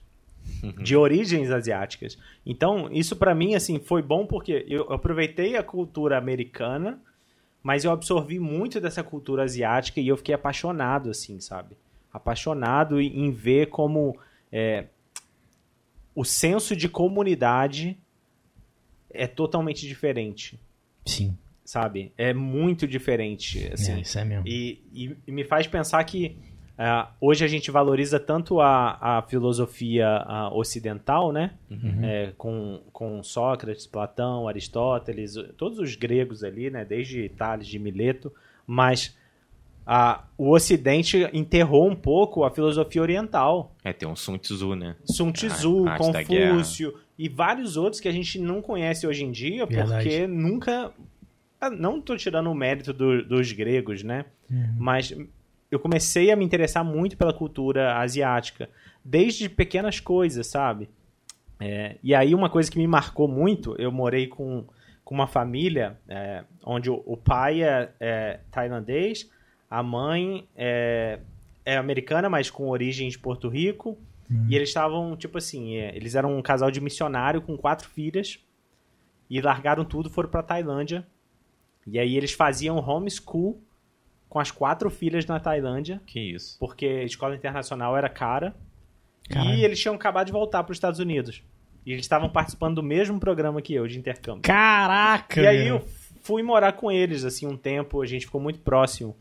De 0.83 0.95
origens 0.97 1.51
asiáticas. 1.51 2.19
Então, 2.45 2.91
isso 2.91 3.17
pra 3.17 3.35
mim, 3.35 3.55
assim, 3.55 3.79
foi 3.79 4.03
bom 4.03 4.27
porque 4.27 4.67
eu 4.69 4.93
aproveitei 4.93 5.57
a 5.57 5.63
cultura 5.63 6.19
americana, 6.19 7.01
mas 7.65 7.83
eu 7.83 7.91
absorvi 7.91 8.39
muito 8.39 8.79
dessa 8.79 9.03
cultura 9.03 9.43
asiática 9.43 9.99
e 10.01 10.07
eu 10.07 10.19
fiquei 10.19 10.35
apaixonado, 10.35 11.09
assim, 11.09 11.41
sabe? 11.41 11.77
Apaixonado 12.13 13.01
em 13.01 13.31
ver 13.33 13.69
como 13.71 14.17
é, 14.53 14.85
o 16.15 16.25
senso 16.25 16.77
de 16.77 16.89
comunidade 16.91 17.99
é 19.11 19.27
totalmente 19.27 19.89
diferente, 19.89 20.61
Sim, 21.07 21.37
sabe? 21.65 22.13
É 22.19 22.35
muito 22.35 22.87
diferente, 22.87 23.67
assim. 23.73 23.93
é, 23.93 24.01
isso 24.01 24.19
é 24.19 24.25
mesmo. 24.27 24.47
E, 24.47 24.83
e- 24.93 25.17
e 25.27 25.33
me 25.33 25.43
faz 25.45 25.67
pensar 25.67 26.05
que 26.05 26.37
ah, 26.77 27.11
hoje 27.21 27.45
a 27.45 27.49
gente 27.49 27.71
valoriza 27.71 28.19
tanto 28.19 28.61
a, 28.61 28.99
a 29.19 29.23
filosofia 29.23 30.25
ocidental, 30.53 31.33
né? 31.33 31.53
É, 32.03 32.33
com, 32.37 32.81
com 32.93 33.23
Sócrates, 33.23 33.87
Platão, 33.87 34.49
Aristóteles, 34.49 35.35
todos 35.57 35.79
os 35.79 35.95
gregos 35.97 36.43
ali, 36.43 36.71
né? 36.71 36.85
Desde 36.85 37.29
Tales 37.29 37.67
de 37.69 37.79
Mileto, 37.79 38.33
mas 38.67 39.17
ah, 39.87 40.25
o 40.39 40.51
Ocidente 40.51 41.29
enterrou 41.33 41.89
um 41.89 41.95
pouco 41.95 42.43
a 42.45 42.51
filosofia 42.51 43.03
oriental. 43.03 43.75
É, 43.85 43.93
tem 43.93 44.09
um 44.09 44.17
Sun 44.17 44.39
Tzu, 44.39 44.75
né? 44.75 44.97
Sun 45.05 45.31
Tzu, 45.31 45.87
A 45.89 45.97
Confúcio 45.99 46.95
e 47.19 47.29
vários 47.29 47.77
outros 47.77 48.01
que 48.01 48.09
a 48.09 48.13
gente 48.13 48.39
não 48.41 48.61
conhece 48.63 49.07
hoje 49.07 49.25
em 49.25 49.31
dia 49.31 49.67
Verdade. 49.67 50.03
porque 50.09 50.27
nunca. 50.27 50.91
ah, 51.61 51.71
Não 51.71 51.99
estou 51.99 52.17
tirando 52.17 52.51
o 52.51 52.55
mérito 52.55 52.93
do- 52.93 53.23
dos 53.25 53.53
gregos, 53.53 54.03
né? 54.03 54.25
Mas 54.79 55.15
eu 55.75 55.81
comecei 55.81 56.31
a 56.31 56.37
me 56.37 56.45
interessar 56.45 56.85
muito 56.85 57.17
pela 57.17 57.33
cultura 57.33 57.99
asiática, 57.99 58.71
desde 59.05 59.49
pequenas 59.49 59.99
coisas, 59.99 60.47
sabe? 60.47 60.89
É, 61.59 61.97
e 62.03 62.15
aí 62.15 62.35
uma 62.35 62.49
coisa 62.49 62.71
que 62.71 62.79
me 62.79 62.87
marcou 62.87 63.27
muito, 63.27 63.75
eu 63.77 63.91
morei 63.91 64.29
com, 64.29 64.65
com 65.05 65.15
uma 65.15 65.27
família 65.27 65.99
é, 66.09 66.45
onde 66.65 66.91
o, 66.91 67.03
o 67.05 67.17
pai 67.17 67.63
é, 67.63 67.91
é 67.99 68.41
tailandês, 68.51 69.29
a 69.69 69.83
mãe 69.83 70.47
é, 70.57 71.19
é 71.65 71.77
americana, 71.77 72.31
mas 72.31 72.51
com 72.51 72.69
origem 72.69 73.09
de 73.09 73.19
Porto 73.19 73.49
Rico, 73.49 73.99
e 74.49 74.57
eles 74.57 74.69
estavam, 74.69 75.17
tipo 75.17 75.39
assim, 75.39 75.77
é, 75.77 75.95
eles 75.97 76.15
eram 76.15 76.37
um 76.37 76.43
casal 76.43 76.71
de 76.71 76.81
missionário 76.81 77.43
com 77.43 77.57
quatro 77.57 77.89
filhas, 77.89 78.39
e 79.29 79.41
largaram 79.41 79.85
tudo, 79.85 80.09
foram 80.09 80.29
pra 80.29 80.43
Tailândia, 80.43 81.07
e 81.87 81.99
aí 81.99 82.17
eles 82.17 82.33
faziam 82.33 82.77
homeschool 82.79 83.61
com 84.35 84.41
as 84.41 84.51
quatro 84.51 84.91
filhas 84.91 85.25
na 85.27 85.39
Tailândia, 85.39 86.03
Que 86.05 86.19
isso. 86.19 86.59
porque 86.59 86.85
a 86.85 87.05
escola 87.05 87.37
internacional 87.37 87.97
era 87.97 88.09
cara. 88.09 88.53
Caralho. 89.31 89.55
E 89.55 89.65
eles 89.65 89.81
tinham 89.81 89.95
acabado 89.95 90.27
de 90.27 90.33
voltar 90.33 90.65
para 90.65 90.73
os 90.73 90.77
Estados 90.77 90.99
Unidos. 90.99 91.41
E 91.87 91.93
eles 91.93 92.05
estavam 92.05 92.29
participando 92.29 92.75
do 92.75 92.83
mesmo 92.83 93.21
programa 93.21 93.63
que 93.63 93.73
eu, 93.73 93.87
de 93.87 93.97
intercâmbio. 93.97 94.43
Caraca! 94.43 95.41
E 95.41 95.47
aí 95.47 95.69
eu 95.69 95.81
fui 96.21 96.43
morar 96.43 96.73
com 96.73 96.91
eles, 96.91 97.25
assim, 97.25 97.47
um 97.47 97.57
tempo, 97.57 98.03
a 98.03 98.07
gente 98.07 98.27
ficou 98.27 98.41
muito 98.41 98.59
próximo. 98.59 99.15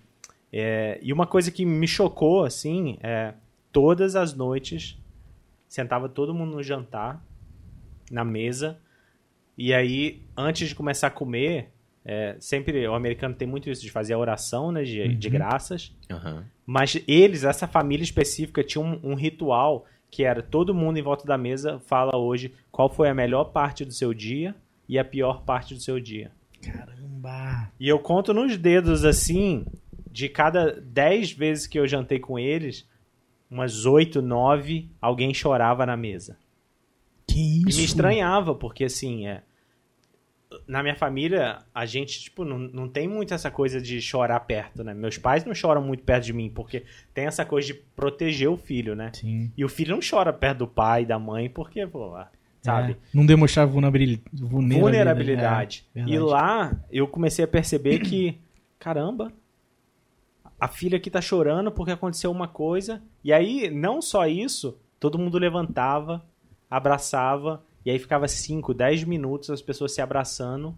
É, 0.51 0.97
e 0.99 1.13
uma 1.13 1.27
coisa 1.27 1.51
que 1.51 1.63
me 1.63 1.87
chocou, 1.87 2.43
assim, 2.43 2.97
é 2.99 3.35
todas 3.71 4.15
as 4.15 4.33
noites 4.33 4.97
sentava 5.67 6.09
todo 6.09 6.33
mundo 6.33 6.55
no 6.55 6.63
jantar, 6.63 7.23
na 8.09 8.23
mesa, 8.25 8.79
e 9.55 9.71
aí, 9.75 10.23
antes 10.35 10.69
de 10.69 10.73
começar 10.73 11.05
a 11.05 11.11
comer, 11.11 11.69
é, 12.05 12.35
sempre 12.39 12.87
o 12.87 12.93
americano 12.93 13.33
tem 13.33 13.47
muito 13.47 13.69
isso 13.69 13.81
de 13.81 13.91
fazer 13.91 14.13
a 14.13 14.17
oração, 14.17 14.71
né, 14.71 14.83
de, 14.83 15.15
de 15.15 15.29
graças. 15.29 15.95
Aham. 16.09 16.45
Mas 16.65 17.01
eles, 17.07 17.43
essa 17.43 17.67
família 17.67 18.03
específica, 18.03 18.63
tinha 18.63 18.83
um, 18.83 18.99
um 19.03 19.15
ritual 19.15 19.85
que 20.09 20.23
era 20.23 20.43
todo 20.43 20.75
mundo 20.75 20.97
em 20.99 21.01
volta 21.01 21.25
da 21.25 21.37
mesa 21.37 21.79
fala 21.87 22.15
hoje 22.15 22.53
qual 22.71 22.87
foi 22.87 23.09
a 23.09 23.15
melhor 23.15 23.45
parte 23.45 23.83
do 23.83 23.91
seu 23.91 24.13
dia 24.13 24.53
e 24.87 24.99
a 24.99 25.03
pior 25.03 25.43
parte 25.43 25.73
do 25.73 25.81
seu 25.81 25.99
dia. 25.99 26.31
Caramba! 26.61 27.71
E 27.79 27.87
eu 27.87 27.99
conto 27.99 28.33
nos 28.33 28.55
dedos 28.57 29.03
assim, 29.05 29.65
de 30.11 30.29
cada 30.29 30.79
10 30.79 31.31
vezes 31.31 31.67
que 31.67 31.79
eu 31.79 31.87
jantei 31.87 32.19
com 32.19 32.37
eles, 32.37 32.87
umas 33.49 33.85
8, 33.85 34.21
9, 34.21 34.89
alguém 35.01 35.33
chorava 35.33 35.85
na 35.85 35.97
mesa. 35.97 36.37
Que 37.27 37.39
E 37.39 37.69
isso? 37.69 37.79
me 37.79 37.85
estranhava, 37.85 38.53
porque 38.53 38.85
assim, 38.85 39.27
é. 39.27 39.41
Na 40.67 40.81
minha 40.81 40.95
família, 40.95 41.59
a 41.73 41.85
gente, 41.85 42.19
tipo, 42.21 42.43
não, 42.45 42.57
não 42.57 42.87
tem 42.87 43.07
muito 43.07 43.33
essa 43.33 43.49
coisa 43.51 43.81
de 43.81 44.01
chorar 44.01 44.39
perto, 44.41 44.83
né? 44.83 44.93
Meus 44.93 45.17
pais 45.17 45.45
não 45.45 45.53
choram 45.53 45.81
muito 45.81 46.03
perto 46.03 46.25
de 46.25 46.33
mim, 46.33 46.49
porque 46.49 46.83
tem 47.13 47.25
essa 47.25 47.45
coisa 47.45 47.67
de 47.67 47.73
proteger 47.73 48.49
o 48.49 48.57
filho, 48.57 48.95
né? 48.95 49.11
Sim. 49.13 49.51
E 49.57 49.63
o 49.65 49.69
filho 49.69 49.93
não 49.95 49.99
chora 50.07 50.31
perto 50.33 50.59
do 50.59 50.67
pai 50.67 51.05
da 51.05 51.17
mãe, 51.19 51.49
porque, 51.49 51.85
pô, 51.87 52.17
sabe? 52.61 52.93
É, 52.93 52.95
não 53.13 53.25
demonstrar 53.25 53.67
vulnerabil- 53.67 54.21
vulnerabilidade. 54.33 54.79
vulnerabilidade. 54.79 55.85
É, 55.95 56.01
e 56.01 56.17
lá 56.19 56.75
eu 56.91 57.07
comecei 57.07 57.43
a 57.43 57.47
perceber 57.47 57.99
que, 57.99 58.37
caramba, 58.79 59.31
a 60.59 60.67
filha 60.67 60.97
aqui 60.97 61.09
tá 61.09 61.19
chorando 61.21 61.71
porque 61.71 61.91
aconteceu 61.91 62.31
uma 62.31 62.47
coisa. 62.47 63.01
E 63.23 63.33
aí, 63.33 63.69
não 63.69 64.01
só 64.01 64.25
isso, 64.27 64.77
todo 64.99 65.19
mundo 65.19 65.37
levantava, 65.37 66.23
abraçava, 66.69 67.61
e 67.85 67.91
aí 67.91 67.99
ficava 67.99 68.27
5, 68.27 68.73
10 68.73 69.03
minutos 69.03 69.49
as 69.49 69.61
pessoas 69.61 69.93
se 69.93 70.01
abraçando. 70.01 70.75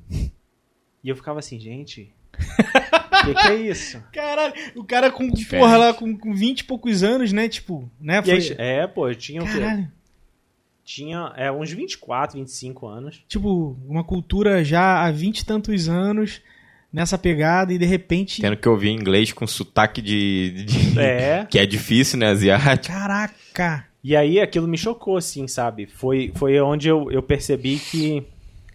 E 1.03 1.09
eu 1.09 1.15
ficava 1.15 1.39
assim, 1.39 1.59
gente, 1.59 2.11
o 2.33 3.25
que, 3.25 3.33
que 3.33 3.47
é 3.47 3.55
isso? 3.55 4.01
Caralho, 4.11 4.53
o 4.75 4.83
cara 4.83 5.11
com, 5.11 5.29
Diferente. 5.29 5.61
porra, 5.61 5.77
lá 5.77 5.93
com, 5.93 6.17
com 6.17 6.33
20 6.33 6.61
e 6.61 6.63
poucos 6.63 7.03
anos, 7.03 7.31
né? 7.31 7.47
Tipo, 7.47 7.89
né? 7.99 8.21
E 8.25 8.31
aí, 8.31 8.41
Foi, 8.41 8.55
é, 8.57 8.87
pô, 8.87 9.07
eu 9.09 9.15
tinha 9.15 9.41
o 9.41 9.45
quê? 9.45 9.53
caralho. 9.59 9.91
Tinha 10.83 11.33
é, 11.35 11.51
uns 11.51 11.71
24, 11.71 12.37
25 12.39 12.87
anos. 12.87 13.23
Tipo, 13.27 13.75
uma 13.87 14.03
cultura 14.03 14.63
já 14.63 15.03
há 15.03 15.11
20 15.11 15.39
e 15.39 15.45
tantos 15.45 15.89
anos, 15.89 16.41
nessa 16.93 17.17
pegada 17.17 17.73
e 17.73 17.77
de 17.77 17.85
repente. 17.85 18.39
Tendo 18.41 18.55
que 18.55 18.69
ouvir 18.69 18.89
inglês 18.91 19.31
com 19.33 19.47
sotaque 19.47 20.01
de. 20.01 20.63
de- 20.65 20.99
É. 20.99 21.45
que 21.49 21.57
é 21.57 21.65
difícil, 21.65 22.19
né? 22.19 22.27
Asiático. 22.27 22.93
Caraca! 22.95 23.85
E 24.07 24.15
aí 24.15 24.39
aquilo 24.39 24.67
me 24.67 24.77
chocou, 24.77 25.17
assim, 25.17 25.47
sabe? 25.47 25.87
Foi, 25.87 26.31
foi 26.35 26.59
onde 26.61 26.87
eu, 26.87 27.09
eu 27.11 27.23
percebi 27.23 27.77
que, 27.79 28.23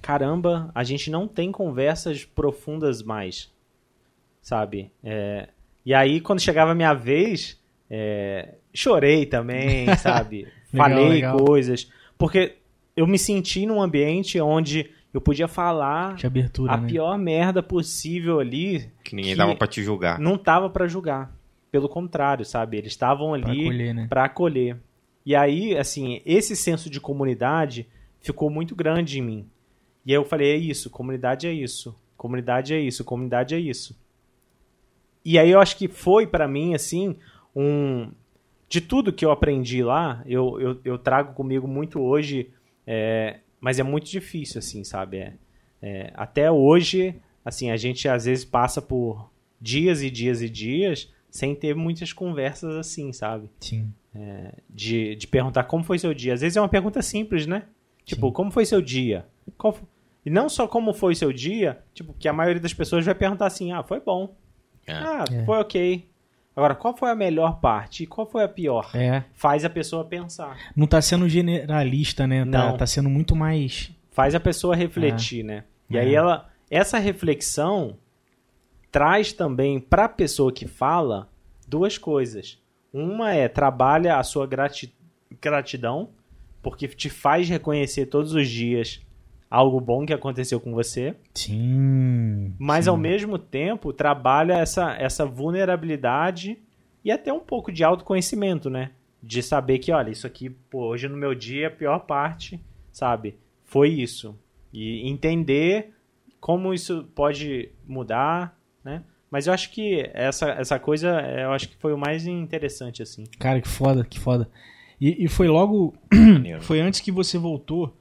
caramba, 0.02 0.72
a 0.74 0.82
gente 0.82 1.08
não 1.08 1.28
tem 1.28 1.52
conversas 1.52 2.24
profundas 2.24 3.00
mais, 3.00 3.48
sabe? 4.42 4.90
É, 5.04 5.48
e 5.86 5.94
aí, 5.94 6.20
quando 6.20 6.40
chegava 6.40 6.72
a 6.72 6.74
minha 6.74 6.92
vez, 6.94 7.58
é, 7.88 8.54
chorei 8.74 9.24
também, 9.24 9.86
sabe? 9.98 10.48
Legal, 10.72 10.88
Falei 10.90 11.08
legal. 11.08 11.36
coisas. 11.38 11.88
Porque 12.18 12.56
eu 12.96 13.06
me 13.06 13.18
senti 13.18 13.66
num 13.66 13.80
ambiente 13.80 14.40
onde 14.40 14.90
eu 15.14 15.20
podia 15.20 15.46
falar 15.48 16.14
De 16.16 16.26
abertura, 16.26 16.72
a 16.72 16.76
né? 16.76 16.88
pior 16.88 17.16
merda 17.18 17.62
possível 17.62 18.40
ali. 18.40 18.90
Que 19.04 19.14
ninguém 19.14 19.32
Que- 19.32 19.38
dava 19.38 19.54
pra 19.54 19.66
te 19.68 19.82
julgar. 19.82 20.18
Não 20.18 20.36
tava 20.36 20.68
pra 20.68 20.86
julgar. 20.88 21.32
Pelo 21.70 21.88
contrário, 21.88 22.44
sabe? 22.44 22.78
Eles 22.78 22.92
estavam 22.92 23.38
Pra 23.40 23.50
ali 23.50 23.60
acolher, 23.62 23.94
né? 23.94 24.06
para 24.08 24.24
acolher. 24.24 24.76
E 25.24 25.34
aí, 25.34 25.76
assim, 25.76 26.20
esse 26.24 26.56
senso 26.56 26.88
de 26.88 27.00
comunidade 27.00 27.86
ficou 28.20 28.50
muito 28.50 28.74
grande 28.74 29.18
em 29.18 29.22
mim. 29.22 29.50
E 30.04 30.12
aí 30.12 30.16
eu 30.16 30.24
falei, 30.24 30.52
é 30.52 30.56
isso, 30.56 30.90
comunidade 30.90 31.46
é 31.46 31.52
isso, 31.52 31.94
comunidade 32.16 32.74
é 32.74 32.80
isso, 32.80 33.04
comunidade 33.04 33.54
é 33.54 33.58
isso. 33.58 33.98
E 35.24 35.38
aí 35.38 35.50
eu 35.50 35.60
acho 35.60 35.76
que 35.76 35.88
foi 35.88 36.26
pra 36.26 36.48
mim, 36.48 36.74
assim, 36.74 37.16
um... 37.54 38.10
De 38.68 38.80
tudo 38.80 39.12
que 39.12 39.24
eu 39.24 39.32
aprendi 39.32 39.82
lá, 39.82 40.22
eu, 40.26 40.60
eu, 40.60 40.80
eu 40.84 40.96
trago 40.96 41.34
comigo 41.34 41.66
muito 41.66 42.00
hoje, 42.00 42.50
é, 42.86 43.40
mas 43.60 43.80
é 43.80 43.82
muito 43.82 44.08
difícil, 44.08 44.60
assim, 44.60 44.84
sabe? 44.84 45.18
É, 45.18 45.34
é, 45.82 46.12
até 46.14 46.50
hoje, 46.50 47.16
assim, 47.44 47.70
a 47.70 47.76
gente 47.76 48.08
às 48.08 48.26
vezes 48.26 48.44
passa 48.44 48.80
por 48.80 49.28
dias 49.60 50.02
e 50.02 50.10
dias 50.10 50.40
e 50.40 50.48
dias 50.48 51.12
sem 51.28 51.54
ter 51.54 51.74
muitas 51.74 52.12
conversas 52.12 52.76
assim, 52.76 53.12
sabe? 53.12 53.50
Sim. 53.60 53.92
De, 54.68 55.14
de 55.16 55.26
perguntar 55.26 55.64
como 55.64 55.84
foi 55.84 55.98
seu 55.98 56.12
dia. 56.12 56.34
Às 56.34 56.40
vezes 56.40 56.56
é 56.56 56.60
uma 56.60 56.68
pergunta 56.68 57.00
simples, 57.02 57.46
né? 57.46 57.64
Tipo, 58.04 58.28
Sim. 58.28 58.32
como 58.32 58.50
foi 58.50 58.64
seu 58.66 58.80
dia? 58.82 59.26
Qual 59.56 59.72
fo- 59.72 59.86
E 60.24 60.30
não 60.30 60.48
só 60.48 60.66
como 60.66 60.92
foi 60.92 61.14
seu 61.14 61.32
dia, 61.32 61.78
tipo, 61.94 62.12
que 62.18 62.28
a 62.28 62.32
maioria 62.32 62.60
das 62.60 62.74
pessoas 62.74 63.04
vai 63.04 63.14
perguntar 63.14 63.46
assim, 63.46 63.72
ah, 63.72 63.82
foi 63.82 64.00
bom. 64.00 64.34
É. 64.86 64.92
Ah, 64.92 65.24
É. 65.30 65.44
foi 65.44 65.58
ok. 65.58 66.10
Agora, 66.56 66.74
qual 66.74 66.96
foi 66.96 67.08
a 67.10 67.14
melhor 67.14 67.60
parte 67.60 68.02
e 68.02 68.06
qual 68.06 68.26
foi 68.26 68.42
a 68.42 68.48
pior? 68.48 68.90
É. 68.94 69.22
Faz 69.32 69.64
a 69.64 69.70
pessoa 69.70 70.04
pensar. 70.04 70.58
Não 70.76 70.86
tá 70.86 71.00
sendo 71.00 71.28
generalista, 71.28 72.26
né? 72.26 72.40
Tá, 72.44 72.70
Não. 72.70 72.76
tá 72.76 72.86
sendo 72.86 73.08
muito 73.08 73.36
mais. 73.36 73.92
Faz 74.10 74.34
a 74.34 74.40
pessoa 74.40 74.74
refletir, 74.74 75.44
né? 75.44 75.64
E 75.88 75.96
É. 75.96 76.00
aí 76.00 76.14
ela, 76.14 76.50
essa 76.68 76.98
reflexão 76.98 77.96
traz 78.90 79.32
também 79.32 79.78
para 79.78 80.06
a 80.06 80.08
pessoa 80.08 80.52
que 80.52 80.66
fala 80.66 81.30
duas 81.66 81.96
coisas. 81.96 82.58
Uma 82.92 83.32
é 83.34 83.48
trabalha 83.48 84.16
a 84.16 84.22
sua 84.22 84.46
grati- 84.46 84.92
gratidão, 85.40 86.10
porque 86.62 86.88
te 86.88 87.08
faz 87.08 87.48
reconhecer 87.48 88.06
todos 88.06 88.34
os 88.34 88.48
dias 88.48 89.00
algo 89.50 89.80
bom 89.80 90.06
que 90.06 90.12
aconteceu 90.12 90.60
com 90.60 90.72
você, 90.72 91.16
Sim. 91.34 92.54
mas 92.58 92.84
sim. 92.84 92.90
ao 92.90 92.96
mesmo 92.96 93.36
tempo 93.36 93.92
trabalha 93.92 94.52
essa, 94.54 94.92
essa 94.94 95.26
vulnerabilidade 95.26 96.56
e 97.04 97.10
até 97.10 97.32
um 97.32 97.40
pouco 97.40 97.72
de 97.72 97.82
autoconhecimento, 97.82 98.70
né? 98.70 98.92
De 99.22 99.42
saber 99.42 99.78
que, 99.78 99.90
olha, 99.92 100.10
isso 100.10 100.26
aqui, 100.26 100.50
pô, 100.50 100.86
hoje 100.88 101.08
no 101.08 101.16
meu 101.16 101.34
dia, 101.34 101.66
a 101.66 101.70
pior 101.70 101.98
parte, 102.00 102.60
sabe? 102.92 103.36
Foi 103.64 103.88
isso. 103.88 104.38
E 104.72 105.08
entender 105.08 105.94
como 106.40 106.72
isso 106.72 107.08
pode 107.14 107.70
mudar, 107.86 108.56
né? 108.84 109.02
Mas 109.30 109.46
eu 109.46 109.52
acho 109.52 109.70
que 109.70 110.10
essa, 110.12 110.50
essa 110.50 110.78
coisa, 110.78 111.20
é, 111.20 111.44
eu 111.44 111.52
acho 111.52 111.68
que 111.68 111.76
foi 111.76 111.92
o 111.92 111.98
mais 111.98 112.26
interessante, 112.26 113.02
assim. 113.02 113.24
Cara, 113.38 113.60
que 113.60 113.68
foda, 113.68 114.04
que 114.04 114.18
foda. 114.18 114.50
E, 115.00 115.24
e 115.24 115.28
foi 115.28 115.48
logo. 115.48 115.94
Foi 116.60 116.78
antes 116.80 117.00
que 117.00 117.10
você 117.10 117.38
voltou 117.38 117.96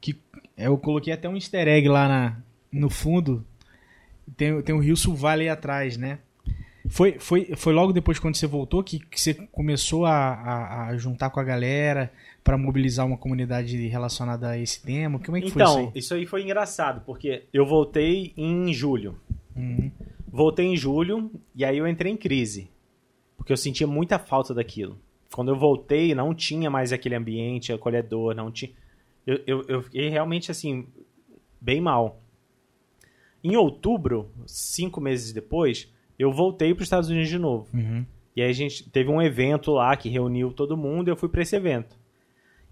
que 0.00 0.18
eu 0.56 0.78
coloquei 0.78 1.12
até 1.12 1.28
um 1.28 1.34
easter 1.34 1.68
egg 1.68 1.86
lá 1.86 2.08
na, 2.08 2.36
no 2.72 2.88
fundo. 2.88 3.44
Tem, 4.36 4.62
tem 4.62 4.74
o 4.74 4.78
Rio 4.78 4.94
Valley 5.14 5.50
atrás, 5.50 5.98
né? 5.98 6.20
Foi, 6.88 7.18
foi, 7.18 7.52
foi 7.56 7.72
logo 7.74 7.92
depois 7.92 8.18
quando 8.18 8.36
você 8.36 8.46
voltou 8.46 8.82
que, 8.82 8.98
que 8.98 9.20
você 9.20 9.34
começou 9.34 10.06
a, 10.06 10.12
a, 10.12 10.86
a 10.88 10.96
juntar 10.96 11.28
com 11.30 11.38
a 11.38 11.44
galera 11.44 12.10
para 12.42 12.56
mobilizar 12.56 13.06
uma 13.06 13.18
comunidade 13.18 13.76
relacionada 13.86 14.48
a 14.50 14.58
esse 14.58 14.82
tema? 14.82 15.18
Como 15.18 15.36
é 15.36 15.40
que 15.42 15.50
foi 15.50 15.62
isso 15.62 15.70
Então, 15.72 15.86
aí? 15.86 15.90
isso 15.94 16.14
aí 16.14 16.26
foi 16.26 16.42
engraçado, 16.42 17.02
porque 17.04 17.44
eu 17.52 17.66
voltei 17.66 18.32
em 18.36 18.72
julho. 18.72 19.20
Uhum. 19.54 19.90
Voltei 20.32 20.66
em 20.66 20.76
julho 20.76 21.30
e 21.54 21.64
aí 21.64 21.78
eu 21.78 21.88
entrei 21.88 22.12
em 22.12 22.16
crise. 22.16 22.70
Porque 23.36 23.52
eu 23.52 23.56
sentia 23.56 23.86
muita 23.86 24.18
falta 24.18 24.54
daquilo. 24.54 24.98
Quando 25.34 25.50
eu 25.50 25.56
voltei, 25.56 26.14
não 26.14 26.34
tinha 26.34 26.70
mais 26.70 26.92
aquele 26.92 27.14
ambiente 27.14 27.72
acolhedor, 27.72 28.34
não 28.34 28.50
tinha. 28.50 28.70
Eu, 29.26 29.40
eu, 29.46 29.64
eu 29.68 29.82
fiquei 29.82 30.08
realmente 30.08 30.50
assim, 30.50 30.86
bem 31.60 31.80
mal. 31.80 32.20
Em 33.42 33.56
outubro, 33.56 34.30
cinco 34.46 35.00
meses 35.00 35.32
depois, 35.32 35.92
eu 36.18 36.32
voltei 36.32 36.74
para 36.74 36.82
os 36.82 36.86
Estados 36.86 37.08
Unidos 37.08 37.28
de 37.28 37.38
novo. 37.38 37.68
Uhum. 37.72 38.04
E 38.36 38.42
aí 38.42 38.50
a 38.50 38.54
gente 38.54 38.88
teve 38.90 39.10
um 39.10 39.20
evento 39.20 39.72
lá 39.72 39.96
que 39.96 40.08
reuniu 40.08 40.52
todo 40.52 40.76
mundo 40.76 41.08
e 41.08 41.10
eu 41.10 41.16
fui 41.16 41.28
para 41.28 41.42
esse 41.42 41.56
evento. 41.56 41.98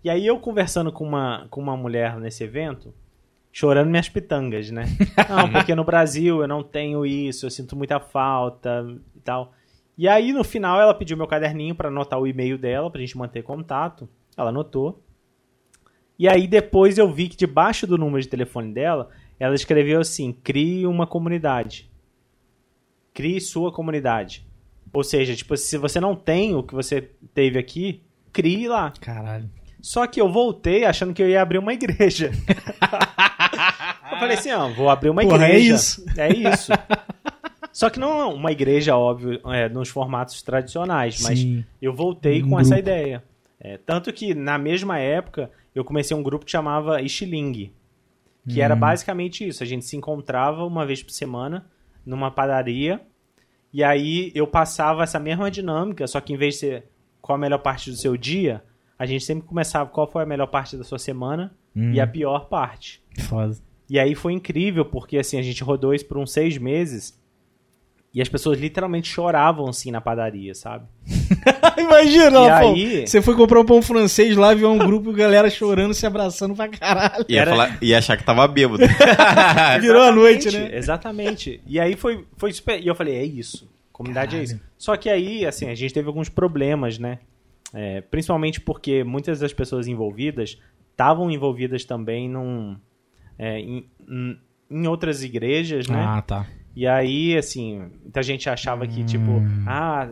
E 0.03 0.11
aí 0.11 0.27
eu 0.27 0.39
conversando 0.39 0.93
com 0.93 1.05
uma, 1.05 1.47
com 1.51 1.61
uma 1.61 1.77
mulher 1.77 2.19
nesse 2.21 2.45
evento, 2.45 2.95
chorando 3.59 3.91
minhas 3.91 4.09
pitangas, 4.09 4.71
né? 4.71 4.85
Não, 5.29 5.51
porque 5.51 5.75
no 5.75 5.83
Brasil 5.83 6.41
eu 6.41 6.47
não 6.47 6.63
tenho 6.63 7.05
isso, 7.05 7.45
eu 7.45 7.51
sinto 7.51 7.75
muita 7.75 7.99
falta 7.99 8.87
e 9.17 9.19
tal. 9.19 9.53
E 9.97 10.07
aí 10.07 10.33
no 10.33 10.45
final 10.45 10.81
ela 10.81 10.95
pediu 10.95 11.17
meu 11.17 11.27
caderninho 11.27 11.75
para 11.75 11.89
anotar 11.89 12.21
o 12.21 12.27
e-mail 12.29 12.57
dela 12.57 12.89
pra 12.89 13.01
gente 13.01 13.19
manter 13.19 13.43
contato. 13.43 14.09
Ela 14.37 14.51
anotou. 14.51 15.03
E 16.17 16.29
aí 16.29 16.47
depois 16.47 16.99
eu 16.99 17.13
vi 17.13 17.29
que 17.29 17.37
debaixo 17.37 17.85
do 17.85 17.99
número 17.99 18.23
de 18.23 18.29
telefone 18.29 18.73
dela, 18.73 19.09
ela 19.41 19.57
escreveu 19.57 20.01
assim: 20.01 20.33
"Crie 20.33 20.87
uma 20.87 21.05
comunidade. 21.05 21.91
Crie 23.13 23.41
sua 23.41 23.73
comunidade." 23.73 24.47
Ou 24.93 25.03
seja, 25.03 25.35
tipo, 25.35 25.57
se 25.57 25.77
você 25.77 25.99
não 25.99 26.15
tem 26.15 26.55
o 26.55 26.63
que 26.63 26.77
você 26.77 27.11
teve 27.35 27.59
aqui, 27.59 28.05
crie 28.33 28.69
lá. 28.69 28.93
Caralho. 29.01 29.51
Só 29.81 30.07
que 30.07 30.21
eu 30.21 30.31
voltei 30.31 30.85
achando 30.85 31.15
que 31.15 31.23
eu 31.23 31.29
ia 31.29 31.41
abrir 31.41 31.59
uma 31.59 31.73
igreja. 31.73 32.31
eu 34.13 34.19
falei 34.19 34.37
assim, 34.37 34.51
ó, 34.53 34.69
vou 34.69 34.89
abrir 34.91 35.11
uma 35.11 35.23
Porra, 35.23 35.47
é 35.47 35.49
igreja. 35.51 35.75
isso. 35.75 36.05
É 36.17 36.29
isso. 36.33 36.73
Só 37.73 37.91
que 37.91 37.99
não 38.01 38.21
é 38.21 38.25
uma 38.35 38.51
igreja, 38.53 38.97
óbvio, 38.97 39.41
é, 39.53 39.69
nos 39.69 39.89
formatos 39.89 40.43
tradicionais, 40.43 41.21
mas 41.23 41.39
Sim. 41.39 41.65
eu 41.81 41.93
voltei 41.95 42.43
Um 42.43 42.51
com 42.51 42.61
essa 42.61 42.71
grupo. 42.75 42.81
ideia. 42.89 43.23
É, 43.61 43.77
tanto 43.79 44.13
que, 44.13 44.35
na 44.35 44.59
mesma 44.59 44.99
época, 44.99 45.51
eu 45.75 45.85
comecei 45.85 46.17
um 46.17 46.23
grupo 46.23 46.45
que 46.45 46.51
chamava 46.51 47.01
Estiling, 47.03 47.73
que 48.49 48.61
Hum. 48.61 48.63
era 48.63 48.75
basicamente 48.75 49.47
isso. 49.47 49.63
A 49.63 49.67
gente 49.67 49.85
se 49.85 49.97
encontrava 49.97 50.65
uma 50.65 50.85
vez 50.87 51.03
por 51.03 51.13
semana 51.13 51.67
numa 52.05 52.31
padaria, 52.31 53.01
e 53.73 53.85
aí 53.85 54.33
eu 54.35 54.47
passava 54.47 55.03
essa 55.03 55.19
mesma 55.21 55.51
dinâmica, 55.51 56.07
só 56.07 56.21
que 56.21 56.33
em 56.33 56.37
vez 56.37 56.55
de 56.55 56.61
ser 56.61 56.85
qual 57.21 57.37
a 57.37 57.39
melhor 57.39 57.59
parte 57.59 57.91
do 57.91 57.97
seu 57.97 58.17
dia, 58.17 58.63
a 58.99 59.05
gente 59.07 59.23
sempre 59.25 59.47
começava 59.47 59.91
qual 59.91 60.11
foi 60.11 60.23
a 60.23 60.27
melhor 60.27 60.47
parte 60.47 60.77
da 60.77 60.83
sua 60.85 60.99
semana 60.99 61.53
Hum. 61.81 61.93
e 61.93 62.01
a 62.01 62.07
pior 62.07 62.49
parte. 62.49 63.01
Foda. 63.29 63.57
E 63.89 63.99
aí 63.99 64.15
foi 64.15 64.33
incrível, 64.33 64.85
porque 64.85 65.17
assim, 65.19 65.39
a 65.39 65.43
gente 65.43 65.63
rodou 65.63 65.95
isso 65.95 66.05
por 66.07 66.19
uns 66.19 66.33
seis 66.33 66.59
meses. 66.59 67.17
E 68.13 68.23
as 68.23 68.29
pessoas 68.29 68.59
literalmente 68.59 69.07
choravam 69.09 69.69
assim 69.69 69.91
na 69.91 70.01
padaria, 70.01 70.55
sabe? 70.55 70.87
Imagina, 71.79 72.39
E 72.41 72.61
pô, 72.61 72.69
aí- 72.73 73.07
você 73.07 73.21
foi 73.23 73.37
comprar 73.37 73.61
um 73.61 73.65
pão 73.65 73.81
francês 73.83 74.37
lá, 74.37 74.55
viu 74.55 74.71
um 74.71 74.79
grupo, 74.79 75.13
galera 75.13 75.49
chorando, 75.51 75.95
se 75.95 76.07
abraçando 76.07 76.55
pra 76.55 76.69
caralho. 76.69 77.25
Ia, 77.29 77.41
Era- 77.43 77.51
falar- 77.51 77.79
ia 77.83 77.99
achar 77.99 78.17
que 78.17 78.25
tava 78.25 78.47
bêbado. 78.49 78.83
Virou 79.81 80.03
a 80.03 80.11
noite, 80.13 80.49
Exatamente, 80.49 80.71
né? 80.73 80.77
Exatamente. 80.79 81.61
E 81.67 81.79
aí 81.79 81.97
foi, 81.97 82.25
foi 82.37 82.53
super. 82.53 82.83
E 82.83 82.87
eu 82.87 82.95
falei, 82.95 83.15
é 83.17 83.25
isso. 83.25 83.69
Comunidade 83.93 84.37
é 84.37 84.41
Caralho. 84.41 84.45
isso. 84.57 84.61
Só 84.77 84.97
que 84.97 85.09
aí, 85.09 85.45
assim, 85.47 85.69
a 85.69 85.75
gente 85.75 85.93
teve 85.93 86.07
alguns 86.09 86.29
problemas, 86.29 86.99
né? 86.99 87.19
É, 87.75 88.01
principalmente 88.01 88.61
porque 88.61 89.05
muitas 89.05 89.39
das 89.41 89.53
pessoas 89.53 89.87
envolvidas 89.87 90.59
estavam 90.99 91.31
envolvidas 91.31 91.85
também 91.85 92.29
num, 92.29 92.77
é, 93.39 93.61
em, 93.61 93.87
em- 94.69 94.87
outras 94.89 95.23
igrejas, 95.23 95.87
né? 95.87 96.05
Ah, 96.05 96.21
tá. 96.23 96.47
E 96.75 96.87
aí, 96.89 97.37
assim, 97.37 97.89
muita 98.03 98.21
gente 98.23 98.51
achava 98.51 98.85
que, 98.87 99.05
tipo, 99.05 99.31
Hum. 99.31 99.65
ah, 99.67 100.09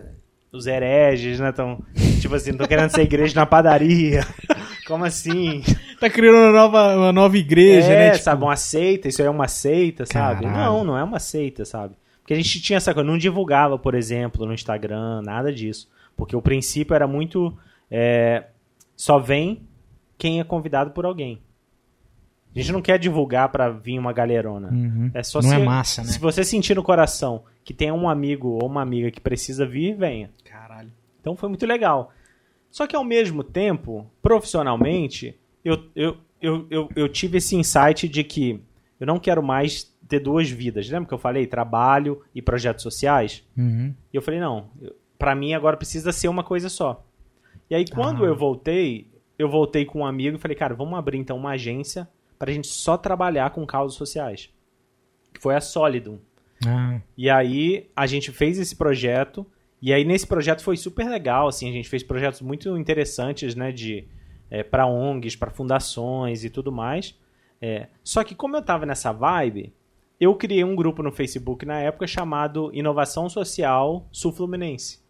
os 0.52 0.66
hereges, 0.68 1.40
né? 1.40 1.50
Tão, 1.50 1.82
tipo 2.20 2.34
assim, 2.36 2.52
não 2.52 2.58
tô 2.58 2.68
querendo 2.68 2.90
ser 2.90 3.02
igreja 3.02 3.34
na 3.34 3.44
padaria. 3.46 4.20
Como 4.86 5.04
assim? 5.04 5.62
Tá 5.98 6.08
criando 6.08 6.36
uma 6.38 6.52
nova, 6.52 6.96
uma 6.96 7.12
nova 7.12 7.36
igreja, 7.36 7.92
é, 7.92 7.98
né? 7.98 8.10
Tipo, 8.12 8.22
sabe, 8.24 8.42
uma 8.44 8.54
seita, 8.56 9.08
isso 9.08 9.20
aí 9.20 9.26
é 9.26 9.30
uma 9.30 9.48
seita, 9.48 10.06
sabe? 10.06 10.44
Caralho. 10.44 10.56
Não, 10.56 10.84
não 10.84 10.96
é 10.98 11.02
uma 11.02 11.18
seita, 11.18 11.64
sabe? 11.64 11.94
Porque 12.20 12.32
a 12.32 12.36
gente 12.36 12.60
tinha 12.62 12.76
essa 12.76 12.94
coisa, 12.94 13.08
não 13.08 13.18
divulgava, 13.18 13.76
por 13.76 13.94
exemplo, 13.96 14.46
no 14.46 14.54
Instagram, 14.54 15.22
nada 15.22 15.52
disso. 15.52 15.88
Porque 16.16 16.36
o 16.36 16.40
princípio 16.42 16.94
era 16.94 17.06
muito. 17.08 17.56
é, 17.90 18.44
só 18.96 19.18
vem 19.18 19.65
quem 20.18 20.40
é 20.40 20.44
convidado 20.44 20.90
por 20.90 21.04
alguém. 21.04 21.40
A 22.54 22.58
gente 22.58 22.72
não 22.72 22.80
quer 22.80 22.98
divulgar 22.98 23.50
pra 23.50 23.68
vir 23.68 23.98
uma 23.98 24.14
galerona. 24.14 24.70
Uhum. 24.70 25.10
É 25.12 25.22
só 25.22 25.42
Não 25.42 25.48
se, 25.50 25.54
é 25.54 25.58
massa, 25.58 26.02
né? 26.02 26.08
Se 26.08 26.18
você 26.18 26.42
sentir 26.42 26.74
no 26.74 26.82
coração 26.82 27.44
que 27.62 27.74
tem 27.74 27.92
um 27.92 28.08
amigo 28.08 28.48
ou 28.48 28.66
uma 28.66 28.80
amiga 28.80 29.10
que 29.10 29.20
precisa 29.20 29.66
vir, 29.66 29.94
venha. 29.94 30.30
Caralho. 30.42 30.90
Então 31.20 31.36
foi 31.36 31.50
muito 31.50 31.66
legal. 31.66 32.12
Só 32.70 32.86
que 32.86 32.96
ao 32.96 33.04
mesmo 33.04 33.44
tempo, 33.44 34.06
profissionalmente, 34.22 35.38
eu, 35.62 35.84
eu, 35.94 36.16
eu, 36.40 36.66
eu, 36.70 36.88
eu 36.96 37.08
tive 37.10 37.38
esse 37.38 37.54
insight 37.56 38.08
de 38.08 38.24
que 38.24 38.58
eu 38.98 39.06
não 39.06 39.18
quero 39.18 39.42
mais 39.42 39.84
ter 40.08 40.20
duas 40.20 40.48
vidas. 40.48 40.88
Lembra 40.88 41.08
que 41.08 41.14
eu 41.14 41.18
falei 41.18 41.46
trabalho 41.46 42.22
e 42.34 42.40
projetos 42.40 42.82
sociais? 42.82 43.44
Uhum. 43.56 43.92
E 44.12 44.16
eu 44.16 44.22
falei, 44.22 44.40
não, 44.40 44.70
pra 45.18 45.34
mim 45.34 45.52
agora 45.52 45.76
precisa 45.76 46.10
ser 46.10 46.28
uma 46.28 46.42
coisa 46.42 46.70
só. 46.70 47.04
E 47.68 47.74
aí 47.74 47.84
quando 47.86 48.24
Ah. 48.24 48.28
eu 48.28 48.36
voltei, 48.36 49.10
eu 49.38 49.48
voltei 49.48 49.84
com 49.84 50.00
um 50.00 50.06
amigo 50.06 50.36
e 50.36 50.40
falei, 50.40 50.56
cara, 50.56 50.74
vamos 50.74 50.98
abrir 50.98 51.18
então 51.18 51.36
uma 51.36 51.50
agência 51.50 52.08
pra 52.38 52.52
gente 52.52 52.68
só 52.68 52.96
trabalhar 52.96 53.50
com 53.50 53.66
causas 53.66 53.96
sociais. 53.96 54.50
Que 55.32 55.40
foi 55.40 55.54
a 55.54 55.60
Solidum. 55.60 56.18
Ah, 56.66 57.00
E 57.16 57.28
aí 57.28 57.90
a 57.94 58.06
gente 58.06 58.32
fez 58.32 58.58
esse 58.58 58.74
projeto 58.74 59.46
e 59.80 59.92
aí 59.92 60.04
nesse 60.04 60.26
projeto 60.26 60.62
foi 60.62 60.76
super 60.76 61.08
legal, 61.08 61.48
assim, 61.48 61.68
a 61.68 61.72
gente 61.72 61.88
fez 61.88 62.02
projetos 62.02 62.40
muito 62.40 62.76
interessantes, 62.78 63.54
né, 63.54 63.70
de 63.70 64.08
é, 64.50 64.62
para 64.62 64.86
ONGs, 64.86 65.36
para 65.36 65.50
fundações 65.50 66.44
e 66.44 66.50
tudo 66.50 66.72
mais. 66.72 67.14
É, 67.60 67.88
só 68.02 68.24
que 68.24 68.34
como 68.34 68.56
eu 68.56 68.62
tava 68.62 68.86
nessa 68.86 69.12
vibe, 69.12 69.72
eu 70.18 70.34
criei 70.34 70.64
um 70.64 70.74
grupo 70.74 71.02
no 71.02 71.12
Facebook 71.12 71.66
na 71.66 71.78
época 71.78 72.06
chamado 72.06 72.70
Inovação 72.72 73.28
Social 73.28 74.08
Sul 74.10 74.32
Fluminense. 74.32 75.04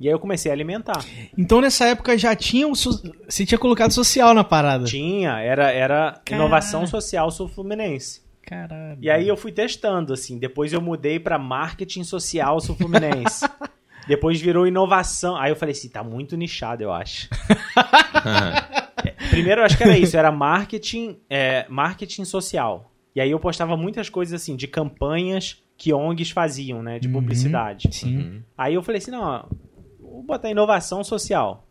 E 0.00 0.06
aí 0.06 0.12
eu 0.14 0.18
comecei 0.18 0.50
a 0.50 0.54
alimentar. 0.54 1.04
Então 1.36 1.60
nessa 1.60 1.86
época 1.86 2.16
já 2.16 2.34
tinha 2.36 2.68
o. 2.68 2.74
so- 2.76 3.02
Você 3.28 3.44
tinha 3.44 3.58
colocado 3.58 3.90
social 3.92 4.32
na 4.32 4.44
parada. 4.44 4.84
Tinha, 4.84 5.40
era, 5.40 5.70
era. 5.72 6.20
Inovação 6.30 6.86
Social 6.86 7.30
Sul 7.30 7.48
Fluminense. 7.48 8.22
Caralho. 8.42 8.98
E 9.02 9.10
aí 9.10 9.26
eu 9.28 9.36
fui 9.36 9.52
testando, 9.52 10.12
assim. 10.12 10.38
Depois 10.38 10.72
eu 10.72 10.80
mudei 10.80 11.18
pra 11.20 11.38
marketing 11.38 12.02
social 12.04 12.58
sul 12.60 12.74
fluminense. 12.76 13.44
Depois 14.08 14.40
virou 14.40 14.66
inovação. 14.66 15.36
Aí 15.36 15.50
eu 15.52 15.56
falei 15.56 15.72
assim, 15.74 15.90
tá 15.90 16.02
muito 16.02 16.34
nichado, 16.34 16.82
eu 16.82 16.90
acho. 16.90 17.28
Primeiro 19.30 19.60
eu 19.60 19.64
acho 19.64 19.76
que 19.76 19.82
era 19.84 19.98
isso, 19.98 20.16
era 20.16 20.32
marketing, 20.32 21.18
é, 21.28 21.66
marketing 21.68 22.24
social. 22.24 22.90
E 23.14 23.20
aí 23.20 23.30
eu 23.30 23.38
postava 23.38 23.76
muitas 23.76 24.08
coisas 24.08 24.40
assim, 24.40 24.56
de 24.56 24.66
campanhas 24.66 25.62
que 25.76 25.92
ONGs 25.92 26.30
faziam, 26.30 26.82
né? 26.82 26.98
De 26.98 27.06
Uhum. 27.08 27.14
publicidade. 27.14 27.88
Sim. 27.92 28.42
Aí 28.56 28.74
eu 28.74 28.82
falei 28.82 28.98
assim, 28.98 29.10
não, 29.10 29.22
ó, 29.22 29.44
vou 30.18 30.24
botar 30.26 30.50
inovação 30.50 31.02
social. 31.04 31.66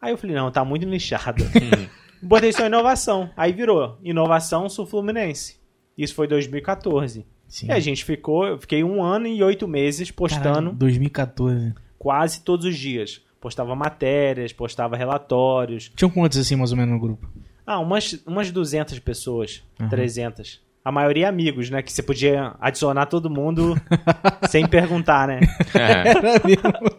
Aí 0.00 0.12
eu 0.12 0.18
falei, 0.18 0.34
não, 0.36 0.50
tá 0.50 0.64
muito 0.64 0.86
nichado. 0.86 1.44
Botei 2.22 2.52
só 2.52 2.66
inovação. 2.66 3.30
Aí 3.36 3.52
virou 3.52 3.98
inovação 4.02 4.68
sul 4.68 4.86
fluminense. 4.86 5.58
Isso 5.96 6.14
foi 6.14 6.26
2014. 6.26 7.26
Sim. 7.46 7.66
E 7.66 7.72
a 7.72 7.80
gente 7.80 8.04
ficou, 8.04 8.46
eu 8.46 8.58
fiquei 8.58 8.84
um 8.84 9.02
ano 9.02 9.26
e 9.26 9.42
oito 9.42 9.66
meses 9.66 10.10
postando 10.10 10.44
Caralho, 10.44 10.72
2014. 10.72 11.74
quase 11.98 12.42
todos 12.42 12.66
os 12.66 12.76
dias. 12.76 13.20
Postava 13.40 13.74
matérias, 13.74 14.52
postava 14.52 14.96
relatórios. 14.96 15.90
Tinham 15.94 16.10
quantos 16.10 16.38
assim, 16.38 16.56
mais 16.56 16.72
ou 16.72 16.76
menos, 16.76 16.92
no 16.94 17.00
grupo? 17.00 17.28
Ah, 17.64 17.78
umas, 17.78 18.12
umas 18.26 18.50
200 18.50 18.98
pessoas, 18.98 19.62
Aham. 19.80 19.88
300. 19.88 20.60
A 20.84 20.92
maioria 20.92 21.28
amigos, 21.28 21.68
né? 21.70 21.82
Que 21.82 21.92
você 21.92 22.02
podia 22.02 22.54
adicionar 22.60 23.06
todo 23.06 23.28
mundo 23.28 23.74
sem 24.48 24.66
perguntar, 24.66 25.28
né? 25.28 25.40
É. 25.74 26.08
Era 26.08 26.22
mesmo. 26.44 26.98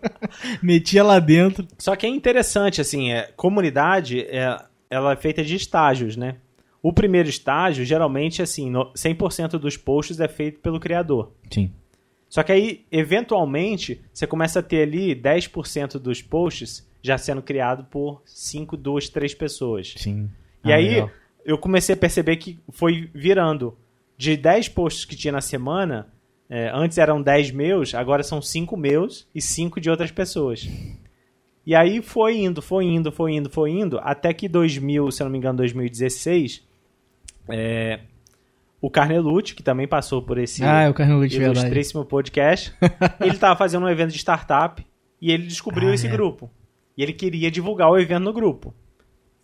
Metia 0.62 1.04
lá 1.04 1.20
dentro. 1.20 1.66
Só 1.78 1.96
que 1.96 2.06
é 2.06 2.10
interessante, 2.10 2.80
assim, 2.82 3.12
é, 3.12 3.32
comunidade, 3.36 4.22
é, 4.22 4.58
ela 4.90 5.14
é 5.14 5.16
feita 5.16 5.44
de 5.44 5.56
estágios, 5.56 6.16
né? 6.16 6.36
O 6.84 6.94
primeiro 6.94 7.28
estágio, 7.28 7.84
geralmente, 7.84 8.42
assim, 8.42 8.70
no- 8.70 8.92
100% 8.96 9.58
dos 9.58 9.76
posts 9.76 10.20
é 10.20 10.28
feito 10.28 10.60
pelo 10.60 10.80
criador. 10.80 11.32
Sim. 11.52 11.72
Só 12.30 12.44
que 12.44 12.52
aí, 12.52 12.86
eventualmente, 12.92 14.02
você 14.14 14.28
começa 14.28 14.60
a 14.60 14.64
ter 14.64 14.84
ali 14.84 15.16
10% 15.16 15.98
dos 16.00 16.22
posts 16.22 16.88
já 17.02 17.18
sendo 17.18 17.42
criado 17.42 17.86
por 17.86 18.22
5, 18.26 18.78
2, 18.78 19.10
3 19.10 19.34
pessoas. 19.34 19.96
Sim. 19.98 20.30
E 20.64 20.72
Ah, 20.72 20.76
aí, 20.76 20.90
legal. 20.90 21.10
Eu 21.46 21.58
comecei 21.58 21.94
a 21.96 21.98
perceber 21.98 22.38
que 22.38 22.60
foi 22.72 23.10
virando. 23.14 23.78
De 24.18 24.36
10 24.36 24.70
posts 24.70 25.06
que 25.06 25.16
tinha 25.16 25.32
na 25.32 25.40
semana, 25.42 26.08
é, 26.50 26.70
antes 26.74 26.98
eram 26.98 27.22
10 27.22 27.52
meus, 27.52 27.96
agora 27.96 28.22
são 28.22 28.42
5 28.42 28.76
meus 28.76 29.26
e 29.34 29.42
5 29.42 29.80
de 29.80 29.90
outras 29.90 30.12
pessoas. 30.12 30.68
E 31.66 31.74
aí 31.74 32.02
foi 32.02 32.38
indo, 32.38 32.62
foi 32.62 32.86
indo, 32.86 33.12
foi 33.12 33.34
indo, 33.34 33.50
foi 33.50 33.72
indo, 33.72 34.00
até 34.02 34.34
que 34.34 34.50
2000, 34.50 35.12
se 35.12 35.22
eu 35.22 35.26
não 35.26 35.32
me 35.32 35.38
engano, 35.38 35.58
2016, 35.58 36.68
é, 37.50 38.00
o 38.82 38.90
Carnelucci, 38.90 39.56
que 39.56 39.64
também 39.64 39.88
passou 39.88 40.22
por 40.22 40.38
esse 40.38 40.64
Ah, 40.64 40.84
é 40.84 40.90
o 40.90 40.94
Carnolite, 40.94 41.38
verdade. 41.38 41.60
ilustríssimo 41.60 42.04
podcast, 42.06 42.74
ele 43.22 43.32
estava 43.32 43.56
fazendo 43.56 43.86
um 43.86 43.90
evento 43.90 44.12
de 44.12 44.18
startup 44.18 44.86
e 45.22 45.32
ele 45.32 45.44
descobriu 45.48 45.90
Ah, 45.90 45.94
esse 45.94 46.08
é. 46.08 46.10
grupo. 46.10 46.50
E 46.98 47.04
ele 47.04 47.14
queria 47.14 47.50
divulgar 47.52 47.90
o 47.90 47.98
evento 47.98 48.24
no 48.24 48.34
grupo. 48.34 48.74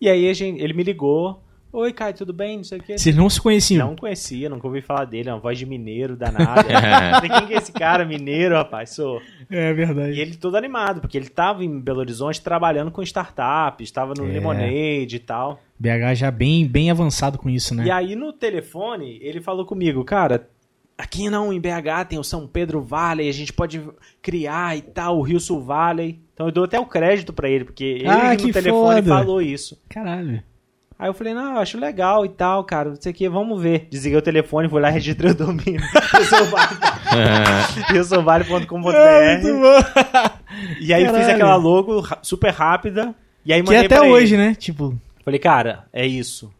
E 0.00 0.08
aí 0.08 0.28
a 0.28 0.34
gente, 0.34 0.60
ele 0.62 0.74
me 0.74 0.82
ligou. 0.82 1.42
Oi, 1.78 1.92
Caio, 1.92 2.14
tudo 2.14 2.32
bem? 2.32 2.56
Não 2.56 2.64
sei 2.64 2.78
o 2.78 2.82
quê. 2.82 2.96
Vocês 2.96 3.14
não 3.14 3.28
se 3.28 3.38
conheciam? 3.38 3.88
Não 3.88 3.96
conhecia, 3.96 4.48
nunca 4.48 4.66
ouvi 4.66 4.80
falar 4.80 5.04
dele. 5.04 5.28
é 5.28 5.32
Uma 5.34 5.40
voz 5.40 5.58
de 5.58 5.66
mineiro 5.66 6.16
danada. 6.16 6.64
Falei, 7.20 7.28
quem 7.28 7.46
que 7.48 7.52
é 7.52 7.58
esse 7.58 7.70
cara? 7.70 8.02
Mineiro, 8.02 8.54
rapaz? 8.54 8.94
Sou. 8.94 9.20
É 9.50 9.74
verdade. 9.74 10.12
E 10.16 10.20
ele 10.20 10.36
todo 10.36 10.56
animado, 10.56 11.02
porque 11.02 11.18
ele 11.18 11.26
estava 11.26 11.62
em 11.62 11.78
Belo 11.78 11.98
Horizonte 11.98 12.40
trabalhando 12.40 12.90
com 12.90 13.02
startups, 13.02 13.84
estava 13.86 14.14
no 14.16 14.26
É. 14.26 14.32
Lemonade 14.32 15.16
e 15.16 15.18
tal. 15.18 15.60
BH 15.78 16.14
já 16.14 16.30
bem, 16.30 16.66
bem 16.66 16.90
avançado 16.90 17.36
com 17.36 17.50
isso, 17.50 17.74
né? 17.74 17.84
E 17.84 17.90
aí 17.90 18.16
no 18.16 18.32
telefone, 18.32 19.18
ele 19.20 19.42
falou 19.42 19.66
comigo, 19.66 20.02
cara, 20.02 20.48
aqui 20.96 21.28
não, 21.28 21.52
em 21.52 21.60
BH 21.60 22.06
tem 22.08 22.18
o 22.18 22.24
São 22.24 22.46
Pedro 22.46 22.80
Valley, 22.80 23.28
a 23.28 23.32
gente 23.34 23.52
pode 23.52 23.82
criar 24.22 24.78
e 24.78 24.80
tal, 24.80 25.18
o 25.18 25.22
Rio 25.22 25.38
Sul 25.38 25.60
Valley. 25.62 26.18
Então 26.32 26.46
eu 26.46 26.52
dou 26.52 26.64
até 26.64 26.80
o 26.80 26.86
crédito 26.86 27.34
pra 27.34 27.50
ele, 27.50 27.66
porque 27.66 27.84
ele 27.84 28.08
Ah, 28.08 28.32
no 28.32 28.38
que 28.38 28.50
telefone 28.50 29.02
foda. 29.02 29.08
falou 29.14 29.42
isso. 29.42 29.78
Caralho. 29.90 30.42
Aí 30.98 31.08
eu 31.10 31.14
falei, 31.14 31.34
não, 31.34 31.54
eu 31.54 31.58
acho 31.60 31.78
legal 31.78 32.24
e 32.24 32.28
tal, 32.30 32.64
cara, 32.64 32.88
não 32.88 32.96
sei 32.96 33.12
o 33.12 33.14
que, 33.14 33.28
vamos 33.28 33.60
ver. 33.60 33.86
Desliguei 33.90 34.18
o 34.18 34.22
telefone, 34.22 34.66
fui 34.68 34.80
lá 34.80 34.88
e 34.88 34.92
registrei 34.92 35.32
o 35.32 35.34
domínio. 35.34 35.80
riosovale.com.br 37.88 38.90
É, 38.94 39.38
muito 39.38 39.60
bom. 39.60 40.02
E 40.80 40.94
aí 40.94 41.02
fiz 41.04 41.12
Caralho. 41.12 41.34
aquela 41.34 41.56
logo 41.56 42.02
super 42.22 42.50
rápida. 42.50 43.14
E 43.44 43.52
aí 43.52 43.60
Que 43.60 43.66
mandei 43.66 43.84
até 43.86 43.96
pra 43.96 44.06
ele. 44.06 44.14
hoje, 44.14 44.36
né? 44.38 44.54
Tipo, 44.54 44.96
Falei, 45.22 45.38
cara, 45.38 45.84
é 45.92 46.06
isso. 46.06 46.50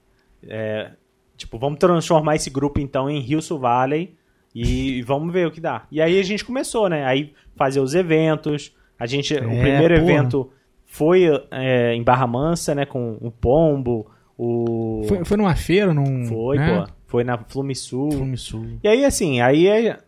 É, 0.46 0.90
tipo, 1.36 1.58
vamos 1.58 1.78
transformar 1.78 2.36
esse 2.36 2.50
grupo 2.50 2.78
então 2.78 3.08
em 3.08 3.20
Rio 3.20 3.40
Valley 3.58 4.14
e 4.54 5.00
vamos 5.02 5.32
ver 5.32 5.46
o 5.46 5.50
que 5.50 5.60
dá. 5.60 5.84
E 5.90 6.02
aí 6.02 6.18
a 6.18 6.22
gente 6.22 6.44
começou, 6.44 6.88
né? 6.90 7.06
Aí 7.06 7.32
fazer 7.56 7.80
os 7.80 7.94
eventos. 7.94 8.70
A 8.98 9.06
gente, 9.06 9.32
o 9.34 9.38
É, 9.38 9.40
primeiro 9.40 9.94
porra. 10.00 10.12
evento 10.12 10.50
foi 10.84 11.24
é, 11.50 11.94
em 11.94 12.02
Barra 12.02 12.26
Mansa, 12.26 12.74
né? 12.74 12.84
Com 12.84 13.16
o 13.20 13.30
Pombo, 13.30 14.10
o 14.38 15.04
foi, 15.08 15.24
foi 15.24 15.36
numa 15.36 15.54
feira, 15.56 15.94
num. 15.94 16.26
foi, 16.26 16.58
né? 16.58 16.80
pô, 16.80 16.92
foi 17.06 17.24
na 17.24 17.38
Flumisul. 17.38 18.12
Flume 18.12 18.36
Sul. 18.36 18.66
E 18.82 18.88
aí, 18.88 19.04
assim, 19.04 19.40
aí 19.40 19.66
é- 19.66 19.98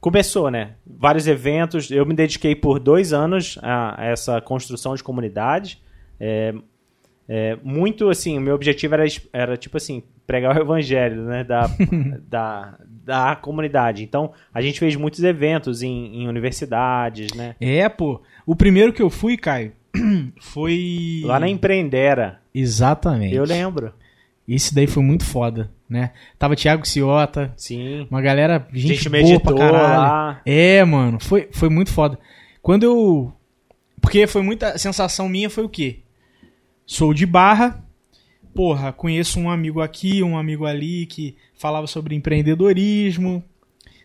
começou, 0.00 0.50
né? 0.50 0.72
Vários 0.86 1.26
eventos. 1.26 1.90
Eu 1.90 2.04
me 2.06 2.14
dediquei 2.14 2.54
por 2.54 2.78
dois 2.78 3.12
anos 3.12 3.58
a, 3.62 3.96
essa 3.98 4.40
construção 4.40 4.94
de 4.94 5.02
comunidade. 5.02 5.82
É, 6.20 6.54
é, 7.28 7.58
muito, 7.62 8.08
assim, 8.10 8.36
o 8.36 8.40
meu 8.40 8.54
objetivo 8.54 8.94
era, 8.94 9.04
era, 9.32 9.56
tipo 9.56 9.76
assim, 9.76 10.02
pregar 10.26 10.56
o 10.56 10.60
evangelho, 10.60 11.22
né? 11.24 11.44
Da, 11.44 11.70
da, 12.28 12.78
da 12.86 13.36
comunidade. 13.36 14.02
Então, 14.02 14.32
a 14.52 14.60
gente 14.60 14.78
fez 14.78 14.96
muitos 14.96 15.22
eventos 15.22 15.82
em, 15.82 16.22
em 16.22 16.28
universidades, 16.28 17.32
né? 17.34 17.56
É, 17.60 17.88
pô. 17.88 18.20
O 18.46 18.54
primeiro 18.54 18.92
que 18.92 19.02
eu 19.02 19.10
fui, 19.10 19.36
Caio, 19.36 19.72
foi. 20.40 21.22
Lá 21.24 21.40
na 21.40 21.48
Empreendera. 21.48 22.43
Exatamente. 22.54 23.34
Eu 23.34 23.44
lembro. 23.44 23.92
Esse 24.46 24.74
daí 24.74 24.86
foi 24.86 25.02
muito 25.02 25.24
foda, 25.24 25.70
né? 25.88 26.12
Tava 26.38 26.54
Thiago 26.54 26.86
Ciota, 26.86 27.52
Sim. 27.56 28.06
uma 28.10 28.20
galera, 28.20 28.66
gente, 28.72 28.96
gente 28.96 29.08
boa 29.08 29.40
pra 29.40 29.54
caralho. 29.54 29.82
lá. 29.82 30.42
É, 30.44 30.84
mano, 30.84 31.18
foi, 31.18 31.48
foi 31.50 31.68
muito 31.70 31.90
foda. 31.90 32.18
Quando 32.62 32.82
eu. 32.84 33.32
Porque 34.00 34.26
foi 34.26 34.42
muita. 34.42 34.68
A 34.70 34.78
sensação 34.78 35.28
minha 35.28 35.48
foi 35.48 35.64
o 35.64 35.68
quê? 35.68 36.00
Sou 36.86 37.14
de 37.14 37.24
barra, 37.24 37.82
porra, 38.54 38.92
conheço 38.92 39.40
um 39.40 39.48
amigo 39.50 39.80
aqui, 39.80 40.22
um 40.22 40.36
amigo 40.36 40.66
ali 40.66 41.06
que 41.06 41.36
falava 41.54 41.86
sobre 41.86 42.14
empreendedorismo, 42.14 43.42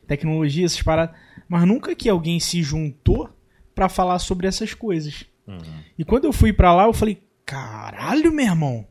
tecnologia, 0.07 0.65
essas 0.65 0.81
paradas. 0.81 1.15
Mas 1.49 1.67
nunca 1.67 1.93
que 1.93 2.07
alguém 2.07 2.39
se 2.39 2.63
juntou 2.63 3.29
pra 3.75 3.89
falar 3.89 4.19
sobre 4.19 4.47
essas 4.47 4.73
coisas. 4.73 5.25
E 5.97 6.05
quando 6.05 6.25
eu 6.25 6.31
fui 6.31 6.53
pra 6.53 6.73
lá, 6.73 6.83
eu 6.85 6.93
falei: 6.93 7.21
caralho, 7.49 8.31
meu 8.31 8.45
irmão, 8.45 8.85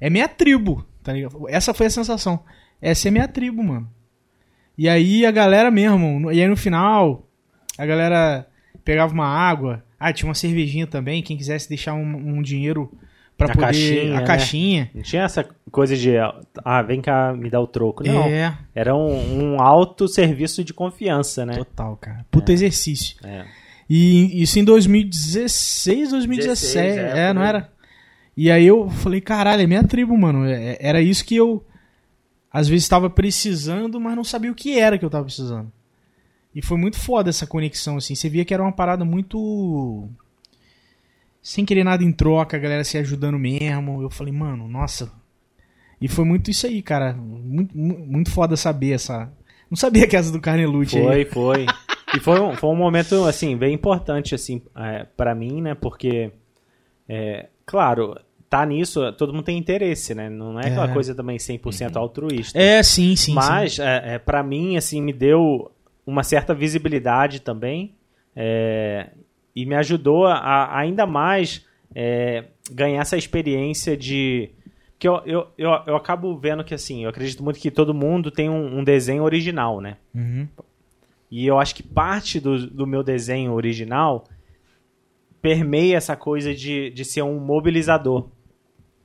é 0.00 0.10
minha 0.10 0.26
tribo, 0.28 0.84
tá 1.02 1.12
ligado? 1.12 1.48
Essa 1.48 1.72
foi 1.72 1.86
a 1.86 1.90
sensação. 1.90 2.40
Essa 2.82 3.06
é 3.06 3.10
minha 3.10 3.28
tribo, 3.28 3.62
mano. 3.62 3.88
E 4.76 4.88
aí 4.88 5.24
a 5.24 5.30
galera 5.30 5.70
mesmo, 5.70 6.32
e 6.32 6.40
aí 6.42 6.48
no 6.48 6.56
final, 6.56 7.28
a 7.78 7.86
galera 7.86 8.46
pegava 8.84 9.12
uma 9.14 9.26
água, 9.28 9.84
ah, 9.98 10.12
tinha 10.12 10.28
uma 10.28 10.34
cervejinha 10.34 10.86
também, 10.88 11.22
quem 11.22 11.36
quisesse 11.36 11.68
deixar 11.68 11.94
um, 11.94 12.02
um 12.38 12.42
dinheiro 12.42 12.90
pra 13.38 13.46
A 13.46 13.50
poder. 13.50 13.60
caixinha, 13.66 14.16
a 14.16 14.20
né? 14.20 14.26
caixinha. 14.26 14.90
Não 14.92 15.02
tinha 15.02 15.22
essa 15.22 15.48
coisa 15.70 15.96
de, 15.96 16.14
ah, 16.64 16.82
vem 16.82 17.00
cá 17.00 17.32
me 17.32 17.48
dar 17.48 17.60
o 17.60 17.66
troco. 17.68 18.02
Não. 18.04 18.24
É, 18.24 18.58
Era 18.74 18.94
um, 18.96 19.54
um 19.54 19.60
alto 19.62 20.08
serviço 20.08 20.64
de 20.64 20.74
confiança, 20.74 21.46
né? 21.46 21.54
total, 21.54 21.96
cara. 21.96 22.26
Puta 22.28 22.52
exercício. 22.52 23.16
É. 23.24 23.44
E 23.88 24.42
isso 24.42 24.58
em 24.58 24.64
2016, 24.64 26.10
2017. 26.10 26.86
16, 26.88 26.96
é, 26.96 27.28
é, 27.28 27.32
não 27.32 27.42
era? 27.42 27.72
E 28.36 28.50
aí 28.50 28.66
eu 28.66 28.88
falei, 28.90 29.20
caralho, 29.20 29.62
é 29.62 29.66
minha 29.66 29.84
tribo, 29.84 30.16
mano. 30.16 30.44
É- 30.44 30.76
Era 30.80 31.00
isso 31.00 31.24
que 31.24 31.36
eu, 31.36 31.64
às 32.50 32.68
vezes, 32.68 32.84
estava 32.84 33.08
precisando, 33.08 34.00
mas 34.00 34.16
não 34.16 34.24
sabia 34.24 34.50
o 34.50 34.54
que 34.54 34.78
era 34.78 34.98
que 34.98 35.04
eu 35.04 35.10
tava 35.10 35.24
precisando. 35.24 35.70
E 36.54 36.62
foi 36.62 36.76
muito 36.78 36.98
foda 36.98 37.30
essa 37.30 37.46
conexão, 37.46 37.96
assim. 37.96 38.14
Você 38.14 38.28
via 38.28 38.44
que 38.44 38.54
era 38.54 38.62
uma 38.62 38.72
parada 38.72 39.04
muito. 39.04 40.08
Sem 41.42 41.64
querer 41.64 41.84
nada 41.84 42.02
em 42.02 42.12
troca, 42.12 42.56
a 42.56 42.60
galera 42.60 42.84
se 42.84 42.96
ajudando 42.96 43.38
mesmo. 43.38 44.00
Eu 44.00 44.08
falei, 44.08 44.32
mano, 44.32 44.66
nossa. 44.68 45.12
E 46.00 46.08
foi 46.08 46.24
muito 46.24 46.50
isso 46.50 46.66
aí, 46.66 46.80
cara. 46.80 47.12
Muito, 47.12 47.76
mu- 47.76 47.98
muito 48.06 48.30
foda 48.30 48.56
saber 48.56 48.92
essa. 48.92 49.30
Não 49.70 49.76
sabia 49.76 50.06
que 50.06 50.16
essa 50.16 50.30
do 50.32 50.40
Carnelucci 50.40 50.96
aí. 50.98 51.04
Foi, 51.04 51.24
foi. 51.24 51.66
E 52.16 52.20
foi 52.20 52.40
um, 52.40 52.54
foi 52.54 52.70
um 52.70 52.76
momento, 52.76 53.24
assim, 53.24 53.56
bem 53.56 53.74
importante, 53.74 54.34
assim, 54.34 54.62
é, 54.76 55.04
para 55.16 55.34
mim, 55.34 55.60
né? 55.60 55.74
Porque, 55.74 56.30
é, 57.08 57.48
claro, 57.66 58.16
tá 58.48 58.64
nisso, 58.64 59.12
todo 59.12 59.32
mundo 59.32 59.44
tem 59.44 59.58
interesse, 59.58 60.14
né? 60.14 60.28
Não 60.30 60.58
é 60.60 60.66
aquela 60.68 60.90
É. 60.90 60.92
coisa 60.92 61.14
também 61.14 61.36
100% 61.38 61.96
altruísta. 61.96 62.58
É, 62.58 62.82
sim, 62.82 63.16
sim. 63.16 63.32
sim. 63.32 63.34
Mas, 63.34 63.78
é, 63.78 64.14
é, 64.14 64.18
para 64.18 64.42
mim, 64.42 64.76
assim, 64.76 65.02
me 65.02 65.12
deu 65.12 65.70
uma 66.06 66.22
certa 66.22 66.54
visibilidade 66.54 67.40
também 67.40 67.94
é, 68.36 69.10
e 69.56 69.64
me 69.66 69.74
ajudou 69.74 70.26
a, 70.26 70.34
a 70.34 70.78
ainda 70.78 71.06
mais 71.06 71.64
é, 71.94 72.44
ganhar 72.70 73.00
essa 73.00 73.16
experiência 73.16 73.96
de... 73.96 74.50
que 74.98 75.08
eu, 75.08 75.22
eu, 75.24 75.46
eu, 75.56 75.70
eu 75.86 75.96
acabo 75.96 76.36
vendo 76.36 76.62
que, 76.64 76.74
assim, 76.74 77.04
eu 77.04 77.10
acredito 77.10 77.42
muito 77.42 77.58
que 77.58 77.70
todo 77.70 77.94
mundo 77.94 78.30
tem 78.30 78.48
um, 78.50 78.78
um 78.78 78.84
desenho 78.84 79.22
original, 79.22 79.80
né? 79.80 79.96
Uhum. 80.14 80.46
E 81.30 81.46
eu 81.46 81.58
acho 81.58 81.74
que 81.74 81.82
parte 81.82 82.38
do, 82.38 82.66
do 82.70 82.86
meu 82.86 83.02
desenho 83.02 83.52
original 83.52 84.24
permeia 85.44 85.98
essa 85.98 86.16
coisa 86.16 86.54
de, 86.54 86.88
de 86.88 87.04
ser 87.04 87.20
um 87.20 87.38
mobilizador. 87.38 88.30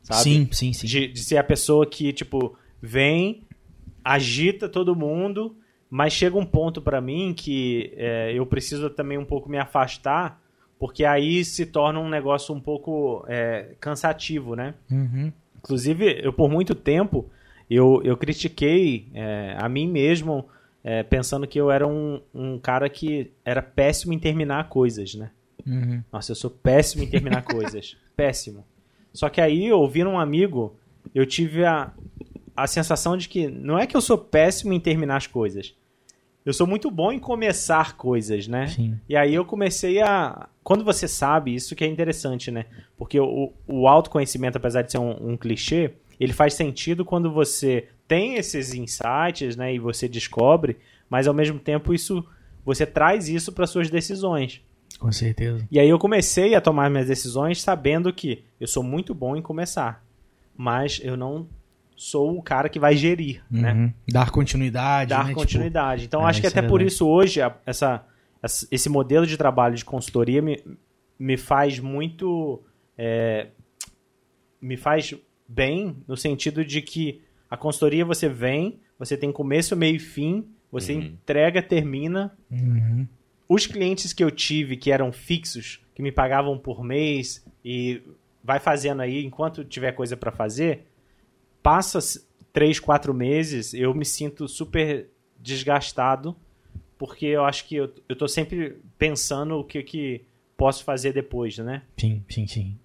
Sabe? 0.01 0.21
Sim, 0.21 0.47
sim, 0.53 0.71
sim. 0.71 0.87
De, 0.87 1.07
de 1.09 1.19
ser 1.19 1.35
a 1.35 1.43
pessoa 1.43 1.85
que, 1.85 2.13
tipo, 2.13 2.57
vem, 2.81 3.43
agita 4.01 4.69
todo 4.69 4.95
mundo, 4.95 5.57
mas 5.89 6.13
chega 6.13 6.37
um 6.37 6.45
ponto 6.45 6.81
pra 6.81 7.01
mim 7.01 7.33
que 7.35 7.91
é, 7.97 8.31
eu 8.33 8.45
preciso 8.45 8.89
também 8.89 9.17
um 9.17 9.25
pouco 9.25 9.49
me 9.49 9.57
afastar, 9.57 10.41
porque 10.79 11.03
aí 11.03 11.43
se 11.43 11.65
torna 11.65 11.99
um 11.99 12.07
negócio 12.07 12.55
um 12.55 12.61
pouco 12.61 13.25
é, 13.27 13.75
cansativo, 13.77 14.55
né? 14.55 14.75
Uhum. 14.89 15.33
Inclusive, 15.57 16.21
eu 16.23 16.31
por 16.31 16.49
muito 16.49 16.73
tempo, 16.73 17.29
eu, 17.69 18.01
eu 18.05 18.15
critiquei 18.15 19.09
é, 19.13 19.57
a 19.59 19.67
mim 19.67 19.89
mesmo, 19.89 20.45
é, 20.85 21.03
pensando 21.03 21.45
que 21.45 21.59
eu 21.59 21.69
era 21.69 21.85
um, 21.85 22.21
um 22.33 22.57
cara 22.57 22.87
que 22.87 23.29
era 23.43 23.61
péssimo 23.61 24.13
em 24.13 24.19
terminar 24.19 24.69
coisas, 24.69 25.15
né? 25.15 25.31
Uhum. 25.69 26.03
Nossa, 26.11 26.31
eu 26.31 26.35
sou 26.35 26.49
péssimo 26.49 27.03
em 27.03 27.07
terminar 27.07 27.43
coisas. 27.45 27.95
Péssimo. 28.15 28.65
Só 29.13 29.29
que 29.29 29.39
aí, 29.39 29.71
ouvindo 29.71 30.09
um 30.09 30.19
amigo, 30.19 30.75
eu 31.13 31.25
tive 31.25 31.63
a, 31.63 31.91
a 32.55 32.67
sensação 32.67 33.15
de 33.15 33.29
que 33.29 33.47
não 33.47 33.77
é 33.77 33.85
que 33.85 33.95
eu 33.95 34.01
sou 34.01 34.17
péssimo 34.17 34.73
em 34.73 34.79
terminar 34.79 35.17
as 35.17 35.27
coisas. 35.27 35.75
Eu 36.45 36.53
sou 36.53 36.65
muito 36.65 36.89
bom 36.89 37.11
em 37.11 37.19
começar 37.19 37.95
coisas, 37.95 38.47
né? 38.47 38.67
Sim. 38.67 38.99
E 39.07 39.15
aí 39.15 39.35
eu 39.35 39.45
comecei 39.45 40.01
a. 40.01 40.47
Quando 40.63 40.83
você 40.83 41.07
sabe, 41.07 41.53
isso 41.53 41.75
que 41.75 41.83
é 41.83 41.87
interessante, 41.87 42.49
né? 42.49 42.65
Porque 42.97 43.19
o, 43.19 43.53
o 43.67 43.87
autoconhecimento, 43.87 44.57
apesar 44.57 44.81
de 44.81 44.91
ser 44.91 44.97
um, 44.99 45.31
um 45.31 45.37
clichê, 45.37 45.91
ele 46.19 46.33
faz 46.33 46.53
sentido 46.53 47.05
quando 47.05 47.31
você 47.31 47.87
tem 48.07 48.35
esses 48.35 48.73
insights, 48.73 49.55
né? 49.55 49.73
E 49.73 49.79
você 49.79 50.07
descobre, 50.07 50.77
mas 51.09 51.27
ao 51.27 51.33
mesmo 51.33 51.59
tempo 51.59 51.93
isso 51.93 52.25
você 52.65 52.85
traz 52.85 53.29
isso 53.29 53.51
para 53.51 53.67
suas 53.67 53.89
decisões. 53.89 54.61
Com 54.99 55.11
certeza. 55.11 55.65
E 55.71 55.79
aí 55.79 55.87
eu 55.89 55.97
comecei 55.97 56.53
a 56.55 56.61
tomar 56.61 56.89
minhas 56.89 57.07
decisões 57.07 57.61
sabendo 57.61 58.11
que 58.13 58.43
eu 58.59 58.67
sou 58.67 58.83
muito 58.83 59.15
bom 59.15 59.35
em 59.35 59.41
começar, 59.41 60.03
mas 60.55 60.99
eu 61.03 61.15
não 61.15 61.47
sou 61.95 62.37
o 62.37 62.43
cara 62.43 62.69
que 62.69 62.79
vai 62.79 62.95
gerir, 62.95 63.41
né? 63.49 63.73
Uhum. 63.73 63.93
Dar 64.11 64.29
continuidade. 64.29 65.09
Dar 65.09 65.25
né? 65.27 65.33
continuidade. 65.33 66.05
Então 66.05 66.21
é, 66.21 66.29
acho 66.29 66.41
que 66.41 66.47
isso 66.47 66.55
é 66.55 66.59
até 66.59 66.67
por 66.67 66.81
isso 66.81 67.07
hoje 67.07 67.41
a- 67.41 67.55
essa, 67.65 68.05
essa- 68.43 68.67
esse 68.71 68.89
modelo 68.89 69.25
de 69.25 69.35
trabalho 69.37 69.75
de 69.75 69.83
consultoria 69.85 70.41
me, 70.41 70.61
me 71.17 71.35
faz 71.37 71.79
muito 71.79 72.61
é, 72.97 73.47
me 74.61 74.75
faz 74.77 75.13
bem 75.47 75.95
no 76.07 76.15
sentido 76.17 76.63
de 76.65 76.81
que 76.81 77.21
a 77.49 77.55
consultoria 77.57 78.03
você 78.05 78.27
vem, 78.29 78.79
você 78.97 79.15
tem 79.17 79.31
começo, 79.31 79.75
meio 79.75 79.95
e 79.95 79.99
fim, 79.99 80.45
você 80.71 80.93
Uhum. 80.93 81.01
entrega, 81.01 81.61
termina, 81.61 82.37
Tipo, 82.53 82.63
uhum. 82.69 83.07
Os 83.49 83.65
clientes 83.65 84.13
que 84.13 84.23
eu 84.23 84.29
tive 84.29 84.77
que 84.77 84.91
eram 84.91 85.11
fixos, 85.11 85.81
que 85.95 86.03
me 86.03 86.11
pagavam 86.11 86.55
por 86.57 86.83
mês 86.83 87.43
e 87.65 87.99
vai 88.43 88.59
fazendo 88.59 89.01
aí 89.01 89.25
enquanto 89.25 89.65
tiver 89.65 89.91
coisa 89.93 90.15
para 90.15 90.31
fazer, 90.31 90.85
passa 91.63 91.99
três, 92.53 92.79
quatro 92.79 93.13
meses, 93.13 93.73
eu 93.73 93.93
me 93.93 94.05
sinto 94.05 94.47
super 94.47 95.09
desgastado, 95.39 96.35
porque 96.97 97.25
eu 97.25 97.43
acho 97.43 97.65
que 97.65 97.75
eu, 97.75 97.91
eu 98.07 98.15
tô 98.15 98.27
sempre 98.27 98.77
pensando 98.97 99.55
o 99.55 99.63
que, 99.63 99.81
que 99.81 100.21
posso 100.55 100.83
fazer 100.83 101.11
depois, 101.11 101.57
né? 101.57 101.81
Sim, 101.97 102.23
sim, 102.29 102.45
sim. 102.45 102.77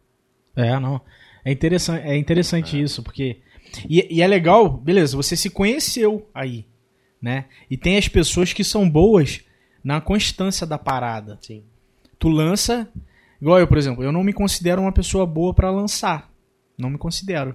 É, 0.57 0.79
não. 0.79 1.01
É 1.45 1.53
interessante, 1.53 2.07
é 2.07 2.17
interessante 2.17 2.81
isso, 2.81 3.03
porque. 3.03 3.39
E, 3.89 4.07
e 4.17 4.23
é 4.23 4.27
legal, 4.27 4.71
beleza, 4.71 5.17
você 5.17 5.37
se 5.37 5.51
conheceu 5.51 6.29
aí, 6.33 6.65
né? 7.21 7.47
E 7.69 7.77
tem 7.77 7.99
as 7.99 8.09
pessoas 8.09 8.53
que 8.53 8.63
são 8.63 8.89
boas 8.89 9.45
na 9.85 10.01
constância 10.01 10.67
da 10.67 10.79
parada. 10.79 11.39
Sim. 11.43 11.63
Tu 12.19 12.29
lança. 12.29 12.89
Igual 13.41 13.59
eu, 13.61 13.67
por 13.69 13.77
exemplo, 13.79 14.03
eu 14.03 14.11
não 14.11 14.25
me 14.25 14.33
considero 14.33 14.81
uma 14.81 14.93
pessoa 14.93 15.27
boa 15.27 15.53
pra 15.53 15.71
lançar. 15.71 16.31
Não 16.79 16.89
me 16.89 16.97
considero. 16.99 17.55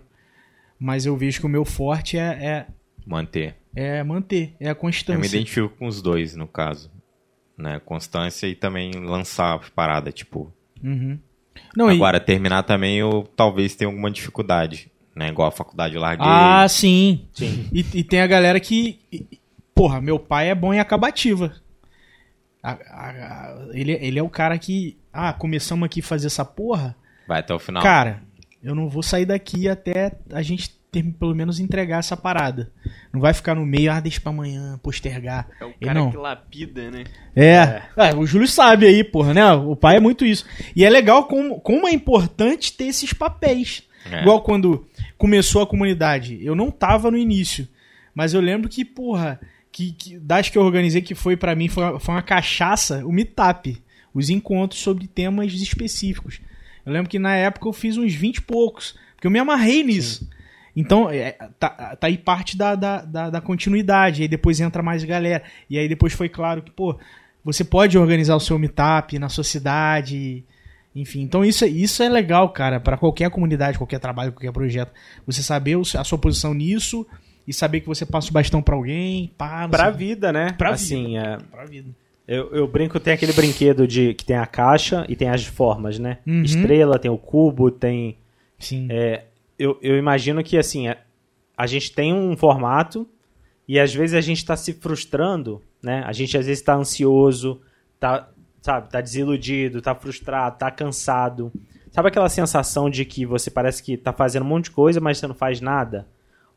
Mas 0.79 1.05
eu 1.05 1.17
vejo 1.17 1.39
que 1.39 1.45
o 1.45 1.49
meu 1.49 1.65
forte 1.65 2.17
é, 2.17 2.67
Manter. 3.05 3.55
é, 3.75 3.97
é 3.97 4.03
manter, 4.03 4.53
é 4.59 4.67
a 4.67 4.69
Eu 4.71 4.75
me 4.75 4.79
constância. 4.79 5.27
identifico 5.27 5.69
com 5.77 5.87
os 5.87 6.01
dois, 6.01 6.35
no 6.35 6.47
caso. 6.47 6.91
Né? 7.57 7.81
Constância 7.83 8.47
e 8.47 8.55
também 8.55 8.91
lançar 8.93 9.57
as 9.59 9.67
paradas, 9.69 10.13
tipo. 10.13 10.53
Uhum. 10.81 11.19
Não, 11.75 11.91
e- 11.91 11.95
Agora, 11.95 12.19
terminar 12.19 12.63
também 12.63 12.97
eu 12.97 13.27
talvez 13.35 13.75
tenha 13.75 13.89
alguma 13.89 14.09
dificuldade. 14.09 14.89
Né? 15.13 15.27
Igual 15.29 15.49
a 15.49 15.51
faculdade 15.51 15.95
eu 15.95 16.01
larguei. 16.01 16.25
Ah, 16.29 16.65
sim. 16.69 17.27
Sim. 17.33 17.67
E, 17.73 17.79
e 17.95 18.03
tem 18.03 18.21
a 18.21 18.27
galera 18.27 18.59
que. 18.59 18.99
e- 19.11 19.25
e- 19.31 19.39
Porra, 19.75 19.99
meu 19.99 20.17
pai 20.19 20.49
é 20.49 20.55
bom 20.55 20.73
em 20.73 20.79
acabativa. 20.79 21.53
A- 22.61 22.71
a- 22.89 23.09
a- 23.09 23.67
ele, 23.73 23.93
ele 23.93 24.19
é 24.19 24.23
o 24.23 24.29
cara 24.29 24.57
que. 24.57 24.97
Ah, 25.13 25.33
começamos 25.33 25.85
aqui 25.85 26.01
a 26.01 26.03
fazer 26.03 26.27
essa 26.27 26.43
porra. 26.45 26.95
Vai 27.27 27.39
até 27.39 27.53
o 27.53 27.59
final. 27.59 27.81
Cara, 27.81 28.21
eu 28.63 28.75
não 28.75 28.89
vou 28.89 29.01
sair 29.03 29.25
daqui 29.25 29.67
até 29.69 30.11
a 30.31 30.41
gente 30.41 30.69
ter, 30.91 31.03
pelo 31.03 31.35
menos 31.35 31.59
entregar 31.59 31.99
essa 31.99 32.17
parada. 32.17 32.71
Não 33.13 33.21
vai 33.21 33.33
ficar 33.33 33.55
no 33.55 33.65
meio, 33.65 33.91
ah, 33.91 33.99
deixa 33.99 34.19
pra 34.19 34.31
amanhã, 34.31 34.79
postergar. 34.83 35.47
É 35.61 35.65
o 35.65 35.73
E 35.79 35.85
cara 35.85 35.99
não. 35.99 36.11
que 36.11 36.17
lapida, 36.17 36.89
né? 36.91 37.03
É. 37.35 37.81
É, 37.95 38.15
o 38.15 38.25
Júlio 38.25 38.47
sabe 38.47 38.85
aí, 38.87 39.03
porra, 39.03 39.33
né? 39.33 39.51
O 39.53 39.75
pai 39.75 39.97
é 39.97 39.99
muito 39.99 40.25
isso. 40.25 40.45
E 40.75 40.83
é 40.83 40.89
legal 40.89 41.25
como, 41.27 41.59
como 41.61 41.87
é 41.87 41.91
importante 41.91 42.73
ter 42.73 42.85
esses 42.85 43.13
papéis. 43.13 43.83
É. 44.11 44.21
Igual 44.21 44.41
quando 44.41 44.87
começou 45.17 45.61
a 45.61 45.67
comunidade. 45.67 46.39
Eu 46.43 46.55
não 46.55 46.71
tava 46.71 47.11
no 47.11 47.17
início. 47.17 47.67
Mas 48.15 48.33
eu 48.33 48.41
lembro 48.41 48.67
que, 48.69 48.83
porra, 48.83 49.39
que, 49.71 49.91
que 49.93 50.19
das 50.19 50.49
que 50.49 50.57
eu 50.57 50.63
organizei, 50.63 51.01
que 51.01 51.15
foi 51.15 51.37
pra 51.37 51.55
mim, 51.55 51.67
foi, 51.67 51.83
uma- 51.83 51.99
foi 51.99 52.15
uma 52.15 52.21
cachaça, 52.21 53.05
o 53.05 53.11
Meetup. 53.11 53.81
Os 54.13 54.29
encontros 54.29 54.81
sobre 54.81 55.07
temas 55.07 55.53
específicos. 55.53 56.41
Eu 56.85 56.91
lembro 56.91 57.09
que 57.09 57.19
na 57.19 57.35
época 57.35 57.67
eu 57.67 57.73
fiz 57.73 57.95
uns 57.97 58.13
20 58.13 58.37
e 58.37 58.41
poucos. 58.41 58.95
Porque 59.15 59.27
eu 59.27 59.31
me 59.31 59.37
amarrei 59.39 59.83
nisso. 59.83 60.27
Então, 60.75 61.09
é, 61.09 61.33
tá, 61.59 61.69
tá 61.95 62.07
aí 62.07 62.17
parte 62.17 62.57
da, 62.57 62.73
da, 62.73 63.01
da, 63.05 63.29
da 63.29 63.41
continuidade. 63.41 64.23
Aí 64.23 64.27
depois 64.27 64.59
entra 64.59 64.81
mais 64.81 65.03
galera. 65.03 65.43
E 65.69 65.77
aí 65.77 65.87
depois 65.87 66.13
foi 66.13 66.27
claro 66.27 66.61
que, 66.63 66.71
pô, 66.71 66.97
você 67.43 67.63
pode 67.63 67.97
organizar 67.97 68.35
o 68.35 68.39
seu 68.39 68.57
meetup 68.57 69.19
na 69.19 69.29
sua 69.29 69.43
cidade. 69.43 70.43
Enfim, 70.95 71.21
então 71.21 71.45
isso, 71.45 71.63
é- 71.63 71.67
isso 71.67 72.01
é 72.01 72.09
legal, 72.09 72.49
cara, 72.49 72.79
para 72.79 72.97
qualquer 72.97 73.29
comunidade, 73.29 73.77
qualquer 73.77 73.99
trabalho, 73.99 74.31
qualquer 74.31 74.51
projeto. 74.51 74.91
Você 75.27 75.43
saber 75.43 75.77
a 75.97 76.03
sua 76.03 76.17
posição 76.17 76.53
nisso 76.53 77.05
e 77.49 77.53
saber 77.53 77.81
que 77.81 77.87
você 77.87 78.05
passa 78.05 78.29
o 78.29 78.31
bastão 78.31 78.61
pra 78.61 78.75
alguém, 78.75 79.33
pá, 79.35 79.67
Pra 79.67 79.89
vida, 79.89 80.31
né? 80.31 80.53
Pra 80.55 80.69
assim, 80.69 81.17
é, 81.17 81.39
pra 81.49 81.65
vida. 81.65 81.89
Eu, 82.27 82.51
eu 82.51 82.67
brinco, 82.67 82.99
tem 82.99 83.11
aquele 83.11 83.33
brinquedo 83.33 83.87
de 83.87 84.13
que 84.13 84.23
tem 84.23 84.35
a 84.35 84.45
caixa 84.45 85.03
e 85.09 85.15
tem 85.15 85.27
as 85.27 85.43
formas, 85.43 85.97
né? 85.97 86.19
Uhum. 86.27 86.43
Estrela, 86.43 86.99
tem 86.99 87.09
o 87.09 87.17
cubo, 87.17 87.71
tem. 87.71 88.19
Sim. 88.59 88.87
é, 88.91 89.23
eu, 89.57 89.79
eu 89.81 89.97
imagino 89.97 90.43
que 90.43 90.59
assim, 90.59 90.89
a, 90.89 90.97
a 91.57 91.65
gente 91.65 91.91
tem 91.91 92.13
um 92.13 92.37
formato 92.37 93.09
e 93.67 93.79
às 93.79 93.91
vezes 93.91 94.13
a 94.13 94.21
gente 94.21 94.45
tá 94.45 94.55
se 94.55 94.73
frustrando, 94.73 95.59
né? 95.81 96.03
A 96.05 96.13
gente 96.13 96.37
às 96.37 96.45
vezes 96.45 96.61
tá 96.61 96.75
ansioso, 96.75 97.61
tá, 97.99 98.29
sabe, 98.61 98.91
tá 98.91 99.01
desiludido, 99.01 99.81
tá 99.81 99.95
frustrado, 99.95 100.59
tá 100.59 100.69
cansado. 100.69 101.51
Sabe 101.91 102.09
aquela 102.09 102.29
sensação 102.29 102.91
de 102.91 103.05
que 103.05 103.25
você 103.25 103.49
parece 103.49 103.81
que 103.81 103.97
tá 103.97 104.13
fazendo 104.13 104.43
um 104.43 104.49
monte 104.49 104.65
de 104.65 104.71
coisa, 104.71 105.01
mas 105.01 105.17
você 105.17 105.25
não 105.25 105.33
faz 105.33 105.59
nada? 105.59 106.05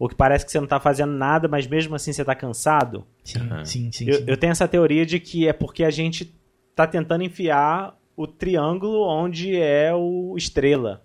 Ou 0.02 0.08
que 0.08 0.16
parece 0.16 0.44
que 0.44 0.50
você 0.50 0.58
não 0.58 0.66
tá 0.66 0.80
fazendo 0.80 1.12
nada, 1.12 1.46
mas 1.46 1.64
mesmo 1.64 1.94
assim 1.94 2.12
você 2.12 2.24
tá 2.24 2.34
cansado? 2.34 3.06
Sim, 3.22 3.38
Aham. 3.38 3.64
sim, 3.64 3.92
sim. 3.92 4.08
Eu, 4.08 4.14
sim. 4.14 4.24
eu 4.26 4.36
tenho 4.36 4.50
essa 4.50 4.66
teoria 4.66 5.06
de 5.06 5.20
que 5.20 5.46
é 5.46 5.52
porque 5.52 5.84
a 5.84 5.90
gente 5.90 6.34
tá 6.74 6.88
tentando 6.88 7.22
enfiar 7.22 7.96
o 8.16 8.26
triângulo 8.26 9.06
onde 9.08 9.54
é 9.54 9.94
o 9.94 10.34
estrela. 10.36 11.04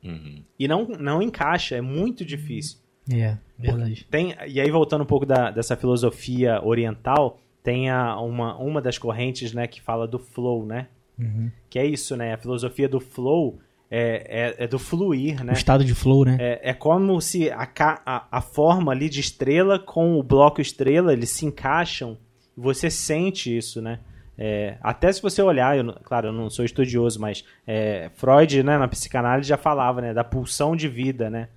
Uhum. 0.00 0.44
E 0.56 0.68
não, 0.68 0.86
não 0.86 1.20
encaixa, 1.20 1.74
é 1.74 1.80
muito 1.80 2.24
difícil. 2.24 2.78
É, 3.12 3.36
verdade. 3.58 4.06
Tem, 4.08 4.36
e 4.46 4.60
aí, 4.60 4.70
voltando 4.70 5.02
um 5.02 5.06
pouco 5.06 5.26
da- 5.26 5.50
dessa 5.50 5.74
filosofia 5.74 6.64
oriental, 6.64 7.40
tem 7.64 7.90
a, 7.90 8.16
uma, 8.20 8.56
uma 8.58 8.80
das 8.80 8.96
correntes 8.96 9.52
né, 9.52 9.66
que 9.66 9.82
fala 9.82 10.06
do 10.06 10.20
flow, 10.20 10.64
né? 10.64 10.86
Uhum. 11.18 11.50
Que 11.68 11.80
é 11.80 11.84
isso, 11.84 12.16
né? 12.16 12.34
A 12.34 12.38
filosofia 12.38 12.88
do 12.88 13.00
flow 13.00 13.58
é, 13.90 14.54
é, 14.58 14.64
é 14.64 14.66
do 14.66 14.78
fluir, 14.78 15.44
né? 15.44 15.52
O 15.52 15.56
estado 15.56 15.84
de 15.84 15.94
flow, 15.94 16.24
né? 16.24 16.36
É, 16.40 16.70
é 16.70 16.74
como 16.74 17.20
se 17.20 17.50
a, 17.50 17.68
a, 18.04 18.26
a 18.30 18.40
forma 18.40 18.92
ali 18.92 19.08
de 19.08 19.20
estrela 19.20 19.78
com 19.78 20.18
o 20.18 20.22
bloco 20.22 20.60
estrela, 20.60 21.12
eles 21.12 21.30
se 21.30 21.46
encaixam. 21.46 22.18
E 22.56 22.60
você 22.60 22.90
sente 22.90 23.56
isso, 23.56 23.80
né? 23.80 24.00
É, 24.38 24.76
até 24.82 25.10
se 25.10 25.22
você 25.22 25.40
olhar, 25.40 25.78
eu 25.78 25.92
claro, 26.02 26.28
eu 26.28 26.32
não 26.32 26.50
sou 26.50 26.64
estudioso, 26.64 27.18
mas 27.20 27.44
é, 27.66 28.10
Freud, 28.16 28.62
né, 28.62 28.76
na 28.76 28.86
psicanálise 28.86 29.48
já 29.48 29.56
falava, 29.56 30.02
né, 30.02 30.12
da 30.12 30.22
pulsão 30.22 30.76
de 30.76 30.88
vida, 30.88 31.30
né? 31.30 31.48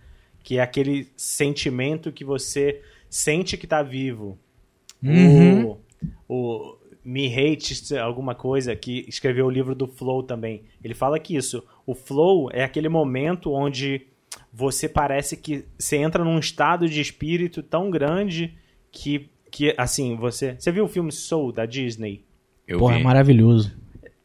Que 0.42 0.60
é 0.60 0.62
aquele 0.62 1.10
sentimento 1.18 2.12
que 2.12 2.24
você 2.24 2.82
sente 3.10 3.58
que 3.58 3.66
está 3.66 3.82
vivo. 3.82 4.38
Uhum. 5.04 5.78
O, 6.28 6.58
o 6.68 6.78
Me 7.04 7.28
Hate, 7.28 7.98
alguma 7.98 8.34
coisa, 8.34 8.76
que 8.76 9.06
escreveu 9.08 9.48
o 9.48 9.50
livro 9.50 9.76
do 9.76 9.88
Flow 9.88 10.24
também. 10.24 10.64
Ele 10.84 10.94
fala 10.94 11.20
que 11.20 11.36
isso, 11.36 11.64
o 11.90 11.96
Flow 11.96 12.52
é 12.54 12.64
aquele 12.64 12.88
momento 12.88 13.52
onde 13.52 14.06
você 14.54 14.88
parece 14.88 15.36
que 15.36 15.66
você 15.76 15.98
entra 15.98 16.24
num 16.24 16.38
estado 16.38 16.88
de 16.88 17.02
espírito 17.02 17.64
tão 17.64 17.90
grande 17.90 18.54
que, 18.92 19.28
que 19.50 19.74
assim, 19.76 20.16
você... 20.16 20.56
Você 20.60 20.72
viu 20.72 20.86
o 20.86 20.88
filme 20.88 21.12
Soul, 21.12 21.52
da 21.52 21.66
Disney? 21.66 22.24
Eu 22.68 22.78
Porra, 22.78 22.94
vi. 22.94 23.02
é 23.02 23.04
maravilhoso. 23.04 23.76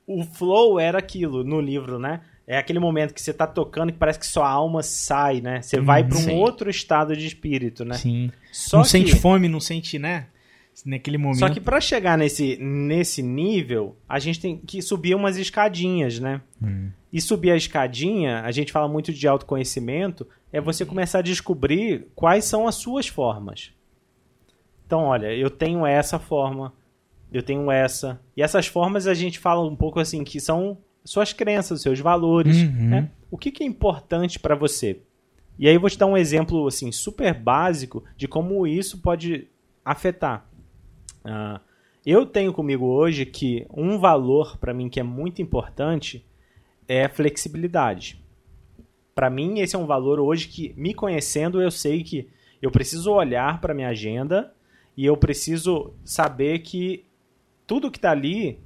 O 0.07 0.25
flow 0.25 0.79
era 0.79 0.99
aquilo 0.99 1.43
no 1.43 1.59
livro, 1.59 1.99
né? 1.99 2.21
É 2.47 2.59
aquele 2.59 2.79
momento 2.79 3.15
que 3.15 3.23
você 3.23 3.33
tá 3.33 3.47
tocando 3.47 3.91
que 3.91 3.99
parece 3.99 4.19
que 4.19 4.27
sua 4.27 4.47
alma 4.47 4.83
sai, 4.83 5.41
né? 5.41 5.63
Você 5.63 5.81
vai 5.81 6.05
para 6.05 6.19
um 6.19 6.21
Sim. 6.21 6.35
outro 6.35 6.69
estado 6.69 7.17
de 7.17 7.27
espírito, 7.27 7.83
né? 7.83 7.95
Sim. 7.95 8.31
Só 8.53 8.77
não 8.77 8.85
que, 8.85 8.91
sente 8.91 9.17
fome, 9.17 9.49
não 9.49 9.61
sente, 9.61 9.99
né? 9.99 10.27
Naquele 10.85 11.17
momento. 11.17 11.39
Só 11.39 11.49
que 11.49 11.63
para 11.63 11.81
chegar 11.81 12.19
nesse, 12.19 12.59
nesse 12.61 13.23
nível, 13.23 13.97
a 14.07 14.19
gente 14.19 14.39
tem 14.39 14.59
que 14.59 14.83
subir 14.83 15.15
umas 15.15 15.39
escadinhas, 15.39 16.21
né? 16.21 16.43
Hum. 16.63 16.91
E 17.15 17.21
subir 17.21 17.53
a 17.53 17.57
escadinha, 17.57 18.41
a 18.41 18.51
gente 18.51 18.73
fala 18.73 18.89
muito 18.89 19.13
de 19.13 19.29
autoconhecimento, 19.29 20.27
é 20.53 20.61
você 20.61 20.85
começar 20.85 21.21
a 21.21 21.23
descobrir 21.23 22.09
quais 22.13 22.45
são 22.45 22.67
as 22.67 22.75
suas 22.75 23.07
formas. 23.07 23.71
Então, 24.85 25.03
olha, 25.05 25.33
eu 25.33 25.49
tenho 25.49 25.87
essa 25.87 26.19
forma, 26.19 26.73
eu 27.33 27.41
tenho 27.41 27.71
essa. 27.71 28.21
E 28.37 28.43
essas 28.43 28.67
formas 28.67 29.07
a 29.07 29.15
gente 29.15 29.39
fala 29.39 29.65
um 29.65 29.77
pouco 29.77 30.01
assim, 30.01 30.25
que 30.25 30.41
são 30.41 30.77
suas 31.05 31.33
crenças, 31.33 31.83
seus 31.83 32.01
valores. 32.01 32.57
Uhum. 32.57 32.89
Né? 32.89 33.11
O 33.31 33.39
que, 33.39 33.53
que 33.53 33.63
é 33.63 33.67
importante 33.67 34.41
para 34.41 34.57
você? 34.57 35.01
E 35.57 35.69
aí 35.69 35.75
eu 35.75 35.81
vou 35.81 35.89
te 35.89 35.97
dar 35.97 36.07
um 36.07 36.17
exemplo 36.17 36.67
assim 36.67 36.91
super 36.91 37.33
básico 37.33 38.03
de 38.17 38.27
como 38.27 38.67
isso 38.67 38.99
pode 38.99 39.47
afetar. 39.85 40.49
Ah, 41.25 41.61
eu 42.05 42.27
tenho 42.27 42.53
comigo 42.53 42.87
hoje 42.87 43.25
que 43.25 43.69
um 43.73 44.01
valor 44.01 44.59
para 44.59 44.75
mim 44.75 44.89
que 44.89 44.99
é 44.99 45.05
muito 45.05 45.41
importante 45.41 46.27
é 46.89 47.09
flexibilidade. 47.09 48.23
Para 49.15 49.31
mim 49.31 49.61
esse 49.61 49.77
é 49.77 49.79
um 49.79 49.87
valor 49.87 50.19
hoje 50.21 50.49
que 50.49 50.75
me 50.77 50.93
conhecendo 50.95 51.61
eu 51.63 51.71
sei 51.71 52.03
que 52.03 52.29
eu 52.61 52.71
preciso 52.71 53.13
olhar 53.13 53.61
para 53.61 53.75
minha 53.75 53.89
agenda 53.89 54.53
e 54.97 55.05
eu 55.05 55.17
preciso 55.17 55.95
saber 56.05 56.61
que 56.61 57.05
tudo 57.67 57.91
que 57.91 57.99
está 57.99 58.11
ali 58.11 58.59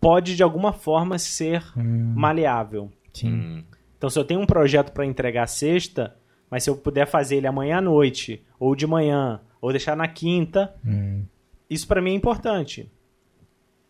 pode 0.00 0.36
de 0.36 0.42
alguma 0.42 0.72
forma 0.72 1.18
ser 1.18 1.62
Hum, 1.76 2.12
maleável. 2.16 2.90
sim. 3.12 3.28
Hum. 3.32 3.64
Então, 3.96 4.10
se 4.10 4.18
eu 4.18 4.24
tenho 4.24 4.40
um 4.40 4.46
projeto 4.46 4.92
para 4.92 5.06
entregar 5.06 5.46
sexta, 5.46 6.14
mas 6.50 6.62
se 6.64 6.68
eu 6.68 6.76
puder 6.76 7.06
fazer 7.06 7.36
ele 7.36 7.46
amanhã 7.46 7.78
à 7.78 7.80
noite, 7.80 8.42
ou 8.60 8.76
de 8.76 8.86
manhã, 8.86 9.40
ou 9.62 9.70
deixar 9.70 9.96
na 9.96 10.06
quinta, 10.06 10.74
Hum. 10.84 11.24
isso 11.70 11.86
para 11.88 12.02
mim 12.02 12.10
é 12.10 12.14
importante. 12.14 12.90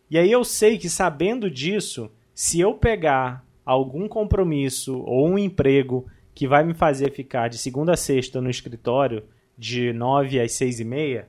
E 0.09 0.17
aí 0.17 0.31
eu 0.31 0.43
sei 0.45 0.77
que 0.77 0.89
sabendo 0.89 1.51
disso, 1.51 2.09
se 2.33 2.59
eu 2.61 2.73
pegar 2.75 3.44
algum 3.65 4.07
compromisso 4.07 4.99
ou 4.99 5.27
um 5.27 5.37
emprego 5.37 6.05
que 6.33 6.47
vai 6.47 6.63
me 6.63 6.73
fazer 6.73 7.11
ficar 7.11 7.47
de 7.47 7.57
segunda 7.57 7.93
a 7.93 7.97
sexta 7.97 8.39
no 8.39 8.49
escritório, 8.49 9.23
de 9.57 9.93
nove 9.93 10.39
às 10.39 10.51
seis 10.51 10.79
e 10.79 10.83
meia, 10.83 11.27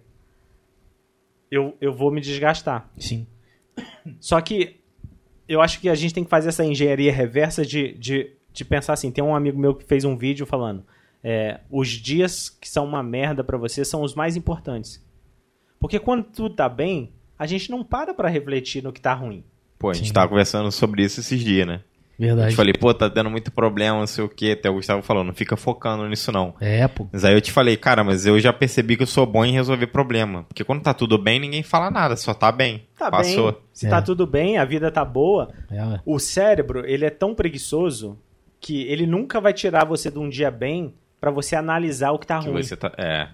eu, 1.50 1.76
eu 1.80 1.92
vou 1.94 2.10
me 2.10 2.20
desgastar. 2.20 2.90
Sim. 2.98 3.26
Só 4.20 4.40
que 4.40 4.80
eu 5.48 5.60
acho 5.60 5.80
que 5.80 5.88
a 5.88 5.94
gente 5.94 6.12
tem 6.12 6.24
que 6.24 6.30
fazer 6.30 6.48
essa 6.48 6.64
engenharia 6.64 7.12
reversa 7.12 7.64
de, 7.64 7.92
de, 7.94 8.32
de 8.52 8.64
pensar 8.64 8.92
assim. 8.92 9.12
Tem 9.12 9.22
um 9.22 9.34
amigo 9.34 9.58
meu 9.58 9.74
que 9.74 9.84
fez 9.84 10.04
um 10.04 10.16
vídeo 10.16 10.44
falando: 10.44 10.84
é, 11.22 11.60
os 11.70 11.88
dias 11.88 12.50
que 12.50 12.68
são 12.68 12.84
uma 12.84 13.02
merda 13.02 13.44
pra 13.44 13.56
você 13.56 13.84
são 13.84 14.02
os 14.02 14.14
mais 14.14 14.36
importantes. 14.36 15.04
Porque 15.78 15.98
quando 15.98 16.24
tudo 16.24 16.56
tá 16.56 16.68
bem, 16.68 17.12
a 17.38 17.46
gente 17.46 17.70
não 17.70 17.84
para 17.84 18.12
pra 18.12 18.28
refletir 18.28 18.82
no 18.82 18.92
que 18.92 19.00
tá 19.00 19.14
ruim. 19.14 19.44
Pô, 19.78 19.90
a 19.90 19.94
gente 19.94 20.08
Sim. 20.08 20.12
tava 20.14 20.28
conversando 20.28 20.72
sobre 20.72 21.04
isso 21.04 21.20
esses 21.20 21.40
dias, 21.40 21.66
né? 21.66 21.82
Eu 22.18 22.28
Verdade. 22.28 22.50
te 22.50 22.56
falei, 22.56 22.72
pô, 22.72 22.94
tá 22.94 23.08
dando 23.08 23.28
muito 23.30 23.50
problema, 23.52 23.98
não 23.98 24.06
sei 24.06 24.24
o 24.24 24.28
quê. 24.28 24.56
Até 24.58 24.70
o 24.70 24.74
Gustavo 24.74 25.02
falou, 25.02 25.22
não 25.22 25.34
fica 25.34 25.54
focando 25.56 26.08
nisso 26.08 26.32
não. 26.32 26.54
É, 26.60 26.88
pô. 26.88 27.06
Mas 27.12 27.24
aí 27.26 27.34
eu 27.34 27.40
te 27.42 27.52
falei, 27.52 27.76
cara, 27.76 28.02
mas 28.02 28.24
eu 28.24 28.40
já 28.40 28.52
percebi 28.54 28.96
que 28.96 29.02
eu 29.02 29.06
sou 29.06 29.26
bom 29.26 29.44
em 29.44 29.52
resolver 29.52 29.86
problema. 29.88 30.44
Porque 30.44 30.64
quando 30.64 30.82
tá 30.82 30.94
tudo 30.94 31.18
bem, 31.18 31.38
ninguém 31.38 31.62
fala 31.62 31.90
nada, 31.90 32.16
só 32.16 32.32
tá 32.32 32.50
bem. 32.50 32.84
Tá 32.98 33.10
Passou. 33.10 33.52
bem, 33.52 33.60
se 33.72 33.86
É. 33.86 33.90
tá 33.90 34.00
tudo 34.00 34.26
bem, 34.26 34.56
a 34.56 34.64
vida 34.64 34.90
tá 34.90 35.04
boa. 35.04 35.50
É. 35.70 36.00
O 36.06 36.18
cérebro, 36.18 36.84
ele 36.86 37.04
é 37.04 37.10
tão 37.10 37.34
preguiçoso 37.34 38.18
que 38.60 38.82
ele 38.84 39.06
nunca 39.06 39.38
vai 39.40 39.52
tirar 39.52 39.84
você 39.84 40.10
de 40.10 40.18
um 40.18 40.28
dia 40.28 40.50
bem 40.50 40.94
pra 41.20 41.30
você 41.30 41.54
analisar 41.54 42.12
o 42.12 42.18
que 42.18 42.26
tá 42.26 42.38
Que 42.40 42.48
ruim. 42.48 42.62
você 42.62 42.76
tá. 42.76 42.90
É. 42.96 43.28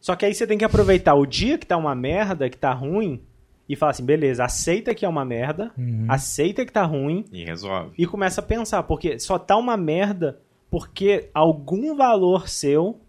Só 0.00 0.14
que 0.16 0.24
aí 0.24 0.34
você 0.34 0.46
tem 0.46 0.56
que 0.58 0.64
aproveitar 0.64 1.14
o 1.14 1.26
dia 1.26 1.58
que 1.58 1.66
tá 1.66 1.76
uma 1.76 1.94
merda, 1.94 2.48
que 2.48 2.56
tá 2.56 2.72
ruim, 2.72 3.20
e 3.68 3.76
falar 3.76 3.90
assim, 3.92 4.04
beleza, 4.04 4.44
aceita 4.44 4.94
que 4.94 5.04
é 5.04 5.08
uma 5.08 5.24
merda, 5.24 5.70
Uhum. 5.78 6.06
aceita 6.08 6.64
que 6.66 6.72
tá 6.72 6.84
ruim, 6.84 7.24
E 7.32 7.44
resolve. 7.44 7.92
e 7.96 8.06
começa 8.06 8.40
a 8.40 8.44
pensar, 8.44 8.82
porque 8.82 9.18
só 9.18 9.38
tá 9.38 9.56
uma 9.56 9.76
merda 9.76 10.40
porque 10.70 11.28
algum 11.34 11.94
valor 11.96 12.48
seu 12.48 13.00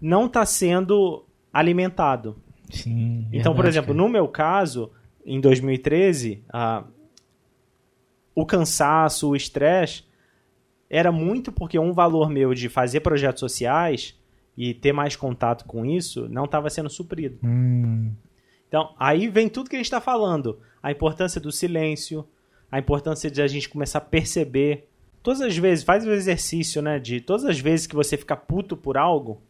não 0.00 0.28
tá 0.28 0.44
sendo 0.46 1.24
alimentado. 1.52 2.36
Sim. 2.70 3.26
então, 3.32 3.54
por 3.54 3.66
exemplo, 3.66 3.88
cara. 3.94 3.98
no 3.98 4.08
meu 4.08 4.26
caso, 4.28 4.90
em 5.26 5.38
2013, 5.40 6.42
ah, 6.50 6.84
o 8.34 8.46
cansaço, 8.46 9.28
o 9.30 9.36
estresse, 9.36 10.04
era 10.88 11.12
muito 11.12 11.52
porque 11.52 11.78
um 11.78 11.92
valor 11.92 12.30
meu 12.30 12.54
de 12.54 12.68
fazer 12.68 13.00
projetos 13.00 13.40
sociais 13.40 14.18
e 14.56 14.72
ter 14.74 14.92
mais 14.92 15.16
contato 15.16 15.64
com 15.66 15.84
isso 15.84 16.28
não 16.28 16.44
estava 16.44 16.68
sendo 16.70 16.88
suprido. 16.90 17.38
Hum, 17.44 18.12
Então, 18.72 18.94
aí 18.98 19.28
vem 19.28 19.50
tudo 19.50 19.68
que 19.68 19.76
a 19.76 19.78
gente 19.78 19.84
está 19.84 20.00
falando. 20.00 20.58
A 20.82 20.90
importância 20.90 21.38
do 21.38 21.52
silêncio, 21.52 22.26
a 22.70 22.78
importância 22.78 23.30
de 23.30 23.42
a 23.42 23.46
gente 23.46 23.68
começar 23.68 23.98
a 23.98 24.00
perceber. 24.00 24.88
Todas 25.22 25.42
as 25.42 25.54
vezes, 25.54 25.84
faz 25.84 26.06
o 26.06 26.10
exercício, 26.10 26.80
né? 26.80 26.98
De 26.98 27.20
todas 27.20 27.44
as 27.44 27.58
vezes 27.58 27.86
que 27.86 27.94
você 27.94 28.16
fica 28.16 28.34
puto 28.34 28.74
por 28.74 28.96
algo, 28.96 29.42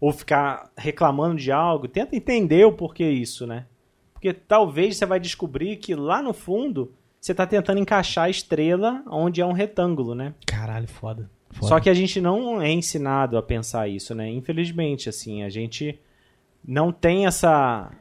ou 0.00 0.10
ficar 0.10 0.72
reclamando 0.76 1.36
de 1.36 1.52
algo, 1.52 1.86
tenta 1.86 2.16
entender 2.16 2.64
o 2.64 2.72
porquê 2.72 3.08
isso, 3.08 3.46
né? 3.46 3.66
Porque 4.12 4.32
talvez 4.32 4.96
você 4.96 5.06
vai 5.06 5.20
descobrir 5.20 5.76
que 5.76 5.94
lá 5.94 6.20
no 6.20 6.32
fundo 6.32 6.92
você 7.20 7.30
está 7.30 7.46
tentando 7.46 7.78
encaixar 7.78 8.24
a 8.24 8.30
estrela 8.30 9.04
onde 9.06 9.40
é 9.40 9.46
um 9.46 9.52
retângulo, 9.52 10.16
né? 10.16 10.34
caralho, 10.44 10.88
foda. 10.88 11.30
foda. 11.52 11.68
Só 11.68 11.78
que 11.78 11.88
a 11.88 11.94
gente 11.94 12.20
não 12.20 12.60
é 12.60 12.72
ensinado 12.72 13.38
a 13.38 13.42
pensar 13.42 13.86
isso, 13.86 14.16
né? 14.16 14.28
Infelizmente, 14.28 15.08
assim, 15.08 15.44
a 15.44 15.48
gente 15.48 16.00
não 16.66 16.90
tem 16.90 17.24
essa 17.24 17.92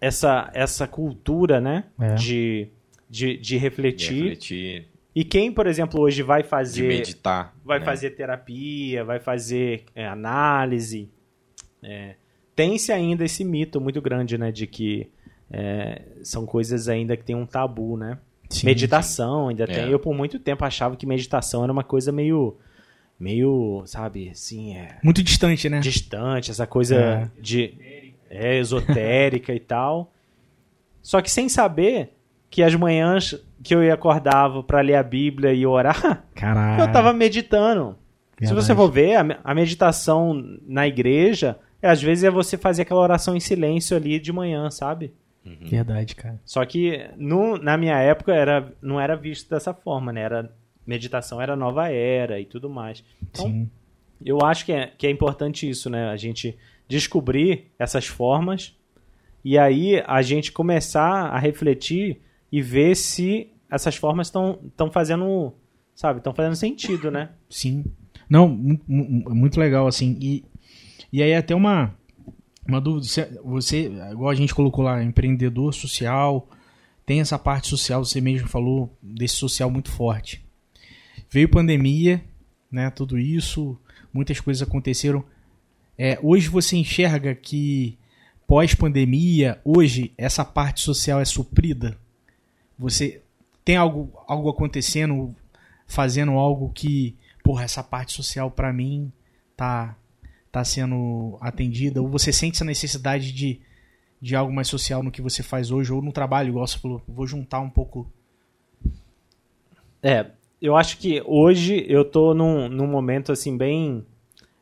essa 0.00 0.50
essa 0.54 0.86
cultura, 0.86 1.60
né? 1.60 1.84
É. 2.00 2.14
De, 2.14 2.68
de, 3.08 3.36
de 3.36 3.36
De 3.36 3.56
refletir. 3.56 4.22
refletir, 4.22 4.86
E 5.14 5.24
quem, 5.24 5.52
por 5.52 5.66
exemplo, 5.66 6.00
hoje 6.00 6.22
vai 6.22 6.42
de 6.42 6.48
fazer 6.48 6.88
meditar. 6.88 7.54
vai 7.64 7.78
né? 7.80 7.84
fazer 7.84 8.10
terapia, 8.10 9.04
vai 9.04 9.18
fazer 9.20 9.84
é, 9.94 10.06
análise, 10.06 11.08
é, 11.82 12.14
tem-se 12.54 12.92
ainda 12.92 13.24
esse 13.24 13.42
mito 13.44 13.80
muito 13.80 14.00
grande, 14.00 14.36
né? 14.38 14.52
De 14.52 14.66
que 14.66 15.08
é, 15.50 16.02
são 16.22 16.46
coisas 16.46 16.88
ainda 16.88 17.16
que 17.16 17.24
tem 17.24 17.34
um 17.34 17.46
tabu, 17.46 17.96
né? 17.96 18.18
Sim, 18.48 18.66
meditação 18.66 19.48
ainda 19.48 19.64
É. 19.64 19.66
tem. 19.66 19.90
Eu 19.90 19.98
por 19.98 20.14
muito 20.14 20.38
tempo 20.38 20.64
achava 20.64 20.96
que 20.96 21.06
meditação 21.06 21.62
era 21.64 21.72
uma 21.72 21.84
coisa 21.84 22.10
meio 22.12 22.56
meio, 23.18 23.82
sabe, 23.84 24.30
assim, 24.30 24.74
é 24.76 24.98
Muito 25.04 25.22
distante, 25.22 25.68
né? 25.68 25.80
distante, 25.80 26.50
essa 26.50 26.66
coisa 26.66 26.96
É. 26.96 27.30
de 27.38 27.74
é, 28.30 28.56
esotérica 28.58 29.52
e 29.54 29.60
tal. 29.60 30.12
Só 31.02 31.20
que 31.20 31.30
sem 31.30 31.48
saber, 31.48 32.14
que 32.48 32.62
as 32.62 32.74
manhãs 32.74 33.34
que 33.62 33.74
eu 33.74 33.82
ia 33.82 33.92
acordava 33.92 34.62
para 34.62 34.80
ler 34.80 34.94
a 34.94 35.02
Bíblia 35.02 35.52
e 35.52 35.66
orar, 35.66 36.24
Caralho. 36.34 36.82
eu 36.82 36.92
tava 36.92 37.12
meditando. 37.12 37.96
Se 38.38 38.46
Verdade. 38.46 38.64
você 38.64 38.74
for 38.74 38.90
ver, 38.90 39.16
a, 39.16 39.40
a 39.44 39.54
meditação 39.54 40.58
na 40.66 40.88
igreja, 40.88 41.58
é, 41.82 41.88
às 41.88 42.02
vezes 42.02 42.24
é 42.24 42.30
você 42.30 42.56
fazer 42.56 42.82
aquela 42.82 43.00
oração 43.00 43.36
em 43.36 43.40
silêncio 43.40 43.96
ali 43.96 44.18
de 44.18 44.32
manhã, 44.32 44.70
sabe? 44.70 45.12
Verdade, 45.44 46.14
cara. 46.14 46.40
Só 46.44 46.64
que 46.64 47.08
no, 47.16 47.56
na 47.56 47.76
minha 47.76 47.98
época 47.98 48.32
era, 48.34 48.72
não 48.80 49.00
era 49.00 49.16
visto 49.16 49.48
dessa 49.48 49.72
forma, 49.72 50.12
né? 50.12 50.22
Era, 50.22 50.52
meditação 50.86 51.40
era 51.40 51.56
nova 51.56 51.88
era 51.88 52.40
e 52.40 52.44
tudo 52.44 52.68
mais. 52.68 53.02
Então, 53.22 53.46
Sim. 53.46 53.70
eu 54.24 54.44
acho 54.44 54.64
que 54.64 54.72
é, 54.72 54.92
que 54.96 55.06
é 55.06 55.10
importante 55.10 55.68
isso, 55.68 55.88
né? 55.88 56.08
A 56.08 56.16
gente 56.16 56.56
descobrir 56.90 57.66
essas 57.78 58.06
formas 58.06 58.76
e 59.44 59.56
aí 59.56 60.02
a 60.06 60.20
gente 60.20 60.50
começar 60.52 61.28
a 61.28 61.38
refletir 61.38 62.20
e 62.52 62.60
ver 62.60 62.96
se 62.96 63.48
essas 63.70 63.94
formas 63.96 64.26
estão 64.26 64.90
fazendo, 64.92 65.54
sabe, 65.94 66.18
estão 66.18 66.34
fazendo 66.34 66.56
sentido, 66.56 67.10
né? 67.10 67.30
Sim. 67.48 67.84
Não, 68.28 68.48
mu- 68.48 68.80
muito 68.88 69.58
legal, 69.58 69.86
assim. 69.86 70.18
E, 70.20 70.44
e 71.12 71.22
aí 71.22 71.32
até 71.34 71.54
uma, 71.54 71.94
uma 72.66 72.80
dúvida. 72.80 73.06
Você, 73.06 73.40
você, 73.44 73.92
igual 74.10 74.30
a 74.30 74.34
gente 74.34 74.54
colocou 74.54 74.84
lá, 74.84 75.02
empreendedor 75.02 75.72
social, 75.72 76.48
tem 77.06 77.20
essa 77.20 77.38
parte 77.38 77.68
social, 77.68 78.04
você 78.04 78.20
mesmo 78.20 78.48
falou, 78.48 78.92
desse 79.00 79.36
social 79.36 79.70
muito 79.70 79.90
forte. 79.90 80.44
Veio 81.30 81.48
pandemia, 81.48 82.22
né, 82.70 82.90
tudo 82.90 83.16
isso, 83.18 83.78
muitas 84.12 84.40
coisas 84.40 84.66
aconteceram. 84.66 85.24
É, 86.02 86.18
hoje 86.22 86.48
você 86.48 86.78
enxerga 86.78 87.34
que 87.34 87.98
pós-pandemia, 88.46 89.60
hoje, 89.62 90.14
essa 90.16 90.42
parte 90.46 90.80
social 90.80 91.20
é 91.20 91.26
suprida? 91.26 91.94
Você 92.78 93.20
tem 93.62 93.76
algo, 93.76 94.10
algo 94.26 94.48
acontecendo, 94.48 95.36
fazendo 95.86 96.32
algo 96.32 96.72
que, 96.72 97.14
porra, 97.44 97.64
essa 97.64 97.82
parte 97.82 98.14
social 98.14 98.50
pra 98.50 98.72
mim 98.72 99.12
tá, 99.54 99.94
tá 100.50 100.64
sendo 100.64 101.36
atendida? 101.38 102.00
Ou 102.00 102.08
você 102.08 102.32
sente 102.32 102.54
essa 102.54 102.64
necessidade 102.64 103.30
de, 103.30 103.60
de 104.22 104.34
algo 104.34 104.50
mais 104.50 104.68
social 104.68 105.02
no 105.02 105.10
que 105.10 105.20
você 105.20 105.42
faz 105.42 105.70
hoje, 105.70 105.92
ou 105.92 106.00
no 106.00 106.12
trabalho, 106.12 106.48
igual 106.48 106.66
você 106.66 106.78
falou, 106.78 107.02
vou 107.06 107.26
juntar 107.26 107.60
um 107.60 107.68
pouco. 107.68 108.10
É, 110.02 110.30
eu 110.62 110.74
acho 110.76 110.96
que 110.96 111.22
hoje 111.26 111.84
eu 111.86 112.06
tô 112.06 112.32
num, 112.32 112.70
num 112.70 112.86
momento 112.86 113.32
assim 113.32 113.54
bem 113.54 114.06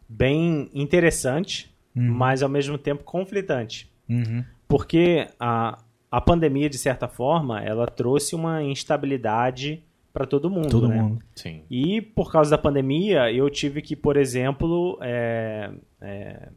bem 0.09 0.71
interessante, 0.73 1.75
mas 1.95 2.43
ao 2.43 2.49
mesmo 2.49 2.79
tempo 2.79 3.03
conflitante. 3.03 3.91
Uhum. 4.09 4.45
Porque 4.69 5.27
a, 5.39 5.79
a 6.11 6.21
pandemia, 6.21 6.69
de 6.69 6.79
certa 6.79 7.09
forma, 7.09 7.61
ela 7.61 7.87
trouxe 7.87 8.35
uma 8.35 8.63
instabilidade 8.63 9.83
para 10.13 10.27
todo 10.27 10.49
mundo. 10.51 10.69
Todo 10.69 10.89
né? 10.89 11.01
mundo. 11.01 11.25
Sim. 11.35 11.63
E 11.71 12.01
por 12.01 12.31
causa 12.31 12.51
da 12.51 12.59
pandemia, 12.59 13.33
eu 13.33 13.49
tive 13.51 13.83
que, 13.83 13.97
por 13.97 14.17
exemplo, 14.17 14.99
é, 15.03 15.73
é, 16.01 16.49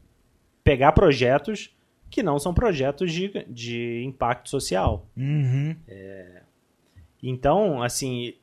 pegar 0.63 0.91
projetos 0.91 1.75
que 2.09 2.21
não 2.21 2.37
são 2.37 2.53
projetos 2.53 3.11
de, 3.11 3.45
de 3.47 4.03
impacto 4.05 4.49
social. 4.49 5.07
Uhum. 5.15 5.75
Então, 7.23 7.81
assim, 7.81 8.33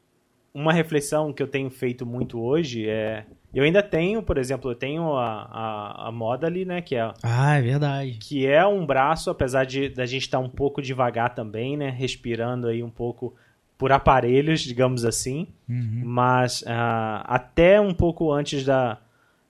uma 0.55 0.73
reflexão 0.73 1.33
que 1.33 1.43
eu 1.43 1.49
tenho 1.49 1.71
feito 1.71 2.07
muito 2.07 2.41
hoje 2.41 2.89
é. 2.89 3.27
Eu 3.59 3.65
ainda 3.65 3.83
tenho, 3.83 4.23
por 4.23 4.39
exemplo, 4.39 4.71
eu 4.71 4.75
tenho 4.77 5.15
a, 5.17 5.43
a, 5.43 6.09
a 6.09 6.13
Modally, 6.13 6.65
né? 6.65 6.81
Que 6.81 6.95
é, 6.95 7.13
Ah, 7.25 7.57
é 7.57 7.61
verdade. 7.61 8.13
que 8.21 8.47
é 8.47 8.65
um 8.65 8.87
braço, 8.87 9.31
apesar 9.31 9.65
de 9.65 9.89
da 9.89 10.07
gente 10.07 10.23
estar 10.23 10.39
um 10.39 10.49
pouco 10.49 10.81
devagar 10.81 11.35
também, 11.35 11.77
né? 11.77 11.91
Respirando 11.91 12.69
aí 12.69 12.85
um 12.85 12.89
pouco 12.89 13.35
por 13.77 13.91
aparelhos, 13.91 14.61
digamos 14.61 15.05
assim. 15.05 15.49
Uhum. 15.69 16.03
Mas 16.05 16.63
ah, 16.69 17.25
até 17.27 17.81
um 17.81 17.93
pouco 17.93 18.31
antes 18.33 18.65
da, 18.65 18.99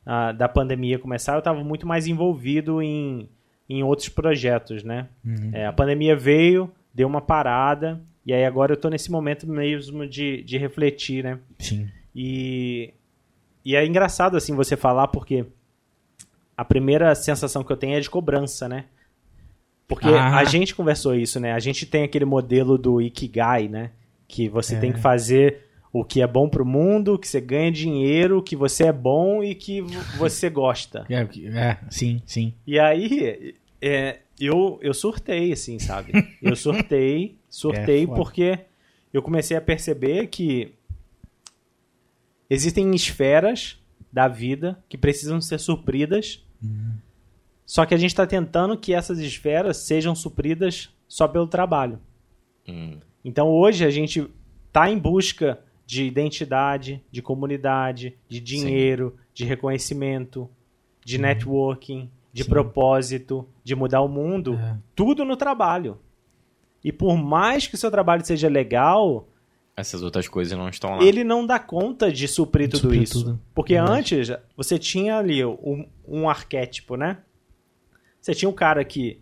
ah, 0.07 0.33
da 0.33 0.49
pandemia 0.49 0.99
começar, 0.99 1.35
eu 1.35 1.41
estava 1.41 1.63
muito 1.63 1.87
mais 1.87 2.07
envolvido 2.07 2.81
em, 2.81 3.29
em 3.69 3.83
outros 3.83 4.09
projetos, 4.09 4.83
né? 4.83 5.07
Uhum. 5.23 5.51
É, 5.53 5.67
a 5.67 5.73
pandemia 5.73 6.17
veio, 6.17 6.73
deu 6.95 7.07
uma 7.07 7.21
parada, 7.21 8.01
e 8.25 8.33
aí 8.33 8.47
agora 8.47 8.73
eu 8.73 8.77
estou 8.77 8.91
nesse 8.91 9.11
momento 9.11 9.47
mesmo 9.47 10.07
de, 10.07 10.43
de 10.45 10.57
refletir, 10.57 11.23
né? 11.23 11.39
Sim. 11.59 11.91
E, 12.17 12.95
e 13.65 13.75
é 13.77 13.85
engraçado, 13.87 14.37
assim, 14.37 14.55
você 14.55 14.77
falar, 14.77 15.09
porque 15.09 15.45
a 16.57 16.65
primeira 16.65 17.15
sensação 17.15 17.63
que 17.63 17.71
eu 17.73 17.77
tenho 17.77 17.95
é 17.97 18.01
de 18.01 18.11
cobrança, 18.11 18.69
né? 18.69 18.87
Porque 19.87 20.09
Ah. 20.09 20.37
a 20.39 20.45
gente 20.45 20.75
conversou 20.75 21.15
isso, 21.15 21.39
né? 21.41 21.53
A 21.53 21.59
gente 21.59 21.87
tem 21.87 22.03
aquele 22.05 22.25
modelo 22.25 22.77
do 22.77 23.01
Ikigai, 23.01 23.69
né? 23.69 23.91
Que 24.27 24.49
você 24.49 24.75
É. 24.75 24.79
tem 24.81 24.93
que 24.93 25.01
fazer 25.01 25.63
o 25.93 26.05
que 26.05 26.21
é 26.21 26.27
bom 26.27 26.49
pro 26.49 26.67
mundo, 26.67 27.19
que 27.19 27.27
você 27.27 27.41
ganha 27.41 27.73
dinheiro, 27.73 28.43
que 28.43 28.55
você 28.55 28.85
é 28.85 28.93
bom 28.93 29.43
e 29.43 29.55
que 29.55 29.81
vo- 29.81 30.19
você 30.19 30.51
gosta. 30.51 31.07
É, 31.09 31.21
é, 31.59 31.79
sim, 31.91 32.21
sim. 32.27 32.53
E 32.67 32.79
aí, 32.79 33.55
é, 33.81 34.19
eu, 34.39 34.79
eu 34.83 34.93
surtei, 34.93 35.53
assim, 35.53 35.79
sabe? 35.79 36.13
Eu 36.43 36.55
surtei, 36.55 37.39
surtei 37.49 38.05
É, 38.05 38.07
porque 38.07 38.59
eu 39.15 39.23
comecei 39.23 39.57
a 39.57 39.61
perceber 39.63 40.27
que 40.27 40.75
existem 42.49 42.95
esferas 42.95 43.79
da 44.13 44.27
vida 44.29 44.83
que 44.89 44.97
precisam 44.97 45.41
ser 45.41 45.59
supridas, 45.59 46.45
só 47.67 47.85
que 47.85 47.95
a 47.95 47.99
gente 47.99 48.11
está 48.11 48.27
tentando 48.27 48.77
que 48.79 48.95
essas 48.95 49.19
esferas 49.19 49.77
sejam 49.79 50.15
supridas 50.15 50.91
só 51.07 51.29
pelo 51.29 51.47
trabalho. 51.47 52.01
Hum. 52.67 52.99
Então 53.25 53.49
hoje 53.49 53.85
a 53.85 53.91
gente 53.91 54.29
está 54.67 54.91
em 54.91 54.99
busca 54.99 55.61
de 55.87 56.05
identidade, 56.05 57.03
de 57.11 57.23
comunidade, 57.23 58.17
de 58.29 58.41
dinheiro, 58.41 59.17
de 59.35 59.45
reconhecimento, 59.45 60.49
de 61.05 61.19
networking, 61.19 62.11
de 62.33 62.45
Sim. 62.45 62.51
propósito, 62.51 63.49
de 63.65 63.75
mudar 63.75 64.03
o 64.03 64.09
mundo, 64.09 64.55
É. 64.55 64.77
tudo 64.95 65.25
no 65.25 65.37
trabalho. 65.37 65.99
E 66.85 66.93
por 66.93 67.17
mais 67.17 67.67
que 67.67 67.75
o 67.75 67.79
seu 67.79 67.91
trabalho 67.91 68.25
seja 68.25 68.49
legal, 68.49 69.29
Essas 69.79 70.03
outras 70.03 70.27
coisas 70.27 70.59
não 70.59 70.69
estão 70.69 70.97
lá. 70.97 71.05
ele 71.05 71.23
não 71.23 71.47
dá 71.47 71.59
conta 71.59 72.11
de 72.11 72.27
suprir 72.27 72.67
De 72.67 72.73
tudo 72.73 72.81
suprir 72.83 73.03
isso. 73.03 73.25
tudo. 73.25 73.41
Porque 73.55 73.75
Verdade. 73.75 73.99
antes 73.99 74.33
você 74.57 74.79
tinha 74.79 75.19
ali 75.19 75.45
um, 75.45 75.87
um 76.07 76.29
arquétipo, 76.29 76.97
né? 76.97 77.19
Você 78.21 78.35
tinha 78.35 78.49
um 78.49 78.53
cara 78.53 78.85
que 78.85 79.21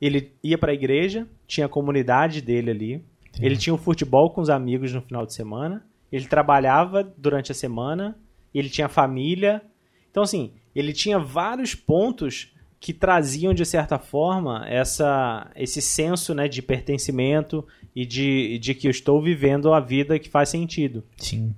ele 0.00 0.32
ia 0.42 0.58
pra 0.58 0.74
igreja, 0.74 1.28
tinha 1.46 1.66
a 1.66 1.68
comunidade 1.68 2.40
dele 2.40 2.70
ali, 2.70 3.04
ele 3.40 3.56
tinha 3.56 3.72
o 3.72 3.78
futebol 3.78 4.30
com 4.30 4.40
os 4.40 4.50
amigos 4.50 4.92
no 4.92 5.00
final 5.00 5.24
de 5.24 5.32
semana, 5.32 5.86
ele 6.10 6.26
trabalhava 6.26 7.02
durante 7.16 7.52
a 7.52 7.54
semana, 7.54 8.18
ele 8.52 8.68
tinha 8.68 8.88
família. 8.88 9.62
Então, 10.10 10.22
assim, 10.24 10.52
ele 10.74 10.92
tinha 10.92 11.18
vários 11.18 11.74
pontos 11.74 12.52
que 12.80 12.92
traziam, 12.92 13.54
de 13.54 13.64
certa 13.64 13.98
forma, 13.98 14.66
essa, 14.68 15.50
esse 15.56 15.80
senso 15.80 16.34
né, 16.34 16.48
de 16.48 16.60
pertencimento 16.60 17.66
e 17.94 18.04
de, 18.04 18.58
de 18.58 18.74
que 18.74 18.86
eu 18.86 18.90
estou 18.90 19.22
vivendo 19.22 19.72
a 19.72 19.80
vida 19.80 20.18
que 20.18 20.28
faz 20.28 20.48
sentido. 20.48 21.04
Sim. 21.16 21.54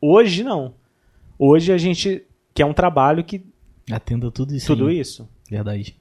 Hoje, 0.00 0.44
não. 0.44 0.74
Hoje 1.38 1.72
a 1.72 1.78
gente 1.78 2.24
quer 2.54 2.64
um 2.64 2.74
trabalho 2.74 3.24
que 3.24 3.44
Atenda 3.90 4.30
tudo 4.30 4.54
isso. 4.54 4.66
tudo 4.66 4.88
aí. 4.88 5.00
isso. 5.00 5.28
Verdade. 5.50 5.96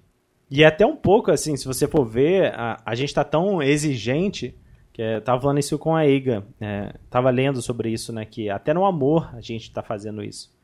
E 0.49 0.63
é 0.63 0.67
até 0.67 0.85
um 0.85 0.95
pouco 0.95 1.31
assim, 1.31 1.55
se 1.57 1.65
você 1.65 1.87
for 1.87 2.05
ver, 2.05 2.53
a, 2.53 2.81
a 2.85 2.95
gente 2.95 3.13
tá 3.13 3.23
tão 3.23 3.61
exigente, 3.61 4.55
que 4.93 5.01
é, 5.01 5.19
tava 5.19 5.41
falando 5.41 5.59
isso 5.59 5.77
com 5.77 5.95
a 5.95 6.05
Eiga, 6.05 6.45
é, 6.59 6.93
tava 7.09 7.29
lendo 7.29 7.61
sobre 7.61 7.89
isso, 7.89 8.13
né, 8.13 8.25
que 8.25 8.49
até 8.49 8.73
no 8.73 8.85
amor 8.85 9.29
a 9.35 9.41
gente 9.41 9.71
tá 9.71 9.83
fazendo 9.83 10.23
isso. 10.23 10.55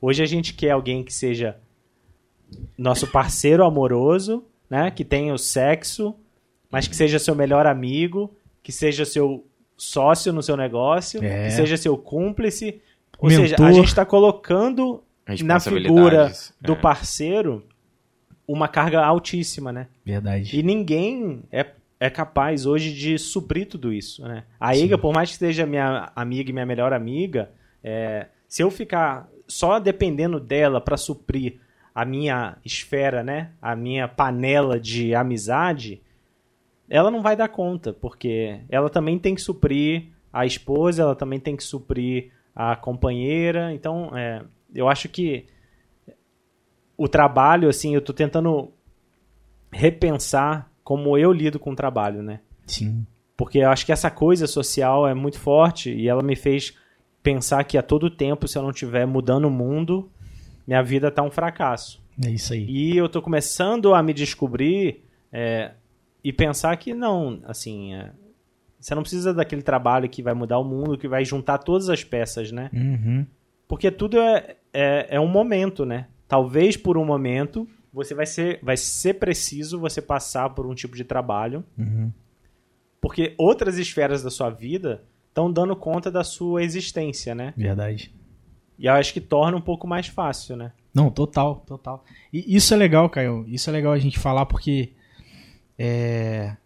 Hoje 0.00 0.22
a 0.22 0.26
gente 0.26 0.54
quer 0.54 0.70
alguém 0.70 1.04
que 1.04 1.12
seja 1.12 1.58
nosso 2.76 3.06
parceiro 3.06 3.64
amoroso, 3.64 4.44
né, 4.68 4.90
que 4.90 5.04
tenha 5.04 5.34
o 5.34 5.38
sexo, 5.38 6.14
mas 6.70 6.88
que 6.88 6.96
seja 6.96 7.18
seu 7.18 7.34
melhor 7.34 7.66
amigo, 7.66 8.34
que 8.62 8.72
seja 8.72 9.04
seu 9.04 9.46
sócio 9.76 10.32
no 10.32 10.42
seu 10.42 10.56
negócio, 10.56 11.22
É. 11.22 11.46
que 11.46 11.52
seja 11.52 11.76
seu 11.76 11.96
cúmplice. 11.96 12.80
Ou 13.18 13.28
Mentor. 13.28 13.48
seja, 13.48 13.64
a 13.64 13.72
gente 13.72 13.88
está 13.88 14.04
colocando 14.04 15.02
na 15.42 15.58
figura 15.60 16.32
do 16.60 16.72
é. 16.72 16.76
parceiro 16.76 17.64
uma 18.46 18.68
carga 18.68 19.04
altíssima, 19.04 19.72
né? 19.72 19.88
Verdade. 20.04 20.58
E 20.58 20.62
ninguém 20.62 21.42
é, 21.50 21.66
é 21.98 22.08
capaz 22.08 22.66
hoje 22.66 22.92
de 22.92 23.18
suprir 23.18 23.66
tudo 23.66 23.92
isso, 23.92 24.22
né? 24.22 24.44
A 24.60 24.76
Eiga, 24.76 24.96
por 24.96 25.12
mais 25.12 25.30
que 25.30 25.36
seja 25.36 25.66
minha 25.66 26.12
amiga 26.14 26.50
e 26.50 26.52
minha 26.52 26.66
melhor 26.66 26.92
amiga, 26.92 27.50
é, 27.82 28.26
se 28.48 28.62
eu 28.62 28.70
ficar 28.70 29.28
só 29.48 29.78
dependendo 29.78 30.38
dela 30.38 30.80
para 30.80 30.96
suprir 30.96 31.58
a 31.94 32.04
minha 32.04 32.56
esfera, 32.64 33.22
né? 33.22 33.50
A 33.60 33.74
minha 33.74 34.06
panela 34.06 34.78
de 34.78 35.14
amizade, 35.14 36.00
ela 36.88 37.10
não 37.10 37.22
vai 37.22 37.36
dar 37.36 37.48
conta, 37.48 37.92
porque 37.92 38.60
ela 38.68 38.88
também 38.88 39.18
tem 39.18 39.34
que 39.34 39.40
suprir 39.40 40.08
a 40.32 40.46
esposa, 40.46 41.02
ela 41.02 41.16
também 41.16 41.40
tem 41.40 41.56
que 41.56 41.64
suprir 41.64 42.30
a 42.54 42.76
companheira. 42.76 43.72
Então, 43.72 44.16
é, 44.16 44.42
eu 44.74 44.88
acho 44.88 45.08
que 45.08 45.46
o 46.96 47.08
trabalho, 47.08 47.68
assim, 47.68 47.94
eu 47.94 48.00
tô 48.00 48.12
tentando 48.12 48.70
repensar 49.70 50.70
como 50.82 51.18
eu 51.18 51.32
lido 51.32 51.58
com 51.58 51.72
o 51.72 51.76
trabalho, 51.76 52.22
né? 52.22 52.40
Sim. 52.66 53.06
Porque 53.36 53.58
eu 53.58 53.70
acho 53.70 53.84
que 53.84 53.92
essa 53.92 54.10
coisa 54.10 54.46
social 54.46 55.06
é 55.06 55.14
muito 55.14 55.38
forte 55.38 55.92
e 55.92 56.08
ela 56.08 56.22
me 56.22 56.36
fez 56.36 56.74
pensar 57.22 57.64
que 57.64 57.76
a 57.76 57.82
todo 57.82 58.08
tempo, 58.08 58.46
se 58.46 58.56
eu 58.56 58.62
não 58.62 58.70
estiver 58.70 59.04
mudando 59.06 59.46
o 59.46 59.50
mundo, 59.50 60.08
minha 60.66 60.82
vida 60.82 61.10
tá 61.10 61.22
um 61.22 61.30
fracasso. 61.30 62.00
É 62.24 62.30
isso 62.30 62.52
aí. 62.52 62.64
E 62.68 62.96
eu 62.96 63.08
tô 63.08 63.20
começando 63.20 63.94
a 63.94 64.02
me 64.02 64.14
descobrir 64.14 65.02
é, 65.30 65.72
e 66.28 66.32
pensar 66.32 66.76
que 66.76 66.92
não, 66.92 67.40
assim, 67.44 67.94
é, 67.94 68.10
você 68.80 68.96
não 68.96 69.02
precisa 69.02 69.32
daquele 69.32 69.62
trabalho 69.62 70.08
que 70.08 70.24
vai 70.24 70.34
mudar 70.34 70.58
o 70.58 70.64
mundo, 70.64 70.98
que 70.98 71.06
vai 71.06 71.24
juntar 71.24 71.58
todas 71.58 71.88
as 71.88 72.02
peças, 72.02 72.50
né? 72.50 72.68
Uhum. 72.72 73.24
Porque 73.68 73.92
tudo 73.92 74.18
é, 74.18 74.56
é, 74.72 75.06
é 75.10 75.20
um 75.20 75.28
momento, 75.28 75.86
né? 75.86 76.08
Talvez 76.26 76.76
por 76.76 76.98
um 76.98 77.04
momento 77.04 77.68
você 77.92 78.12
vai 78.12 78.26
ser, 78.26 78.58
vai 78.60 78.76
ser 78.76 79.14
preciso 79.14 79.78
você 79.78 80.02
passar 80.02 80.50
por 80.50 80.66
um 80.66 80.74
tipo 80.74 80.96
de 80.96 81.04
trabalho, 81.04 81.62
Uhum. 81.78 82.10
porque 83.00 83.36
outras 83.38 83.78
esferas 83.78 84.20
da 84.20 84.28
sua 84.28 84.50
vida 84.50 85.04
estão 85.28 85.48
dando 85.52 85.76
conta 85.76 86.10
da 86.10 86.24
sua 86.24 86.64
existência, 86.64 87.36
né? 87.36 87.54
Verdade. 87.56 88.12
E 88.76 88.86
eu 88.86 88.94
acho 88.94 89.12
que 89.12 89.20
torna 89.20 89.56
um 89.56 89.60
pouco 89.60 89.86
mais 89.86 90.08
fácil, 90.08 90.56
né? 90.56 90.72
Não, 90.92 91.08
total, 91.08 91.62
total. 91.64 92.04
E 92.32 92.56
isso 92.56 92.74
é 92.74 92.76
legal, 92.76 93.08
Caio. 93.08 93.44
Isso 93.46 93.70
é 93.70 93.72
legal 93.72 93.92
a 93.92 93.98
gente 93.98 94.18
falar 94.18 94.44
porque 94.46 94.92
é, 95.78 96.56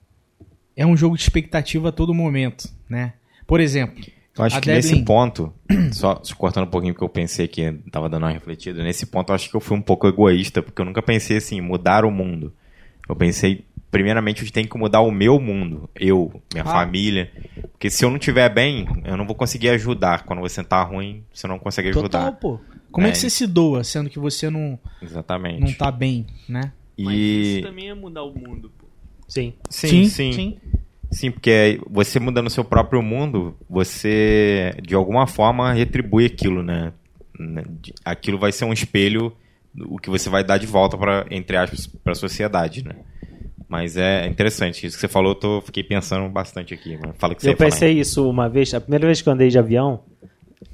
é 0.77 0.87
um 0.87 0.97
jogo 0.97 1.17
de 1.17 1.23
expectativa 1.23 1.89
a 1.89 1.93
todo 1.93 2.15
momento, 2.15 2.69
né? 2.89 3.15
Por 3.47 3.61
exemplo, 3.61 4.05
Eu 4.39 4.45
acho 4.45 4.57
A 4.57 4.61
que 4.61 4.71
nesse 4.71 5.05
ponto, 5.05 5.53
só, 5.93 6.21
só 6.23 6.35
cortando 6.37 6.65
um 6.67 6.71
pouquinho 6.71 6.95
que 6.95 7.03
eu 7.03 7.09
pensei 7.09 7.49
que 7.49 7.73
tava 7.91 8.09
dando 8.09 8.23
uma 8.25 8.33
refletida, 8.33 8.83
nesse 8.83 9.07
ponto 9.07 9.31
eu 9.31 9.35
acho 9.35 9.51
que 9.51 9.57
eu 9.57 9.61
fui 9.61 9.77
um 9.77 9.83
pouco 9.83 10.07
egoísta, 10.07 10.63
porque 10.63 10.81
eu 10.81 10.87
nunca 10.87 11.03
pensei 11.03 11.37
assim, 11.39 11.61
mudar 11.61 12.05
o 12.05 12.11
mundo. 12.11 12.53
Eu 13.09 13.17
pensei, 13.17 13.65
primeiramente, 13.91 14.45
eu 14.45 14.51
tenho 14.53 14.69
que 14.69 14.79
mudar 14.79 15.01
o 15.01 15.11
meu 15.11 15.41
mundo, 15.41 15.91
eu, 15.97 16.41
minha 16.53 16.63
Ah. 16.65 16.69
família. 16.73 17.31
Porque 17.73 17.91
se 17.91 18.05
eu 18.05 18.09
não 18.09 18.19
estiver 18.19 18.49
bem, 18.55 18.87
eu 19.05 19.17
não 19.17 19.27
vou 19.27 19.35
conseguir 19.35 19.71
ajudar. 19.71 20.23
Quando 20.25 20.41
você 20.41 20.63
tá 20.63 20.81
ruim, 20.85 21.25
você 21.35 21.49
não 21.49 21.59
consegue 21.59 21.91
total, 21.91 22.21
ajudar. 22.23 22.39
pô. 22.39 22.61
Como 22.93 23.07
é, 23.07 23.11
É. 23.11 23.13
que 23.13 23.19
você 23.19 23.29
se 23.31 23.47
doa, 23.49 23.83
sendo 23.85 24.09
que 24.09 24.19
você 24.19 24.49
não, 24.49 24.79
Exatamente. 25.03 25.61
não 25.61 25.73
tá 25.73 25.91
bem, 25.91 26.27
né? 26.49 26.73
Mas 26.99 27.15
E 27.17 27.59
isso 27.59 27.67
também 27.69 27.89
é 27.89 27.95
mudar 27.95 28.23
o 28.23 28.33
mundo, 28.33 28.71
pô. 29.35 29.69
Sim. 29.69 30.05
sim, 30.09 30.33
sim, 30.33 30.59
sim, 31.11 31.31
porque 31.31 31.81
você 31.89 32.19
mudando 32.21 32.47
o 32.47 32.51
seu 32.51 32.65
próprio 32.65 33.03
mundo, 33.03 33.57
você 33.69 34.75
de 34.83 34.95
alguma 34.95 35.27
forma 35.27 35.73
retribui 35.73 36.27
aquilo, 36.27 36.63
né? 36.63 36.93
Né? 37.39 37.63
Aquilo 38.05 38.39
vai 38.39 38.53
ser 38.53 38.65
um 38.65 38.73
espelho 38.73 39.33
o 39.87 39.99
que 39.99 40.11
você 40.11 40.29
vai 40.29 40.43
dar 40.43 40.59
de 40.59 40.67
volta 40.67 40.99
para 40.99 41.27
entre 41.31 41.57
aspas 41.57 41.87
para 41.87 42.13
a 42.13 42.17
sociedade, 42.17 42.85
né? 42.85 42.95
Mas 43.69 43.97
é 43.97 44.27
interessante 44.27 44.85
isso 44.85 44.97
que 44.97 45.01
você 45.01 45.07
falou, 45.07 45.31
eu 45.31 45.37
tô, 45.37 45.61
fiquei 45.61 45.85
pensando 45.85 46.29
bastante 46.29 46.75
aqui. 46.75 46.99
Mas 47.01 47.17
fala 47.17 47.37
que 47.37 47.43
você 47.43 47.49
Eu 47.49 47.53
ia 47.53 47.57
falar. 47.57 47.71
pensei 47.71 47.93
isso 47.93 48.29
uma 48.29 48.49
vez, 48.49 48.75
a 48.75 48.81
primeira 48.81 49.07
vez 49.07 49.23
que 49.23 49.29
eu 49.29 49.33
andei 49.33 49.49
de 49.49 49.61
avião, 49.61 50.01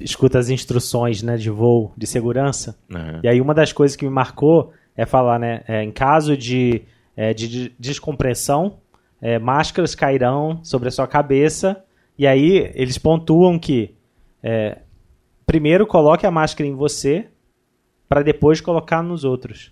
escuta 0.00 0.38
as 0.38 0.48
instruções 0.48 1.22
né, 1.22 1.36
de 1.36 1.50
voo, 1.50 1.92
de 1.94 2.06
segurança, 2.06 2.78
Aham. 2.90 3.20
e 3.22 3.28
aí 3.28 3.38
uma 3.38 3.52
das 3.52 3.70
coisas 3.70 3.96
que 3.96 4.04
me 4.06 4.10
marcou 4.10 4.72
é 4.96 5.04
falar, 5.04 5.38
né, 5.38 5.62
é, 5.68 5.82
em 5.82 5.92
caso 5.92 6.38
de, 6.38 6.82
é, 7.16 7.32
de, 7.32 7.48
de 7.48 7.72
descompressão, 7.78 8.78
é, 9.20 9.38
máscaras 9.38 9.94
cairão 9.94 10.60
sobre 10.62 10.88
a 10.88 10.92
sua 10.92 11.06
cabeça, 11.06 11.82
e 12.18 12.26
aí 12.26 12.70
eles 12.74 12.98
pontuam 12.98 13.58
que 13.58 13.94
é, 14.42 14.78
primeiro 15.46 15.86
coloque 15.86 16.26
a 16.26 16.30
máscara 16.30 16.68
em 16.68 16.74
você, 16.74 17.28
para 18.08 18.22
depois 18.22 18.60
colocar 18.60 19.02
nos 19.02 19.24
outros. 19.24 19.70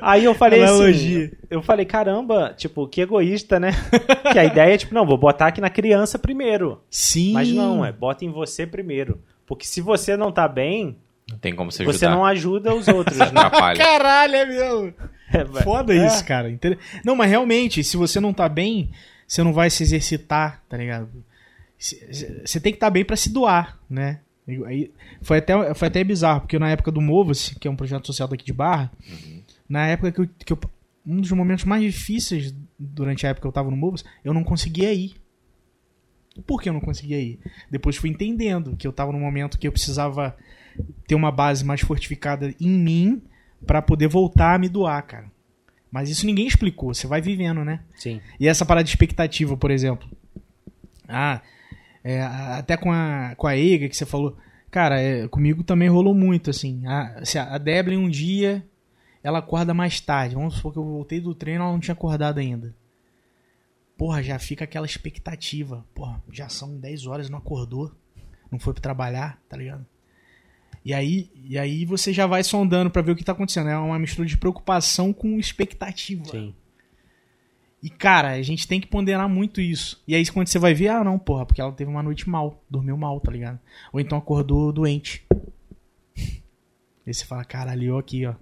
Aí 0.00 0.24
eu 0.24 0.34
falei 0.34 0.62
assim, 0.62 1.30
eu 1.50 1.60
falei, 1.62 1.84
caramba, 1.84 2.54
tipo, 2.56 2.86
que 2.86 3.00
egoísta, 3.00 3.58
né? 3.58 3.72
que 4.32 4.38
a 4.38 4.44
ideia 4.44 4.74
é, 4.74 4.78
tipo, 4.78 4.94
não, 4.94 5.04
vou 5.04 5.18
botar 5.18 5.48
aqui 5.48 5.60
na 5.60 5.70
criança 5.70 6.18
primeiro. 6.18 6.80
Sim. 6.88 7.32
Mas 7.32 7.50
não, 7.52 7.84
é, 7.84 7.90
bota 7.90 8.24
em 8.24 8.30
você 8.30 8.66
primeiro. 8.66 9.20
Porque 9.46 9.66
se 9.66 9.80
você 9.80 10.16
não 10.16 10.30
tá 10.30 10.46
bem, 10.46 10.96
Não 11.28 11.38
tem 11.38 11.54
como 11.54 11.72
você 11.72 11.84
você 11.84 12.04
ajudar. 12.04 12.16
não 12.16 12.24
ajuda 12.24 12.74
os 12.74 12.86
outros, 12.86 13.18
né? 13.18 13.26
atrapalha. 13.26 13.76
Caralho, 13.76 14.36
é 14.36 14.46
mesmo. 14.46 14.94
É, 15.32 15.44
Foda 15.62 15.94
é. 15.94 16.06
isso, 16.06 16.24
cara. 16.24 16.48
Não, 17.04 17.14
mas 17.14 17.28
realmente, 17.30 17.82
se 17.84 17.96
você 17.96 18.18
não 18.20 18.32
tá 18.32 18.48
bem, 18.48 18.90
você 19.26 19.42
não 19.42 19.52
vai 19.52 19.68
se 19.70 19.82
exercitar, 19.82 20.62
tá 20.68 20.76
ligado? 20.76 21.08
Você 21.78 22.58
tem 22.60 22.72
que 22.72 22.76
estar 22.76 22.90
bem 22.90 23.04
pra 23.04 23.16
se 23.16 23.30
doar, 23.30 23.78
né? 23.88 24.20
Aí, 24.66 24.90
foi, 25.20 25.38
até, 25.38 25.74
foi 25.74 25.88
até 25.88 26.02
bizarro, 26.02 26.40
porque 26.40 26.58
na 26.58 26.70
época 26.70 26.90
do 26.90 27.00
Movo-se, 27.02 27.54
que 27.56 27.68
é 27.68 27.70
um 27.70 27.76
projeto 27.76 28.06
social 28.06 28.26
daqui 28.26 28.44
de 28.44 28.52
Barra, 28.52 28.90
na 29.68 29.86
época 29.86 30.10
que 30.12 30.20
eu, 30.20 30.28
que 30.46 30.52
eu- 30.52 30.58
Um 31.06 31.20
dos 31.20 31.30
momentos 31.32 31.64
mais 31.64 31.82
difíceis 31.82 32.54
durante 32.78 33.26
a 33.26 33.30
época 33.30 33.42
que 33.42 33.46
eu 33.48 33.52
tava 33.52 33.70
no 33.70 33.76
Movo-se, 33.76 34.04
eu 34.24 34.32
não 34.34 34.42
conseguia 34.44 34.92
ir. 34.92 35.14
Por 36.46 36.62
que 36.62 36.68
eu 36.68 36.72
não 36.72 36.80
conseguia 36.80 37.18
ir? 37.20 37.38
Depois 37.70 37.96
fui 37.96 38.10
entendendo 38.10 38.76
que 38.76 38.86
eu 38.86 38.92
tava 38.92 39.12
num 39.12 39.20
momento 39.20 39.58
que 39.58 39.66
eu 39.68 39.72
precisava 39.72 40.36
ter 41.06 41.14
uma 41.14 41.32
base 41.32 41.64
mais 41.64 41.80
fortificada 41.80 42.54
em 42.60 42.68
mim 42.70 43.22
pra 43.66 43.82
poder 43.82 44.08
voltar 44.08 44.54
a 44.54 44.58
me 44.58 44.68
doar, 44.68 45.02
cara. 45.02 45.30
Mas 45.90 46.10
isso 46.10 46.26
ninguém 46.26 46.46
explicou, 46.46 46.92
você 46.92 47.06
vai 47.06 47.20
vivendo, 47.20 47.64
né? 47.64 47.80
Sim. 47.96 48.20
E 48.38 48.46
essa 48.46 48.66
parada 48.66 48.84
de 48.84 48.90
expectativa, 48.90 49.56
por 49.56 49.70
exemplo. 49.70 50.08
Ah, 51.08 51.40
é, 52.04 52.22
até 52.22 52.76
com 52.76 52.92
a, 52.92 53.34
com 53.36 53.46
a 53.46 53.56
Eiga 53.56 53.88
que 53.88 53.96
você 53.96 54.04
falou. 54.04 54.36
Cara, 54.70 55.00
é, 55.00 55.26
comigo 55.28 55.64
também 55.64 55.88
rolou 55.88 56.14
muito, 56.14 56.50
assim. 56.50 56.86
A, 56.86 57.24
se 57.24 57.38
a, 57.38 57.56
Deblin 57.56 57.96
um 57.96 58.08
dia, 58.08 58.64
ela 59.22 59.38
acorda 59.38 59.72
mais 59.72 60.00
tarde. 60.00 60.34
Vamos 60.34 60.54
supor 60.54 60.72
que 60.72 60.78
eu 60.78 60.84
voltei 60.84 61.20
do 61.20 61.34
treino 61.34 61.64
ela 61.64 61.72
não 61.72 61.80
tinha 61.80 61.94
acordado 61.94 62.38
ainda. 62.38 62.74
Porra, 63.96 64.22
já 64.22 64.38
fica 64.38 64.64
aquela 64.64 64.86
expectativa. 64.86 65.84
Porra, 65.94 66.22
já 66.30 66.48
são 66.48 66.78
10 66.78 67.06
horas, 67.06 67.30
não 67.30 67.38
acordou. 67.38 67.90
Não 68.50 68.58
foi 68.58 68.72
pra 68.74 68.82
trabalhar, 68.82 69.40
tá 69.48 69.56
ligado? 69.56 69.84
E 70.84 70.94
aí, 70.94 71.30
e 71.44 71.58
aí 71.58 71.84
você 71.84 72.12
já 72.12 72.26
vai 72.26 72.42
sondando 72.42 72.90
pra 72.90 73.02
ver 73.02 73.12
o 73.12 73.16
que 73.16 73.24
tá 73.24 73.32
acontecendo. 73.32 73.68
É 73.68 73.76
uma 73.76 73.98
mistura 73.98 74.26
de 74.26 74.36
preocupação 74.36 75.12
com 75.12 75.38
expectativa. 75.38 76.24
Sim. 76.26 76.54
E, 77.82 77.88
cara, 77.88 78.30
a 78.32 78.42
gente 78.42 78.66
tem 78.66 78.80
que 78.80 78.88
ponderar 78.88 79.28
muito 79.28 79.60
isso. 79.60 80.02
E 80.06 80.14
aí, 80.14 80.26
quando 80.26 80.48
você 80.48 80.58
vai 80.58 80.74
ver, 80.74 80.88
ah, 80.88 81.04
não, 81.04 81.18
porra, 81.18 81.46
porque 81.46 81.60
ela 81.60 81.72
teve 81.72 81.90
uma 81.90 82.02
noite 82.02 82.28
mal, 82.28 82.62
dormiu 82.68 82.96
mal, 82.96 83.20
tá 83.20 83.30
ligado? 83.30 83.58
Ou 83.92 84.00
então 84.00 84.18
acordou 84.18 84.72
doente. 84.72 85.24
Aí 87.06 87.14
você 87.14 87.24
fala, 87.24 87.44
caralho, 87.44 87.84
eu 87.84 87.98
aqui, 87.98 88.26
ó. 88.26 88.34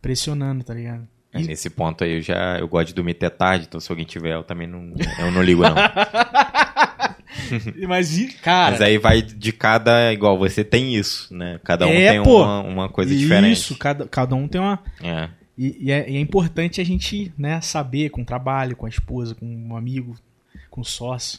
Pressionando, 0.00 0.64
tá 0.64 0.72
ligado? 0.72 1.06
É, 1.32 1.40
Nesse 1.42 1.70
ponto 1.70 2.02
aí 2.02 2.16
eu 2.16 2.20
já 2.20 2.58
eu 2.58 2.66
gosto 2.66 2.88
de 2.88 2.94
dormir 2.94 3.12
até 3.12 3.30
tarde, 3.30 3.66
então 3.68 3.78
se 3.78 3.90
alguém 3.92 4.04
tiver, 4.04 4.34
eu 4.34 4.42
também 4.42 4.66
não, 4.66 4.92
eu 5.20 5.30
não 5.30 5.42
ligo 5.42 5.62
não. 5.62 5.76
Mas, 7.88 8.34
cara. 8.42 8.72
Mas 8.72 8.80
aí 8.80 8.98
vai 8.98 9.22
de 9.22 9.52
cada, 9.52 10.12
igual 10.12 10.38
você 10.38 10.62
tem 10.64 10.94
isso, 10.94 11.34
né? 11.34 11.60
Cada 11.64 11.86
um 11.86 11.90
É, 11.90 12.12
tem 12.12 12.22
pô. 12.22 12.42
uma, 12.42 12.60
uma 12.60 12.88
coisa 12.88 13.14
diferente. 13.14 13.52
Isso, 13.54 13.76
cada, 13.76 14.06
cada 14.06 14.34
um 14.34 14.46
tem 14.48 14.60
uma. 14.60 14.78
É. 15.02 15.28
E, 15.58 15.76
e 15.88 15.92
é, 15.92 16.10
e 16.10 16.16
é 16.16 16.20
importante 16.20 16.80
a 16.80 16.84
gente, 16.84 17.32
né, 17.36 17.60
saber 17.60 18.08
com 18.10 18.22
o 18.22 18.24
trabalho, 18.24 18.74
com 18.76 18.86
a 18.86 18.88
esposa, 18.88 19.34
com 19.34 19.44
um 19.46 19.76
amigo, 19.76 20.16
com 20.70 20.80
o 20.80 20.84
sócio. 20.84 21.38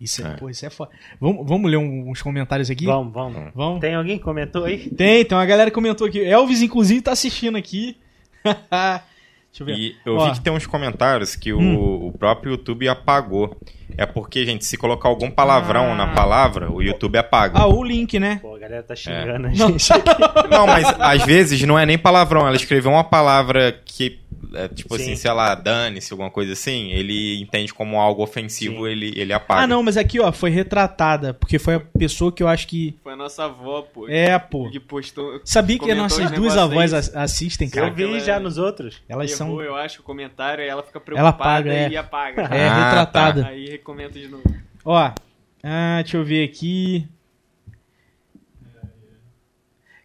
Isso 0.00 0.24
é, 0.24 0.32
É. 0.32 0.36
pô, 0.36 0.50
isso 0.50 0.64
é 0.66 0.70
foda. 0.70 0.90
Vamos, 1.20 1.46
vamos 1.46 1.70
ler 1.70 1.76
um- 1.78 2.10
uns 2.10 2.20
comentários 2.20 2.68
aqui? 2.70 2.84
Vamos, 2.84 3.12
vamos. 3.12 3.52
Vamos? 3.54 3.80
Tem 3.80 3.94
alguém 3.94 4.18
que 4.18 4.24
comentou 4.24 4.64
aí? 4.64 4.88
Tem, 4.90 5.24
tem 5.24 5.36
uma 5.38 5.46
galera 5.46 5.70
que 5.70 5.74
comentou 5.74 6.06
aqui. 6.06 6.22
Elvis, 6.22 6.62
inclusive, 6.62 7.00
tá 7.00 7.12
assistindo 7.12 7.56
aqui. 7.56 7.96
Deixa 8.44 9.60
eu 9.60 9.66
ver. 9.66 9.76
E 9.76 9.96
eu 10.04 10.16
Ó. 10.16 10.26
vi 10.28 10.32
que 10.34 10.40
tem 10.40 10.52
uns 10.52 10.66
comentários 10.66 11.36
que 11.36 11.52
o, 11.52 11.58
Hum. 11.60 12.06
o 12.08 12.12
próprio 12.12 12.52
YouTube 12.52 12.88
apagou. 12.88 13.56
É 13.96 14.04
porque, 14.06 14.44
gente, 14.44 14.64
se 14.64 14.76
colocar 14.76 15.08
algum 15.08 15.30
palavrão 15.30 15.92
Ah. 15.92 15.94
na 15.94 16.06
palavra, 16.14 16.70
o 16.70 16.82
YouTube 16.82 17.16
apaga. 17.16 17.58
Ah, 17.60 17.66
o 17.66 17.82
link, 17.82 18.18
né? 18.18 18.38
Pô, 18.42 18.56
a 18.56 18.58
galera 18.58 18.80
É. 18.80 18.82
tá 18.82 18.96
xingando 18.96 19.46
a 19.46 19.50
gente. 19.50 19.88
Não, 20.50 20.66
mas 20.66 20.84
às 21.00 21.24
vezes 21.24 21.62
não 21.62 21.78
é 21.78 21.86
nem 21.86 21.96
palavrão. 21.98 22.46
Ela 22.46 22.56
escreveu 22.56 22.90
uma 22.90 23.04
palavra 23.04 23.72
que, 23.84 24.18
é, 24.54 24.68
tipo 24.68 24.96
Sim. 24.96 25.02
assim, 25.02 25.16
sei 25.16 25.30
lá, 25.32 25.54
dane-se, 25.54 26.12
alguma 26.12 26.30
coisa 26.30 26.52
assim. 26.52 26.90
Ele 26.92 27.40
entende 27.40 27.72
como 27.74 27.98
algo 28.00 28.22
ofensivo, 28.22 28.84
Sim. 28.84 28.90
ele, 28.90 29.12
ele 29.16 29.32
apaga. 29.32 29.62
Ah, 29.62 29.66
não, 29.66 29.82
mas 29.82 29.96
aqui, 29.96 30.20
ó, 30.20 30.30
foi 30.32 30.50
retratada. 30.50 31.34
Porque 31.34 31.58
foi 31.58 31.74
a 31.74 31.80
pessoa 31.80 32.30
que 32.32 32.42
eu 32.42 32.48
acho 32.48 32.66
que. 32.68 32.96
Foi 33.02 33.12
a 33.12 33.16
nossa 33.16 33.44
avó, 33.44 33.82
pô. 33.82 34.08
É, 34.08 34.38
pô. 34.38 34.70
Que 34.70 34.80
postou. 34.80 35.40
Sabia 35.44 35.78
que 35.78 35.94
nossas 35.94 36.26
os 36.26 36.30
duas 36.32 36.56
avós 36.56 36.92
aí. 36.92 36.98
as- 37.00 37.14
assistem, 37.14 37.68
Eu 37.68 37.72
cara. 37.72 37.90
vi 37.90 38.02
ela- 38.04 38.20
já 38.20 38.38
nos 38.40 38.58
outros. 38.58 39.02
Elas 39.08 39.30
são. 39.32 39.48
Errou, 39.48 39.62
eu 39.62 39.76
acho, 39.76 40.00
o 40.00 40.04
comentário 40.04 40.62
e 40.64 40.68
ela 40.68 40.82
fica 40.82 40.98
Ela 40.98 41.04
preocupada 41.04 41.28
apaga, 41.28 41.72
é. 41.74 41.88
e 41.90 41.96
apaga. 41.96 42.42
É, 42.54 42.68
Ah, 42.68 42.84
retratada. 42.88 43.46
Aí 43.46 43.66
recomenta 43.68 44.18
de 44.18 44.28
novo. 44.28 44.42
Ó, 44.84 44.96
ah, 45.62 46.00
deixa 46.02 46.16
eu 46.16 46.24
ver 46.24 46.44
aqui. 46.48 47.06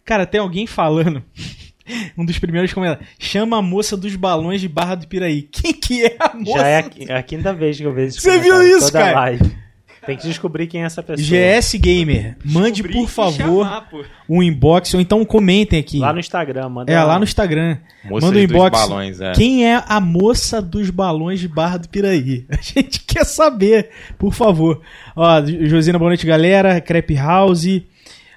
Cara, 0.05 0.25
tem 0.25 0.41
alguém 0.41 0.65
falando. 0.65 1.23
Um 2.17 2.25
dos 2.25 2.37
primeiros 2.39 2.71
comentários. 2.73 3.07
Chama 3.17 3.57
a 3.57 3.61
moça 3.61 3.95
dos 3.97 4.15
balões 4.15 4.61
de 4.61 4.67
Barra 4.67 4.95
do 4.95 5.07
Piraí. 5.07 5.43
Quem 5.51 5.73
que 5.73 6.05
é 6.05 6.15
a 6.19 6.33
moça? 6.35 6.59
Já 6.59 6.67
é 6.67 6.77
a, 6.77 6.89
é 7.07 7.17
a 7.17 7.23
quinta 7.23 7.53
vez 7.53 7.77
que 7.77 7.83
eu 7.83 7.93
vejo 7.93 8.09
esse 8.09 8.21
Você 8.21 8.39
viu 8.39 8.61
isso, 8.63 8.87
toda 8.87 8.99
cara? 8.99 9.19
live. 9.19 9.59
Tem 10.05 10.17
que 10.17 10.23
descobrir 10.25 10.65
quem 10.65 10.81
é 10.81 10.85
essa 10.85 11.03
pessoa. 11.03 11.27
GS 11.27 11.75
Gamer, 11.75 12.35
mande 12.43 12.81
Descobri 12.81 12.93
por 12.93 13.09
favor 13.09 13.65
chamar, 13.65 13.87
um 14.27 14.41
inbox 14.41 14.93
ou 14.93 15.01
então 15.01 15.23
comentem 15.25 15.77
aqui. 15.77 15.99
Lá 15.99 16.11
no 16.13 16.19
Instagram, 16.19 16.69
manda. 16.69 16.91
É, 16.91 17.03
lá 17.03 17.19
no 17.19 17.25
Instagram. 17.25 17.77
Moças 18.05 18.23
Manda 18.29 18.39
um 18.39 18.41
dos 18.41 18.51
inbox. 18.51 18.79
balões, 18.79 19.21
é. 19.21 19.33
Quem 19.33 19.67
é 19.67 19.83
a 19.87 19.99
moça 19.99 20.61
dos 20.61 20.89
balões 20.89 21.39
de 21.39 21.47
Barra 21.47 21.77
do 21.77 21.89
Piraí? 21.89 22.45
A 22.49 22.55
gente 22.55 23.01
quer 23.01 23.25
saber, 23.25 23.89
por 24.17 24.33
favor. 24.33 24.81
Ó, 25.15 25.45
Josina, 25.45 25.99
boa 25.99 26.09
noite, 26.09 26.25
galera. 26.25 26.79
Crepe 26.81 27.13
House. 27.13 27.65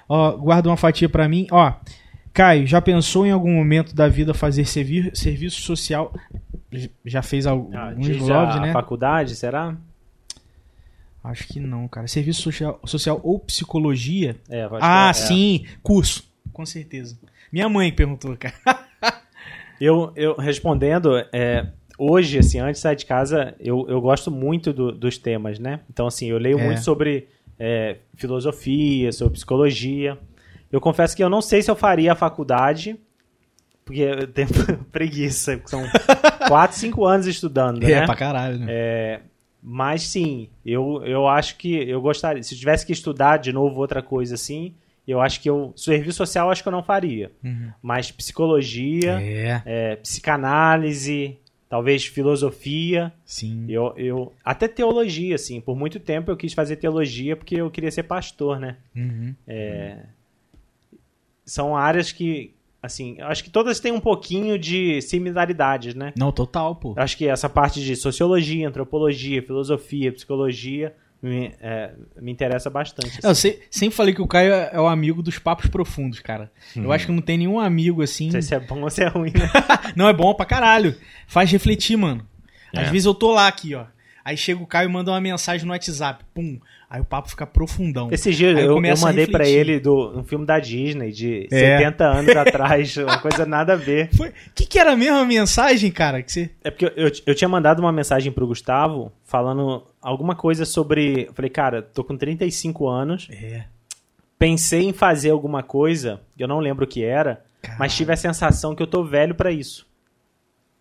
Ó, 0.07 0.31
guarda 0.33 0.69
uma 0.69 0.77
fatia 0.77 1.07
pra 1.09 1.27
mim. 1.27 1.47
Ó, 1.49 1.73
Caio, 2.33 2.65
já 2.65 2.81
pensou 2.81 3.25
em 3.27 3.31
algum 3.31 3.53
momento 3.53 3.93
da 3.95 4.07
vida 4.07 4.33
fazer 4.33 4.65
servi 4.65 5.11
serviço 5.15 5.61
social? 5.61 6.13
Já 7.05 7.21
fez 7.21 7.45
alguns 7.45 7.75
Ah, 7.75 7.93
vlogs, 8.17 8.61
né? 8.61 8.71
faculdade, 8.73 9.35
será? 9.35 9.77
Acho 11.23 11.47
que 11.47 11.59
não, 11.59 11.87
cara. 11.87 12.07
Serviço 12.07 12.41
social, 12.41 12.79
social 12.85 13.19
ou 13.23 13.39
psicologia? 13.39 14.35
É, 14.49 14.63
acho 14.63 14.77
Ah, 14.81 15.09
é. 15.09 15.13
sim, 15.13 15.65
curso. 15.83 16.23
Com 16.51 16.65
certeza. 16.65 17.17
Minha 17.51 17.69
mãe 17.69 17.91
perguntou, 17.93 18.35
cara. 18.37 18.53
Eu, 19.81 20.13
eu 20.15 20.35
respondendo, 20.37 21.17
é, 21.33 21.67
hoje, 21.97 22.37
assim, 22.39 22.57
antes 22.59 22.75
de 22.79 22.83
sair 22.83 22.95
de 22.95 23.05
casa, 23.05 23.53
eu, 23.59 23.85
eu 23.89 23.99
gosto 23.99 24.31
muito 24.31 24.71
do- 24.71 24.93
dos 24.93 25.17
temas, 25.17 25.59
né? 25.59 25.81
Então, 25.89 26.07
assim, 26.07 26.27
eu 26.29 26.37
leio 26.37 26.57
É. 26.59 26.63
muito 26.63 26.81
sobre 26.81 27.27
é, 27.59 27.97
filosofia, 28.15 29.11
sobre 29.11 29.33
psicologia. 29.33 30.17
Eu 30.73 30.81
confesso 30.81 31.15
que 31.15 31.23
eu 31.23 31.29
não 31.29 31.39
sei 31.39 31.61
se 31.61 31.69
eu 31.69 31.75
faria 31.75 32.13
a 32.13 32.15
faculdade, 32.15 32.99
porque 33.85 34.01
eu 34.01 34.25
tenho 34.25 34.47
preguiça, 34.91 35.55
porque 35.55 35.69
são 35.69 35.83
4, 36.47 36.75
5 36.75 37.05
anos 37.05 37.27
estudando, 37.27 37.79
né? 37.79 37.91
É, 37.91 38.05
pra 38.07 38.15
caralho, 38.15 38.57
né? 38.57 38.65
Mas 39.61 40.01
sim, 40.01 40.49
eu, 40.65 41.03
eu 41.05 41.27
acho 41.27 41.57
que 41.57 41.87
eu 41.87 42.01
gostaria. 42.01 42.41
Se 42.41 42.55
eu 42.55 42.59
tivesse 42.59 42.85
que 42.87 42.91
estudar 42.91 43.37
de 43.37 43.53
novo 43.53 43.79
outra 43.79 44.01
coisa 44.01 44.33
assim, 44.33 44.73
eu 45.07 45.21
acho 45.21 45.39
que 45.39 45.49
eu. 45.49 45.71
Serviço 45.75 46.17
social 46.17 46.47
eu 46.47 46.51
acho 46.51 46.63
que 46.63 46.67
eu 46.67 46.73
não 46.73 46.83
faria. 46.83 47.31
Uhum. 47.43 47.71
Mas 47.79 48.11
psicologia, 48.11 49.21
É, 49.21 49.61
é, 49.65 49.95
psicanálise, 49.97 51.37
talvez 51.69 52.03
filosofia, 52.03 53.13
sim. 53.23 53.67
eu, 53.69 53.93
eu. 53.95 54.33
Até 54.43 54.67
teologia, 54.67 55.35
assim. 55.35 55.61
Por 55.61 55.77
muito 55.77 55.99
tempo 55.99 56.31
eu 56.31 56.35
quis 56.35 56.51
fazer 56.51 56.77
teologia 56.77 57.35
porque 57.37 57.55
eu 57.55 57.69
queria 57.69 57.91
ser 57.91 58.03
pastor, 58.03 58.59
né? 58.59 58.77
Uhum. 58.95 59.35
São 61.45 61.75
áreas 61.75 62.11
que. 62.11 62.53
Assim, 62.81 63.15
eu 63.17 63.27
acho 63.27 63.41
que 63.43 63.49
todas 63.49 63.79
têm 63.79 63.93
um 63.93 63.99
pouquinho 63.99 64.59
de 64.59 65.01
similaridades, 65.01 65.95
né? 65.95 66.11
Não, 66.17 66.31
total, 66.33 66.75
pô. 66.75 66.93
Eu 66.97 67.01
acho 67.03 67.17
que 67.17 67.25
essa 67.27 67.47
parte 67.47 67.81
de 67.81 67.95
sociologia, 67.95 68.67
antropologia, 68.67 69.41
filosofia, 69.41 70.11
psicologia 70.11 70.93
me, 71.21 71.53
é, 71.61 71.93
me 72.21 72.29
interessa 72.29 72.69
bastante. 72.69 73.07
assim. 73.19 73.19
Eu 73.27 73.33
sei- 73.35 73.61
sempre 73.71 73.95
falei 73.95 74.13
que 74.13 74.21
o 74.21 74.27
Caio 74.27 74.51
é 74.53 74.77
o 74.79 74.87
amigo 74.87 75.23
dos 75.23 75.39
papos 75.39 75.67
profundos, 75.69 76.19
cara. 76.19 76.51
Eu 76.75 76.91
acho 76.91 77.05
que 77.05 77.11
não 77.13 77.21
tem 77.21 77.37
nenhum 77.37 77.57
amigo 77.57 78.01
assim. 78.01 78.25
Não 78.25 78.31
sei 78.33 78.41
se 78.41 78.53
é 78.55 78.59
bom 78.59 78.81
ou 78.81 78.89
se 78.89 79.01
é 79.01 79.07
ruim, 79.07 79.31
né? 79.31 79.49
Não, 79.95 80.09
é 80.09 80.13
bom 80.13 80.33
pra 80.33 80.45
caralho. 80.45 80.93
Faz 81.25 81.49
refletir, 81.49 81.95
mano. 81.95 82.27
Às 82.75 82.87
É. 82.87 82.91
vezes 82.91 83.05
eu 83.05 83.13
tô 83.15 83.31
lá 83.31 83.47
aqui, 83.47 83.73
ó. 83.75 83.85
Aí 84.25 84.35
chega 84.35 84.61
o 84.61 84.67
Caio 84.67 84.89
e 84.89 84.91
manda 84.91 85.11
uma 85.11 85.21
mensagem 85.21 85.65
no 85.65 85.71
WhatsApp. 85.71 86.25
Pum. 86.33 86.59
Aí 86.93 87.01
o 87.01 87.03
papo 87.03 87.27
fica 87.27 87.47
profundão. 87.47 88.09
Esse 88.11 88.31
dia 88.31 88.51
eu, 88.51 88.59
eu 88.59 88.77
a 88.77 88.95
mandei 89.01 89.25
pra 89.25 89.39
refletir. 89.39 89.57
ele 89.71 89.79
do, 89.79 90.15
um 90.15 90.23
filme 90.23 90.45
da 90.45 90.59
Disney 90.59 91.09
de 91.11 91.47
É. 91.51 91.79
70 91.79 92.03
anos 92.05 92.35
atrás, 92.37 92.95
uma 92.97 93.17
coisa 93.17 93.47
nada 93.47 93.73
a 93.73 93.75
ver. 93.75 94.11
Foi... 94.15 94.31
que, 94.53 94.63
que 94.67 94.77
era 94.77 94.91
a 94.91 94.95
mesma 94.95 95.25
mensagem, 95.25 95.89
cara? 95.89 96.21
Que 96.21 96.31
você... 96.31 96.51
É 96.63 96.69
porque 96.69 96.85
eu, 96.95 97.11
eu 97.25 97.33
tinha 97.33 97.49
mandado 97.49 97.79
uma 97.79 97.91
mensagem 97.91 98.31
pro 98.31 98.45
Gustavo 98.45 99.11
falando 99.25 99.87
alguma 99.99 100.35
coisa 100.35 100.65
sobre. 100.65 101.25
Eu 101.29 101.33
falei, 101.33 101.49
cara, 101.49 101.81
tô 101.81 102.03
com 102.03 102.15
35 102.15 102.87
anos, 102.87 103.27
É. 103.31 103.63
pensei 104.37 104.83
em 104.83 104.93
fazer 104.93 105.31
alguma 105.31 105.63
coisa, 105.63 106.21
eu 106.37 106.47
não 106.47 106.59
lembro 106.59 106.85
o 106.85 106.87
que 106.87 107.03
era, 107.03 107.43
mas 107.79 107.95
tive 107.97 108.13
a 108.13 108.15
sensação 108.15 108.75
que 108.75 108.83
eu 108.83 108.87
tô 108.87 109.03
velho 109.03 109.33
pra 109.33 109.51
isso. 109.51 109.87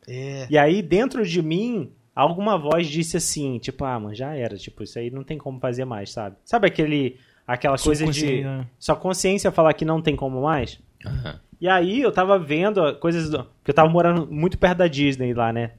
É. 0.07 0.47
E 0.51 0.59
aí, 0.59 0.83
dentro 0.83 1.25
de 1.25 1.41
mim, 1.41 1.91
alguma 2.15 2.59
voz 2.59 2.87
disse 2.87 3.17
assim, 3.17 3.59
tipo, 3.59 3.85
ah, 3.85 3.99
mano, 3.99 4.15
já 4.15 4.35
era, 4.35 4.57
tipo, 4.57 4.83
isso 4.83 4.99
aí 4.99 5.11
não 5.11 5.25
tem 5.25 5.39
como 5.39 5.59
fazer 5.59 5.85
mais, 5.85 6.11
sabe? 6.11 6.37
Sabe 6.45 6.67
aquele 6.67 7.17
aquela 7.47 7.77
coisa 7.77 8.07
de 8.07 8.13
Subconsciente, 8.13 8.45
né? 8.45 8.67
sua 8.79 8.97
consciência 8.97 9.51
falar 9.51 9.75
que 9.75 9.85
não 9.85 10.01
tem 10.01 10.15
como 10.15 10.43
mais? 10.43 10.79
Aham. 11.05 11.41
E 11.61 11.69
aí 11.69 12.01
eu 12.01 12.11
tava 12.11 12.39
vendo 12.39 12.95
coisas 12.97 13.31
do, 13.31 13.45
porque 13.45 13.71
eu 13.71 13.75
tava 13.75 13.89
morando 13.89 14.27
muito 14.31 14.59
perto 14.59 14.79
da 14.79 14.89
Disney 14.89 15.33
lá, 15.33 15.53
né? 15.53 15.73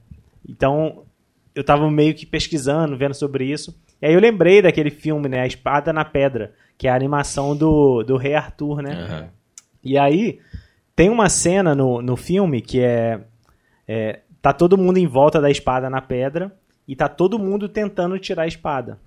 Então, 0.47 1.03
eu 1.53 1.63
tava 1.63 1.89
meio 1.91 2.13
que 2.13 2.25
pesquisando, 2.25 2.97
vendo 2.97 3.13
sobre 3.13 3.45
isso. 3.45 3.77
E 4.01 4.05
aí 4.05 4.13
eu 4.13 4.19
lembrei 4.19 4.61
daquele 4.61 4.89
filme, 4.89 5.27
né, 5.27 5.41
A 5.41 5.47
Espada 5.47 5.91
na 5.91 6.05
Pedra, 6.05 6.53
que 6.77 6.87
é 6.87 6.91
a 6.91 6.95
animação 6.95 7.55
do, 7.55 8.01
do 8.03 8.17
Rei 8.17 8.33
Arthur, 8.33 8.81
né? 8.81 8.93
Aham. 8.93 9.29
E 9.83 9.97
aí, 9.97 10.39
tem 10.95 11.09
uma 11.09 11.27
cena 11.27 11.75
no, 11.75 12.01
no 12.01 12.15
filme 12.15 12.61
que 12.61 12.79
é, 12.79 13.19
é. 13.87 14.19
Tá 14.43 14.51
todo 14.51 14.77
mundo 14.77 14.97
em 14.97 15.07
volta 15.07 15.39
da 15.39 15.49
espada 15.49 15.89
na 15.89 16.01
pedra 16.01 16.53
e 16.85 16.97
tá 16.97 17.07
todo 17.07 17.39
mundo 17.39 17.69
tentando 17.69 18.19
tirar 18.19 18.43
a 18.43 18.47
espada. 18.47 18.99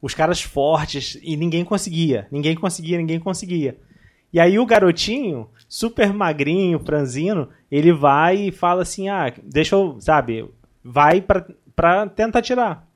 Os 0.00 0.14
caras 0.14 0.40
fortes 0.40 1.18
e 1.22 1.36
ninguém 1.36 1.66
conseguia. 1.66 2.26
Ninguém 2.32 2.54
conseguia, 2.56 2.96
ninguém 2.96 3.20
conseguia. 3.20 3.76
E 4.32 4.40
aí 4.40 4.58
o 4.58 4.64
garotinho, 4.64 5.50
super 5.68 6.14
magrinho, 6.14 6.78
franzino, 6.78 7.50
ele 7.70 7.92
vai 7.92 8.36
e 8.48 8.50
fala 8.50 8.80
assim: 8.80 9.10
ah, 9.10 9.30
deixa 9.44 9.76
eu, 9.76 10.00
sabe, 10.00 10.48
vai 10.82 11.20
pra, 11.20 11.46
pra 11.76 12.06
tentar 12.08 12.40
tirar. 12.40 12.88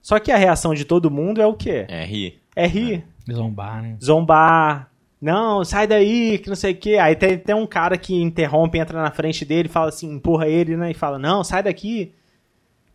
Só 0.00 0.18
que 0.18 0.32
a 0.32 0.36
reação 0.36 0.74
de 0.74 0.84
todo 0.84 1.08
mundo 1.08 1.40
é 1.40 1.46
o 1.46 1.54
quê? 1.54 1.86
É, 1.88 2.04
ri. 2.04 2.42
É 2.56 2.66
rir 2.66 3.06
Zombar, 3.30 3.80
né? 3.80 3.96
zombar. 4.02 4.90
Não, 5.22 5.64
sai 5.64 5.86
daí, 5.86 6.36
que 6.36 6.48
não 6.48 6.56
sei 6.56 6.72
o 6.72 6.76
que. 6.76 6.98
Aí 6.98 7.14
tem, 7.14 7.38
tem 7.38 7.54
um 7.54 7.64
cara 7.64 7.96
que 7.96 8.12
interrompe, 8.12 8.76
entra 8.76 9.00
na 9.00 9.12
frente 9.12 9.44
dele, 9.44 9.68
fala 9.68 9.88
assim, 9.88 10.12
empurra 10.12 10.48
ele, 10.48 10.76
né? 10.76 10.90
E 10.90 10.94
fala, 10.94 11.16
não, 11.16 11.44
sai 11.44 11.62
daqui. 11.62 12.12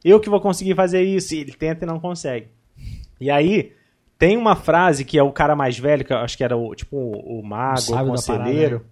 Eu 0.03 0.19
que 0.19 0.29
vou 0.29 0.41
conseguir 0.41 0.75
fazer 0.75 1.01
isso. 1.03 1.33
E 1.33 1.39
ele 1.39 1.53
tenta 1.53 1.85
e 1.85 1.87
não 1.87 2.01
consegue. 2.01 2.47
E 3.21 3.31
aí, 3.31 3.71
tem 4.19 4.35
uma 4.35 4.57
frase 4.57 5.05
que 5.05 5.17
é 5.17 5.23
o 5.23 5.31
cara 5.31 5.55
mais 5.55 5.79
velho, 5.79 6.03
que 6.03 6.11
eu 6.11 6.17
acho 6.17 6.35
que 6.35 6.43
era 6.43 6.57
o, 6.57 6.75
tipo, 6.75 6.97
o, 6.97 7.39
o 7.39 7.43
mago, 7.45 7.79
o, 7.87 7.95
da 7.95 8.03
conselheiro. 8.03 8.85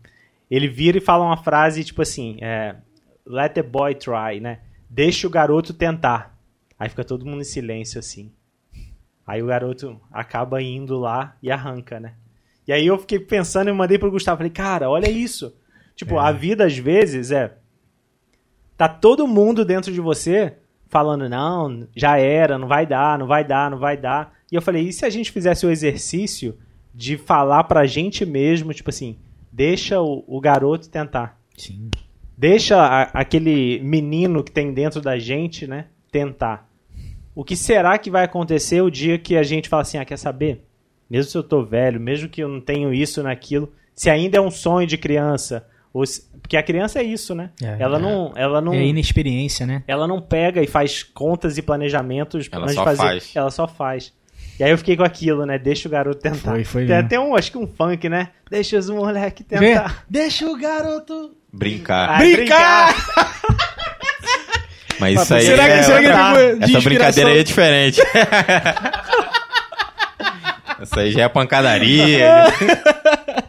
Ele 0.49 0.70
vira 0.70 0.98
e 0.98 1.02
fala 1.02 1.26
uma 1.26 1.36
frase, 1.36 1.84
tipo 1.84 2.02
assim, 2.02 2.38
é, 2.40 2.78
let 3.26 3.52
the 3.53 3.62
boy 3.62 3.94
try, 3.95 4.40
né? 4.40 4.60
Deixa 4.90 5.28
o 5.28 5.30
garoto 5.30 5.74
tentar. 5.74 6.38
Aí 6.80 6.88
fica 6.88 7.03
todo 7.03 7.26
mundo 7.26 7.41
em 7.41 7.44
silêncio, 7.44 7.99
assim. 7.99 8.32
Aí 9.28 9.44
o 9.44 9.48
garoto 9.48 9.99
acaba 10.10 10.62
indo 10.62 10.98
lá 10.98 11.36
e 11.44 11.52
arranca, 11.52 11.99
né? 11.99 12.14
E 12.68 12.74
aí 12.74 12.86
eu 12.88 12.98
fiquei 12.98 13.20
pensando 13.20 13.70
e 13.70 13.74
mandei 13.74 13.98
pro 13.98 14.12
Gustavo. 14.12 14.38
Falei, 14.38 14.52
cara, 14.52 14.90
olha 14.90 15.10
isso. 15.10 15.56
Tipo, 15.96 16.18
a 16.20 16.32
vida 16.32 16.66
às 16.66 16.78
vezes 16.78 17.32
é. 17.32 17.54
Tá 18.78 18.88
todo 18.90 19.28
mundo 19.28 19.64
dentro 19.64 19.92
de 19.94 20.02
você 20.02 20.54
falando, 20.88 21.30
não, 21.30 21.88
já 21.96 22.18
era, 22.18 22.58
não 22.58 22.68
vai 22.68 22.86
dar, 22.86 23.18
não 23.18 23.28
vai 23.28 23.44
dar, 23.44 23.72
não 23.72 23.78
vai 23.78 23.96
dar. 23.98 24.34
E 24.52 24.56
eu 24.56 24.62
falei, 24.62 24.88
e 24.88 24.94
se 24.94 25.06
a 25.06 25.10
gente 25.10 25.32
fizesse 25.32 25.66
o 25.66 25.70
exercício 25.72 26.58
de 26.94 27.18
falar 27.18 27.64
pra 27.66 27.86
gente 27.86 28.26
mesmo, 28.26 28.74
tipo 28.74 28.90
assim, 28.90 29.18
deixa 29.52 30.02
o, 30.02 30.24
o 30.28 30.40
garoto 30.40 30.90
tentar. 30.90 31.40
Sim. 31.58 31.90
Deixa 32.38 32.78
a- 32.82 33.04
aquele 33.14 33.80
menino 33.80 34.44
que 34.44 34.52
tem 34.52 34.74
dentro 34.74 35.02
da 35.02 35.18
gente, 35.18 35.66
né, 35.68 35.86
tentar. 36.12 36.70
O 37.34 37.44
que 37.44 37.56
será 37.56 37.98
que 37.98 38.12
vai 38.12 38.24
acontecer 38.26 38.82
o 38.82 38.90
dia 38.92 39.18
que 39.18 39.36
a 39.38 39.44
gente 39.44 39.68
fala 39.70 39.82
assim, 39.82 39.98
ah, 39.98 40.06
quer 40.06 40.18
saber? 40.18 40.64
Mesmo 41.10 41.30
se 41.32 41.38
eu 41.38 41.44
tô 41.44 41.64
velho, 41.64 41.99
mesmo 41.99 42.27
que 42.30 42.41
eu 42.41 42.48
não 42.48 42.60
tenho 42.61 42.94
isso 42.94 43.22
naquilo, 43.23 43.72
se 43.94 44.10
ainda 44.10 44.38
é 44.38 44.41
um 44.41 44.52
sonho 44.52 44.88
de 44.88 44.98
criança, 44.98 45.65
ou 45.94 46.06
se- 46.06 46.23
porque 46.41 46.57
a 46.57 46.64
criança 46.64 46.99
é 46.99 47.03
isso, 47.03 47.34
né? 47.34 47.52
É, 47.61 47.77
ela 47.80 47.98
é. 47.98 48.02
não, 48.02 48.34
ela 48.36 48.61
não, 48.61 48.73
É 48.73 48.84
inexperiência, 48.86 49.65
né? 49.65 49.84
ela 49.88 50.07
não 50.07 50.22
pega 50.22 50.61
e 50.61 50.68
faz 50.68 51.02
contas 51.03 51.57
e 51.57 51.61
planejamentos 51.61 52.48
Ela 52.52 52.68
só 52.69 52.80
de 52.82 52.84
fazer, 52.86 53.02
faz. 53.02 53.32
ela 53.36 53.52
só 53.52 53.68
faz. 53.68 54.14
E 54.60 54.64
aí 54.64 54.72
eu 54.72 54.77
fiquei 54.77 54.95
com 54.95 55.03
aquilo, 55.03 55.45
né? 55.45 55.57
Deixa 55.60 55.88
o 55.88 55.91
garoto 55.91 56.22
tentar. 56.22 56.52
Foi, 56.52 56.64
foi 56.64 56.82
tem 56.86 56.95
mesmo. 56.95 57.06
até 57.07 57.19
um, 57.19 57.36
acho 57.36 57.52
que 57.52 57.57
um 57.57 57.68
funk, 57.68 58.07
né? 58.07 58.30
Deixa 58.49 58.77
os 58.77 58.90
moleque 58.90 59.44
tentar. 59.44 60.06
Deixa 60.10 60.45
o 60.49 60.57
garoto. 60.57 61.36
Brincar. 61.52 62.10
Ah, 62.10 62.18
Brincar! 62.19 62.95
Mas 64.99 65.22
isso 65.22 65.34
aí 65.34 65.41
será 65.45 65.65
que, 65.65 65.72
é, 65.72 65.84
será 65.84 66.02
que 66.02 66.07
tá. 66.07 66.41
ele 66.41 66.49
foi 66.52 66.60
de 66.60 66.64
essa 66.77 66.82
brincadeira 66.90 67.30
aí 67.32 67.40
é 67.40 67.44
diferente. 67.44 68.02
Essa 70.80 71.02
aí 71.02 71.12
já 71.12 71.24
é 71.24 71.30
pancadaria. 71.30 72.46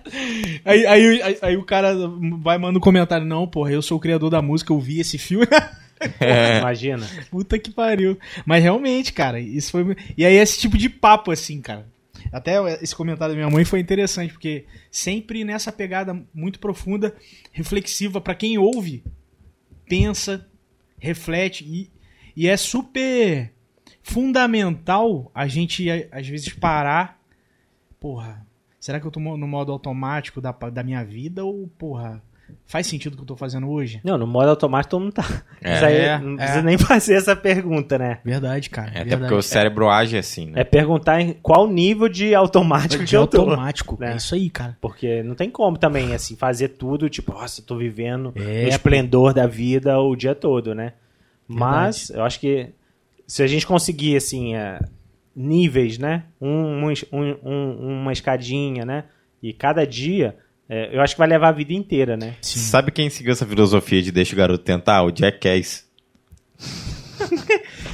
Aí, 0.64 0.86
aí, 0.86 1.22
aí, 1.22 1.38
aí 1.42 1.56
o 1.56 1.64
cara 1.64 1.94
vai 2.40 2.58
mandando 2.58 2.78
um 2.78 2.82
comentário: 2.82 3.26
Não, 3.26 3.46
porra, 3.46 3.70
eu 3.70 3.82
sou 3.82 3.98
o 3.98 4.00
criador 4.00 4.30
da 4.30 4.40
música, 4.42 4.72
eu 4.72 4.80
vi 4.80 5.00
esse 5.00 5.18
filme. 5.18 5.46
É. 6.20 6.58
Imagina. 6.58 7.08
Puta 7.30 7.58
que 7.58 7.70
pariu. 7.70 8.18
Mas 8.44 8.62
realmente, 8.62 9.14
cara, 9.14 9.40
isso 9.40 9.70
foi. 9.70 9.96
E 10.14 10.26
aí, 10.26 10.34
esse 10.34 10.58
tipo 10.58 10.76
de 10.76 10.90
papo, 10.90 11.30
assim, 11.30 11.58
cara. 11.62 11.86
Até 12.30 12.56
esse 12.82 12.94
comentário 12.94 13.32
da 13.32 13.38
minha 13.38 13.50
mãe 13.50 13.64
foi 13.64 13.80
interessante, 13.80 14.32
porque 14.32 14.66
sempre 14.90 15.42
nessa 15.42 15.72
pegada 15.72 16.14
muito 16.34 16.58
profunda, 16.58 17.14
reflexiva, 17.50 18.20
pra 18.20 18.34
quem 18.34 18.58
ouve, 18.58 19.02
pensa, 19.88 20.46
reflete, 20.98 21.64
e, 21.64 21.90
e 22.36 22.46
é 22.46 22.58
super 22.58 23.52
fundamental 24.02 25.30
a 25.34 25.46
gente, 25.46 25.88
às 26.12 26.28
vezes, 26.28 26.52
parar. 26.52 27.15
Porra, 28.06 28.46
será 28.78 29.00
que 29.00 29.06
eu 29.06 29.10
tô 29.10 29.18
no 29.18 29.48
modo 29.48 29.72
automático 29.72 30.40
da, 30.40 30.52
da 30.52 30.84
minha 30.84 31.02
vida 31.04 31.44
ou, 31.44 31.68
porra, 31.76 32.22
faz 32.64 32.86
sentido 32.86 33.14
o 33.14 33.16
que 33.16 33.22
eu 33.22 33.26
tô 33.26 33.36
fazendo 33.36 33.68
hoje? 33.68 34.00
Não, 34.04 34.16
no 34.16 34.28
modo 34.28 34.48
automático 34.48 34.92
todo 34.92 35.00
mundo 35.02 35.12
tá. 35.14 35.42
É. 35.60 35.74
Isso 35.74 35.84
aí 35.84 35.96
É, 35.96 36.18
não 36.20 36.34
é. 36.34 36.36
precisa 36.36 36.62
nem 36.62 36.78
fazer 36.78 37.14
essa 37.14 37.34
pergunta, 37.34 37.98
né? 37.98 38.20
Verdade, 38.24 38.70
cara. 38.70 38.90
É, 38.90 39.00
até 39.00 39.04
verdade. 39.06 39.22
porque 39.22 39.34
o 39.34 39.42
cérebro 39.42 39.88
age 39.90 40.16
assim, 40.16 40.46
né? 40.46 40.60
É 40.60 40.62
perguntar 40.62 41.20
em 41.20 41.32
qual 41.42 41.66
nível 41.66 42.08
de 42.08 42.32
automático 42.32 43.02
de 43.02 43.10
que 43.10 43.16
eu 43.16 43.26
tô. 43.26 43.40
automático. 43.40 43.96
né? 43.98 44.12
É 44.12 44.16
isso 44.16 44.36
aí, 44.36 44.48
cara. 44.48 44.78
Porque 44.80 45.24
não 45.24 45.34
tem 45.34 45.50
como 45.50 45.76
também, 45.76 46.14
assim, 46.14 46.36
fazer 46.36 46.68
tudo, 46.68 47.10
tipo, 47.10 47.32
nossa, 47.32 47.60
eu 47.60 47.64
tô 47.64 47.76
vivendo 47.76 48.32
É, 48.36 48.66
o 48.66 48.68
esplendor 48.68 49.34
da 49.34 49.48
vida 49.48 49.98
o 49.98 50.14
dia 50.14 50.34
todo, 50.36 50.76
né? 50.76 50.92
Mas 51.48 52.10
eu 52.10 52.22
acho 52.22 52.38
que 52.38 52.68
se 53.26 53.42
a 53.42 53.48
gente 53.48 53.66
conseguir, 53.66 54.16
assim, 54.16 54.54
é, 54.54 54.78
níveis, 55.36 55.98
né? 55.98 56.22
Um, 56.40 56.86
um, 56.88 56.92
um- 57.12 57.36
um- 57.44 58.00
uma 58.02 58.12
escadinha, 58.12 58.84
né? 58.84 59.04
E 59.42 59.52
cada 59.52 59.86
dia, 59.86 60.34
é, 60.68 60.96
eu 60.96 61.00
acho 61.02 61.14
que 61.14 61.18
vai 61.18 61.28
levar 61.28 61.48
a 61.48 61.52
vida 61.52 61.72
inteira, 61.74 62.16
né? 62.16 62.34
Sim. 62.40 62.58
Sabe 62.58 62.90
quem 62.90 63.10
seguiu 63.10 63.32
essa 63.32 63.44
filosofia 63.46 64.00
de 64.02 64.10
deixa 64.10 64.32
o 64.34 64.38
garoto 64.38 64.64
tentar? 64.64 65.02
O 65.04 65.12
Jackass. 65.14 65.84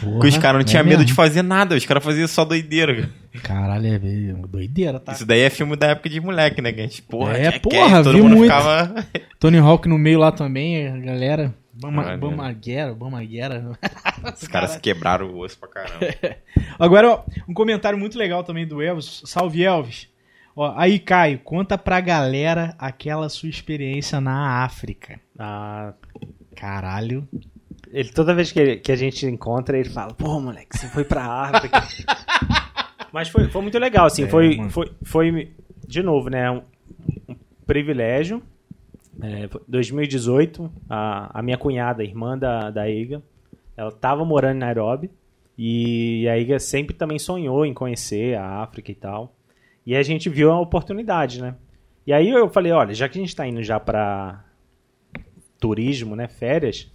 Porque 0.01 0.29
os 0.29 0.39
caras 0.39 0.59
não 0.61 0.65
tinham 0.65 0.85
medo 0.85 1.05
de 1.05 1.13
fazer 1.15 1.43
nada, 1.43 1.77
os 1.77 1.85
caras 1.87 2.03
faziam 2.03 2.27
só 2.27 2.45
doideira. 2.45 3.09
Caralho, 3.43 3.87
é 3.87 3.99
meio 3.99 4.37
doideira, 4.49 4.99
tá? 4.99 5.13
Isso 5.13 5.25
daí 5.25 5.41
é 5.41 5.51
filme 5.51 5.77
da 5.77 5.89
época 5.89 6.09
de 6.09 6.21
moleque, 6.21 6.61
né? 6.61 6.73
Que 6.73 6.81
a 6.81 6.83
gente, 6.85 7.03
porra, 7.03 7.37
É, 7.39 7.45
Jackass, 7.45 7.61
porra, 7.63 8.03
todo 8.03 8.15
viu 8.15 8.25
mundo 8.25 8.37
muito. 8.37 8.53
ficava... 8.53 9.07
Tony 9.39 9.59
Hawk 9.59 9.89
no 9.89 9.99
meio 9.99 10.19
lá 10.19 10.33
também, 10.33 10.89
a 10.89 10.97
galera. 10.99 11.55
Bama. 11.83 12.17
Bamaguera, 12.17 12.95
Bamaguera. 12.95 13.79
Os 14.41 14.49
caras 14.49 14.71
se 14.73 14.81
quebraram 14.81 15.27
o 15.31 15.39
osso 15.41 15.59
pra 15.59 15.69
caramba. 15.69 16.07
Agora, 16.79 17.11
ó, 17.11 17.25
um 17.49 17.55
comentário 17.55 17.99
muito 17.99 18.17
legal 18.19 18.43
também 18.45 18.67
do 18.67 18.81
Elvis. 18.83 19.23
Salve, 19.25 19.63
Elvis. 19.65 20.09
Ó, 20.55 20.75
aí, 20.77 20.99
Caio, 20.99 21.39
conta 21.39 21.77
pra 21.79 22.01
galera 22.01 22.75
aquela 22.79 23.29
sua 23.29 23.49
experiência 23.49 24.21
na 24.21 24.63
África. 24.65 25.19
Ah, 25.39 25.95
Caralho. 26.55 27.27
ele, 27.91 28.11
toda 28.11 28.35
vez 28.35 28.53
que, 28.53 28.61
ele- 28.61 28.77
que 28.77 28.93
a 28.93 28.97
gente 28.97 29.25
encontra, 29.27 29.79
ele 29.79 29.89
fala, 29.89 30.13
pô, 30.15 30.39
moleque, 30.41 30.77
você 30.79 30.87
foi 30.89 31.05
pra 31.05 31.25
África. 31.25 31.83
Mas 33.13 33.29
foi, 33.29 33.49
foi 33.49 33.63
muito 33.63 33.79
legal, 33.79 34.07
assim, 34.07 34.25
É, 34.25 34.29
foi, 34.29 34.57
mano. 34.57 34.71
foi, 34.71 34.91
foi, 35.03 35.53
de 35.87 36.03
novo, 36.03 36.31
né, 36.31 36.51
um, 36.51 36.63
um 37.29 37.37
privilégio. 37.67 38.43
É, 39.21 39.49
foi 39.49 39.61
2018, 39.69 40.71
a, 40.89 41.39
a 41.39 41.43
minha 41.43 41.59
cunhada, 41.59 42.03
irmã 42.03 42.37
da, 42.39 42.71
da 42.71 42.89
Iga, 42.89 43.23
ela 43.77 43.91
tava 43.91 44.25
morando 44.25 44.57
em 44.57 44.61
Nairobi, 44.61 45.11
e 45.57 46.27
a 46.29 46.39
Iga 46.39 46.59
sempre 46.59 46.95
também 46.95 47.19
sonhou 47.19 47.67
em 47.67 47.75
conhecer 47.75 48.37
a 48.37 48.63
África 48.63 48.91
e 48.91 48.95
tal. 48.95 49.35
E 49.85 49.95
a 49.95 50.03
gente 50.03 50.29
viu 50.29 50.51
a 50.51 50.61
oportunidade, 50.61 51.43
né? 51.43 51.57
E 52.07 52.13
aí 52.13 52.31
eu 52.31 52.49
falei, 52.49 52.73
olha, 52.73 52.95
já 52.95 53.09
que 53.09 53.19
a 53.19 53.21
gente 53.21 53.35
tá 53.37 53.47
indo 53.47 53.63
já 53.63 53.79
pra 53.79 54.45
turismo, 55.59 56.17
né, 56.17 56.27
férias, 56.27 56.91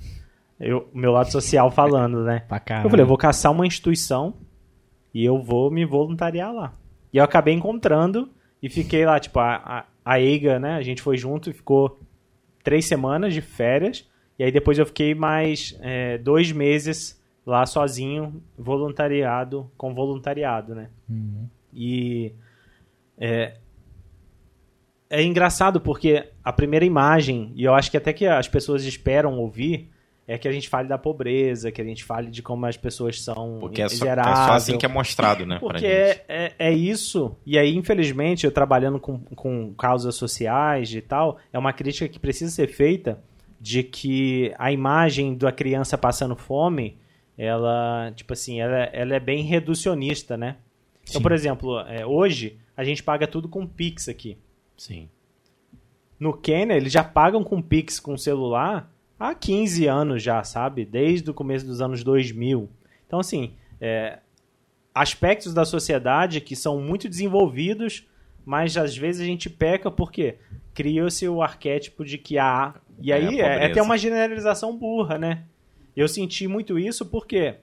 eu, 0.60 0.90
o 0.94 0.98
meu 0.98 1.12
lado 1.12 1.32
social 1.32 1.72
falando, 1.72 2.24
né? 2.24 2.44
Eu 2.86 2.90
falei, 2.90 3.04
eu 3.04 3.08
vou 3.08 3.18
caçar 3.18 3.52
uma 3.52 3.66
instituição 3.66 4.34
e 5.14 5.24
eu 5.24 5.42
vou 5.42 5.72
me 5.72 5.86
voluntariar 5.86 6.54
lá. 6.54 6.74
E 7.14 7.18
eu 7.18 7.24
acabei 7.24 7.54
encontrando 7.54 8.30
e 8.62 8.70
fiquei 8.70 9.06
lá, 9.06 9.20
tipo, 9.20 9.40
a, 9.40 9.56
a, 9.56 9.86
a 10.04 10.20
EIGA, 10.20 10.60
né? 10.60 10.76
A 10.76 10.82
gente 10.82 11.02
foi 11.02 11.16
junto 11.16 11.50
e 11.50 11.54
ficou 11.54 12.00
três 12.68 12.86
semanas 12.86 13.34
de 13.34 13.40
férias. 13.40 14.06
E 14.38 14.44
aí 14.44 14.52
depois 14.52 14.78
eu 14.78 14.86
fiquei 14.86 15.16
mais 15.16 15.74
é, 15.80 16.18
dois 16.18 16.52
meses 16.52 17.18
lá 17.46 17.66
sozinho, 17.66 18.44
voluntariado, 18.58 19.72
com 19.78 19.96
voluntariado, 19.96 20.76
né? 20.76 20.90
Uhum. 21.10 21.48
E 21.74 22.34
é, 23.18 23.56
é 25.10 25.24
engraçado 25.24 25.80
porque 25.80 26.28
a 26.44 26.52
primeira 26.52 26.84
imagem, 26.84 27.54
e 27.56 27.64
eu 27.64 27.74
acho 27.74 27.90
que 27.90 27.96
até 27.96 28.12
que 28.12 28.28
as 28.28 28.50
pessoas 28.50 28.84
esperam 28.84 29.40
ouvir, 29.40 29.90
é 30.28 30.38
que 30.38 30.48
a 30.48 30.52
gente 30.52 30.68
fale 30.68 30.90
da 30.90 30.98
pobreza, 30.98 31.72
que 31.72 31.82
a 31.82 31.86
gente 31.86 32.04
fale 32.04 32.30
de 32.30 32.44
como 32.44 32.66
as 32.66 32.76
pessoas 32.76 33.22
são 33.22 33.58
Porque 33.62 33.82
é 33.82 33.88
só, 33.88 34.06
é 34.06 34.16
só 34.16 34.52
assim 34.52 34.78
que 34.78 34.86
é 34.86 34.90
mostrado, 34.90 35.46
né? 35.46 35.58
Porque 35.58 35.86
é, 35.86 36.26
é, 36.28 36.54
é 36.60 36.72
isso, 36.74 37.34
e 37.46 37.58
aí, 37.58 37.74
infelizmente, 37.74 38.46
eu 38.46 38.52
trabalhando 38.52 39.00
com, 39.00 39.20
com 39.20 39.74
causas 39.74 40.16
sociais 40.16 40.94
e 40.94 41.00
tal, 41.00 41.38
é 41.54 41.58
uma 41.58 41.72
crítica 41.72 42.10
que 42.10 42.20
precisa 42.20 42.52
ser 42.52 42.68
feita 42.68 43.24
de 43.60 43.84
que 43.84 44.54
a 44.60 44.70
imagem 44.70 45.36
da 45.36 45.52
criança 45.52 45.98
passando 45.98 46.36
fome, 46.36 46.98
ela, 47.38 48.12
tipo 48.14 48.34
assim, 48.34 48.60
ela, 48.60 48.84
ela 48.92 49.16
é 49.16 49.20
bem 49.22 49.44
reducionista, 49.44 50.36
né? 50.36 50.58
Então, 51.04 51.20
Sim. 51.20 51.24
por 51.24 51.32
exemplo, 51.32 51.80
é, 51.88 52.06
hoje 52.06 52.58
a 52.76 52.84
gente 52.84 53.02
paga 53.02 53.26
tudo 53.26 53.48
com 53.48 53.66
Pix 53.66 54.10
aqui. 54.10 54.38
Sim. 54.76 55.08
No 56.20 56.34
Quênia, 56.34 56.74
eles 56.74 56.92
já 56.92 57.04
pagam 57.04 57.44
com 57.46 57.62
Pix 57.62 58.00
com 58.00 58.18
celular 58.18 58.92
há 59.20 59.34
15 59.34 59.88
anos 59.88 60.24
já, 60.24 60.44
sabe? 60.44 60.86
Desde 60.86 61.30
o 61.30 61.34
começo 61.34 61.66
dos 61.66 61.82
anos 61.82 62.04
2000. 62.04 62.70
Então, 63.06 63.20
assim, 63.20 63.54
é, 63.80 64.20
aspectos 64.94 65.54
da 65.54 65.66
sociedade 65.66 66.42
que 66.42 66.56
são 66.56 66.82
muito 66.82 67.08
desenvolvidos, 67.08 68.08
mas 68.46 68.78
às 68.78 68.96
vezes 68.96 69.22
a 69.22 69.26
gente 69.26 69.50
peca 69.50 69.92
porque 69.92 70.38
criou-se 70.74 71.28
o 71.28 71.42
arquétipo 71.42 72.04
de 72.06 72.18
que 72.18 72.38
há. 72.38 72.76
E 73.00 73.12
É, 73.12 73.16
aí 73.16 73.40
é, 73.40 73.64
é 73.64 73.66
até 73.66 73.82
uma 73.82 73.98
generalização 73.98 74.76
burra, 74.76 75.18
né? 75.18 75.44
Eu 75.96 76.08
senti 76.08 76.48
muito 76.48 76.78
isso 76.78 77.06
porque 77.06 77.56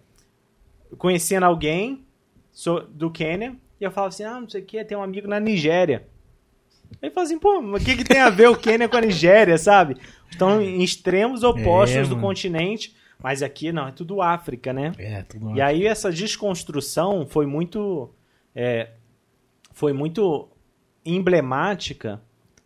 conhecendo 0.98 1.44
alguém 1.44 2.05
sou 2.52 2.86
do 2.86 3.10
Quênia 3.10 3.56
e 3.81 3.85
eu 3.85 3.90
falava 3.90 4.09
assim: 4.09 4.24
ah, 4.24 4.40
não 4.40 4.48
sei 4.48 4.62
o 4.62 4.64
que, 4.64 4.85
tem 4.85 4.97
um 4.97 5.02
amigo 5.02 5.28
na 5.28 5.40
Nigéria. 5.40 6.06
Aí 7.02 7.11
fala 7.11 7.27
assim, 7.27 7.39
pô, 7.39 7.61
mas 7.61 7.82
o 7.82 7.85
que, 7.85 7.97
que 7.97 8.05
tem 8.05 8.20
a 8.20 8.31
ver 8.31 8.48
o 8.48 8.56
Quênia 8.56 8.89
com 8.89 8.97
a 8.97 9.01
Nigéria, 9.01 9.59
sabe? 9.59 9.97
Estão 10.31 10.61
em 10.61 10.82
extremos 10.82 11.43
opostos 11.43 11.98
É, 11.98 12.05
do 12.05 12.16
continente, 12.19 12.94
mas 13.23 13.43
aqui 13.43 13.73
não, 13.73 13.89
é 13.89 13.93
tudo 13.93 14.23
África, 14.23 14.73
né? 14.73 14.93
É, 14.98 15.23
tudo 15.23 15.55
E 15.55 15.61
aí 15.61 15.86
essa 15.86 16.11
desconstrução 16.11 17.27
foi 17.27 17.47
muito 17.47 18.11
é, 18.55 18.90
foi 19.73 19.93
muito 19.93 20.48
emblemática 21.05 22.20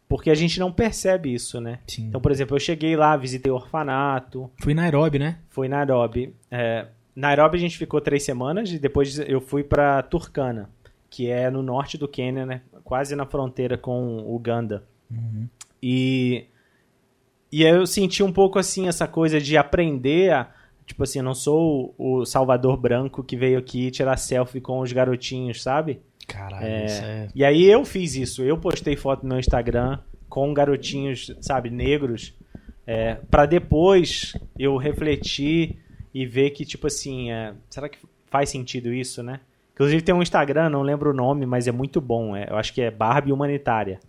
porque 0.08 0.30
a 0.30 0.34
gente 0.34 0.58
não 0.58 0.72
percebe 0.72 1.34
isso, 1.34 1.60
né? 1.60 1.80
Sim. 1.86 2.06
Então, 2.06 2.20
por 2.20 2.32
exemplo, 2.32 2.56
eu 2.56 2.60
cheguei 2.60 2.96
lá, 2.96 3.16
visitei 3.16 3.52
o 3.52 3.56
orfanato, 3.56 4.50
Fui 4.62 4.72
em 4.72 4.76
Nairobi, 4.76 5.18
né? 5.18 5.38
fui 5.50 5.66
em 5.66 5.70
Nairobi. 5.70 6.34
É, 6.50 6.86
Nairobi 7.14 7.58
a 7.58 7.60
gente 7.60 7.76
ficou 7.76 8.00
três 8.00 8.22
semanas 8.22 8.70
e 8.70 8.78
depois 8.78 9.18
eu 9.18 9.40
fui 9.40 9.62
para 9.62 10.02
Turkana, 10.02 10.70
que 11.10 11.28
é 11.28 11.50
no 11.50 11.62
norte 11.62 11.98
do 11.98 12.08
Quênia, 12.08 12.46
né? 12.46 12.62
Quase 12.88 13.14
na 13.14 13.26
fronteira 13.26 13.76
com 13.76 14.18
Uganda. 14.34 14.82
E 15.82 16.46
e 17.52 17.66
aí 17.66 17.70
eu 17.70 17.86
senti 17.86 18.22
um 18.22 18.32
pouco 18.32 18.58
assim 18.58 18.88
essa 18.88 19.06
coisa 19.06 19.38
de 19.38 19.58
aprender 19.58 20.32
a 20.32 20.50
tipo 20.86 21.02
assim, 21.02 21.18
eu 21.18 21.24
não 21.24 21.34
sou 21.34 21.94
o 21.98 22.20
o 22.20 22.24
Salvador 22.24 22.78
branco 22.78 23.22
que 23.22 23.36
veio 23.36 23.58
aqui 23.58 23.90
tirar 23.90 24.16
selfie 24.16 24.58
com 24.58 24.80
os 24.80 24.90
garotinhos, 24.90 25.62
sabe? 25.62 26.00
Caralho, 26.26 26.64
É, 26.66 26.86
isso 26.86 27.04
é. 27.04 27.28
E 27.34 27.44
aí 27.44 27.64
eu 27.66 27.84
fiz 27.84 28.14
isso. 28.14 28.42
Eu 28.42 28.56
postei 28.56 28.96
foto 28.96 29.22
no 29.24 29.28
meu 29.28 29.38
Instagram 29.38 29.98
com 30.26 30.54
garotinhos, 30.54 31.36
sabe, 31.42 31.68
negros, 31.68 32.34
é, 32.86 33.16
para 33.30 33.44
depois 33.44 34.32
eu 34.58 34.78
refletir 34.78 35.76
e 36.14 36.24
ver 36.24 36.52
que, 36.52 36.64
tipo 36.64 36.86
assim, 36.86 37.30
é, 37.30 37.52
será 37.68 37.86
que 37.86 37.98
faz 38.30 38.48
sentido 38.48 38.90
isso, 38.94 39.22
né? 39.22 39.40
Inclusive 39.78 40.02
tem 40.02 40.12
um 40.12 40.20
Instagram, 40.22 40.68
não 40.70 40.82
lembro 40.82 41.10
o 41.10 41.14
nome, 41.14 41.46
mas 41.46 41.68
é 41.68 41.72
muito 41.72 42.00
bom. 42.00 42.34
é, 42.34 42.48
eu 42.50 42.56
acho 42.56 42.72
que 42.74 42.80
é 42.80 42.90
Barbie 42.90 43.30
Humanitária. 43.32 44.00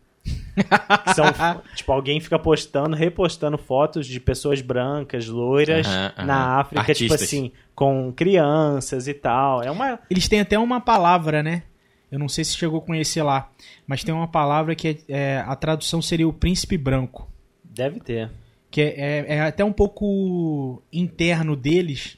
Que 1.06 1.14
são, 1.14 1.26
tipo, 1.76 1.92
alguém 1.92 2.20
fica 2.20 2.40
postando, 2.40 2.96
repostando 2.96 3.56
fotos 3.58 4.08
de 4.08 4.20
pessoas 4.20 4.62
brancas, 4.62 5.28
loiras, 5.28 5.86
Aham, 5.88 6.14
aham. 6.18 6.26
na 6.26 6.60
África, 6.60 6.82
tipo 6.94 7.14
Artistas. 7.14 7.22
assim, 7.22 7.52
com 7.76 8.12
crianças 8.16 9.08
e 9.08 9.14
tal. 9.14 9.62
É 9.62 9.70
uma, 9.70 10.00
Eles 10.10 10.28
têm 10.28 10.40
até 10.42 10.58
uma 10.58 10.82
palavra, 10.82 11.44
né? 11.44 11.64
Eu 12.12 12.18
não 12.18 12.28
sei 12.28 12.44
se 12.44 12.58
chegou 12.58 12.80
a 12.80 12.82
conhecer 12.82 13.22
lá, 13.22 13.52
mas 13.86 14.04
tem 14.04 14.14
uma 14.14 14.28
palavra 14.28 14.74
que 14.74 14.88
é, 14.88 14.98
é- 15.08 15.44
a 15.48 15.56
tradução 15.56 16.02
seria 16.02 16.28
o 16.28 16.34
príncipe 16.34 16.76
branco. 16.78 17.30
Deve 17.64 18.00
ter. 18.00 18.32
Que 18.72 18.82
é, 18.82 18.88
é- 18.98 19.26
é 19.36 19.42
até 19.42 19.64
um 19.64 19.72
pouco 19.72 20.82
interno 20.92 21.56
deles 21.56 22.18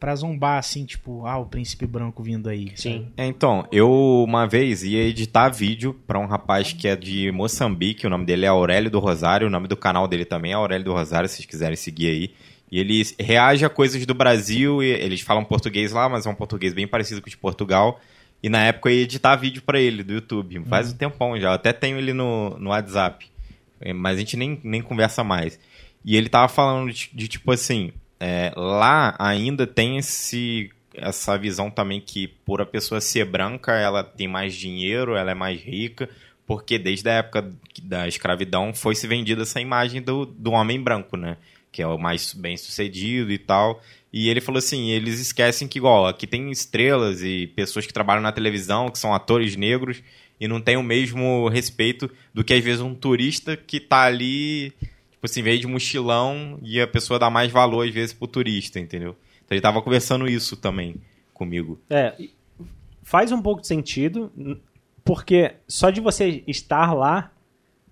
pra 0.00 0.16
zombar, 0.16 0.58
assim, 0.58 0.86
tipo, 0.86 1.26
ah, 1.26 1.36
o 1.36 1.44
príncipe 1.44 1.86
branco 1.86 2.22
vindo 2.22 2.48
aí. 2.48 2.72
Sim. 2.74 3.08
É, 3.18 3.26
então, 3.26 3.68
eu 3.70 4.24
uma 4.26 4.46
vez 4.46 4.82
ia 4.82 5.02
editar 5.02 5.50
vídeo 5.50 5.94
pra 6.06 6.18
um 6.18 6.26
rapaz 6.26 6.72
que 6.72 6.88
é 6.88 6.96
de 6.96 7.30
Moçambique, 7.30 8.06
o 8.06 8.10
nome 8.10 8.24
dele 8.24 8.46
é 8.46 8.48
Aurélio 8.48 8.90
do 8.90 8.98
Rosário, 8.98 9.46
o 9.46 9.50
nome 9.50 9.68
do 9.68 9.76
canal 9.76 10.08
dele 10.08 10.24
também 10.24 10.52
é 10.52 10.54
Aurélio 10.54 10.86
do 10.86 10.92
Rosário, 10.94 11.28
se 11.28 11.36
vocês 11.36 11.46
quiserem 11.46 11.76
seguir 11.76 12.08
aí. 12.08 12.30
E 12.72 12.80
ele 12.80 13.02
reage 13.20 13.64
a 13.64 13.68
coisas 13.68 14.04
do 14.06 14.14
Brasil, 14.14 14.82
e 14.82 14.86
eles 14.86 15.20
falam 15.20 15.44
português 15.44 15.92
lá, 15.92 16.08
mas 16.08 16.24
é 16.24 16.30
um 16.30 16.34
português 16.34 16.72
bem 16.72 16.88
parecido 16.88 17.20
com 17.20 17.26
o 17.26 17.30
de 17.30 17.36
Portugal. 17.36 18.00
E 18.42 18.48
na 18.48 18.64
época 18.64 18.88
eu 18.88 18.94
ia 18.94 19.02
editar 19.02 19.36
vídeo 19.36 19.60
pra 19.60 19.78
ele 19.78 20.02
do 20.02 20.14
YouTube, 20.14 20.62
faz 20.66 20.92
um 20.92 20.96
tempão 20.96 21.38
já, 21.38 21.48
eu 21.48 21.52
até 21.52 21.74
tenho 21.74 21.98
ele 21.98 22.14
no, 22.14 22.56
no 22.58 22.70
WhatsApp, 22.70 23.26
É, 23.78 23.92
mas 23.92 24.16
a 24.16 24.20
gente 24.20 24.36
nem, 24.36 24.58
nem 24.64 24.80
conversa 24.80 25.22
mais. 25.22 25.58
E 26.02 26.16
ele 26.16 26.30
tava 26.30 26.48
falando 26.48 26.90
de, 26.90 27.10
de, 27.12 27.28
tipo 27.28 27.52
assim, 27.52 27.92
é, 28.20 28.52
lá 28.54 29.16
ainda 29.18 29.66
tem 29.66 29.96
esse 29.96 30.70
essa 30.94 31.38
visão 31.38 31.70
também 31.70 32.00
que 32.00 32.28
por 32.28 32.60
a 32.60 32.66
pessoa 32.66 33.00
ser 33.00 33.24
branca, 33.24 33.72
ela 33.72 34.02
tem 34.04 34.28
mais 34.28 34.54
dinheiro, 34.54 35.16
ela 35.16 35.30
é 35.30 35.34
mais 35.34 35.60
rica, 35.60 36.10
porque 36.46 36.78
desde 36.78 37.08
a 37.08 37.14
época 37.14 37.50
da 37.82 38.06
escravidão 38.08 38.74
foi 38.74 38.94
se 38.94 39.06
vendida 39.06 39.42
essa 39.42 39.60
imagem 39.60 40.02
do, 40.02 40.26
do 40.26 40.50
homem 40.50 40.80
branco, 40.80 41.16
né? 41.16 41.36
Que 41.72 41.80
é 41.80 41.86
o 41.86 41.96
mais 41.96 42.34
bem 42.34 42.56
sucedido 42.56 43.30
e 43.30 43.38
tal. 43.38 43.80
E 44.12 44.28
ele 44.28 44.40
falou 44.40 44.58
assim: 44.58 44.90
eles 44.90 45.20
esquecem 45.20 45.68
que, 45.68 45.78
igual, 45.78 46.06
aqui 46.06 46.26
tem 46.26 46.50
estrelas 46.50 47.22
e 47.22 47.46
pessoas 47.54 47.86
que 47.86 47.92
trabalham 47.92 48.22
na 48.22 48.32
televisão, 48.32 48.90
que 48.90 48.98
são 48.98 49.14
atores 49.14 49.54
negros, 49.54 50.02
e 50.40 50.48
não 50.48 50.60
tem 50.60 50.76
o 50.76 50.82
mesmo 50.82 51.48
respeito 51.48 52.10
do 52.34 52.42
que 52.42 52.52
às 52.52 52.64
vezes 52.64 52.80
um 52.80 52.94
turista 52.94 53.56
que 53.56 53.78
tá 53.78 54.02
ali, 54.02 54.72
tipo 55.20 55.26
assim, 55.26 55.42
veio 55.42 55.60
de 55.60 55.66
mochilão 55.66 56.58
e 56.62 56.80
a 56.80 56.86
pessoa 56.86 57.18
dá 57.18 57.28
mais 57.28 57.52
valor 57.52 57.86
às 57.86 57.92
vezes 57.92 58.14
pro 58.14 58.26
turista, 58.26 58.80
entendeu? 58.80 59.14
Então 59.44 59.54
ele 59.54 59.60
tava 59.60 59.82
conversando 59.82 60.26
isso 60.26 60.56
também 60.56 60.96
comigo. 61.34 61.78
É, 61.90 62.14
faz 63.02 63.30
um 63.30 63.42
pouco 63.42 63.60
de 63.60 63.66
sentido, 63.66 64.32
porque 65.04 65.56
só 65.68 65.90
de 65.90 66.00
você 66.00 66.42
estar 66.46 66.94
lá, 66.94 67.30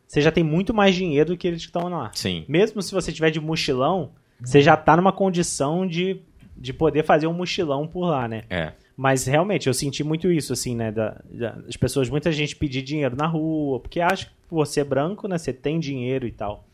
você 0.07 0.23
já 0.23 0.33
tem 0.33 0.43
muito 0.43 0.73
mais 0.73 0.95
dinheiro 0.95 1.31
do 1.31 1.37
que 1.37 1.47
eles 1.47 1.61
que 1.61 1.67
estão 1.69 1.89
lá. 1.91 2.11
Sim. 2.15 2.47
Mesmo 2.49 2.81
se 2.81 2.95
você 2.95 3.13
tiver 3.13 3.31
de 3.31 3.41
mochilão, 3.41 4.13
você 4.41 4.63
já 4.63 4.75
tá 4.77 4.97
numa 4.97 5.13
condição 5.13 5.87
de, 5.87 6.23
de 6.57 6.73
poder 6.73 7.05
fazer 7.05 7.27
um 7.27 7.35
mochilão 7.35 7.87
por 7.87 8.07
lá, 8.07 8.27
né? 8.27 8.45
É. 8.49 8.73
Mas 8.97 9.27
realmente 9.27 9.67
eu 9.67 9.75
senti 9.75 10.03
muito 10.03 10.33
isso, 10.33 10.53
assim, 10.53 10.75
né? 10.75 10.91
Da, 10.91 11.21
da- 11.31 11.53
das 11.53 11.77
pessoas, 11.77 12.09
muita 12.09 12.33
gente 12.33 12.57
pedir 12.57 12.81
dinheiro 12.83 13.15
na 13.17 13.27
rua, 13.27 13.79
porque 13.81 14.01
acha 14.01 14.27
que 14.27 14.33
você 14.51 14.81
é 14.81 14.85
branco, 14.85 15.29
né? 15.29 15.37
Você 15.37 15.53
tem 15.53 15.79
dinheiro 15.79 16.27
e 16.27 16.33
tal. 16.33 16.65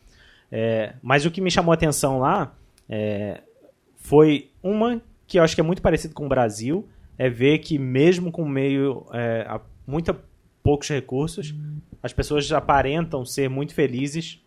É, 0.57 0.93
mas 1.01 1.25
o 1.25 1.31
que 1.31 1.41
me 1.41 1.51
chamou 1.51 1.73
a 1.73 1.75
atenção 1.75 2.17
lá 2.17 2.55
é, 2.87 3.41
foi 3.97 4.51
uma 4.63 5.01
que 5.27 5.37
eu 5.37 5.43
acho 5.43 5.53
que 5.53 5.59
é 5.59 5.63
muito 5.63 5.81
parecido 5.81 6.13
com 6.13 6.27
o 6.27 6.29
Brasil, 6.29 6.87
é 7.17 7.29
ver 7.29 7.57
que 7.59 7.77
mesmo 7.77 8.31
com 8.31 8.47
meio 8.47 9.05
é, 9.11 9.45
a 9.49 9.59
muita 9.85 10.17
poucos 10.63 10.87
recursos, 10.87 11.53
as 12.01 12.13
pessoas 12.13 12.49
aparentam 12.53 13.25
ser 13.25 13.49
muito 13.49 13.73
felizes, 13.73 14.41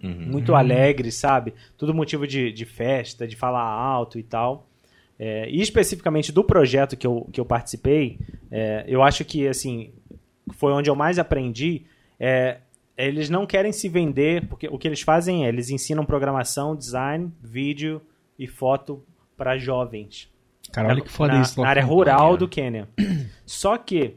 Uhum. 0.00 0.28
muito 0.28 0.54
alegres, 0.54 1.16
sabe? 1.16 1.52
Tudo 1.76 1.92
motivo 1.92 2.24
de, 2.24 2.52
de 2.52 2.64
festa, 2.64 3.26
de 3.26 3.34
falar 3.34 3.64
alto 3.64 4.16
e 4.16 4.22
tal. 4.22 4.68
É, 5.18 5.50
e 5.50 5.60
especificamente 5.60 6.30
do 6.30 6.44
projeto 6.44 6.96
que 6.96 7.04
eu, 7.04 7.28
que 7.32 7.40
eu 7.40 7.44
participei, 7.44 8.20
é, 8.48 8.84
eu 8.86 9.02
acho 9.02 9.24
que 9.24 9.48
assim 9.48 9.90
foi 10.52 10.72
onde 10.72 10.88
eu 10.88 10.94
mais 10.94 11.18
aprendi. 11.18 11.84
É, 12.20 12.58
eles 13.06 13.30
não 13.30 13.46
querem 13.46 13.72
se 13.72 13.88
vender, 13.88 14.46
porque 14.48 14.68
o 14.68 14.76
que 14.76 14.88
eles 14.88 15.00
fazem 15.00 15.46
é 15.46 15.48
eles 15.48 15.70
ensinam 15.70 16.04
programação, 16.04 16.74
design, 16.74 17.32
vídeo 17.40 18.02
e 18.38 18.46
foto 18.46 19.02
para 19.36 19.56
jovens 19.56 20.28
Cara, 20.72 20.88
olha 20.88 21.00
que 21.00 21.10
foda 21.10 21.34
na, 21.34 21.42
isso. 21.42 21.60
na 21.60 21.68
área 21.68 21.84
rural 21.84 22.36
do 22.36 22.48
Quênia. 22.48 22.88
Só 23.46 23.76
que 23.78 24.16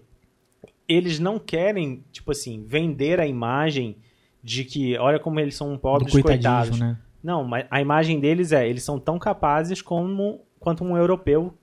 eles 0.87 1.19
não 1.19 1.39
querem, 1.39 2.03
tipo 2.11 2.31
assim, 2.31 2.63
vender 2.65 3.19
a 3.19 3.25
imagem 3.25 3.95
de 4.43 4.65
que 4.65 4.97
olha 4.97 5.19
como 5.19 5.39
eles 5.39 5.55
são 5.55 5.77
pobres 5.77 6.11
coitados. 6.21 6.79
né? 6.79 6.97
Não, 7.23 7.43
mas 7.43 7.65
a 7.69 7.79
imagem 7.79 8.19
deles 8.19 8.51
é, 8.51 8.67
eles 8.67 8.83
são 8.83 8.99
tão 8.99 9.17
capazes 9.17 9.81
como 9.81 10.41
quanto 10.59 10.83
um 10.83 10.97
europeu 10.97 11.53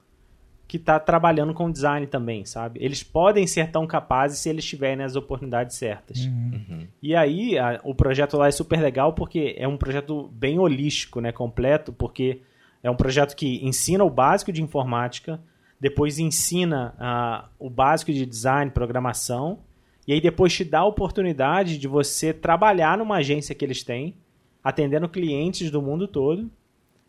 que 0.69 0.77
está 0.77 1.01
trabalhando 1.01 1.55
com 1.55 1.71
design 1.73 2.07
também, 2.07 2.45
sabe? 2.45 2.79
Eles 2.83 3.03
podem 3.03 3.47
ser 3.47 3.71
tão 3.71 3.87
capazes 3.87 4.39
se 4.39 4.51
eles 4.51 4.65
tiverem 4.67 5.03
as 5.03 5.17
oportunidades 5.17 5.77
certas. 5.77 6.27
Uhum. 6.27 6.87
E 7.03 7.17
aí, 7.17 7.59
a- 7.59 7.81
o 7.83 7.95
projeto 7.95 8.37
lá 8.37 8.49
é 8.49 8.51
super 8.51 8.79
legal 8.79 9.15
porque 9.15 9.55
é 9.59 9.67
um 9.67 9.79
projeto 9.79 10.29
bem 10.31 10.59
holístico, 10.59 11.23
né? 11.23 11.33
Completo, 11.33 11.91
porque 11.91 12.43
é 12.83 12.91
um 12.91 12.95
projeto 12.97 13.35
que 13.35 13.65
ensina 13.67 14.05
o 14.05 14.11
básico 14.11 14.53
de 14.53 14.63
informática, 14.63 15.41
depois 15.81 16.19
ensina 16.19 17.49
o 17.59 17.71
básico 17.71 18.13
de 18.13 18.27
design, 18.27 18.71
programação, 18.71 19.61
e 20.07 20.13
aí 20.13 20.21
depois 20.21 20.53
te 20.53 20.65
dá 20.65 20.81
a 20.81 20.85
oportunidade 20.87 21.79
de 21.79 21.89
você 21.89 22.33
trabalhar 22.33 22.99
numa 22.99 23.17
agência 23.17 23.55
que 23.55 23.65
eles 23.65 23.83
têm, 23.83 24.15
atendendo 24.63 25.09
clientes 25.09 25.71
do 25.71 25.81
mundo 25.81 26.07
todo. 26.07 26.51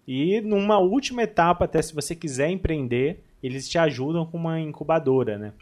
E 0.07 0.39
numa 0.41 0.77
última 0.79 1.23
etapa, 1.23 1.65
até 1.65 1.81
se 1.81 1.93
você 1.93 2.15
quiser 2.15 2.49
empreender, 2.49 3.21
eles 3.41 3.67
te 3.67 3.77
ajudam 3.77 4.25
com 4.25 4.37
uma 4.37 4.59
incubadora, 4.59 5.37
né? 5.37 5.53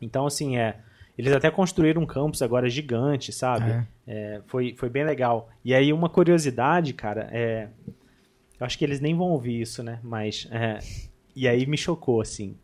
Então, 0.00 0.26
assim, 0.26 0.56
é. 0.56 0.78
Eles 1.16 1.32
até 1.32 1.50
construíram 1.50 2.02
um 2.02 2.06
campus 2.06 2.42
agora 2.42 2.68
gigante, 2.68 3.32
sabe? 3.32 3.70
É. 3.70 3.86
É, 4.06 4.42
foi, 4.46 4.74
foi 4.76 4.88
bem 4.88 5.04
legal. 5.04 5.48
E 5.64 5.72
aí, 5.72 5.92
uma 5.92 6.08
curiosidade, 6.08 6.92
cara, 6.92 7.28
é. 7.30 7.68
Eu 8.58 8.66
acho 8.66 8.78
que 8.78 8.84
eles 8.84 9.00
nem 9.00 9.14
vão 9.14 9.28
ouvir 9.28 9.60
isso, 9.60 9.82
né? 9.82 10.00
Mas. 10.02 10.48
é, 10.50 10.78
e 11.34 11.48
aí 11.48 11.66
me 11.66 11.76
chocou, 11.76 12.20
assim. 12.20 12.56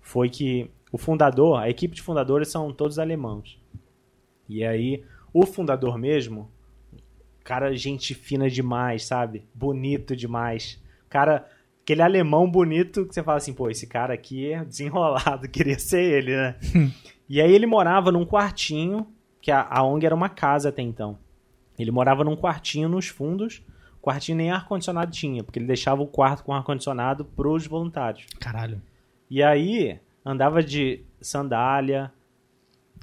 Foi 0.00 0.28
que 0.28 0.70
o 0.90 0.98
fundador, 0.98 1.58
a 1.58 1.68
equipe 1.68 1.94
de 1.94 2.02
fundadores 2.02 2.48
são 2.48 2.72
todos 2.72 2.98
alemãos. 2.98 3.60
E 4.48 4.64
aí, 4.64 5.04
o 5.32 5.44
fundador 5.44 5.98
mesmo, 5.98 6.50
cara, 7.44 7.74
gente 7.76 8.14
fina 8.14 8.48
demais, 8.48 9.04
sabe? 9.04 9.46
Bonito 9.54 10.16
demais. 10.16 10.82
Cara, 11.08 11.46
aquele 11.88 12.02
alemão 12.02 12.50
bonito 12.50 13.06
que 13.06 13.14
você 13.14 13.22
fala 13.22 13.38
assim, 13.38 13.54
pô, 13.54 13.70
esse 13.70 13.86
cara 13.86 14.12
aqui 14.12 14.52
é 14.52 14.62
desenrolado, 14.62 15.48
queria 15.48 15.78
ser 15.78 16.02
ele, 16.02 16.36
né? 16.36 16.54
e 17.26 17.40
aí 17.40 17.50
ele 17.50 17.64
morava 17.64 18.12
num 18.12 18.26
quartinho, 18.26 19.06
que 19.40 19.50
a, 19.50 19.66
a 19.66 19.82
ONG 19.82 20.04
era 20.04 20.14
uma 20.14 20.28
casa 20.28 20.68
até 20.68 20.82
então. 20.82 21.18
Ele 21.78 21.90
morava 21.90 22.24
num 22.24 22.36
quartinho 22.36 22.90
nos 22.90 23.08
fundos, 23.08 23.62
o 23.98 24.02
quartinho 24.02 24.36
nem 24.36 24.50
ar-condicionado 24.50 25.10
tinha, 25.10 25.42
porque 25.42 25.58
ele 25.58 25.66
deixava 25.66 26.02
o 26.02 26.06
quarto 26.06 26.44
com 26.44 26.52
ar-condicionado 26.52 27.24
pros 27.24 27.66
voluntários. 27.66 28.26
Caralho. 28.38 28.82
E 29.30 29.42
aí, 29.42 29.98
andava 30.22 30.62
de 30.62 31.02
sandália, 31.22 32.12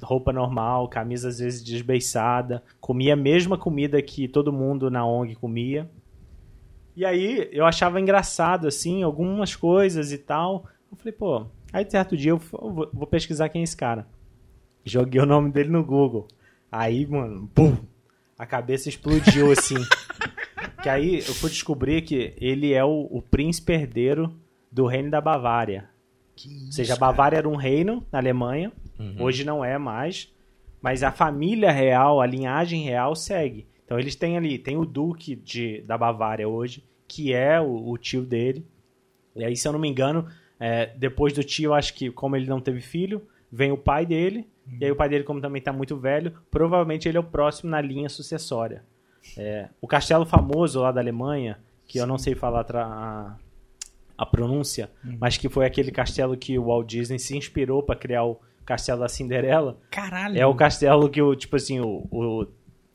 roupa 0.00 0.32
normal, 0.32 0.86
camisa 0.86 1.28
às 1.28 1.40
vezes 1.40 1.64
desbeiçada, 1.64 2.62
comia 2.80 3.14
a 3.14 3.16
mesma 3.16 3.58
comida 3.58 4.00
que 4.00 4.28
todo 4.28 4.52
mundo 4.52 4.88
na 4.92 5.04
ONG 5.04 5.34
comia. 5.34 5.90
E 6.96 7.04
aí, 7.04 7.48
eu 7.52 7.66
achava 7.66 8.00
engraçado, 8.00 8.66
assim, 8.66 9.02
algumas 9.02 9.54
coisas 9.54 10.12
e 10.12 10.18
tal. 10.18 10.66
Eu 10.90 10.96
falei, 10.96 11.12
pô, 11.12 11.46
aí 11.72 11.88
certo 11.88 12.16
dia 12.16 12.30
eu 12.30 12.38
vou 12.38 12.88
vou 12.92 13.06
pesquisar 13.06 13.50
quem 13.50 13.60
é 13.60 13.64
esse 13.64 13.76
cara. 13.76 14.06
Joguei 14.84 15.20
o 15.20 15.26
nome 15.26 15.50
dele 15.50 15.68
no 15.68 15.84
Google. 15.84 16.26
Aí, 16.72 17.06
mano, 17.06 17.50
pum, 17.54 17.76
a 18.38 18.46
cabeça 18.46 18.88
explodiu, 18.88 19.52
assim. 19.52 19.76
que 20.82 20.88
aí 20.88 21.16
eu 21.16 21.34
fui 21.34 21.50
descobrir 21.50 22.02
que 22.02 22.32
ele 22.38 22.72
é 22.72 22.84
o, 22.84 23.08
o 23.10 23.20
príncipe 23.20 23.72
herdeiro 23.72 24.32
do 24.70 24.86
reino 24.86 25.10
da 25.10 25.20
Bavária. 25.20 25.88
Ou 26.66 26.72
seja, 26.72 26.94
a 26.94 26.96
Bavária 26.96 27.36
era 27.36 27.48
um 27.48 27.56
reino 27.56 28.06
na 28.12 28.18
Alemanha, 28.18 28.70
hoje 29.18 29.42
não 29.42 29.64
é 29.64 29.78
mais, 29.78 30.32
mas 30.80 31.02
a 31.02 31.10
família 31.10 31.72
real, 31.72 32.20
a 32.20 32.26
linhagem 32.26 32.84
real 32.84 33.16
segue. 33.16 33.66
Então 33.86 33.98
eles 33.98 34.14
têm 34.16 34.36
ali, 34.36 34.58
tem 34.58 34.76
o 34.76 34.84
duque 34.84 35.34
de, 35.34 35.80
da 35.82 35.96
Bavária 35.96 36.46
hoje, 36.46 36.84
que 37.08 37.32
é 37.32 37.58
o, 37.60 37.88
o 37.88 37.96
tio 37.96 38.22
dele. 38.22 38.66
E 39.34 39.44
aí, 39.44 39.56
se 39.56 39.66
eu 39.66 39.72
não 39.72 39.78
me 39.78 39.88
engano, 39.88 40.26
é, 40.58 40.86
depois 40.96 41.32
do 41.32 41.44
tio, 41.44 41.72
acho 41.72 41.94
que 41.94 42.10
como 42.10 42.36
ele 42.36 42.46
não 42.46 42.60
teve 42.60 42.80
filho, 42.80 43.22
vem 43.50 43.70
o 43.70 43.78
pai 43.78 44.04
dele, 44.04 44.48
e 44.80 44.84
aí 44.84 44.90
o 44.90 44.96
pai 44.96 45.08
dele, 45.08 45.22
como 45.22 45.40
também 45.40 45.60
está 45.60 45.72
muito 45.72 45.96
velho, 45.96 46.32
provavelmente 46.50 47.08
ele 47.08 47.16
é 47.16 47.20
o 47.20 47.24
próximo 47.24 47.70
na 47.70 47.80
linha 47.80 48.08
sucessória. 48.08 48.82
É, 49.36 49.68
o 49.80 49.86
castelo 49.86 50.26
famoso 50.26 50.80
lá 50.80 50.90
da 50.90 51.00
Alemanha, 51.00 51.58
que 51.86 51.98
eu 51.98 52.06
não 52.06 52.18
sei 52.18 52.34
falar 52.34 52.66
a, 52.74 53.36
a 54.18 54.26
pronúncia, 54.26 54.90
mas 55.20 55.36
que 55.36 55.48
foi 55.48 55.64
aquele 55.64 55.92
castelo 55.92 56.36
que 56.36 56.58
o 56.58 56.64
Walt 56.64 56.88
Disney 56.88 57.18
se 57.18 57.36
inspirou 57.36 57.82
para 57.82 57.96
criar 57.96 58.24
o 58.24 58.40
castelo 58.64 59.00
da 59.00 59.08
Cinderela, 59.08 59.78
Caralho. 59.90 60.36
é 60.36 60.44
o 60.44 60.54
castelo 60.54 61.08
que 61.08 61.22
o, 61.22 61.36
tipo 61.36 61.54
assim, 61.54 61.78
o, 61.80 62.06
o, 62.10 62.46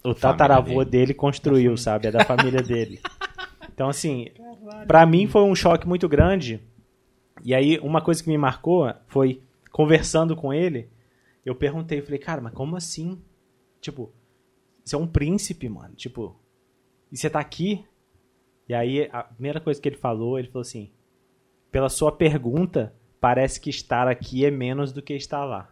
o 0.04 0.14
tataravô 0.14 0.84
dele. 0.84 1.06
dele 1.06 1.14
construiu, 1.14 1.78
sabe? 1.78 2.08
É 2.08 2.12
da 2.12 2.26
família 2.26 2.62
dele. 2.62 3.00
Então, 3.74 3.90
assim, 3.90 4.28
pra 4.86 5.06
mim 5.08 5.28
foi 5.28 5.42
um 5.42 5.56
choque 5.56 5.88
muito 5.88 6.08
grande. 6.08 6.62
E 7.44 7.56
aí, 7.56 7.80
uma 7.80 8.00
coisa 8.02 8.22
que 8.22 8.30
me 8.30 8.38
marcou 8.38 8.94
foi, 9.08 9.42
conversando 9.72 10.36
com 10.36 10.54
ele, 10.54 10.90
eu 11.44 11.56
perguntei, 11.56 11.98
eu 11.98 12.04
falei, 12.04 12.20
cara, 12.20 12.42
mas 12.42 12.54
como 12.54 12.76
assim? 12.76 13.20
Tipo, 13.80 14.12
você 14.84 14.96
é 14.96 15.00
um 15.00 15.08
príncipe, 15.08 15.68
mano. 15.68 15.96
Tipo, 15.96 16.40
e 17.12 17.18
você 17.18 17.30
tá 17.30 17.40
aqui? 17.40 17.84
E 18.70 18.74
aí, 18.74 19.10
a 19.12 19.24
primeira 19.24 19.60
coisa 19.60 19.82
que 19.82 19.90
ele 19.90 19.98
falou, 19.98 20.38
ele 20.38 20.50
falou 20.50 20.62
assim, 20.62 20.92
pela 21.72 21.90
sua 21.90 22.12
pergunta, 22.12 22.94
parece 23.20 23.60
que 23.60 23.70
estar 23.70 24.08
aqui 24.08 24.46
é 24.46 24.52
menos 24.52 24.92
do 24.92 25.02
que 25.02 25.14
estar 25.14 25.44
lá. 25.44 25.71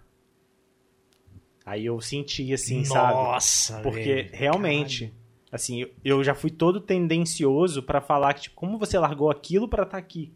Aí 1.69 1.85
eu 1.85 2.01
senti 2.01 2.51
assim, 2.51 2.83
sabe? 2.83 3.21
Nossa, 3.21 3.79
Porque 3.81 4.13
velho. 4.13 4.29
realmente, 4.33 5.13
assim, 5.51 5.85
eu- 6.03 6.23
já 6.23 6.33
fui 6.33 6.49
todo 6.49 6.81
tendencioso 6.81 7.83
pra 7.83 8.01
falar 8.01 8.33
que, 8.33 8.41
tipo, 8.41 8.55
como 8.55 8.79
você 8.79 8.97
largou 8.97 9.29
aquilo 9.29 9.67
pra 9.67 9.83
estar 9.83 9.97
aqui? 9.97 10.33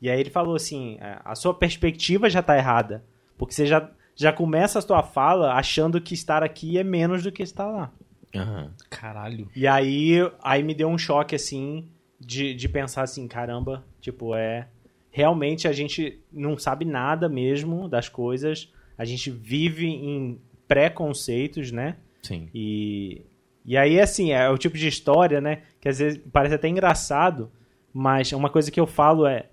E 0.00 0.08
aí 0.08 0.18
ele 0.18 0.30
falou 0.30 0.56
assim, 0.56 0.96
é, 0.98 1.18
a 1.22 1.34
sua 1.34 1.52
perspectiva 1.52 2.30
já 2.30 2.42
tá 2.42 2.56
errada. 2.56 3.04
Porque 3.36 3.52
você 3.54 3.66
já, 3.66 3.90
já 4.14 4.32
começa 4.32 4.78
a 4.78 4.82
sua 4.82 5.02
fala 5.02 5.52
achando 5.52 6.00
que 6.00 6.14
estar 6.14 6.42
aqui 6.42 6.78
é 6.78 6.84
menos 6.84 7.22
do 7.22 7.30
que 7.30 7.42
estar 7.42 7.66
lá. 7.66 7.92
Aham. 8.34 8.72
Caralho. 8.88 9.48
E 9.54 9.66
aí, 9.66 10.16
aí 10.42 10.62
me 10.62 10.74
deu 10.74 10.88
um 10.88 10.96
choque, 10.96 11.34
assim, 11.34 11.86
de, 12.18 12.54
de 12.54 12.66
pensar 12.68 13.02
assim, 13.02 13.28
caramba, 13.28 13.84
tipo, 14.00 14.34
é... 14.34 14.68
realmente 15.10 15.68
a 15.68 15.72
gente 15.72 16.18
não 16.32 16.56
sabe 16.56 16.86
nada 16.86 17.28
mesmo 17.28 17.88
das 17.88 18.08
coisas, 18.08 18.72
a 18.98 19.04
gente 19.04 19.30
vive 19.30 19.86
em 19.86 20.40
preconceitos, 20.66 21.70
né? 21.72 21.96
Sim. 22.22 22.48
E, 22.54 23.22
e 23.64 23.76
aí, 23.76 24.00
assim, 24.00 24.32
é 24.32 24.48
o 24.48 24.58
tipo 24.58 24.76
de 24.76 24.88
história, 24.88 25.40
né? 25.40 25.62
Que 25.80 25.88
às 25.88 25.98
vezes 25.98 26.20
parece 26.32 26.54
até 26.54 26.68
engraçado, 26.68 27.50
mas 27.92 28.32
uma 28.32 28.50
coisa 28.50 28.70
que 28.70 28.80
eu 28.80 28.86
falo 28.86 29.26
é. 29.26 29.48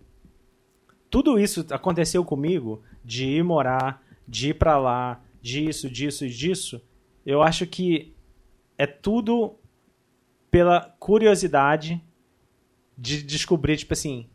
Tudo 1.10 1.40
isso 1.40 1.66
aconteceu 1.70 2.26
comigo 2.26 2.82
de 3.04 3.28
ir 3.28 3.44
morar, 3.44 4.02
de 4.28 4.50
ir 4.50 4.56
pra 4.56 4.78
lá, 4.78 5.22
disso, 5.42 5.90
disso 5.90 6.26
e 6.26 6.30
disso. 6.30 6.82
Eu 7.26 7.42
acho 7.42 7.68
que 7.68 8.14
é 8.78 8.88
tudo 8.88 9.56
pela 10.50 10.82
curiosidade 11.00 12.02
de 12.98 13.22
descobrir, 13.24 13.78
tipo 13.78 13.94
assim, 13.94 14.28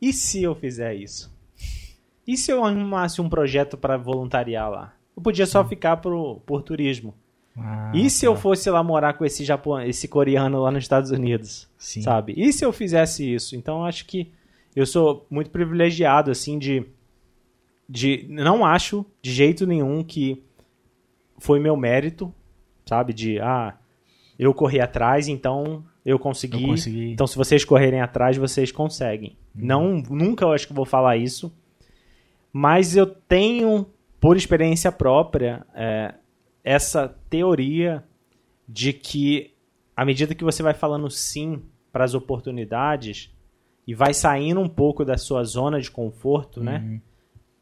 e 0.00 0.12
se 0.12 0.42
eu 0.42 0.54
fizer 0.54 0.94
isso? 0.94 1.34
E 2.26 2.36
se 2.36 2.50
eu 2.50 2.64
arrumasse 2.64 3.20
um 3.20 3.28
projeto 3.28 3.76
para 3.76 3.96
voluntariar 3.96 4.70
lá? 4.70 4.94
Eu 5.16 5.22
podia 5.22 5.46
só 5.46 5.64
ficar 5.64 5.96
pro, 5.98 6.40
por 6.46 6.62
turismo. 6.62 7.14
Ah, 7.56 7.90
E 7.94 8.10
se 8.10 8.20
tá. 8.22 8.26
eu 8.26 8.36
fosse 8.36 8.68
lá 8.70 8.82
morar 8.82 9.14
com 9.14 9.24
esse 9.24 9.44
Japão, 9.44 9.80
esse 9.80 10.06
coreano 10.06 10.60
lá 10.60 10.70
nos 10.70 10.84
Estados 10.84 11.10
Unidos, 11.10 11.68
Sim. 11.78 12.02
sabe? 12.02 12.34
E 12.36 12.52
se 12.52 12.64
eu 12.64 12.72
fizesse 12.72 13.32
isso? 13.34 13.56
Então 13.56 13.78
eu 13.78 13.84
acho 13.86 14.04
que 14.06 14.30
eu 14.74 14.84
sou 14.84 15.26
muito 15.30 15.50
privilegiado 15.50 16.30
assim 16.30 16.58
de 16.58 16.84
de 17.88 18.26
não 18.28 18.66
acho 18.66 19.06
de 19.22 19.32
jeito 19.32 19.66
nenhum 19.66 20.02
que 20.04 20.42
foi 21.38 21.58
meu 21.60 21.76
mérito, 21.76 22.32
sabe? 22.84 23.12
De 23.14 23.38
ah, 23.40 23.74
eu 24.38 24.52
corri 24.52 24.80
atrás, 24.80 25.28
então 25.28 25.82
eu 26.04 26.18
consegui. 26.18 26.62
Eu 26.62 26.68
consegui. 26.68 27.12
Então 27.12 27.26
se 27.26 27.36
vocês 27.36 27.64
correrem 27.64 28.00
atrás, 28.02 28.36
vocês 28.36 28.70
conseguem. 28.70 29.36
Não, 29.54 30.02
nunca 30.10 30.44
eu 30.44 30.52
acho 30.52 30.66
que 30.66 30.74
vou 30.74 30.84
falar 30.84 31.16
isso. 31.16 31.50
Mas 32.52 32.96
eu 32.96 33.06
tenho, 33.06 33.86
por 34.20 34.36
experiência 34.36 34.90
própria, 34.90 35.66
é, 35.74 36.14
essa 36.64 37.08
teoria 37.30 38.04
de 38.68 38.92
que 38.92 39.54
à 39.96 40.04
medida 40.04 40.34
que 40.34 40.44
você 40.44 40.62
vai 40.62 40.74
falando 40.74 41.08
sim 41.10 41.62
para 41.92 42.04
as 42.04 42.14
oportunidades 42.14 43.32
e 43.86 43.94
vai 43.94 44.12
saindo 44.12 44.60
um 44.60 44.68
pouco 44.68 45.04
da 45.04 45.16
sua 45.16 45.42
zona 45.44 45.80
de 45.80 45.90
conforto, 45.90 46.62
né? 46.62 46.82
Uhum. 46.84 47.00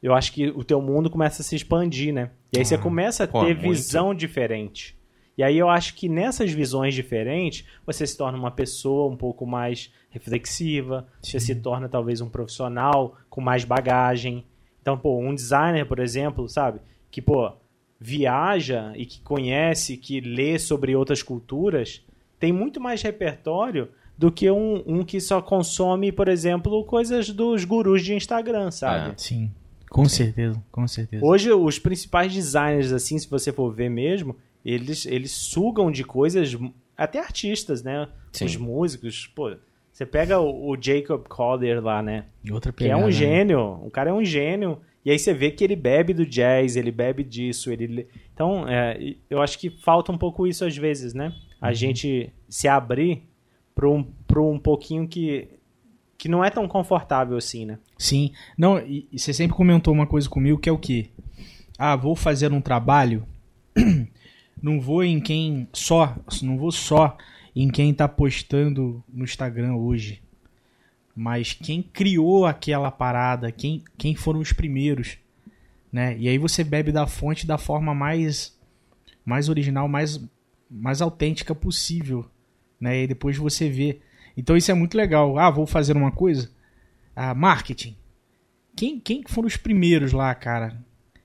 Eu 0.02 0.14
acho 0.14 0.32
que 0.32 0.48
o 0.48 0.64
teu 0.64 0.82
mundo 0.82 1.08
começa 1.08 1.42
a 1.42 1.44
se 1.44 1.54
expandir, 1.54 2.12
né? 2.12 2.30
E 2.52 2.58
aí 2.58 2.64
você 2.64 2.74
Ah, 2.74 2.78
começa 2.78 3.24
a 3.24 3.28
pô, 3.28 3.44
ter 3.44 3.54
muito. 3.54 3.68
visão 3.70 4.14
diferente. 4.14 4.98
E 5.36 5.42
aí 5.42 5.58
eu 5.58 5.68
acho 5.68 5.94
que 5.94 6.08
nessas 6.08 6.52
visões 6.52 6.94
diferentes, 6.94 7.66
você 7.84 8.06
se 8.06 8.16
torna 8.16 8.38
uma 8.38 8.50
pessoa 8.50 9.12
um 9.12 9.16
pouco 9.16 9.46
mais 9.46 9.92
reflexiva, 10.10 11.06
você 11.20 11.40
se 11.40 11.54
torna 11.56 11.88
talvez 11.88 12.20
um 12.20 12.28
profissional 12.28 13.16
com 13.28 13.40
mais 13.40 13.64
bagagem. 13.64 14.44
Então, 14.84 14.98
pô, 14.98 15.18
um 15.18 15.34
designer, 15.34 15.86
por 15.86 15.98
exemplo, 15.98 16.46
sabe? 16.46 16.78
Que, 17.10 17.22
pô, 17.22 17.50
viaja 17.98 18.92
e 18.94 19.06
que 19.06 19.18
conhece, 19.22 19.96
que 19.96 20.20
lê 20.20 20.58
sobre 20.58 20.94
outras 20.94 21.22
culturas, 21.22 22.02
tem 22.38 22.52
muito 22.52 22.78
mais 22.78 23.00
repertório 23.00 23.88
do 24.16 24.30
que 24.30 24.50
um, 24.50 24.82
um 24.86 25.02
que 25.02 25.22
só 25.22 25.40
consome, 25.40 26.12
por 26.12 26.28
exemplo, 26.28 26.84
coisas 26.84 27.30
dos 27.30 27.64
gurus 27.64 28.04
de 28.04 28.12
Instagram, 28.12 28.70
sabe? 28.70 29.12
É. 29.12 29.14
Sim. 29.16 29.50
Com 29.88 30.04
certeza, 30.04 30.62
com 30.70 30.86
certeza. 30.86 31.24
Hoje, 31.24 31.50
os 31.50 31.78
principais 31.78 32.30
designers, 32.30 32.92
assim, 32.92 33.18
se 33.18 33.26
você 33.26 33.50
for 33.54 33.72
ver 33.72 33.88
mesmo, 33.88 34.36
eles, 34.62 35.06
eles 35.06 35.30
sugam 35.30 35.90
de 35.90 36.04
coisas, 36.04 36.54
até 36.94 37.20
artistas, 37.20 37.82
né? 37.82 38.06
Sim. 38.30 38.44
Os 38.44 38.56
músicos, 38.56 39.26
pô. 39.34 39.56
Você 39.94 40.04
pega 40.04 40.40
o, 40.40 40.70
o 40.72 40.76
Jacob 40.78 41.22
Collier 41.28 41.80
lá, 41.80 42.02
né? 42.02 42.24
Outra 42.50 42.72
Que 42.72 42.82
é 42.82 42.86
pegada, 42.88 43.02
um 43.04 43.06
né? 43.06 43.12
gênio. 43.12 43.60
O 43.86 43.90
cara 43.92 44.10
é 44.10 44.12
um 44.12 44.24
gênio. 44.24 44.80
E 45.04 45.10
aí 45.12 45.16
você 45.18 45.32
vê 45.32 45.52
que 45.52 45.62
ele 45.62 45.76
bebe 45.76 46.12
do 46.12 46.26
jazz, 46.26 46.74
ele 46.74 46.90
bebe 46.90 47.22
disso. 47.22 47.70
ele 47.70 48.08
Então, 48.34 48.68
é, 48.68 49.14
eu 49.30 49.40
acho 49.40 49.56
que 49.56 49.70
falta 49.70 50.10
um 50.10 50.18
pouco 50.18 50.48
isso 50.48 50.64
às 50.64 50.76
vezes, 50.76 51.14
né? 51.14 51.32
A 51.60 51.68
Uhum. 51.68 51.74
gente 51.74 52.32
se 52.48 52.66
abrir 52.66 53.22
para 53.72 53.88
um, 53.88 54.02
pra 54.26 54.42
um 54.42 54.58
pouquinho 54.58 55.06
que, 55.06 55.46
que 56.18 56.28
não 56.28 56.44
é 56.44 56.50
tão 56.50 56.66
confortável 56.66 57.36
assim, 57.36 57.64
né? 57.64 57.78
Sim. 57.96 58.32
Não, 58.58 58.80
e, 58.80 59.06
e 59.12 59.18
você 59.18 59.32
sempre 59.32 59.56
comentou 59.56 59.94
uma 59.94 60.08
coisa 60.08 60.28
comigo 60.28 60.58
que 60.58 60.68
é 60.68 60.72
o 60.72 60.78
quê? 60.78 61.06
Ah, 61.78 61.94
vou 61.94 62.16
fazer 62.16 62.52
um 62.52 62.60
trabalho, 62.60 63.24
não 64.60 64.80
vou 64.80 65.04
em 65.04 65.20
quem 65.20 65.68
só, 65.72 66.16
não 66.42 66.56
vou 66.58 66.72
só 66.72 67.16
em 67.54 67.68
quem 67.68 67.94
tá 67.94 68.08
postando 68.08 69.02
no 69.08 69.24
Instagram 69.24 69.74
hoje, 69.74 70.20
mas 71.14 71.52
quem 71.52 71.82
criou 71.82 72.44
aquela 72.46 72.90
parada, 72.90 73.52
quem, 73.52 73.82
quem 73.96 74.14
foram 74.16 74.40
os 74.40 74.52
primeiros, 74.52 75.18
né? 75.92 76.16
E 76.18 76.28
aí 76.28 76.38
você 76.38 76.64
bebe 76.64 76.90
da 76.90 77.06
fonte 77.06 77.46
da 77.46 77.56
forma 77.56 77.94
mais 77.94 78.58
mais 79.24 79.48
original, 79.48 79.88
mais 79.88 80.20
mais 80.68 81.00
autêntica 81.00 81.54
possível, 81.54 82.28
né? 82.80 83.02
E 83.02 83.06
depois 83.06 83.36
você 83.36 83.68
vê. 83.68 84.00
Então 84.36 84.56
isso 84.56 84.70
é 84.70 84.74
muito 84.74 84.96
legal. 84.96 85.38
Ah, 85.38 85.50
vou 85.50 85.66
fazer 85.66 85.96
uma 85.96 86.10
coisa, 86.10 86.50
ah, 87.14 87.34
marketing. 87.34 87.96
Quem, 88.76 88.98
quem 88.98 89.22
foram 89.28 89.46
os 89.46 89.56
primeiros 89.56 90.12
lá, 90.12 90.34
cara? 90.34 90.76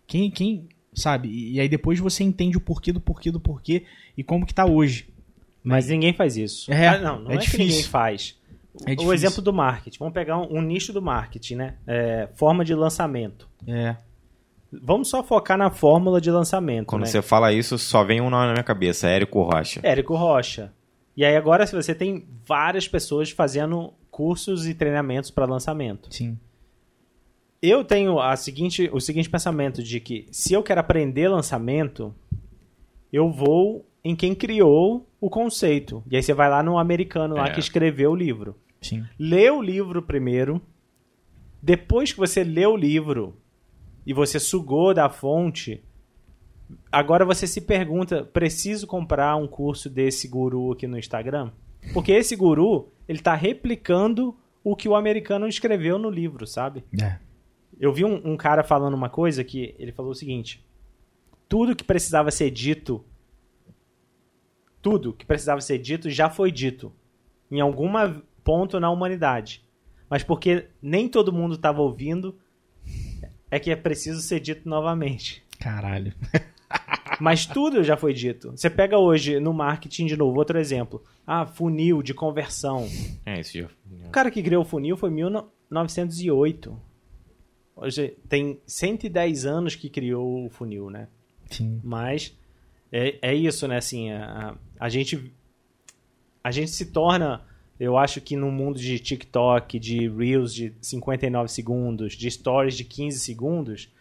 Quem, 0.06 0.30
quem, 0.30 0.70
sabe? 0.94 1.30
E, 1.30 1.54
e 1.54 1.60
aí 1.60 1.68
depois 1.68 2.00
você 2.00 2.24
entende 2.24 2.58
o 2.58 2.62
porquê 2.62 2.92
do 2.92 3.02
porquê 3.02 3.32
do 3.32 3.40
porquê 3.40 3.86
e 4.16 4.24
como 4.24 4.46
que 4.46 4.54
tá 4.54 4.66
hoje. 4.66 5.08
Mas 5.64 5.88
ninguém 5.88 6.14
faz 6.14 6.38
isso. 6.38 6.72
É, 6.72 6.88
Ah, 6.88 6.98
não, 7.00 7.20
não 7.22 7.32
é 7.32 7.36
é, 7.36 7.38
que 7.38 7.46
difícil. 7.46 7.66
ninguém 7.68 7.84
faz. 7.84 8.40
É 8.86 8.96
o 9.02 9.12
exemplo 9.12 9.42
do 9.42 9.52
marketing. 9.52 10.00
Vamos 10.00 10.14
pegar 10.14 10.38
um, 10.38 10.58
um 10.58 10.62
nicho 10.62 10.94
do 10.94 11.02
marketing, 11.02 11.56
né? 11.56 11.76
É, 11.86 12.30
forma 12.36 12.64
de 12.64 12.74
lançamento. 12.74 13.48
É. 13.68 13.96
Vamos 14.72 15.10
só 15.10 15.24
focar 15.24 15.58
na 15.58 15.72
fórmula 15.72 16.22
de 16.22 16.30
lançamento, 16.30 16.86
Quando 16.86 17.02
né? 17.02 17.08
você 17.08 17.22
fala 17.22 17.52
isso, 17.52 17.78
só 17.78 18.04
vem 18.04 18.22
um 18.22 18.30
nome 18.30 18.46
na 18.48 18.54
minha 18.54 18.64
cabeça, 18.64 19.10
Érico 19.10 19.42
Rocha. 19.42 19.80
Érico 19.84 20.16
Rocha. 20.16 20.72
E 21.18 21.26
aí 21.26 21.36
agora 21.36 21.66
se 21.66 21.76
você 21.76 21.94
tem 21.96 22.26
várias 22.46 22.88
pessoas 22.88 23.32
fazendo 23.32 23.92
cursos 24.12 24.68
e 24.68 24.74
treinamentos 24.76 25.32
para 25.32 25.46
lançamento. 25.46 26.14
Sim. 26.14 26.38
Eu 27.62 27.84
tenho 27.84 28.20
a 28.20 28.36
seguinte, 28.36 28.90
o 28.94 29.00
seguinte 29.02 29.30
pensamento 29.30 29.82
de 29.84 30.00
que 30.00 30.28
se 30.32 30.54
eu 30.54 30.62
quero 30.64 30.80
aprender 30.80 31.28
lançamento, 31.28 32.14
eu 33.12 33.30
vou 33.32 33.86
em 34.04 34.16
quem 34.16 34.34
criou 34.36 35.09
o 35.22 35.30
conceito. 35.30 36.04
E 36.10 36.16
aí 36.16 36.24
você 36.24 36.34
vai 36.34 36.50
lá 36.50 36.62
no 36.64 36.78
americano 36.78 37.36
lá 37.36 37.48
É. 37.48 37.52
que 37.52 37.60
escreveu 37.60 38.12
o 38.12 38.16
livro. 38.16 38.56
Sim. 38.82 39.04
Lê 39.18 39.50
o 39.50 39.62
livro 39.62 40.02
primeiro. 40.02 40.62
Depois 41.62 42.12
que 42.14 42.18
você 42.20 42.44
lê 42.44 42.66
o 42.66 42.76
livro 42.78 43.36
e 44.06 44.14
você 44.14 44.40
sugou 44.40 44.94
da 44.94 45.10
fonte, 45.10 45.84
agora 46.92 47.26
você 47.26 47.46
se 47.46 47.62
pergunta: 47.62 48.24
preciso 48.24 48.88
comprar 48.88 49.36
um 49.36 49.48
curso 49.48 49.90
desse 49.90 50.28
guru 50.28 50.72
aqui 50.72 50.88
no 50.88 50.98
Instagram? 50.98 51.52
Porque 51.94 52.12
esse 52.12 52.36
guru, 52.36 52.92
ele 53.08 53.20
tá 53.20 53.36
replicando 53.36 54.36
o 54.64 54.76
que 54.76 54.88
o 54.88 54.96
americano 54.96 55.48
escreveu 55.48 55.98
no 55.98 56.10
livro, 56.10 56.46
sabe? 56.48 56.84
É. 57.02 57.18
Eu 57.80 57.94
vi 57.94 58.04
um, 58.06 58.22
um 58.26 58.38
cara 58.38 58.64
falando 58.64 58.94
uma 58.94 59.10
coisa 59.10 59.44
que 59.44 59.76
ele 59.78 59.92
falou 59.92 60.12
o 60.12 60.16
seguinte: 60.16 60.66
tudo 61.50 61.76
que 61.76 61.84
precisava 61.84 62.32
ser 62.32 62.52
dito, 62.52 63.04
tudo 64.82 65.14
que 65.14 65.26
precisava 65.26 65.62
ser 65.62 65.78
dito 65.78 66.10
já 66.10 66.30
foi 66.30 66.52
dito 66.52 66.92
em 67.52 67.60
algum 67.60 67.92
ponto 68.44 68.80
na 68.80 68.90
humanidade. 68.90 69.64
Mas 70.10 70.24
porque 70.24 70.68
nem 70.82 71.08
todo 71.08 71.34
mundo 71.34 71.56
estava 71.56 71.82
ouvindo, 71.82 72.36
é 73.52 73.60
que 73.60 73.72
é 73.72 73.76
preciso 73.76 74.22
ser 74.22 74.40
dito 74.40 74.68
novamente. 74.68 75.44
Caralho. 75.60 76.14
Mas 77.20 77.46
tudo 77.46 77.84
já 77.84 77.98
foi 77.98 78.14
dito. 78.14 78.52
Você 78.52 78.70
pega 78.70 78.98
hoje 78.98 79.40
no 79.40 79.54
marketing 79.54 80.06
de 80.06 80.16
novo, 80.16 80.38
outro 80.38 80.58
exemplo. 80.58 81.04
Ah, 81.28 81.46
funil 81.46 82.02
de 82.02 82.14
conversão. 82.14 82.88
É, 83.26 83.42
isso. 83.42 83.68
O 84.06 84.10
cara 84.10 84.32
que 84.32 84.42
criou 84.42 84.64
o 84.64 84.66
funil 84.66 84.96
foi 84.96 85.10
em 85.10 85.14
1908. 85.14 86.80
Hoje 87.76 88.18
tem 88.28 88.60
110 88.66 89.46
anos 89.46 89.76
que 89.76 89.90
criou 89.90 90.46
o 90.46 90.50
funil, 90.50 90.90
né? 90.90 91.08
Sim. 91.50 91.82
Mas 91.84 92.38
é, 92.92 93.18
é 93.22 93.36
isso, 93.36 93.68
né? 93.68 93.78
Assim, 93.78 94.12
a, 94.12 94.56
a 94.80 94.90
gente 94.90 95.34
a 96.44 96.52
gente 96.52 96.72
se 96.72 96.86
torna, 96.86 97.42
eu 97.80 97.98
acho 97.98 98.22
que 98.22 98.36
no 98.36 98.52
mundo 98.52 98.80
de 98.80 98.98
TikTok, 98.98 99.78
de 99.78 100.08
Reels 100.08 100.54
de 100.54 100.74
59 100.82 101.52
segundos, 101.52 102.14
de 102.14 102.32
Stories 102.32 102.76
de 102.76 102.84
15 102.84 103.20
segundos, 103.20 103.94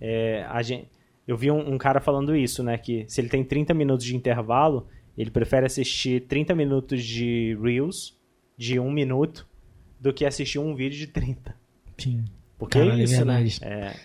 é, 0.00 0.46
a 0.48 0.62
gente, 0.62 0.88
eu 1.26 1.36
vi 1.36 1.50
um, 1.50 1.74
um 1.74 1.78
cara 1.78 2.00
falando 2.00 2.36
isso, 2.36 2.62
né? 2.62 2.76
Que 2.76 3.04
se 3.08 3.20
ele 3.20 3.28
tem 3.28 3.42
30 3.42 3.72
minutos 3.74 4.04
de 4.04 4.14
intervalo, 4.14 4.86
ele 5.16 5.30
prefere 5.30 5.66
assistir 5.66 6.26
30 6.26 6.54
minutos 6.54 7.02
de 7.02 7.58
Reels 7.60 8.14
de 8.56 8.78
um 8.78 8.90
minuto 8.90 9.46
do 9.98 10.12
que 10.12 10.24
assistir 10.24 10.58
um 10.58 10.74
vídeo 10.74 10.98
de 10.98 11.06
30. 11.06 11.56
Sim. 11.98 12.24
Porque 12.58 12.78
Caralho, 12.78 12.98
é 12.98 13.00
é 13.00 13.04
isso, 13.04 13.24
né? 13.24 13.34
verdade. 13.34 13.58
É, 13.62 13.96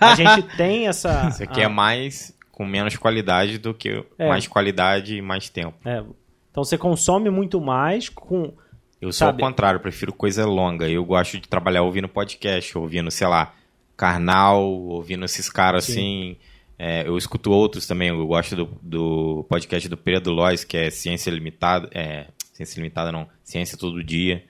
a 0.00 0.14
gente 0.14 0.56
tem 0.56 0.88
essa. 0.88 1.28
Isso 1.30 1.42
aqui 1.42 1.60
é 1.60 1.68
mais 1.68 2.36
com 2.52 2.64
menos 2.64 2.96
qualidade 2.96 3.58
do 3.58 3.74
que 3.74 4.04
É. 4.18 4.28
mais 4.28 4.46
qualidade 4.46 5.16
e 5.16 5.20
mais 5.22 5.48
tempo. 5.48 5.74
É, 5.84 6.04
então 6.50 6.62
você 6.62 6.78
consome 6.78 7.28
muito 7.30 7.60
mais 7.60 8.08
com 8.08 8.52
Eu 9.00 9.10
sou 9.10 9.26
Sabe- 9.26 9.42
ao 9.42 9.48
contrário, 9.48 9.80
prefiro 9.80 10.12
coisa 10.12 10.46
longa. 10.46 10.88
Eu 10.88 11.04
gosto 11.04 11.40
de 11.40 11.48
trabalhar 11.48 11.82
ouvindo 11.82 12.06
podcast, 12.08 12.78
ouvindo, 12.78 13.10
sei 13.10 13.26
lá, 13.26 13.52
Karnal, 13.96 14.62
ouvindo 14.62 15.24
esses 15.24 15.48
caras 15.50 15.88
assim. 15.88 16.36
É, 16.78 17.06
eu 17.06 17.16
escuto 17.18 17.50
outros 17.50 17.86
também. 17.86 18.08
Eu 18.08 18.26
gosto 18.26 18.54
do, 18.54 18.66
do 18.80 19.44
podcast 19.48 19.88
do 19.88 19.96
Pedro 19.96 20.32
Lois, 20.32 20.62
que 20.64 20.76
é 20.76 20.90
Ciência 20.90 21.30
Limitada. 21.30 21.88
É, 21.92 22.26
Ciência 22.52 22.76
Limitada 22.78 23.10
não, 23.10 23.26
Ciência 23.42 23.76
Todo 23.78 24.02
Dia. 24.04 24.44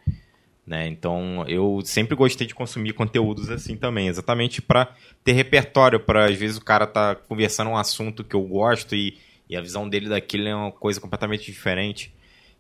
Né? 0.67 0.87
Então, 0.87 1.45
eu 1.49 1.81
sempre 1.85 2.15
gostei 2.15 2.47
de 2.47 2.55
consumir 2.55 2.93
conteúdos 2.93 3.51
assim 3.51 3.77
também, 3.77 4.07
exatamente 4.07 4.63
para 4.63 4.95
ter 5.25 5.33
repertório, 5.33 5.99
para 5.99 6.27
às 6.27 6.37
vezes 6.37 6.57
o 6.57 6.65
cara 6.65 6.87
tá 6.87 7.17
conversando 7.17 7.71
um 7.71 7.77
assunto 7.77 8.23
que 8.23 8.37
eu 8.37 8.43
gosto 8.43 8.95
e, 8.95 9.19
e 9.51 9.57
a 9.57 9.61
visão 9.61 9.89
dele 9.89 10.09
daquilo 10.09 10.47
é 10.47 10.55
uma 10.55 10.71
coisa 10.71 11.01
completamente 11.01 11.45
diferente. 11.45 12.15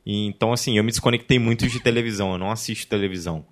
E, 0.04 0.26
então, 0.26 0.52
assim, 0.52 0.76
eu 0.76 0.84
me 0.84 0.90
desconectei 0.90 1.38
muito 1.38 1.66
de 1.68 1.80
televisão, 1.80 2.32
eu 2.32 2.38
não 2.38 2.50
assisto 2.50 2.88
televisão. 2.88 3.46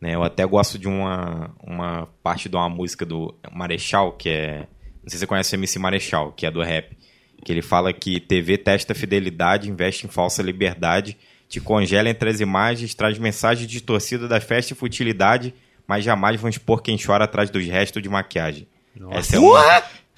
Né? 0.00 0.14
Eu 0.14 0.22
até 0.22 0.44
gosto 0.44 0.78
de 0.78 0.86
uma, 0.86 1.50
uma 1.62 2.06
parte 2.22 2.48
de 2.48 2.56
uma 2.56 2.68
música 2.68 3.06
do 3.06 3.34
Marechal, 3.50 4.12
que 4.12 4.28
é. 4.28 4.68
Não 5.02 5.08
sei 5.08 5.12
se 5.12 5.18
você 5.18 5.26
conhece 5.26 5.54
o 5.54 5.56
MC 5.56 5.78
Marechal, 5.78 6.32
que 6.32 6.46
é 6.46 6.50
do 6.50 6.62
rap. 6.62 6.96
Que 7.42 7.52
ele 7.52 7.62
fala 7.62 7.92
que 7.92 8.20
TV 8.20 8.56
testa 8.58 8.94
fidelidade, 8.94 9.70
investe 9.70 10.06
em 10.06 10.10
falsa 10.10 10.42
liberdade, 10.42 11.16
te 11.54 11.60
congela 11.60 12.08
entre 12.08 12.28
as 12.28 12.40
imagens, 12.40 12.94
traz 12.94 13.16
mensagem 13.16 13.66
de 13.66 13.80
torcida 13.80 14.26
da 14.26 14.40
festa 14.40 14.72
e 14.72 14.76
futilidade, 14.76 15.54
mas 15.86 16.04
jamais 16.04 16.40
vão 16.40 16.50
expor 16.50 16.82
quem 16.82 16.98
chora 16.98 17.24
atrás 17.24 17.48
dos 17.48 17.64
restos 17.64 18.02
de 18.02 18.08
maquiagem. 18.08 18.66
Essa 19.10 19.36
é, 19.36 19.40
um, 19.40 19.52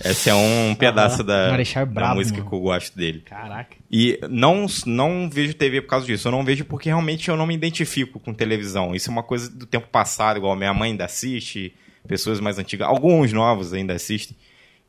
essa 0.01 0.31
é 0.31 0.35
um 0.35 0.75
pedaço 0.75 1.23
da, 1.23 1.51
Marechal 1.51 1.83
é 1.83 1.87
da 1.87 2.15
música 2.15 2.39
mano. 2.39 2.51
que 2.51 2.57
eu 2.57 2.61
gosto 2.61 2.97
dele. 2.97 3.21
Caraca. 3.21 3.77
E 3.91 4.19
não, 4.31 4.67
não 4.87 5.29
vejo 5.31 5.53
TV 5.53 5.83
por 5.83 5.89
causa 5.89 6.07
disso. 6.07 6.29
Eu 6.29 6.33
não 6.33 6.45
vejo 6.45 6.65
porque 6.65 6.89
realmente 6.89 7.29
eu 7.29 7.37
não 7.37 7.47
me 7.47 7.55
identifico 7.55 8.19
com 8.19 8.33
televisão. 8.33 8.95
Isso 8.95 9.11
é 9.11 9.13
uma 9.13 9.23
coisa 9.23 9.51
do 9.51 9.67
tempo 9.67 9.89
passado, 9.89 10.39
igual 10.39 10.57
minha 10.57 10.73
mãe 10.73 10.93
ainda 10.93 11.05
assiste, 11.05 11.75
pessoas 12.09 12.41
mais 12.41 12.59
antigas, 12.59 12.89
alguns 12.89 13.31
novos 13.33 13.75
ainda 13.75 13.93
assistem. 13.93 14.37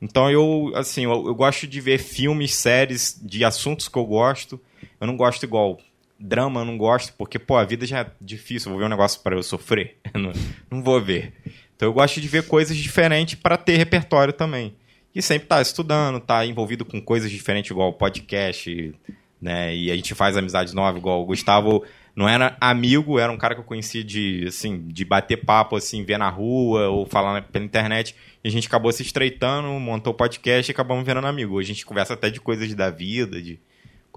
Então 0.02 0.32
eu, 0.32 0.72
assim, 0.76 1.04
eu, 1.04 1.28
eu 1.28 1.36
gosto 1.36 1.68
de 1.68 1.82
ver 1.82 1.98
filmes, 1.98 2.56
séries 2.56 3.20
de 3.22 3.44
assuntos 3.44 3.90
que 3.90 3.98
eu 3.98 4.06
gosto. 4.06 4.60
Eu 5.00 5.08
não 5.08 5.18
gosto 5.18 5.44
igual 5.44 5.78
drama, 6.20 6.62
eu 6.62 6.66
não 6.66 6.78
gosto, 6.78 7.14
porque, 7.14 7.38
pô, 7.38 7.58
a 7.58 7.64
vida 7.64 7.86
já 7.86 8.00
é 8.00 8.12
difícil. 8.20 8.72
Vou 8.72 8.80
ver 8.80 8.86
um 8.86 8.90
negócio 8.90 9.22
para 9.22 9.36
eu 9.36 9.44
sofrer. 9.44 9.98
Não, 10.14 10.34
não 10.72 10.82
vou 10.82 11.00
ver. 11.02 11.34
Então 11.76 11.88
eu 11.88 11.94
gosto 11.94 12.20
de 12.20 12.28
ver 12.28 12.48
coisas 12.48 12.76
diferentes 12.76 13.36
para 13.36 13.56
ter 13.56 13.78
repertório 13.78 14.34
também. 14.34 14.74
E 15.14 15.22
sempre 15.22 15.48
tá 15.48 15.62
estudando, 15.62 16.20
tá 16.20 16.46
envolvido 16.46 16.84
com 16.84 17.00
coisas 17.00 17.30
diferentes, 17.30 17.70
igual 17.70 17.94
podcast, 17.94 18.96
né? 19.40 19.76
E 19.76 19.92
a 19.92 19.96
gente 19.96 20.16
faz 20.16 20.36
amizades 20.36 20.74
novas, 20.74 21.00
igual 21.00 21.22
o 21.22 21.26
Gustavo 21.26 21.84
não 22.16 22.28
era 22.28 22.58
amigo, 22.60 23.20
era 23.20 23.32
um 23.32 23.38
cara 23.38 23.54
que 23.54 23.62
eu 23.62 23.66
conhecia 23.66 24.04
de, 24.04 24.46
assim, 24.48 24.88
de 24.88 25.06
bater 25.06 25.38
papo, 25.46 25.76
assim, 25.76 26.04
ver 26.04 26.18
na 26.18 26.30
rua 26.30 26.90
ou 26.90 27.06
falar 27.06 27.44
pela 27.44 27.64
internet. 27.64 28.16
E 28.44 28.48
a 28.48 28.52
gente 28.52 28.68
acabou 28.68 28.92
se 28.92 29.04
estreitando, 29.04 29.68
montou 29.80 30.16
podcast 30.16 30.72
e 30.72 30.74
acabamos 30.74 31.06
virando 31.06 31.28
amigo. 31.28 31.60
A 31.60 31.64
gente 31.64 31.86
conversa 31.86 32.16
até 32.16 32.32
de 32.32 32.42
coisas 32.42 32.74
da 32.74 32.90
vida, 32.90 33.40
de 33.40 33.60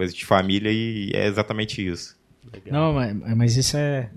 coisas 0.00 0.14
de 0.16 0.24
família 0.24 0.70
e 0.72 1.10
é 1.14 1.26
exatamente 1.26 1.86
isso. 1.86 2.16
Não, 2.70 2.94
mas, 2.94 3.14
mas 3.36 3.56
isso 3.56 3.76
é. 3.76 4.08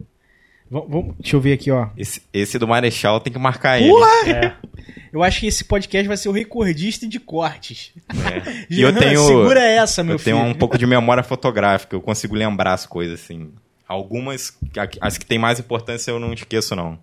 Vamos, 0.71 0.89
vamos- 0.89 1.15
deixa 1.19 1.35
eu 1.35 1.41
ver 1.41 1.53
aqui, 1.53 1.69
ó. 1.69 1.89
Esse, 1.97 2.21
esse 2.33 2.57
do 2.57 2.65
Marechal 2.65 3.19
tem 3.19 3.33
que 3.33 3.37
marcar 3.37 3.81
ele. 3.81 3.91
É. 4.27 4.55
Eu 5.11 5.21
acho 5.21 5.41
que 5.41 5.45
esse 5.45 5.63
podcast 5.63 6.07
vai 6.07 6.17
ser 6.17 6.29
o 6.29 6.31
recordista 6.31 7.05
de 7.07 7.19
cortes. 7.19 7.91
É. 8.09 8.65
E 8.71 8.81
eu 8.81 8.91
tenho, 8.97 9.19
Segura 9.27 9.61
essa, 9.61 10.03
meu 10.03 10.15
eu 10.15 10.19
tenho 10.19 10.37
filho. 10.37 10.49
um 10.49 10.53
pouco 10.55 10.75
de 10.75 10.87
memória 10.87 11.21
fotográfica, 11.21 11.95
eu 11.95 12.01
consigo 12.01 12.33
lembrar 12.33 12.73
as 12.73 12.87
coisas, 12.87 13.19
assim. 13.21 13.51
Algumas, 13.87 14.57
as 14.99 15.17
que 15.19 15.25
têm 15.25 15.37
mais 15.37 15.59
importância 15.59 16.09
eu 16.09 16.19
não 16.19 16.33
esqueço, 16.33 16.75
não. 16.75 16.97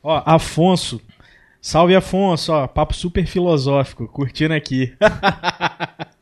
Ó, 0.00 0.22
Afonso. 0.24 1.00
Salve, 1.60 1.96
Afonso. 1.96 2.52
Ó, 2.52 2.68
papo 2.68 2.94
super 2.94 3.26
filosófico. 3.26 4.06
Curtindo 4.06 4.54
aqui. 4.54 4.94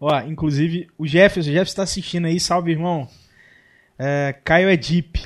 ó, 0.00 0.20
inclusive, 0.22 0.88
o 0.98 1.06
Jefferson. 1.06 1.50
O 1.50 1.52
Jefferson 1.52 1.76
tá 1.76 1.82
assistindo 1.82 2.26
aí. 2.26 2.38
Salve, 2.40 2.70
irmão. 2.72 3.08
É, 3.98 4.34
Caio 4.44 4.68
é 4.68 4.76
Deep. 4.76 5.20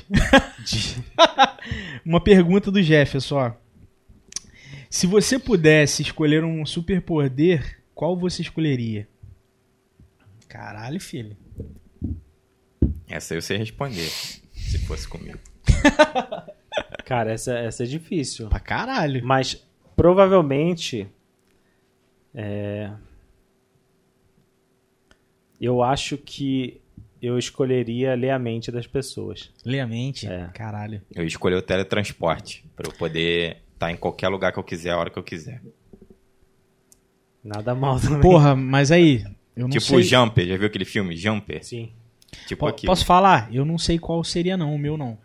Uma 2.05 2.21
pergunta 2.21 2.71
do 2.71 2.81
Jefferson, 2.81 3.35
ó. 3.35 3.51
Se 4.89 5.07
você 5.07 5.39
pudesse 5.39 6.01
escolher 6.01 6.43
um 6.43 6.65
superpoder, 6.65 7.81
qual 7.95 8.17
você 8.17 8.41
escolheria? 8.41 9.07
Caralho, 10.47 10.99
filho. 10.99 11.37
Essa 13.07 13.35
eu 13.35 13.41
sei 13.41 13.57
responder, 13.57 14.09
se 14.53 14.79
fosse 14.85 15.07
comigo. 15.07 15.39
Cara, 17.05 17.31
essa, 17.33 17.57
essa 17.57 17.83
é 17.83 17.85
difícil. 17.85 18.47
Pra 18.49 18.59
caralho. 18.59 19.23
Mas 19.23 19.65
provavelmente. 19.95 21.07
é, 22.33 22.91
Eu 25.61 25.83
acho 25.83 26.17
que 26.17 26.81
eu 27.21 27.37
escolheria 27.37 28.15
ler 28.15 28.31
a 28.31 28.39
mente 28.39 28.71
das 28.71 28.87
pessoas. 28.87 29.51
Lê 29.63 29.79
a 29.79 29.85
mente. 29.85 30.25
É. 30.27 30.49
Caralho. 30.55 31.01
Eu 31.13 31.23
escolhi 31.23 31.55
o 31.55 31.61
teletransporte, 31.61 32.65
pra 32.75 32.89
eu 32.89 32.93
poder 32.97 33.57
estar 33.73 33.91
em 33.91 33.95
qualquer 33.95 34.27
lugar 34.29 34.51
que 34.51 34.57
eu 34.57 34.63
quiser, 34.63 34.89
a 34.89 34.97
hora 34.97 35.09
que 35.11 35.19
eu 35.19 35.23
quiser. 35.23 35.61
Nada 37.43 37.73
mal 37.75 37.99
também. 37.99 38.21
Porra, 38.21 38.55
mas 38.55 38.91
aí. 38.91 39.23
Eu 39.55 39.63
não 39.63 39.69
tipo 39.69 39.85
sei. 39.85 39.97
o 39.97 40.03
Jumper, 40.03 40.47
já 40.47 40.57
viu 40.57 40.67
aquele 40.67 40.85
filme? 40.85 41.15
Jumper? 41.15 41.63
Sim. 41.63 41.91
Tipo 42.47 42.61
Po- 42.61 42.67
aquilo. 42.67 42.91
Posso 42.91 43.05
falar? 43.05 43.49
Eu 43.53 43.65
não 43.65 43.77
sei 43.77 43.99
qual 43.99 44.23
seria, 44.23 44.55
não, 44.57 44.73
o 44.73 44.79
meu 44.79 44.97
não. 44.97 45.17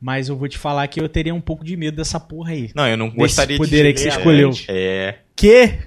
Mas 0.00 0.28
eu 0.30 0.36
vou 0.36 0.48
te 0.48 0.56
falar 0.56 0.86
que 0.88 0.98
eu 1.00 1.08
teria 1.08 1.34
um 1.34 1.40
pouco 1.40 1.62
de 1.62 1.76
medo 1.76 1.96
dessa 1.96 2.18
porra 2.18 2.52
aí. 2.52 2.70
Não, 2.74 2.88
eu 2.88 2.96
não 2.96 3.10
gostaria 3.10 3.58
poder 3.58 3.82
de... 3.82 3.86
aí 3.88 3.92
que 3.92 4.00
você 4.00 4.08
ler 4.08 4.16
escolheu. 4.16 4.50
É, 4.68 5.18
Que? 5.36 5.78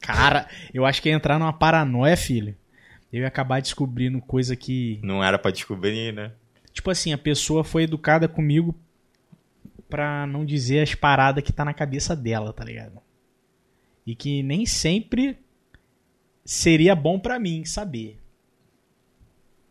Cara, 0.00 0.48
eu 0.72 0.84
acho 0.84 1.02
que 1.02 1.08
ia 1.08 1.14
entrar 1.14 1.38
numa 1.38 1.52
paranoia, 1.52 2.16
filho. 2.16 2.56
Eu 3.12 3.22
ia 3.22 3.28
acabar 3.28 3.60
descobrindo 3.60 4.20
coisa 4.20 4.54
que. 4.56 5.00
não 5.02 5.22
era 5.22 5.38
pra 5.38 5.50
descobrir, 5.50 6.12
né? 6.12 6.32
Tipo 6.72 6.90
assim, 6.90 7.12
a 7.12 7.18
pessoa 7.18 7.64
foi 7.64 7.84
educada 7.84 8.28
comigo 8.28 8.74
pra 9.88 10.26
não 10.26 10.44
dizer 10.44 10.80
as 10.80 10.94
paradas 10.94 11.42
que 11.42 11.52
tá 11.52 11.64
na 11.64 11.72
cabeça 11.72 12.14
dela, 12.14 12.52
tá 12.52 12.64
ligado? 12.64 13.00
E 14.06 14.14
que 14.14 14.42
nem 14.42 14.66
sempre 14.66 15.38
seria 16.44 16.94
bom 16.94 17.18
pra 17.18 17.38
mim 17.38 17.64
saber. 17.64 18.20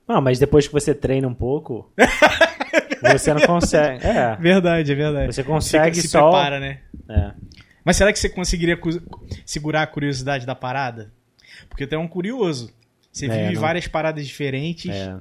Não, 0.07 0.21
mas 0.21 0.39
depois 0.39 0.67
que 0.67 0.73
você 0.73 0.93
treina 0.93 1.27
um 1.27 1.33
pouco, 1.33 1.91
você 3.11 3.33
não 3.33 3.41
consegue. 3.41 4.05
É. 4.05 4.35
Verdade, 4.35 4.91
é 4.91 4.95
verdade. 4.95 5.33
Você 5.33 5.43
consegue 5.43 6.01
se 6.01 6.07
só. 6.07 6.29
prepara, 6.29 6.59
né? 6.59 6.81
É. 7.09 7.33
Mas 7.85 7.95
será 7.97 8.11
que 8.11 8.17
você 8.19 8.27
conseguiria 8.27 8.77
segurar 9.45 9.83
a 9.83 9.87
curiosidade 9.87 10.45
da 10.45 10.55
parada? 10.55 11.13
Porque 11.69 11.85
tu 11.87 11.93
é 11.95 11.97
um 11.97 12.07
curioso. 12.07 12.73
Você 13.13 13.27
É, 13.27 13.29
vive 13.43 13.53
não- 13.53 13.61
várias 13.61 13.87
paradas 13.87 14.25
diferentes. 14.27 14.91
é. 14.91 15.15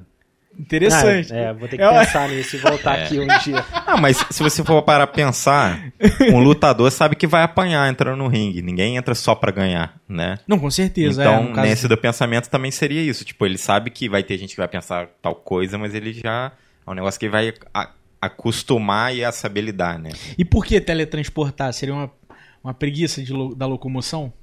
Interessante. 0.57 1.33
Ah, 1.33 1.37
é, 1.37 1.53
vou 1.53 1.67
ter 1.67 1.75
que 1.75 1.83
Eu- 1.83 1.91
pensar 1.91 2.29
nisso 2.29 2.55
e 2.55 2.59
voltar 2.59 2.93
aqui 3.03 3.19
um 3.19 3.27
dia. 3.43 3.63
Ah, 3.85 3.97
mas 3.97 4.25
se 4.31 4.41
você 4.41 4.63
for 4.63 4.81
para 4.83 5.05
pensar, 5.05 5.91
um 6.31 6.39
lutador 6.39 6.89
sabe 6.91 7.13
que 7.15 7.27
vai 7.27 7.43
apanhar 7.43 7.89
entrando 7.89 8.17
no 8.17 8.27
ringue. 8.29 8.61
Ninguém 8.61 8.95
entra 8.95 9.13
só 9.13 9.35
pra 9.35 9.51
ganhar, 9.51 9.99
né? 10.07 10.39
Não, 10.47 10.57
com 10.57 10.71
certeza. 10.71 11.23
é, 11.23 11.27
Então, 11.27 11.53
caso- 11.53 11.67
nesse 11.67 11.87
do 11.89 11.97
pensamento 11.97 12.49
também 12.49 12.71
seria 12.71 13.01
isso. 13.01 13.25
Tipo, 13.25 13.45
ele 13.45 13.57
sabe 13.57 13.89
que 13.91 14.07
vai 14.09 14.23
ter 14.23 14.37
gente 14.37 14.51
que 14.51 14.57
vai 14.57 14.67
pensar 14.67 15.07
tal 15.21 15.35
coisa, 15.35 15.77
mas 15.77 15.93
ele 15.93 16.13
já. 16.13 16.51
É 16.87 16.89
um 16.89 16.93
negócio 16.93 17.19
que 17.19 17.25
ele 17.25 17.31
vai 17.33 17.53
acostumar 18.21 19.13
e 19.15 19.23
a 19.23 19.31
saber 19.31 19.61
lidar, 19.61 19.99
né? 19.99 20.09
E 20.37 20.43
por 20.45 20.65
que 20.65 20.79
teletransportar? 20.79 21.73
Seria 21.73 21.93
uma, 21.93 22.09
uma 22.65 22.73
preguiça 22.73 23.21
de 23.21 23.31
lo- 23.31 23.53
da 23.55 23.65
locomoção? 23.67 24.33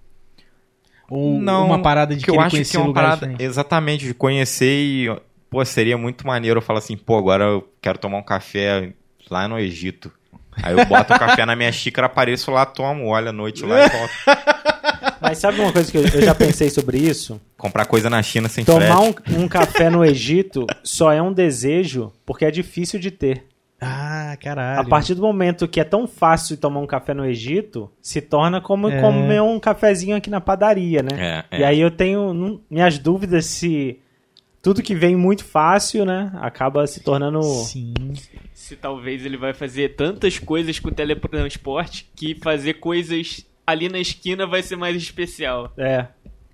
Ou 1.11 1.35
uma 1.35 1.83
parada 1.83 2.15
de 2.17 2.25
que 2.25 2.31
eu 2.31 2.35
querer 2.35 2.47
acho 2.47 2.57
conhecer 2.57 2.71
que 2.71 2.77
é 2.77 2.81
uma 2.81 2.95
parada 2.95 3.17
diferentes? 3.17 3.45
exatamente 3.47 4.07
de 4.07 4.15
conhecer 4.15 4.73
e 4.81 5.21
pô, 5.51 5.63
seria 5.65 5.99
muito 5.99 6.27
maneiro 6.27 6.59
eu 6.59 6.63
falar 6.63 6.79
assim, 6.79 6.97
pô, 6.97 7.19
agora 7.19 7.45
eu 7.45 7.69
quero 7.83 7.99
tomar 7.99 8.19
um 8.19 8.23
café 8.23 8.93
lá 9.31 9.47
no 9.47 9.59
Egito. 9.59 10.11
Aí 10.63 10.73
eu 10.79 10.85
boto 10.87 11.13
o 11.13 11.19
café 11.19 11.45
na 11.45 11.57
minha 11.57 11.71
xícara, 11.73 12.07
apareço 12.07 12.51
lá, 12.51 12.65
tomo, 12.65 13.09
olho 13.09 13.29
à 13.29 13.33
noite 13.33 13.65
lá 13.65 13.85
e 13.85 13.89
volto. 13.89 14.13
Mas 15.21 15.39
sabe 15.39 15.61
uma 15.61 15.73
coisa 15.73 15.91
que 15.91 15.99
eu, 15.99 16.03
eu 16.03 16.23
já 16.23 16.35
pensei 16.35 16.69
sobre 16.71 16.99
isso? 16.99 17.41
Comprar 17.57 17.85
coisa 17.87 18.09
na 18.11 18.23
China 18.23 18.49
sem 18.49 18.65
Tomar 18.65 18.97
frete. 18.99 19.33
um, 19.35 19.43
um 19.45 19.49
café 19.49 19.89
no 19.91 20.05
Egito 20.05 20.67
só 20.83 21.13
é 21.13 21.21
um 21.23 21.33
desejo 21.33 22.13
porque 22.27 22.45
é 22.45 22.51
difícil 22.51 22.99
de 22.99 23.11
ter. 23.11 23.45
Ah, 23.85 24.37
caralho. 24.41 24.81
A 24.81 24.85
partir 24.85 25.15
do 25.15 25.23
momento 25.23 25.67
que 25.69 25.81
é 25.81 25.85
tão 25.85 26.07
fácil 26.07 26.57
tomar 26.57 26.81
um 26.81 26.87
café 26.87 27.13
no 27.13 27.25
Egito, 27.25 27.91
se 28.01 28.21
torna 28.21 28.61
como 28.61 28.89
É. 28.89 29.01
comer 29.01 29.43
um 29.43 29.59
cafezinho 29.59 30.17
aqui 30.17 30.31
na 30.31 30.41
padaria, 30.41 31.03
né? 31.03 31.45
É, 31.51 31.59
E 31.59 31.63
é. 31.63 31.67
aí 31.67 31.81
eu 31.81 31.91
tenho 31.91 32.33
não- 32.33 32.61
minhas 32.71 32.99
dúvidas 32.99 33.47
se 33.47 33.99
tudo 34.63 34.83
que 34.83 34.95
vem 34.95 35.17
muito 35.17 35.45
fácil, 35.45 36.05
né, 36.05 36.31
acaba 36.37 36.87
se 36.87 37.01
tornando 37.01 37.43
Sim. 37.43 37.93
Se 38.55 38.77
talvez 38.77 39.27
ele 39.27 39.37
vai 39.37 39.53
fazer 39.53 39.97
tantas 39.97 40.39
coisas 40.39 40.79
com 40.79 40.89
o 40.89 40.93
teletransporte 40.95 42.09
que 42.15 42.37
fazer 42.37 42.75
coisas 42.75 43.45
ali 43.67 43.89
na 43.89 43.99
esquina 43.99 44.47
vai 44.47 44.63
ser 44.63 44.77
mais 44.77 44.97
especial. 44.97 45.73
é 45.77 46.07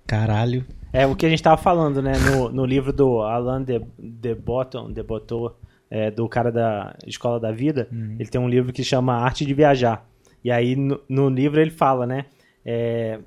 Caralho. 0.07 0.65
É 0.91 1.05
o 1.05 1.15
que 1.15 1.23
a 1.23 1.29
gente 1.29 1.43
tava 1.43 1.55
falando, 1.61 2.01
né? 2.01 2.13
No, 2.17 2.49
no 2.49 2.65
livro 2.65 2.91
do 2.91 3.21
Alain 3.21 3.63
de, 3.63 3.79
de 3.99 4.33
Botton, 4.33 4.91
de 4.91 5.03
Botton, 5.03 5.51
é, 5.89 6.11
do 6.11 6.27
cara 6.29 6.51
da 6.51 6.95
Escola 7.05 7.39
da 7.39 7.51
Vida, 7.51 7.87
ele 8.19 8.29
tem 8.29 8.39
um 8.39 8.49
livro 8.49 8.71
que 8.73 8.83
chama 8.83 9.13
Arte 9.15 9.45
de 9.45 9.53
Viajar. 9.53 10.05
E 10.43 10.51
aí 10.51 10.75
no, 10.75 10.99
no 11.09 11.29
livro 11.29 11.59
ele 11.59 11.71
fala, 11.71 12.05
né? 12.05 12.25
é, 12.65 13.19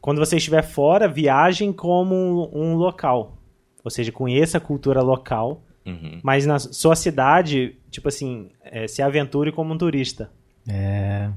quando 0.00 0.18
você 0.18 0.36
estiver 0.36 0.62
fora, 0.62 1.08
viajem 1.08 1.72
como 1.72 2.14
um, 2.14 2.50
um 2.52 2.74
local. 2.74 3.38
Ou 3.82 3.90
seja, 3.90 4.12
conheça 4.12 4.58
a 4.58 4.60
cultura 4.60 5.00
local, 5.00 5.62
Uhum. 5.86 6.18
mas 6.22 6.46
na 6.46 6.58
sua 6.58 6.96
cidade, 6.96 7.76
tipo 7.90 8.08
assim, 8.08 8.48
é, 8.62 8.86
se 8.88 9.02
aventure 9.02 9.52
como 9.52 9.74
um 9.74 9.78
turista. 9.78 10.30
É. 10.66 11.30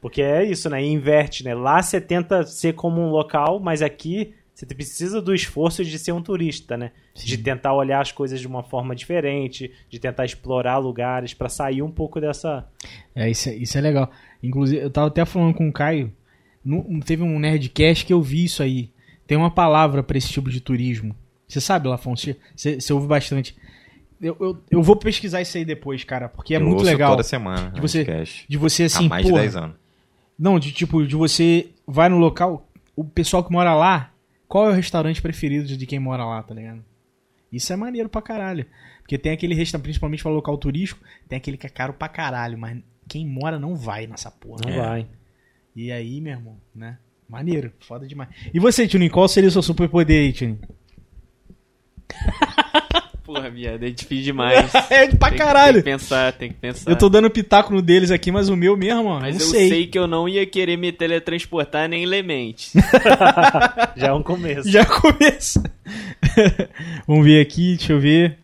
Porque 0.00 0.20
é 0.20 0.44
isso, 0.44 0.68
né? 0.68 0.82
E 0.82 0.88
inverte, 0.88 1.44
né? 1.44 1.54
Lá 1.54 1.80
você 1.80 2.00
tenta 2.00 2.42
ser 2.42 2.72
como 2.74 3.00
um 3.00 3.10
local, 3.10 3.60
mas 3.60 3.80
aqui 3.80 4.34
você 4.66 4.74
precisa 4.74 5.20
do 5.20 5.34
esforço 5.34 5.84
de 5.84 5.98
ser 5.98 6.12
um 6.12 6.22
turista, 6.22 6.76
né? 6.76 6.92
De 7.14 7.36
tentar 7.36 7.74
olhar 7.74 8.00
as 8.00 8.12
coisas 8.12 8.40
de 8.40 8.46
uma 8.46 8.62
forma 8.62 8.94
diferente, 8.94 9.72
de 9.90 9.98
tentar 9.98 10.24
explorar 10.24 10.78
lugares 10.78 11.34
para 11.34 11.48
sair 11.48 11.82
um 11.82 11.90
pouco 11.90 12.20
dessa. 12.20 12.66
É, 13.14 13.28
isso, 13.30 13.48
é, 13.48 13.54
isso 13.56 13.76
é 13.76 13.80
legal. 13.80 14.10
Inclusive, 14.42 14.82
eu 14.82 14.90
tava 14.90 15.08
até 15.08 15.24
falando 15.24 15.54
com 15.54 15.68
o 15.68 15.72
Caio. 15.72 16.12
no- 16.64 17.00
teve 17.00 17.22
um 17.24 17.38
Nerdcast 17.40 18.06
que 18.06 18.12
eu 18.12 18.22
vi 18.22 18.44
isso 18.44 18.62
aí. 18.62 18.90
Tem 19.26 19.36
uma 19.36 19.50
palavra 19.50 20.02
pra 20.02 20.16
esse 20.16 20.28
tipo 20.28 20.48
de 20.50 20.60
turismo. 20.60 21.14
Você 21.48 21.60
sabe, 21.60 21.88
Lafonso? 21.88 22.34
Você, 22.54 22.80
você 22.80 22.92
ouve 22.92 23.06
bastante. 23.08 23.56
Eu, 24.20 24.36
eu, 24.40 24.58
eu 24.70 24.82
vou 24.82 24.94
pesquisar 24.94 25.40
isso 25.42 25.56
aí 25.58 25.64
depois, 25.64 26.04
cara, 26.04 26.28
porque 26.28 26.54
é 26.54 26.58
Eu 26.58 26.60
muito 26.60 26.74
ouço 26.78 26.86
legal. 26.86 27.10
toda 27.10 27.24
semana. 27.24 27.70
De 27.72 27.80
você- 27.80 28.04
podcast. 28.04 28.46
De 28.48 28.56
você 28.56 28.84
assim, 28.84 29.06
Há 29.06 29.08
mais 29.08 29.24
de 29.24 29.30
porra, 29.30 29.42
10 29.42 29.56
anos. 29.56 29.76
Não, 30.38 30.58
de 30.60 30.70
tipo, 30.72 31.04
de 31.04 31.16
você 31.16 31.70
vai 31.86 32.08
no 32.08 32.18
local, 32.18 32.68
o 32.94 33.02
pessoal 33.04 33.42
que 33.42 33.50
mora 33.50 33.74
lá, 33.74 34.11
qual 34.52 34.66
é 34.66 34.70
o 34.70 34.74
restaurante 34.74 35.22
preferido 35.22 35.66
de 35.78 35.86
quem 35.86 35.98
mora 35.98 36.26
lá, 36.26 36.42
tá 36.42 36.54
ligado? 36.54 36.84
Isso 37.50 37.72
é 37.72 37.76
maneiro 37.76 38.10
pra 38.10 38.20
caralho. 38.20 38.66
Porque 39.00 39.16
tem 39.16 39.32
aquele 39.32 39.54
restaurante, 39.54 39.84
principalmente 39.84 40.22
pra 40.22 40.30
local 40.30 40.58
turístico, 40.58 41.02
tem 41.26 41.38
aquele 41.38 41.56
que 41.56 41.66
é 41.66 41.70
caro 41.70 41.94
pra 41.94 42.06
caralho, 42.06 42.58
mas 42.58 42.78
quem 43.08 43.26
mora 43.26 43.58
não 43.58 43.74
vai 43.74 44.06
nessa 44.06 44.30
porra. 44.30 44.60
Não 44.66 44.72
É. 44.74 44.76
vai. 44.78 45.06
E 45.74 45.90
aí, 45.90 46.20
meu 46.20 46.34
irmão, 46.34 46.60
né? 46.74 46.98
Maneiro, 47.26 47.72
foda 47.80 48.06
demais. 48.06 48.28
E 48.52 48.60
você, 48.60 48.86
Tunin, 48.86 49.08
qual 49.08 49.26
seria 49.26 49.48
o 49.48 49.52
seu 49.52 49.62
superpoder 49.62 50.20
aí, 50.20 50.32
Tunin? 50.34 50.58
Porra, 53.34 53.50
viado, 53.50 53.82
é 53.84 53.90
difícil 53.90 54.24
demais. 54.24 54.70
É 54.90 55.06
pra 55.08 55.30
Tem 55.30 55.38
caralho. 55.38 55.82
Tem 55.82 55.82
que 55.82 55.90
pensar, 55.90 56.32
tem 56.32 56.48
que 56.50 56.54
pensar. 56.56 56.90
Eu 56.90 56.96
tô 56.96 57.08
dando 57.08 57.30
pitaco 57.30 57.72
no 57.72 57.80
deles 57.80 58.10
aqui, 58.10 58.30
mas 58.30 58.48
o 58.48 58.56
meu 58.56 58.76
mesmo, 58.76 59.06
ó, 59.08 59.20
Mas 59.20 59.36
não 59.38 59.42
eu 59.44 59.50
sei. 59.50 59.68
sei. 59.68 59.86
que 59.86 59.98
eu 59.98 60.06
não 60.06 60.28
ia 60.28 60.44
querer 60.44 60.76
me 60.76 60.92
teletransportar 60.92 61.88
nem 61.88 62.04
Lemente. 62.04 62.70
Já 63.96 64.08
é 64.08 64.12
um 64.12 64.22
começo. 64.22 64.70
Já 64.70 64.84
começa. 64.84 65.62
Vamos 67.06 67.24
ver 67.24 67.40
aqui, 67.40 67.76
deixa 67.76 67.92
eu 67.92 68.00
ver. 68.00 68.38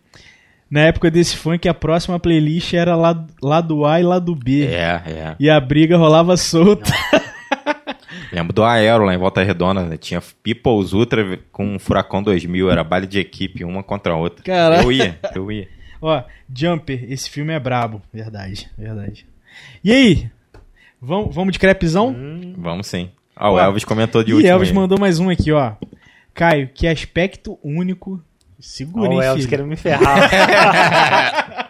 Na 0.69 0.81
época 0.81 1.09
desse 1.09 1.35
funk, 1.35 1.67
a 1.67 1.73
próxima 1.73 2.19
playlist 2.19 2.73
era 2.73 2.95
lá, 2.95 3.25
lado 3.41 3.85
A 3.85 3.99
e 3.99 4.03
lado 4.03 4.35
B. 4.35 4.65
É, 4.65 5.01
é. 5.07 5.35
E 5.39 5.49
a 5.49 5.59
briga 5.59 5.97
rolava 5.97 6.37
solta. 6.37 6.91
Lembro 8.31 8.53
do 8.53 8.63
Aero 8.63 9.05
lá 9.05 9.13
em 9.13 9.17
Volta 9.17 9.43
Redonda. 9.43 9.83
né? 9.83 9.97
Tinha 9.97 10.21
People's 10.43 10.93
Ultra 10.93 11.39
com 11.51 11.79
Furacão 11.79 12.21
2000. 12.21 12.69
Era 12.69 12.83
baile 12.83 13.07
de 13.07 13.19
equipe, 13.19 13.63
uma 13.63 13.81
contra 13.83 14.13
a 14.13 14.17
outra. 14.17 14.43
Caralho. 14.43 14.83
Eu 14.83 14.91
ia, 14.91 15.19
eu 15.35 15.51
ia. 15.51 15.67
Ó, 16.01 16.23
Jumper, 16.53 17.05
esse 17.11 17.29
filme 17.29 17.53
é 17.53 17.59
brabo. 17.59 18.01
Verdade, 18.13 18.69
verdade. 18.77 19.25
E 19.83 19.91
aí? 19.91 20.29
Vamos, 21.01 21.33
vamos 21.33 21.51
de 21.53 21.59
crepezão? 21.59 22.15
Vamos 22.57 22.87
sim. 22.87 23.09
Ah, 23.35 23.49
o 23.49 23.55
Ó, 23.55 23.59
Elvis 23.59 23.83
comentou 23.83 24.23
de 24.23 24.31
e 24.31 24.33
último. 24.33 24.51
Elvis 24.51 24.69
aí. 24.69 24.75
mandou 24.75 24.99
mais 24.99 25.19
um 25.19 25.29
aqui, 25.29 25.51
ó. 25.51 25.73
Caio, 26.33 26.69
que 26.73 26.87
aspecto 26.87 27.57
único. 27.63 28.21
Segura, 28.59 29.09
Ó, 29.09 29.13
hein, 29.13 29.19
o 29.19 29.21
Elvis 29.21 29.45
querendo 29.45 29.67
me 29.67 29.75
ferrar. 29.75 30.29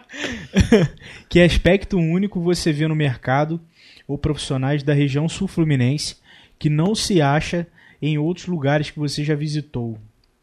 Que 1.28 1.40
aspecto 1.40 1.96
único 1.96 2.40
você 2.40 2.72
vê 2.72 2.88
no 2.88 2.96
mercado 2.96 3.60
ou 4.06 4.18
profissionais 4.18 4.82
da 4.82 4.92
região 4.92 5.28
sul-fluminense 5.28 6.16
que 6.60 6.68
não 6.68 6.94
se 6.94 7.22
acha 7.22 7.66
em 8.02 8.18
outros 8.18 8.46
lugares 8.46 8.90
que 8.90 8.98
você 8.98 9.24
já 9.24 9.34
visitou? 9.34 9.98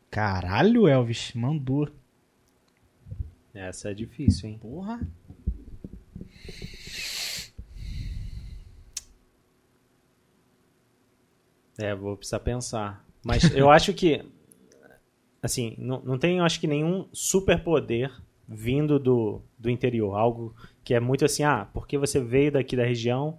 Caralho, 0.10 0.88
Elvis, 0.88 1.32
mandou. 1.36 1.88
Essa 3.54 3.92
é 3.92 3.94
difícil, 3.94 4.50
hein? 4.50 4.58
Porra. 4.60 5.00
É, 11.78 11.94
vou 11.94 12.18
precisar 12.18 12.40
pensar. 12.40 13.06
Mas 13.24 13.44
eu 13.56 13.70
acho 13.70 13.94
que, 13.94 14.26
assim, 15.40 15.76
não, 15.78 16.02
não 16.02 16.18
tem, 16.18 16.40
eu 16.40 16.44
acho 16.44 16.60
que 16.60 16.66
nenhum 16.66 17.08
superpoder 17.14 18.12
vindo 18.48 18.98
do, 18.98 19.44
do 19.56 19.70
interior. 19.70 20.16
Algo 20.16 20.56
que 20.84 20.96
é 20.96 21.00
muito 21.00 21.26
assim, 21.26 21.44
ah, 21.44 21.70
porque 21.72 21.96
você 21.96 22.20
veio 22.20 22.54
daqui 22.54 22.76
da 22.76 22.86
região, 22.86 23.38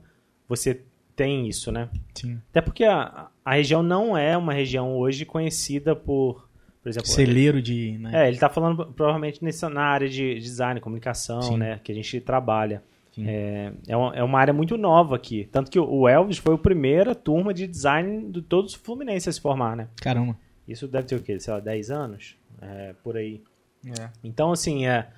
você 0.48 0.84
tem 1.18 1.48
isso, 1.48 1.72
né? 1.72 1.88
Sim. 2.14 2.40
Até 2.48 2.60
porque 2.60 2.84
a, 2.84 3.26
a 3.44 3.54
região 3.54 3.82
não 3.82 4.16
é 4.16 4.36
uma 4.36 4.52
região 4.52 4.96
hoje 4.96 5.24
conhecida 5.24 5.96
por, 5.96 6.48
por 6.80 6.88
exemplo... 6.88 7.08
Celeiro 7.08 7.60
de. 7.60 7.98
Né? 7.98 8.24
É, 8.24 8.28
ele 8.28 8.38
tá 8.38 8.48
falando 8.48 8.86
provavelmente 8.92 9.42
nessa, 9.42 9.68
na 9.68 9.82
área 9.82 10.08
de 10.08 10.38
design, 10.38 10.80
comunicação, 10.80 11.42
Sim. 11.42 11.56
né? 11.56 11.80
Que 11.82 11.90
a 11.90 11.94
gente 11.94 12.20
trabalha. 12.20 12.84
É, 13.20 13.72
é, 13.88 13.96
uma, 13.96 14.14
é 14.14 14.22
uma 14.22 14.38
área 14.38 14.54
muito 14.54 14.78
nova 14.78 15.16
aqui. 15.16 15.48
Tanto 15.50 15.72
que 15.72 15.80
o 15.80 16.08
Elvis 16.08 16.38
foi 16.38 16.54
a 16.54 16.58
primeira 16.58 17.16
turma 17.16 17.52
de 17.52 17.66
design 17.66 18.30
de 18.30 18.40
todos 18.40 18.74
os 18.74 18.80
Fluminenses 18.80 19.26
a 19.26 19.32
se 19.32 19.40
formar, 19.40 19.76
né? 19.76 19.88
Caramba. 20.00 20.38
Isso 20.68 20.86
deve 20.86 21.08
ter 21.08 21.16
o 21.16 21.20
quê? 21.20 21.40
Sei 21.40 21.52
lá, 21.52 21.58
10 21.58 21.90
anos? 21.90 22.36
É, 22.62 22.94
por 23.02 23.16
aí. 23.16 23.42
É. 23.84 24.08
Então, 24.22 24.52
assim, 24.52 24.86
é. 24.86 25.08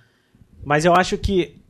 Mas 0.65 0.87
eu 0.87 0.95
acho 0.95 1.19
que 1.19 1.61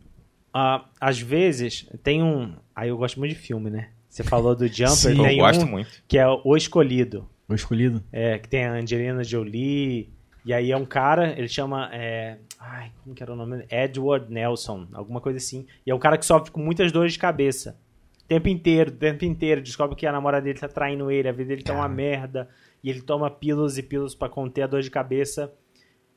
ah, 0.54 0.84
às 1.00 1.20
vezes 1.20 1.88
tem 2.04 2.22
um. 2.22 2.54
Aí 2.76 2.90
eu 2.90 2.96
gosto 2.96 3.18
muito 3.18 3.34
de 3.34 3.40
filme, 3.40 3.70
né? 3.70 3.88
Você 4.10 4.24
falou 4.24 4.56
do 4.56 4.66
Jumper, 4.66 4.88
Sim. 4.96 5.18
Eu 5.18 5.24
tem 5.24 5.38
gosto 5.38 5.64
um 5.64 5.68
muito. 5.68 6.02
que 6.08 6.18
é 6.18 6.26
O 6.26 6.56
Escolhido. 6.56 7.28
O 7.48 7.54
escolhido. 7.54 8.02
É, 8.12 8.38
que 8.38 8.48
tem 8.48 8.64
a 8.64 8.72
Angelina 8.74 9.24
Jolie. 9.24 10.08
E 10.44 10.52
aí 10.52 10.70
é 10.72 10.76
um 10.76 10.84
cara, 10.84 11.36
ele 11.38 11.48
chama. 11.48 11.90
é, 11.92 12.38
ai, 12.58 12.92
como 13.02 13.14
que 13.14 13.22
era 13.22 13.32
o 13.32 13.36
nome? 13.36 13.64
Edward 13.70 14.32
Nelson, 14.32 14.86
alguma 14.92 15.20
coisa 15.20 15.38
assim. 15.38 15.66
E 15.86 15.90
é 15.90 15.94
um 15.94 15.98
cara 15.98 16.16
que 16.16 16.24
sofre 16.24 16.50
com 16.50 16.60
muitas 16.60 16.90
dores 16.92 17.12
de 17.12 17.18
cabeça. 17.18 17.76
O 18.24 18.28
tempo 18.28 18.48
inteiro, 18.48 18.90
o 18.90 18.94
tempo 18.94 19.24
inteiro. 19.24 19.60
Descobre 19.60 19.96
que 19.96 20.06
a 20.06 20.12
namorada 20.12 20.44
dele 20.44 20.58
tá 20.58 20.68
traindo 20.68 21.10
ele, 21.10 21.28
a 21.28 21.32
vida 21.32 21.48
dele 21.48 21.62
tá 21.62 21.72
uma 21.74 21.88
merda. 21.88 22.48
E 22.82 22.88
ele 22.90 23.02
toma 23.02 23.30
pílulas 23.30 23.78
e 23.78 23.82
pílulas 23.82 24.14
pra 24.14 24.28
conter 24.28 24.62
a 24.62 24.66
dor 24.66 24.82
de 24.82 24.90
cabeça. 24.90 25.52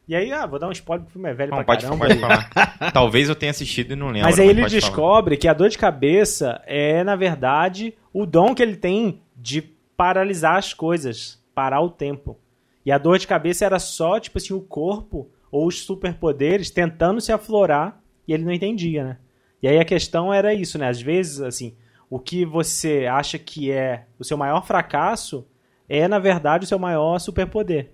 E 0.07 0.15
aí, 0.15 0.31
ah, 0.33 0.45
vou 0.45 0.59
dar 0.59 0.67
um 0.67 0.71
spoiler, 0.71 1.05
porque 1.05 1.11
o 1.11 1.13
filme 1.13 1.29
é 1.29 1.33
velho 1.33 1.51
Não, 1.51 1.57
pra 1.57 1.65
pode, 1.65 1.83
caramba. 1.83 2.07
pode 2.07 2.19
falar. 2.19 2.49
Talvez 2.91 3.29
eu 3.29 3.35
tenha 3.35 3.51
assistido 3.51 3.93
e 3.93 3.95
não 3.95 4.07
lembro. 4.07 4.23
Mas 4.23 4.37
aí 4.37 4.47
ele 4.47 4.61
pode 4.61 4.79
falar. 4.79 4.89
descobre 4.89 5.37
que 5.37 5.47
a 5.47 5.53
dor 5.53 5.69
de 5.69 5.77
cabeça 5.77 6.61
é, 6.65 7.03
na 7.03 7.15
verdade, 7.15 7.93
o 8.11 8.25
dom 8.25 8.53
que 8.53 8.61
ele 8.61 8.75
tem 8.75 9.21
de 9.35 9.61
paralisar 9.95 10.57
as 10.57 10.73
coisas, 10.73 11.41
parar 11.55 11.79
o 11.81 11.89
tempo. 11.89 12.37
E 12.85 12.91
a 12.91 12.97
dor 12.97 13.17
de 13.17 13.27
cabeça 13.27 13.65
era 13.65 13.79
só, 13.79 14.19
tipo 14.19 14.37
assim, 14.37 14.53
o 14.53 14.59
corpo 14.59 15.29
ou 15.49 15.67
os 15.67 15.81
superpoderes 15.83 16.69
tentando 16.69 17.21
se 17.21 17.31
aflorar 17.31 18.01
e 18.27 18.33
ele 18.33 18.43
não 18.43 18.51
entendia, 18.51 19.03
né? 19.03 19.17
E 19.61 19.67
aí 19.67 19.79
a 19.79 19.85
questão 19.85 20.33
era 20.33 20.53
isso, 20.53 20.77
né? 20.77 20.89
Às 20.89 21.01
vezes, 21.01 21.39
assim, 21.39 21.73
o 22.09 22.19
que 22.19 22.45
você 22.45 23.05
acha 23.05 23.39
que 23.39 23.71
é 23.71 24.03
o 24.19 24.23
seu 24.25 24.35
maior 24.35 24.65
fracasso 24.65 25.47
é, 25.87 26.07
na 26.07 26.19
verdade, 26.19 26.65
o 26.65 26.67
seu 26.67 26.77
maior 26.77 27.17
superpoder. 27.19 27.91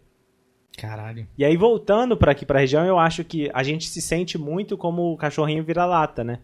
Caralho. 0.80 1.28
E 1.38 1.44
aí, 1.44 1.58
voltando 1.58 2.16
para 2.16 2.32
aqui, 2.32 2.46
para 2.46 2.60
a 2.60 2.62
região, 2.62 2.86
eu 2.86 2.98
acho 2.98 3.24
que 3.24 3.50
a 3.54 3.64
gente 3.64 3.88
se 3.88 4.02
sente 4.02 4.38
muito 4.38 4.78
como 4.78 5.12
o 5.14 5.18
cachorrinho 5.18 5.64
vira-lata, 5.64 6.24
né? 6.24 6.40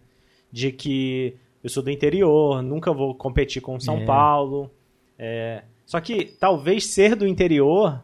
De 0.52 0.70
que 0.70 1.36
eu 1.62 1.70
sou 1.70 1.82
do 1.82 1.90
interior, 1.90 2.62
nunca 2.62 2.92
vou 2.92 3.14
competir 3.14 3.60
com 3.62 3.78
São 3.80 3.98
É. 3.98 4.04
Paulo. 4.04 4.70
é. 5.18 5.62
Só 5.86 6.00
que 6.00 6.24
talvez 6.24 6.86
ser 6.86 7.14
do 7.14 7.26
interior 7.28 8.02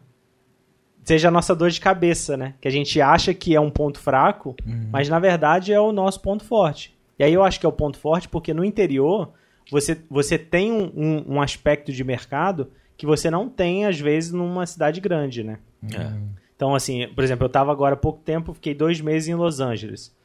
seja 1.03 1.27
a 1.27 1.31
nossa 1.31 1.53
dor 1.53 1.69
de 1.69 1.81
cabeça, 1.81 2.37
né? 2.37 2.53
Que 2.61 2.67
a 2.67 2.71
gente 2.71 3.01
acha 3.01 3.33
que 3.33 3.53
é 3.53 3.59
um 3.59 3.69
ponto 3.69 3.99
fraco, 3.99 4.55
mas 4.89 5.09
na 5.09 5.19
verdade 5.19 5.73
é 5.73 5.79
o 5.79 5.91
nosso 5.91 6.21
ponto 6.21 6.45
forte. 6.45 6.97
E 7.19 7.23
aí 7.25 7.33
eu 7.33 7.43
acho 7.43 7.59
que 7.59 7.65
é 7.65 7.69
o 7.69 7.73
ponto 7.73 7.97
forte 7.97 8.29
porque 8.29 8.53
no 8.53 8.63
interior 8.63 9.33
você, 9.69 9.97
você 10.09 10.37
tem 10.37 10.71
um, 10.71 10.91
um, 10.95 11.33
um 11.35 11.41
aspecto 11.41 11.91
de 11.91 12.03
mercado 12.05 12.71
que 12.97 13.05
você 13.05 13.29
não 13.29 13.49
tem, 13.49 13.85
às 13.85 13.99
vezes, 13.99 14.31
numa 14.31 14.65
cidade 14.65 15.01
grande, 15.01 15.43
né? 15.43 15.59
É. 15.83 16.11
Então, 16.55 16.75
assim, 16.75 17.07
por 17.09 17.23
exemplo, 17.23 17.45
eu 17.45 17.47
estava 17.47 17.71
agora 17.71 17.95
há 17.95 17.97
pouco 17.97 18.21
tempo, 18.21 18.53
fiquei 18.53 18.73
dois 18.73 19.01
meses 19.01 19.27
em 19.27 19.35
Los 19.35 19.59
Angeles. 19.59 20.15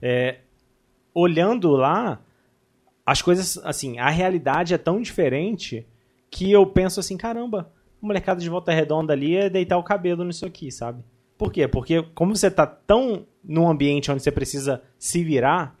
É, 0.00 0.38
olhando 1.12 1.70
lá, 1.70 2.20
as 3.04 3.22
coisas, 3.22 3.58
assim, 3.64 3.98
a 3.98 4.10
realidade 4.10 4.74
é 4.74 4.78
tão 4.78 5.00
diferente 5.00 5.86
que 6.30 6.52
eu 6.52 6.66
penso 6.66 7.00
assim, 7.00 7.16
caramba, 7.16 7.72
o 8.00 8.06
molecada 8.06 8.40
de 8.40 8.48
volta 8.48 8.72
redonda 8.72 9.12
ali 9.12 9.36
é 9.36 9.50
deitar 9.50 9.78
o 9.78 9.82
cabelo 9.82 10.24
nisso 10.24 10.46
aqui, 10.46 10.70
sabe? 10.70 11.02
Por 11.36 11.52
quê? 11.52 11.66
Porque 11.66 12.02
como 12.14 12.36
você 12.36 12.50
tá 12.50 12.66
tão 12.66 13.26
num 13.42 13.68
ambiente 13.68 14.10
onde 14.10 14.22
você 14.22 14.30
precisa 14.30 14.82
se 14.98 15.24
virar, 15.24 15.76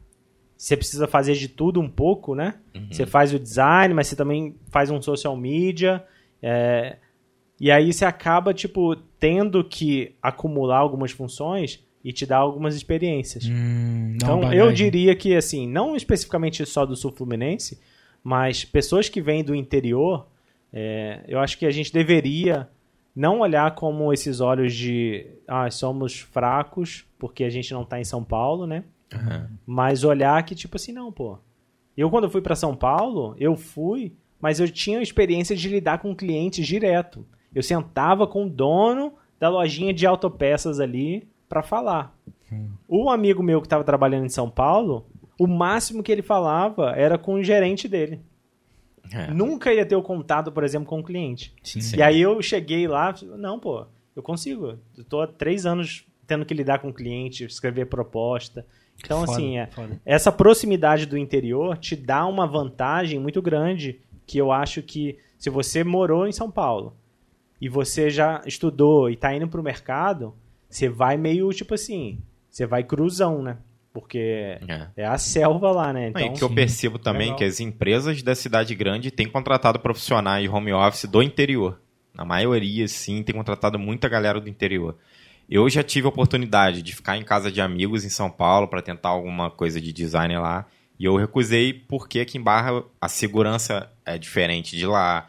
você 0.56 0.76
precisa 0.76 1.06
fazer 1.06 1.34
de 1.34 1.48
tudo 1.48 1.80
um 1.80 1.88
pouco, 1.88 2.34
né? 2.34 2.54
Você 2.90 3.06
faz 3.06 3.32
o 3.32 3.38
design, 3.38 3.94
mas 3.94 4.08
você 4.08 4.16
também 4.16 4.56
faz 4.70 4.90
um 4.90 5.00
social 5.00 5.36
media, 5.36 6.04
é, 6.42 6.96
e 7.60 7.70
aí 7.70 7.92
você 7.92 8.04
acaba, 8.04 8.54
tipo, 8.54 8.94
tendo 9.18 9.64
que 9.64 10.14
acumular 10.22 10.78
algumas 10.78 11.10
funções 11.10 11.84
e 12.04 12.12
te 12.12 12.24
dá 12.24 12.36
algumas 12.36 12.74
experiências. 12.76 13.44
Hum, 13.46 14.12
Então, 14.14 14.40
uma 14.40 14.54
eu 14.54 14.66
bagagem. 14.66 14.74
diria 14.74 15.14
que, 15.16 15.34
assim, 15.34 15.66
não 15.68 15.96
especificamente 15.96 16.64
só 16.64 16.86
do 16.86 16.94
Sul 16.94 17.12
Fluminense, 17.12 17.80
mas 18.22 18.64
pessoas 18.64 19.08
que 19.08 19.20
vêm 19.20 19.42
do 19.42 19.54
interior, 19.54 20.26
é, 20.72 21.24
eu 21.26 21.40
acho 21.40 21.58
que 21.58 21.66
a 21.66 21.70
gente 21.70 21.92
deveria 21.92 22.68
não 23.14 23.40
olhar 23.40 23.74
como 23.74 24.12
esses 24.12 24.40
olhos 24.40 24.72
de, 24.74 25.26
ah, 25.48 25.68
somos 25.70 26.20
fracos 26.20 27.04
porque 27.18 27.42
a 27.42 27.50
gente 27.50 27.72
não 27.74 27.84
tá 27.84 27.98
em 28.00 28.04
São 28.04 28.22
Paulo, 28.22 28.64
né? 28.66 28.84
Mas 29.66 30.04
olhar 30.04 30.40
que, 30.44 30.54
tipo 30.54 30.76
assim, 30.76 30.92
não, 30.92 31.10
pô. 31.10 31.38
Eu, 31.96 32.08
quando 32.10 32.30
fui 32.30 32.40
para 32.40 32.54
São 32.54 32.76
Paulo, 32.76 33.34
eu 33.40 33.56
fui, 33.56 34.12
mas 34.40 34.60
eu 34.60 34.70
tinha 34.70 34.98
a 34.98 35.02
experiência 35.02 35.56
de 35.56 35.68
lidar 35.68 35.98
com 35.98 36.14
clientes 36.14 36.66
direto. 36.66 37.26
Eu 37.54 37.62
sentava 37.62 38.26
com 38.26 38.46
o 38.46 38.50
dono 38.50 39.14
da 39.38 39.48
lojinha 39.48 39.92
de 39.92 40.06
autopeças 40.06 40.80
ali 40.80 41.28
para 41.48 41.62
falar. 41.62 42.16
O 42.86 43.10
amigo 43.10 43.42
meu 43.42 43.60
que 43.60 43.66
estava 43.66 43.84
trabalhando 43.84 44.26
em 44.26 44.30
São 44.30 44.48
Paulo, 44.48 45.06
o 45.38 45.46
máximo 45.46 46.02
que 46.02 46.10
ele 46.10 46.22
falava 46.22 46.92
era 46.96 47.18
com 47.18 47.34
o 47.34 47.44
gerente 47.44 47.86
dele. 47.86 48.20
É. 49.12 49.32
Nunca 49.32 49.72
ia 49.72 49.86
ter 49.86 49.96
o 49.96 50.02
contato, 50.02 50.52
por 50.52 50.64
exemplo, 50.64 50.88
com 50.88 51.00
o 51.00 51.04
cliente. 51.04 51.54
Sim. 51.62 51.80
Sim. 51.80 51.96
E 51.96 52.02
aí 52.02 52.20
eu 52.20 52.40
cheguei 52.42 52.86
lá, 52.86 53.14
não, 53.36 53.58
pô, 53.58 53.86
eu 54.14 54.22
consigo. 54.22 54.78
Eu 54.96 55.04
tô 55.04 55.20
há 55.20 55.26
três 55.26 55.64
anos 55.64 56.06
tendo 56.26 56.44
que 56.44 56.52
lidar 56.52 56.78
com 56.80 56.88
o 56.88 56.94
cliente, 56.94 57.44
escrever 57.44 57.86
proposta. 57.86 58.66
Então, 59.02 59.20
Foda, 59.20 59.32
assim, 59.32 59.58
é, 59.58 59.70
essa 60.04 60.32
proximidade 60.32 61.06
do 61.06 61.16
interior 61.16 61.78
te 61.78 61.94
dá 61.94 62.26
uma 62.26 62.46
vantagem 62.46 63.18
muito 63.18 63.40
grande 63.40 64.00
que 64.28 64.38
eu 64.38 64.52
acho 64.52 64.82
que 64.82 65.18
se 65.38 65.48
você 65.50 65.82
morou 65.82 66.26
em 66.28 66.32
São 66.32 66.50
Paulo 66.50 66.94
e 67.60 67.68
você 67.68 68.10
já 68.10 68.42
estudou 68.46 69.08
e 69.10 69.16
tá 69.16 69.34
indo 69.34 69.48
pro 69.48 69.62
mercado, 69.62 70.34
você 70.68 70.88
vai 70.88 71.16
meio 71.16 71.48
tipo 71.50 71.74
assim, 71.74 72.20
você 72.50 72.66
vai 72.66 72.84
cruzão, 72.84 73.42
né? 73.42 73.56
Porque 73.92 74.58
É. 74.68 74.88
é 74.98 75.06
a 75.06 75.16
selva 75.18 75.72
lá, 75.72 75.92
né? 75.92 76.10
Não, 76.14 76.20
e 76.20 76.24
Então, 76.24 76.34
que 76.36 76.44
eu 76.44 76.50
percebo 76.50 76.98
também 76.98 77.28
Legal. 77.28 77.38
que 77.38 77.44
as 77.44 77.58
empresas 77.58 78.22
da 78.22 78.34
cidade 78.34 78.74
grande 78.74 79.10
têm 79.10 79.26
contratado 79.26 79.80
profissionais 79.80 80.42
de 80.44 80.48
home 80.48 80.72
office 80.72 81.06
do 81.06 81.22
interior. 81.22 81.80
Na 82.14 82.24
maioria, 82.24 82.86
sim, 82.86 83.22
tem 83.22 83.34
contratado 83.34 83.78
muita 83.78 84.08
galera 84.08 84.40
do 84.40 84.48
interior. 84.48 84.96
Eu 85.48 85.68
já 85.70 85.82
tive 85.82 86.06
a 86.06 86.10
oportunidade 86.10 86.82
de 86.82 86.94
ficar 86.94 87.16
em 87.16 87.24
casa 87.24 87.50
de 87.50 87.60
amigos 87.60 88.04
em 88.04 88.10
São 88.10 88.30
Paulo 88.30 88.68
para 88.68 88.82
tentar 88.82 89.08
alguma 89.08 89.50
coisa 89.50 89.80
de 89.80 89.92
design 89.92 90.36
lá. 90.36 90.66
E 91.00 91.04
eu 91.06 91.16
recusei 91.16 91.72
porque 91.72 92.20
aqui 92.20 92.36
em 92.36 92.42
Barra 92.42 92.82
a 93.00 93.08
segurança 93.08 93.90
é 94.14 94.18
diferente 94.18 94.76
de 94.76 94.86
lá, 94.86 95.28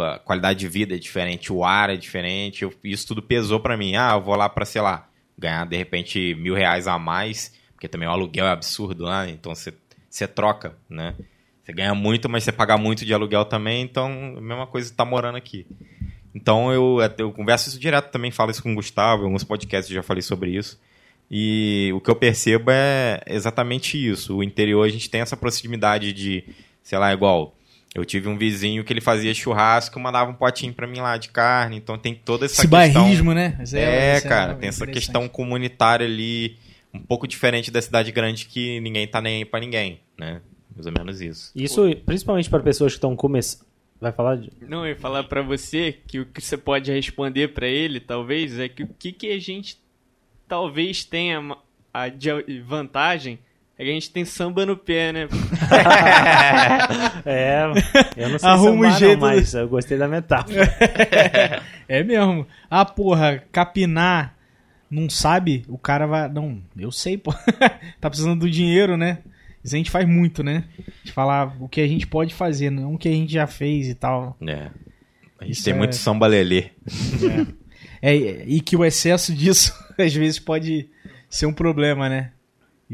a 0.00 0.18
qualidade 0.18 0.58
de 0.58 0.68
vida 0.68 0.94
é 0.94 0.98
diferente, 0.98 1.52
o 1.52 1.64
ar 1.64 1.90
é 1.90 1.96
diferente. 1.96 2.62
eu- 2.62 2.72
isso 2.84 3.06
tudo 3.06 3.22
pesou 3.22 3.60
para 3.60 3.76
mim. 3.76 3.96
Ah, 3.96 4.12
eu 4.14 4.20
vou 4.22 4.34
lá 4.34 4.48
para, 4.48 4.64
sei 4.64 4.80
lá, 4.80 5.08
ganhar 5.38 5.66
de 5.66 5.76
repente 5.76 6.34
mil 6.36 6.54
reais 6.54 6.86
a 6.86 6.98
mais, 6.98 7.52
porque 7.72 7.88
também 7.88 8.08
o 8.08 8.12
aluguel 8.12 8.46
é 8.46 8.50
absurdo 8.50 9.04
lá, 9.04 9.28
então 9.28 9.54
você 9.54 9.72
você 10.08 10.28
troca, 10.28 10.76
né? 10.88 11.14
Você 11.62 11.72
ganha 11.72 11.92
muito, 11.92 12.28
mas 12.28 12.44
você 12.44 12.52
paga 12.52 12.76
muito 12.78 13.04
de 13.04 13.12
aluguel 13.12 13.44
também, 13.44 13.82
então 13.82 14.06
a 14.36 14.40
mesma 14.40 14.66
coisa 14.66 14.92
tá 14.94 15.04
morando 15.04 15.36
aqui. 15.36 15.66
Então 16.34 16.72
eu, 16.72 16.98
eu 17.18 17.32
converso 17.32 17.68
isso 17.68 17.80
direto 17.80 18.10
também, 18.10 18.30
falo 18.30 18.50
isso 18.52 18.62
com 18.62 18.70
o 18.72 18.74
Gustavo, 18.76 19.22
em 19.22 19.26
alguns 19.26 19.42
podcasts 19.44 19.90
eu 19.90 19.94
já 19.96 20.02
falei 20.02 20.22
sobre 20.22 20.50
isso. 20.50 20.80
E 21.30 21.90
o 21.94 22.00
que 22.00 22.10
eu 22.10 22.14
percebo 22.16 22.70
é 22.70 23.20
exatamente 23.26 23.96
isso. 23.96 24.36
O 24.36 24.42
interior 24.42 24.84
a 24.84 24.88
gente 24.88 25.08
tem 25.10 25.20
essa 25.20 25.36
proximidade 25.36 26.12
de, 26.12 26.44
sei 26.82 26.98
lá, 26.98 27.12
igual. 27.12 27.56
Eu 27.94 28.04
tive 28.04 28.28
um 28.28 28.36
vizinho 28.36 28.82
que 28.82 28.92
ele 28.92 29.00
fazia 29.00 29.32
churrasco, 29.32 30.00
mandava 30.00 30.28
um 30.28 30.34
potinho 30.34 30.74
pra 30.74 30.84
mim 30.84 30.98
lá 30.98 31.16
de 31.16 31.28
carne, 31.28 31.76
então 31.76 31.96
tem 31.96 32.12
toda 32.12 32.44
essa 32.44 32.54
Esse 32.54 32.68
questão. 32.68 33.02
bairrismo, 33.02 33.32
né? 33.32 33.56
Esse 33.60 33.78
É, 33.78 34.16
esse 34.16 34.28
cara, 34.28 34.54
tem 34.56 34.68
essa 34.68 34.84
questão 34.84 35.28
comunitária 35.28 36.04
ali, 36.04 36.58
um 36.92 36.98
pouco 36.98 37.28
diferente 37.28 37.70
da 37.70 37.80
cidade 37.80 38.10
grande 38.10 38.46
que 38.46 38.80
ninguém 38.80 39.06
tá 39.06 39.20
nem 39.20 39.36
aí 39.36 39.44
pra 39.44 39.60
ninguém, 39.60 40.00
né? 40.18 40.40
Mais 40.74 40.86
ou 40.86 40.92
menos 40.92 41.20
isso. 41.20 41.52
isso 41.54 41.82
principalmente 42.04 42.50
para 42.50 42.60
pessoas 42.64 42.92
que 42.92 42.96
estão 42.96 43.14
começando. 43.14 43.64
Vai 44.00 44.10
falar 44.10 44.36
de... 44.36 44.50
Não, 44.60 44.84
eu 44.84 44.90
ia 44.90 44.96
falar 44.96 45.22
pra 45.22 45.40
você 45.40 45.96
que 46.06 46.18
o 46.18 46.26
que 46.26 46.40
você 46.40 46.56
pode 46.56 46.90
responder 46.90 47.54
pra 47.54 47.68
ele, 47.68 48.00
talvez, 48.00 48.58
é 48.58 48.68
que 48.68 48.82
o 48.82 48.88
que, 48.98 49.12
que 49.12 49.30
a 49.30 49.38
gente 49.38 49.78
talvez 50.48 51.04
tenha 51.04 51.56
a 51.92 52.08
de 52.08 52.28
vantagem 52.66 53.38
é 53.76 53.84
que 53.84 53.90
a 53.90 53.94
gente 53.94 54.10
tem 54.10 54.24
samba 54.24 54.64
no 54.64 54.76
pé, 54.76 55.12
né? 55.12 55.28
É, 57.26 57.64
eu 58.16 58.28
não 58.28 58.38
sei 58.38 58.48
Arruma 58.48 58.70
um 58.70 58.74
sambar, 58.74 58.90
não, 58.90 58.98
jeito 58.98 59.20
mas 59.20 59.54
eu 59.54 59.68
gostei 59.68 59.98
da 59.98 60.06
metáfora. 60.08 60.72
É 61.86 62.02
mesmo. 62.02 62.46
Ah, 62.70 62.84
porra, 62.84 63.42
capinar 63.52 64.34
não 64.90 65.10
sabe, 65.10 65.64
o 65.68 65.76
cara 65.76 66.06
vai. 66.06 66.28
Não, 66.28 66.62
eu 66.78 66.90
sei, 66.92 67.18
pô. 67.18 67.32
tá 68.00 68.08
precisando 68.08 68.40
do 68.40 68.50
dinheiro, 68.50 68.96
né? 68.96 69.18
Isso 69.62 69.74
a 69.74 69.78
gente 69.78 69.90
faz 69.90 70.06
muito, 70.06 70.42
né? 70.42 70.64
De 71.02 71.12
falar 71.12 71.56
o 71.60 71.68
que 71.68 71.80
a 71.80 71.86
gente 71.86 72.06
pode 72.06 72.32
fazer, 72.34 72.70
não 72.70 72.94
o 72.94 72.98
que 72.98 73.08
a 73.08 73.12
gente 73.12 73.32
já 73.32 73.46
fez 73.46 73.88
e 73.88 73.94
tal. 73.94 74.36
É. 74.46 74.70
A 75.38 75.44
gente 75.44 75.56
Isso 75.56 75.64
tem 75.64 75.74
é- 75.74 75.76
muito 75.76 75.96
samba 75.96 76.26
lelê. 76.26 76.70
É, 78.00 78.14
e 78.46 78.60
que 78.60 78.76
o 78.76 78.84
excesso 78.84 79.34
disso, 79.34 79.74
às 79.98 80.14
vezes, 80.14 80.38
pode 80.38 80.88
ser 81.28 81.46
um 81.46 81.52
problema, 81.52 82.08
né? 82.08 82.30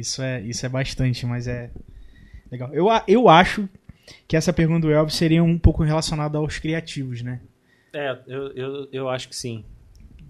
Isso 0.01 0.23
é, 0.23 0.41
isso 0.43 0.65
é 0.65 0.69
bastante, 0.69 1.25
mas 1.27 1.47
é 1.47 1.71
legal. 2.51 2.73
Eu, 2.75 2.87
eu 3.07 3.29
acho 3.29 3.69
que 4.27 4.37
essa 4.37 4.53
pergunta 4.53 4.81
do 4.87 4.93
Elvis 4.93 5.15
seria 5.15 5.43
um 5.43 5.59
pouco 5.59 5.83
relacionada 5.83 6.39
aos 6.39 6.59
criativos, 6.59 7.23
né? 7.23 7.41
É, 7.93 8.19
eu, 8.27 8.53
eu, 8.53 8.89
eu 8.93 9.09
acho 9.09 9.29
que 9.29 9.37
sim. 9.37 9.65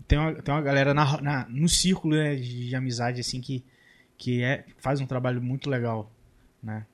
tem 0.08 0.18
uma, 0.18 0.34
tem 0.34 0.52
uma 0.54 0.62
galera 0.62 0.92
na, 0.94 1.20
na- 1.20 1.46
no 1.48 1.68
círculo 1.68 2.14
né, 2.14 2.34
de, 2.36 2.68
de 2.68 2.76
amizade 2.76 3.20
assim 3.20 3.40
que, 3.40 3.62
que 4.18 4.42
é, 4.42 4.64
faz 4.78 5.00
um 5.00 5.06
trabalho 5.06 5.42
muito 5.42 5.68
legal, 5.70 6.10
né? 6.62 6.86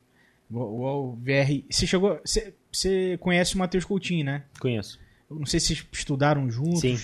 Igual- 0.51 0.73
igual 0.75 1.05
O 1.07 1.17
VR. 1.17 1.65
Você 1.71 1.87
chegou. 1.87 2.21
Você, 2.25 2.55
você 2.71 3.17
conhece 3.21 3.55
o 3.55 3.59
Matheus 3.59 3.85
Coutinho, 3.85 4.25
né? 4.25 4.45
Conheço. 4.61 4.99
Eu 5.29 5.37
não 5.37 5.47
sei 5.47 5.59
se 5.59 5.73
estudaram 5.93 6.49
juntos. 6.51 6.81
Sim. 6.81 6.99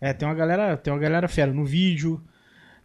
É, 0.00 0.12
tem 0.12 0.26
uma 0.26 0.34
galera, 0.34 0.76
tem 0.76 0.92
uma 0.92 0.98
galera 0.98 1.28
fera 1.28 1.52
no 1.52 1.64
vídeo. 1.64 2.20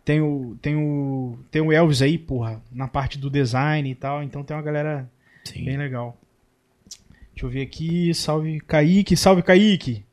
Tem 0.08 0.22
o 0.22 0.56
tem 0.62 0.74
o 0.78 1.38
tem 1.52 1.62
o 1.62 1.70
Elvis 1.70 2.02
aí, 2.02 2.18
porra, 2.18 2.62
na 2.72 2.88
parte 2.88 3.18
do 3.18 3.30
design 3.30 3.92
e 3.92 3.94
tal, 3.94 4.24
então 4.24 4.42
tem 4.42 4.56
uma 4.56 4.64
galera 4.64 5.06
Sim. 5.44 5.66
bem 5.66 5.76
legal. 5.76 6.18
Deixa 7.34 7.46
eu 7.46 7.50
ver 7.50 7.62
aqui, 7.64 8.14
salve 8.14 8.62
Kaique, 8.62 9.18
salve 9.18 9.42
Kaique. 9.42 10.06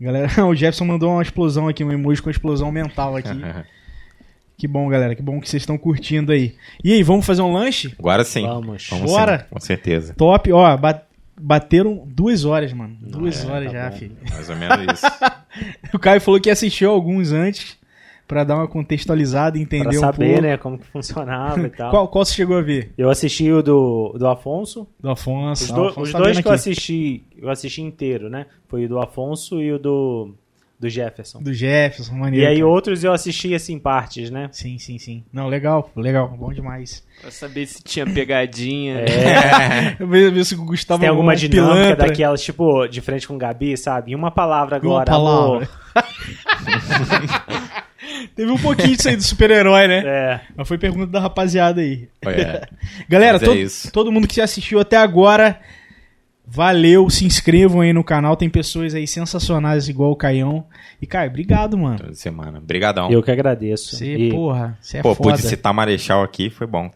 Galera, 0.00 0.26
o 0.44 0.52
Jefferson 0.52 0.84
mandou 0.84 1.12
uma 1.12 1.22
explosão 1.22 1.68
aqui, 1.68 1.84
um 1.84 1.92
emoji 1.92 2.20
com 2.20 2.28
explosão 2.28 2.72
mental 2.72 3.14
aqui. 3.14 3.28
que 4.58 4.66
bom, 4.66 4.88
galera, 4.88 5.14
que 5.14 5.22
bom 5.22 5.40
que 5.40 5.48
vocês 5.48 5.62
estão 5.62 5.78
curtindo 5.78 6.32
aí. 6.32 6.56
E 6.82 6.92
aí, 6.92 7.04
vamos 7.04 7.24
fazer 7.24 7.42
um 7.42 7.52
lanche? 7.52 7.94
Agora 7.96 8.24
sim. 8.24 8.42
Vamos. 8.42 8.88
Vamos 8.90 9.12
Bora. 9.12 9.38
sim, 9.38 9.44
com 9.48 9.60
certeza. 9.60 10.12
Top, 10.14 10.50
ó, 10.50 10.76
ba- 10.76 11.02
bateram 11.40 12.02
duas 12.04 12.44
horas, 12.44 12.72
mano. 12.72 12.96
Duas 13.00 13.44
É, 13.44 13.48
horas 13.48 13.72
tá 13.72 13.78
já, 13.78 13.90
bom. 13.90 13.96
filho. 13.96 14.16
Mais 14.28 14.50
ou 14.50 14.56
menos 14.56 14.92
isso. 14.98 15.06
O 15.94 16.00
Caio 16.00 16.20
falou 16.20 16.40
que 16.40 16.50
assistiu 16.50 16.90
alguns 16.90 17.30
antes 17.30 17.78
pra 18.26 18.42
dar 18.44 18.56
uma 18.56 18.66
contextualizada 18.68 19.58
e 19.58 19.62
entender 19.62 19.84
Pra 19.90 19.96
um 19.98 20.00
saber, 20.00 20.26
pouco. 20.28 20.42
né, 20.42 20.56
como 20.56 20.78
que 20.78 20.86
funcionava 20.86 21.60
e 21.66 21.70
tal. 21.70 21.90
Qual, 21.90 22.08
qual 22.08 22.24
você 22.24 22.34
chegou 22.34 22.56
a 22.56 22.62
ver? 22.62 22.92
Eu 22.96 23.10
assisti 23.10 23.50
o 23.52 23.62
do, 23.62 24.14
do 24.18 24.26
Afonso. 24.26 24.86
Do 25.00 25.10
Afonso. 25.10 25.64
Os, 25.64 25.70
Ah, 25.70 25.74
do- 25.74 25.84
Afonso 25.88 26.00
os 26.02 26.12
tá 26.12 26.18
dois 26.18 26.40
que 26.40 26.46
eu 26.46 26.52
aqui. 26.52 26.60
assisti, 26.60 27.24
eu 27.36 27.50
assisti 27.50 27.82
inteiro, 27.82 28.28
né? 28.30 28.46
Foi 28.68 28.86
o 28.86 28.88
do 28.88 28.98
Afonso 28.98 29.60
e 29.60 29.72
o 29.72 29.78
do, 29.78 30.34
do 30.84 30.90
Jefferson. 30.90 31.42
Do 31.42 31.52
Jefferson, 31.52 32.14
maneiro. 32.14 32.44
E 32.44 32.48
aí 32.48 32.56
cara. 32.56 32.68
outros 32.68 33.02
eu 33.02 33.12
assisti 33.12 33.54
assim, 33.54 33.78
partes, 33.78 34.30
né? 34.30 34.48
Sim, 34.52 34.78
sim, 34.78 34.98
sim. 34.98 35.24
Não, 35.32 35.48
legal, 35.48 35.90
legal, 35.96 36.28
bom 36.28 36.52
demais. 36.52 37.02
Pra 37.20 37.30
saber 37.30 37.66
se 37.66 37.82
tinha 37.82 38.06
pegadinha. 38.06 38.98
É, 39.00 39.96
Eu 40.00 40.06
ver 40.06 40.44
se 40.44 40.54
o 40.54 40.64
Gustavo 40.64 41.00
tem 41.00 41.08
alguma 41.08 41.34
dinâmica 41.34 41.74
pilantra. 41.74 42.06
daquelas, 42.08 42.42
tipo, 42.42 42.86
de 42.86 43.00
frente 43.00 43.26
com 43.26 43.34
o 43.34 43.38
Gabi, 43.38 43.76
sabe? 43.76 44.12
Em 44.12 44.14
uma 44.14 44.30
palavra 44.30 44.76
Uma 44.76 45.02
agora, 45.02 45.04
palavra. 45.06 45.68
amor. 45.68 45.68
Teve 48.36 48.50
um 48.50 48.58
pouquinho 48.58 48.96
disso 48.96 49.08
aí 49.08 49.16
do 49.16 49.22
super-herói, 49.22 49.88
né? 49.88 50.02
É, 50.04 50.40
Mas 50.56 50.68
foi 50.68 50.76
pergunta 50.76 51.06
da 51.06 51.20
rapaziada 51.20 51.80
aí. 51.80 52.08
É. 52.26 52.66
Galera, 53.08 53.34
Mas 53.34 53.42
é 53.42 53.46
todo, 53.46 53.58
isso. 53.58 53.92
todo 53.92 54.12
mundo 54.12 54.28
que 54.28 54.40
assistiu 54.40 54.78
até 54.78 54.96
agora, 54.96 55.58
valeu, 56.46 57.08
se 57.10 57.24
inscrevam 57.24 57.80
aí 57.80 57.92
no 57.92 58.04
canal. 58.04 58.36
Tem 58.36 58.48
pessoas 58.50 58.94
aí 58.94 59.06
sensacionais 59.06 59.88
igual 59.88 60.10
o 60.12 60.16
Caião. 60.16 60.64
E, 61.00 61.06
cara, 61.06 61.28
obrigado, 61.28 61.76
mano. 61.76 61.98
Toda 61.98 62.14
semana. 62.14 62.58
Obrigadão. 62.58 63.10
eu 63.10 63.22
que 63.22 63.30
agradeço. 63.30 63.96
Você, 63.96 64.14
E 64.16 64.30
porra, 64.30 64.76
você 64.80 64.98
é 64.98 65.02
Pô, 65.02 65.14
foda. 65.14 65.30
pude 65.36 65.42
citar 65.46 65.72
Marechal 65.74 66.22
aqui, 66.22 66.50
foi 66.50 66.66
bom. 66.66 66.90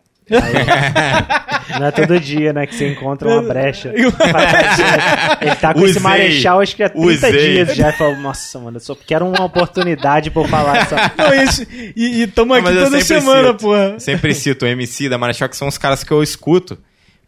não 1.80 1.86
é 1.86 1.90
todo 1.90 2.20
dia, 2.20 2.52
né, 2.52 2.66
que 2.66 2.74
você 2.74 2.92
encontra 2.92 3.26
uma 3.28 3.42
brecha. 3.42 3.92
Ele 3.96 5.54
tá 5.56 5.72
com 5.72 5.80
esse 5.80 5.90
Usei. 5.98 6.02
marechal, 6.02 6.60
acho 6.60 6.76
que 6.76 6.82
há 6.82 6.88
30 6.90 7.06
Usei. 7.06 7.32
dias 7.32 7.74
já. 7.74 7.92
Falou, 7.92 8.16
nossa, 8.18 8.58
mano, 8.58 8.76
eu 8.76 8.80
só 8.80 8.94
quero 8.94 9.26
uma 9.26 9.44
oportunidade 9.44 10.30
pra 10.30 10.42
eu 10.42 10.48
falar 10.48 10.76
essa. 10.78 10.96
Não, 11.16 11.32
esse, 11.32 11.92
e, 11.96 12.22
e 12.22 12.26
tamo 12.26 12.52
aqui 12.54 12.64
toda 12.72 13.00
semana, 13.00 13.48
cito. 13.52 13.60
porra. 13.64 13.98
Sempre 14.00 14.34
cito 14.34 14.64
o 14.64 14.68
MC 14.68 15.08
da 15.08 15.16
Marechal, 15.18 15.48
que 15.48 15.56
são 15.56 15.68
os 15.68 15.78
caras 15.78 16.04
que 16.04 16.12
eu 16.12 16.22
escuto. 16.22 16.78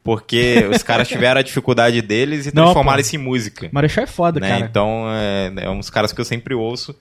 Porque 0.02 0.66
os 0.74 0.82
caras 0.82 1.09
tiveram 1.09 1.40
a 1.40 1.43
dificuldade 1.43 2.01
deles 2.02 2.47
e 2.47 2.55
Não, 2.55 2.64
transformaram 2.64 2.98
pô. 2.98 3.01
isso 3.02 3.16
em 3.16 3.18
música. 3.18 3.68
Marechal 3.72 4.05
é 4.05 4.06
foda, 4.06 4.40
né? 4.40 4.48
cara. 4.48 4.60
Então, 4.64 5.05
é, 5.12 5.52
é 5.64 5.70
um 5.70 5.78
dos 5.78 5.90
caras 5.90 6.12
que 6.12 6.20
eu 6.20 6.24
sempre 6.24 6.55
ouço. 6.55 6.94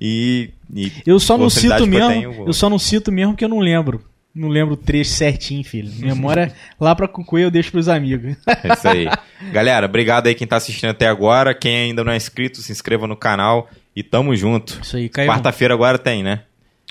E, 0.00 0.50
e 0.74 0.92
Eu 1.06 1.18
só 1.20 1.38
não 1.38 1.48
cito 1.48 1.76
que 1.76 1.82
eu 1.82 1.86
mesmo. 1.86 2.08
tenho, 2.08 2.44
eu 2.46 2.52
só 2.52 2.68
não 2.68 2.78
cito 2.78 3.10
mesmo 3.12 3.32
porque 3.32 3.44
eu 3.44 3.48
não 3.48 3.60
lembro. 3.60 4.02
Não 4.34 4.48
lembro 4.48 4.74
o 4.74 4.76
trecho 4.76 5.10
certinho, 5.12 5.62
filho. 5.64 5.92
Memória 6.04 6.52
lá 6.80 6.94
pra 6.94 7.06
Cucuê 7.06 7.44
eu 7.44 7.50
deixo 7.50 7.70
pros 7.70 7.88
amigos. 7.88 8.36
É 8.64 8.72
isso 8.72 8.88
aí. 8.88 9.08
Galera, 9.52 9.86
obrigado 9.86 10.26
aí 10.26 10.34
quem 10.34 10.46
tá 10.46 10.56
assistindo 10.56 10.90
até 10.90 11.06
agora. 11.06 11.54
Quem 11.54 11.76
ainda 11.76 12.02
não 12.02 12.10
é 12.12 12.16
inscrito, 12.16 12.60
se 12.60 12.72
inscreva 12.72 13.06
no 13.06 13.16
canal 13.16 13.68
e 13.94 14.02
tamo 14.02 14.34
junto. 14.34 14.80
Isso 14.82 14.96
aí, 14.96 15.08
Caio. 15.08 15.28
Quarta-feira 15.28 15.72
agora 15.74 15.98
tem, 15.98 16.22
né? 16.24 16.40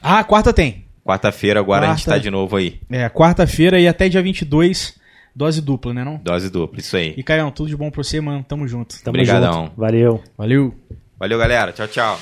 Ah, 0.02 0.24
quarta 0.24 0.54
tem. 0.54 0.86
Quarta-feira 1.06 1.60
agora 1.60 1.86
a 1.88 1.90
gente 1.90 2.06
Quarta. 2.06 2.12
tá 2.12 2.18
de 2.18 2.32
novo 2.32 2.56
aí. 2.56 2.80
É, 2.90 3.10
quarta-feira 3.10 3.78
e 3.78 3.90
até 3.90 4.08
dia 4.08 4.22
22, 4.22 4.96
dose 5.36 5.62
dupla, 5.62 5.94
né 5.94 6.04
não? 6.04 6.18
Dose 6.18 6.50
dupla, 6.50 6.80
isso 6.80 6.96
aí. 6.98 7.14
E 7.18 7.24
Caio, 7.24 7.50
tudo 7.52 7.70
de 7.70 7.78
bom 7.78 7.90
pra 7.90 8.04
você, 8.04 8.20
mano. 8.22 8.44
Tamo 8.48 8.68
junto. 8.68 9.02
Tamo 9.04 9.16
Obrigadão. 9.16 9.66
junto. 9.66 9.74
Valeu. 9.80 10.24
Valeu. 10.38 10.74
Valeu, 11.20 11.38
galera. 11.40 11.72
Tchau, 11.72 11.88
tchau. 11.88 12.20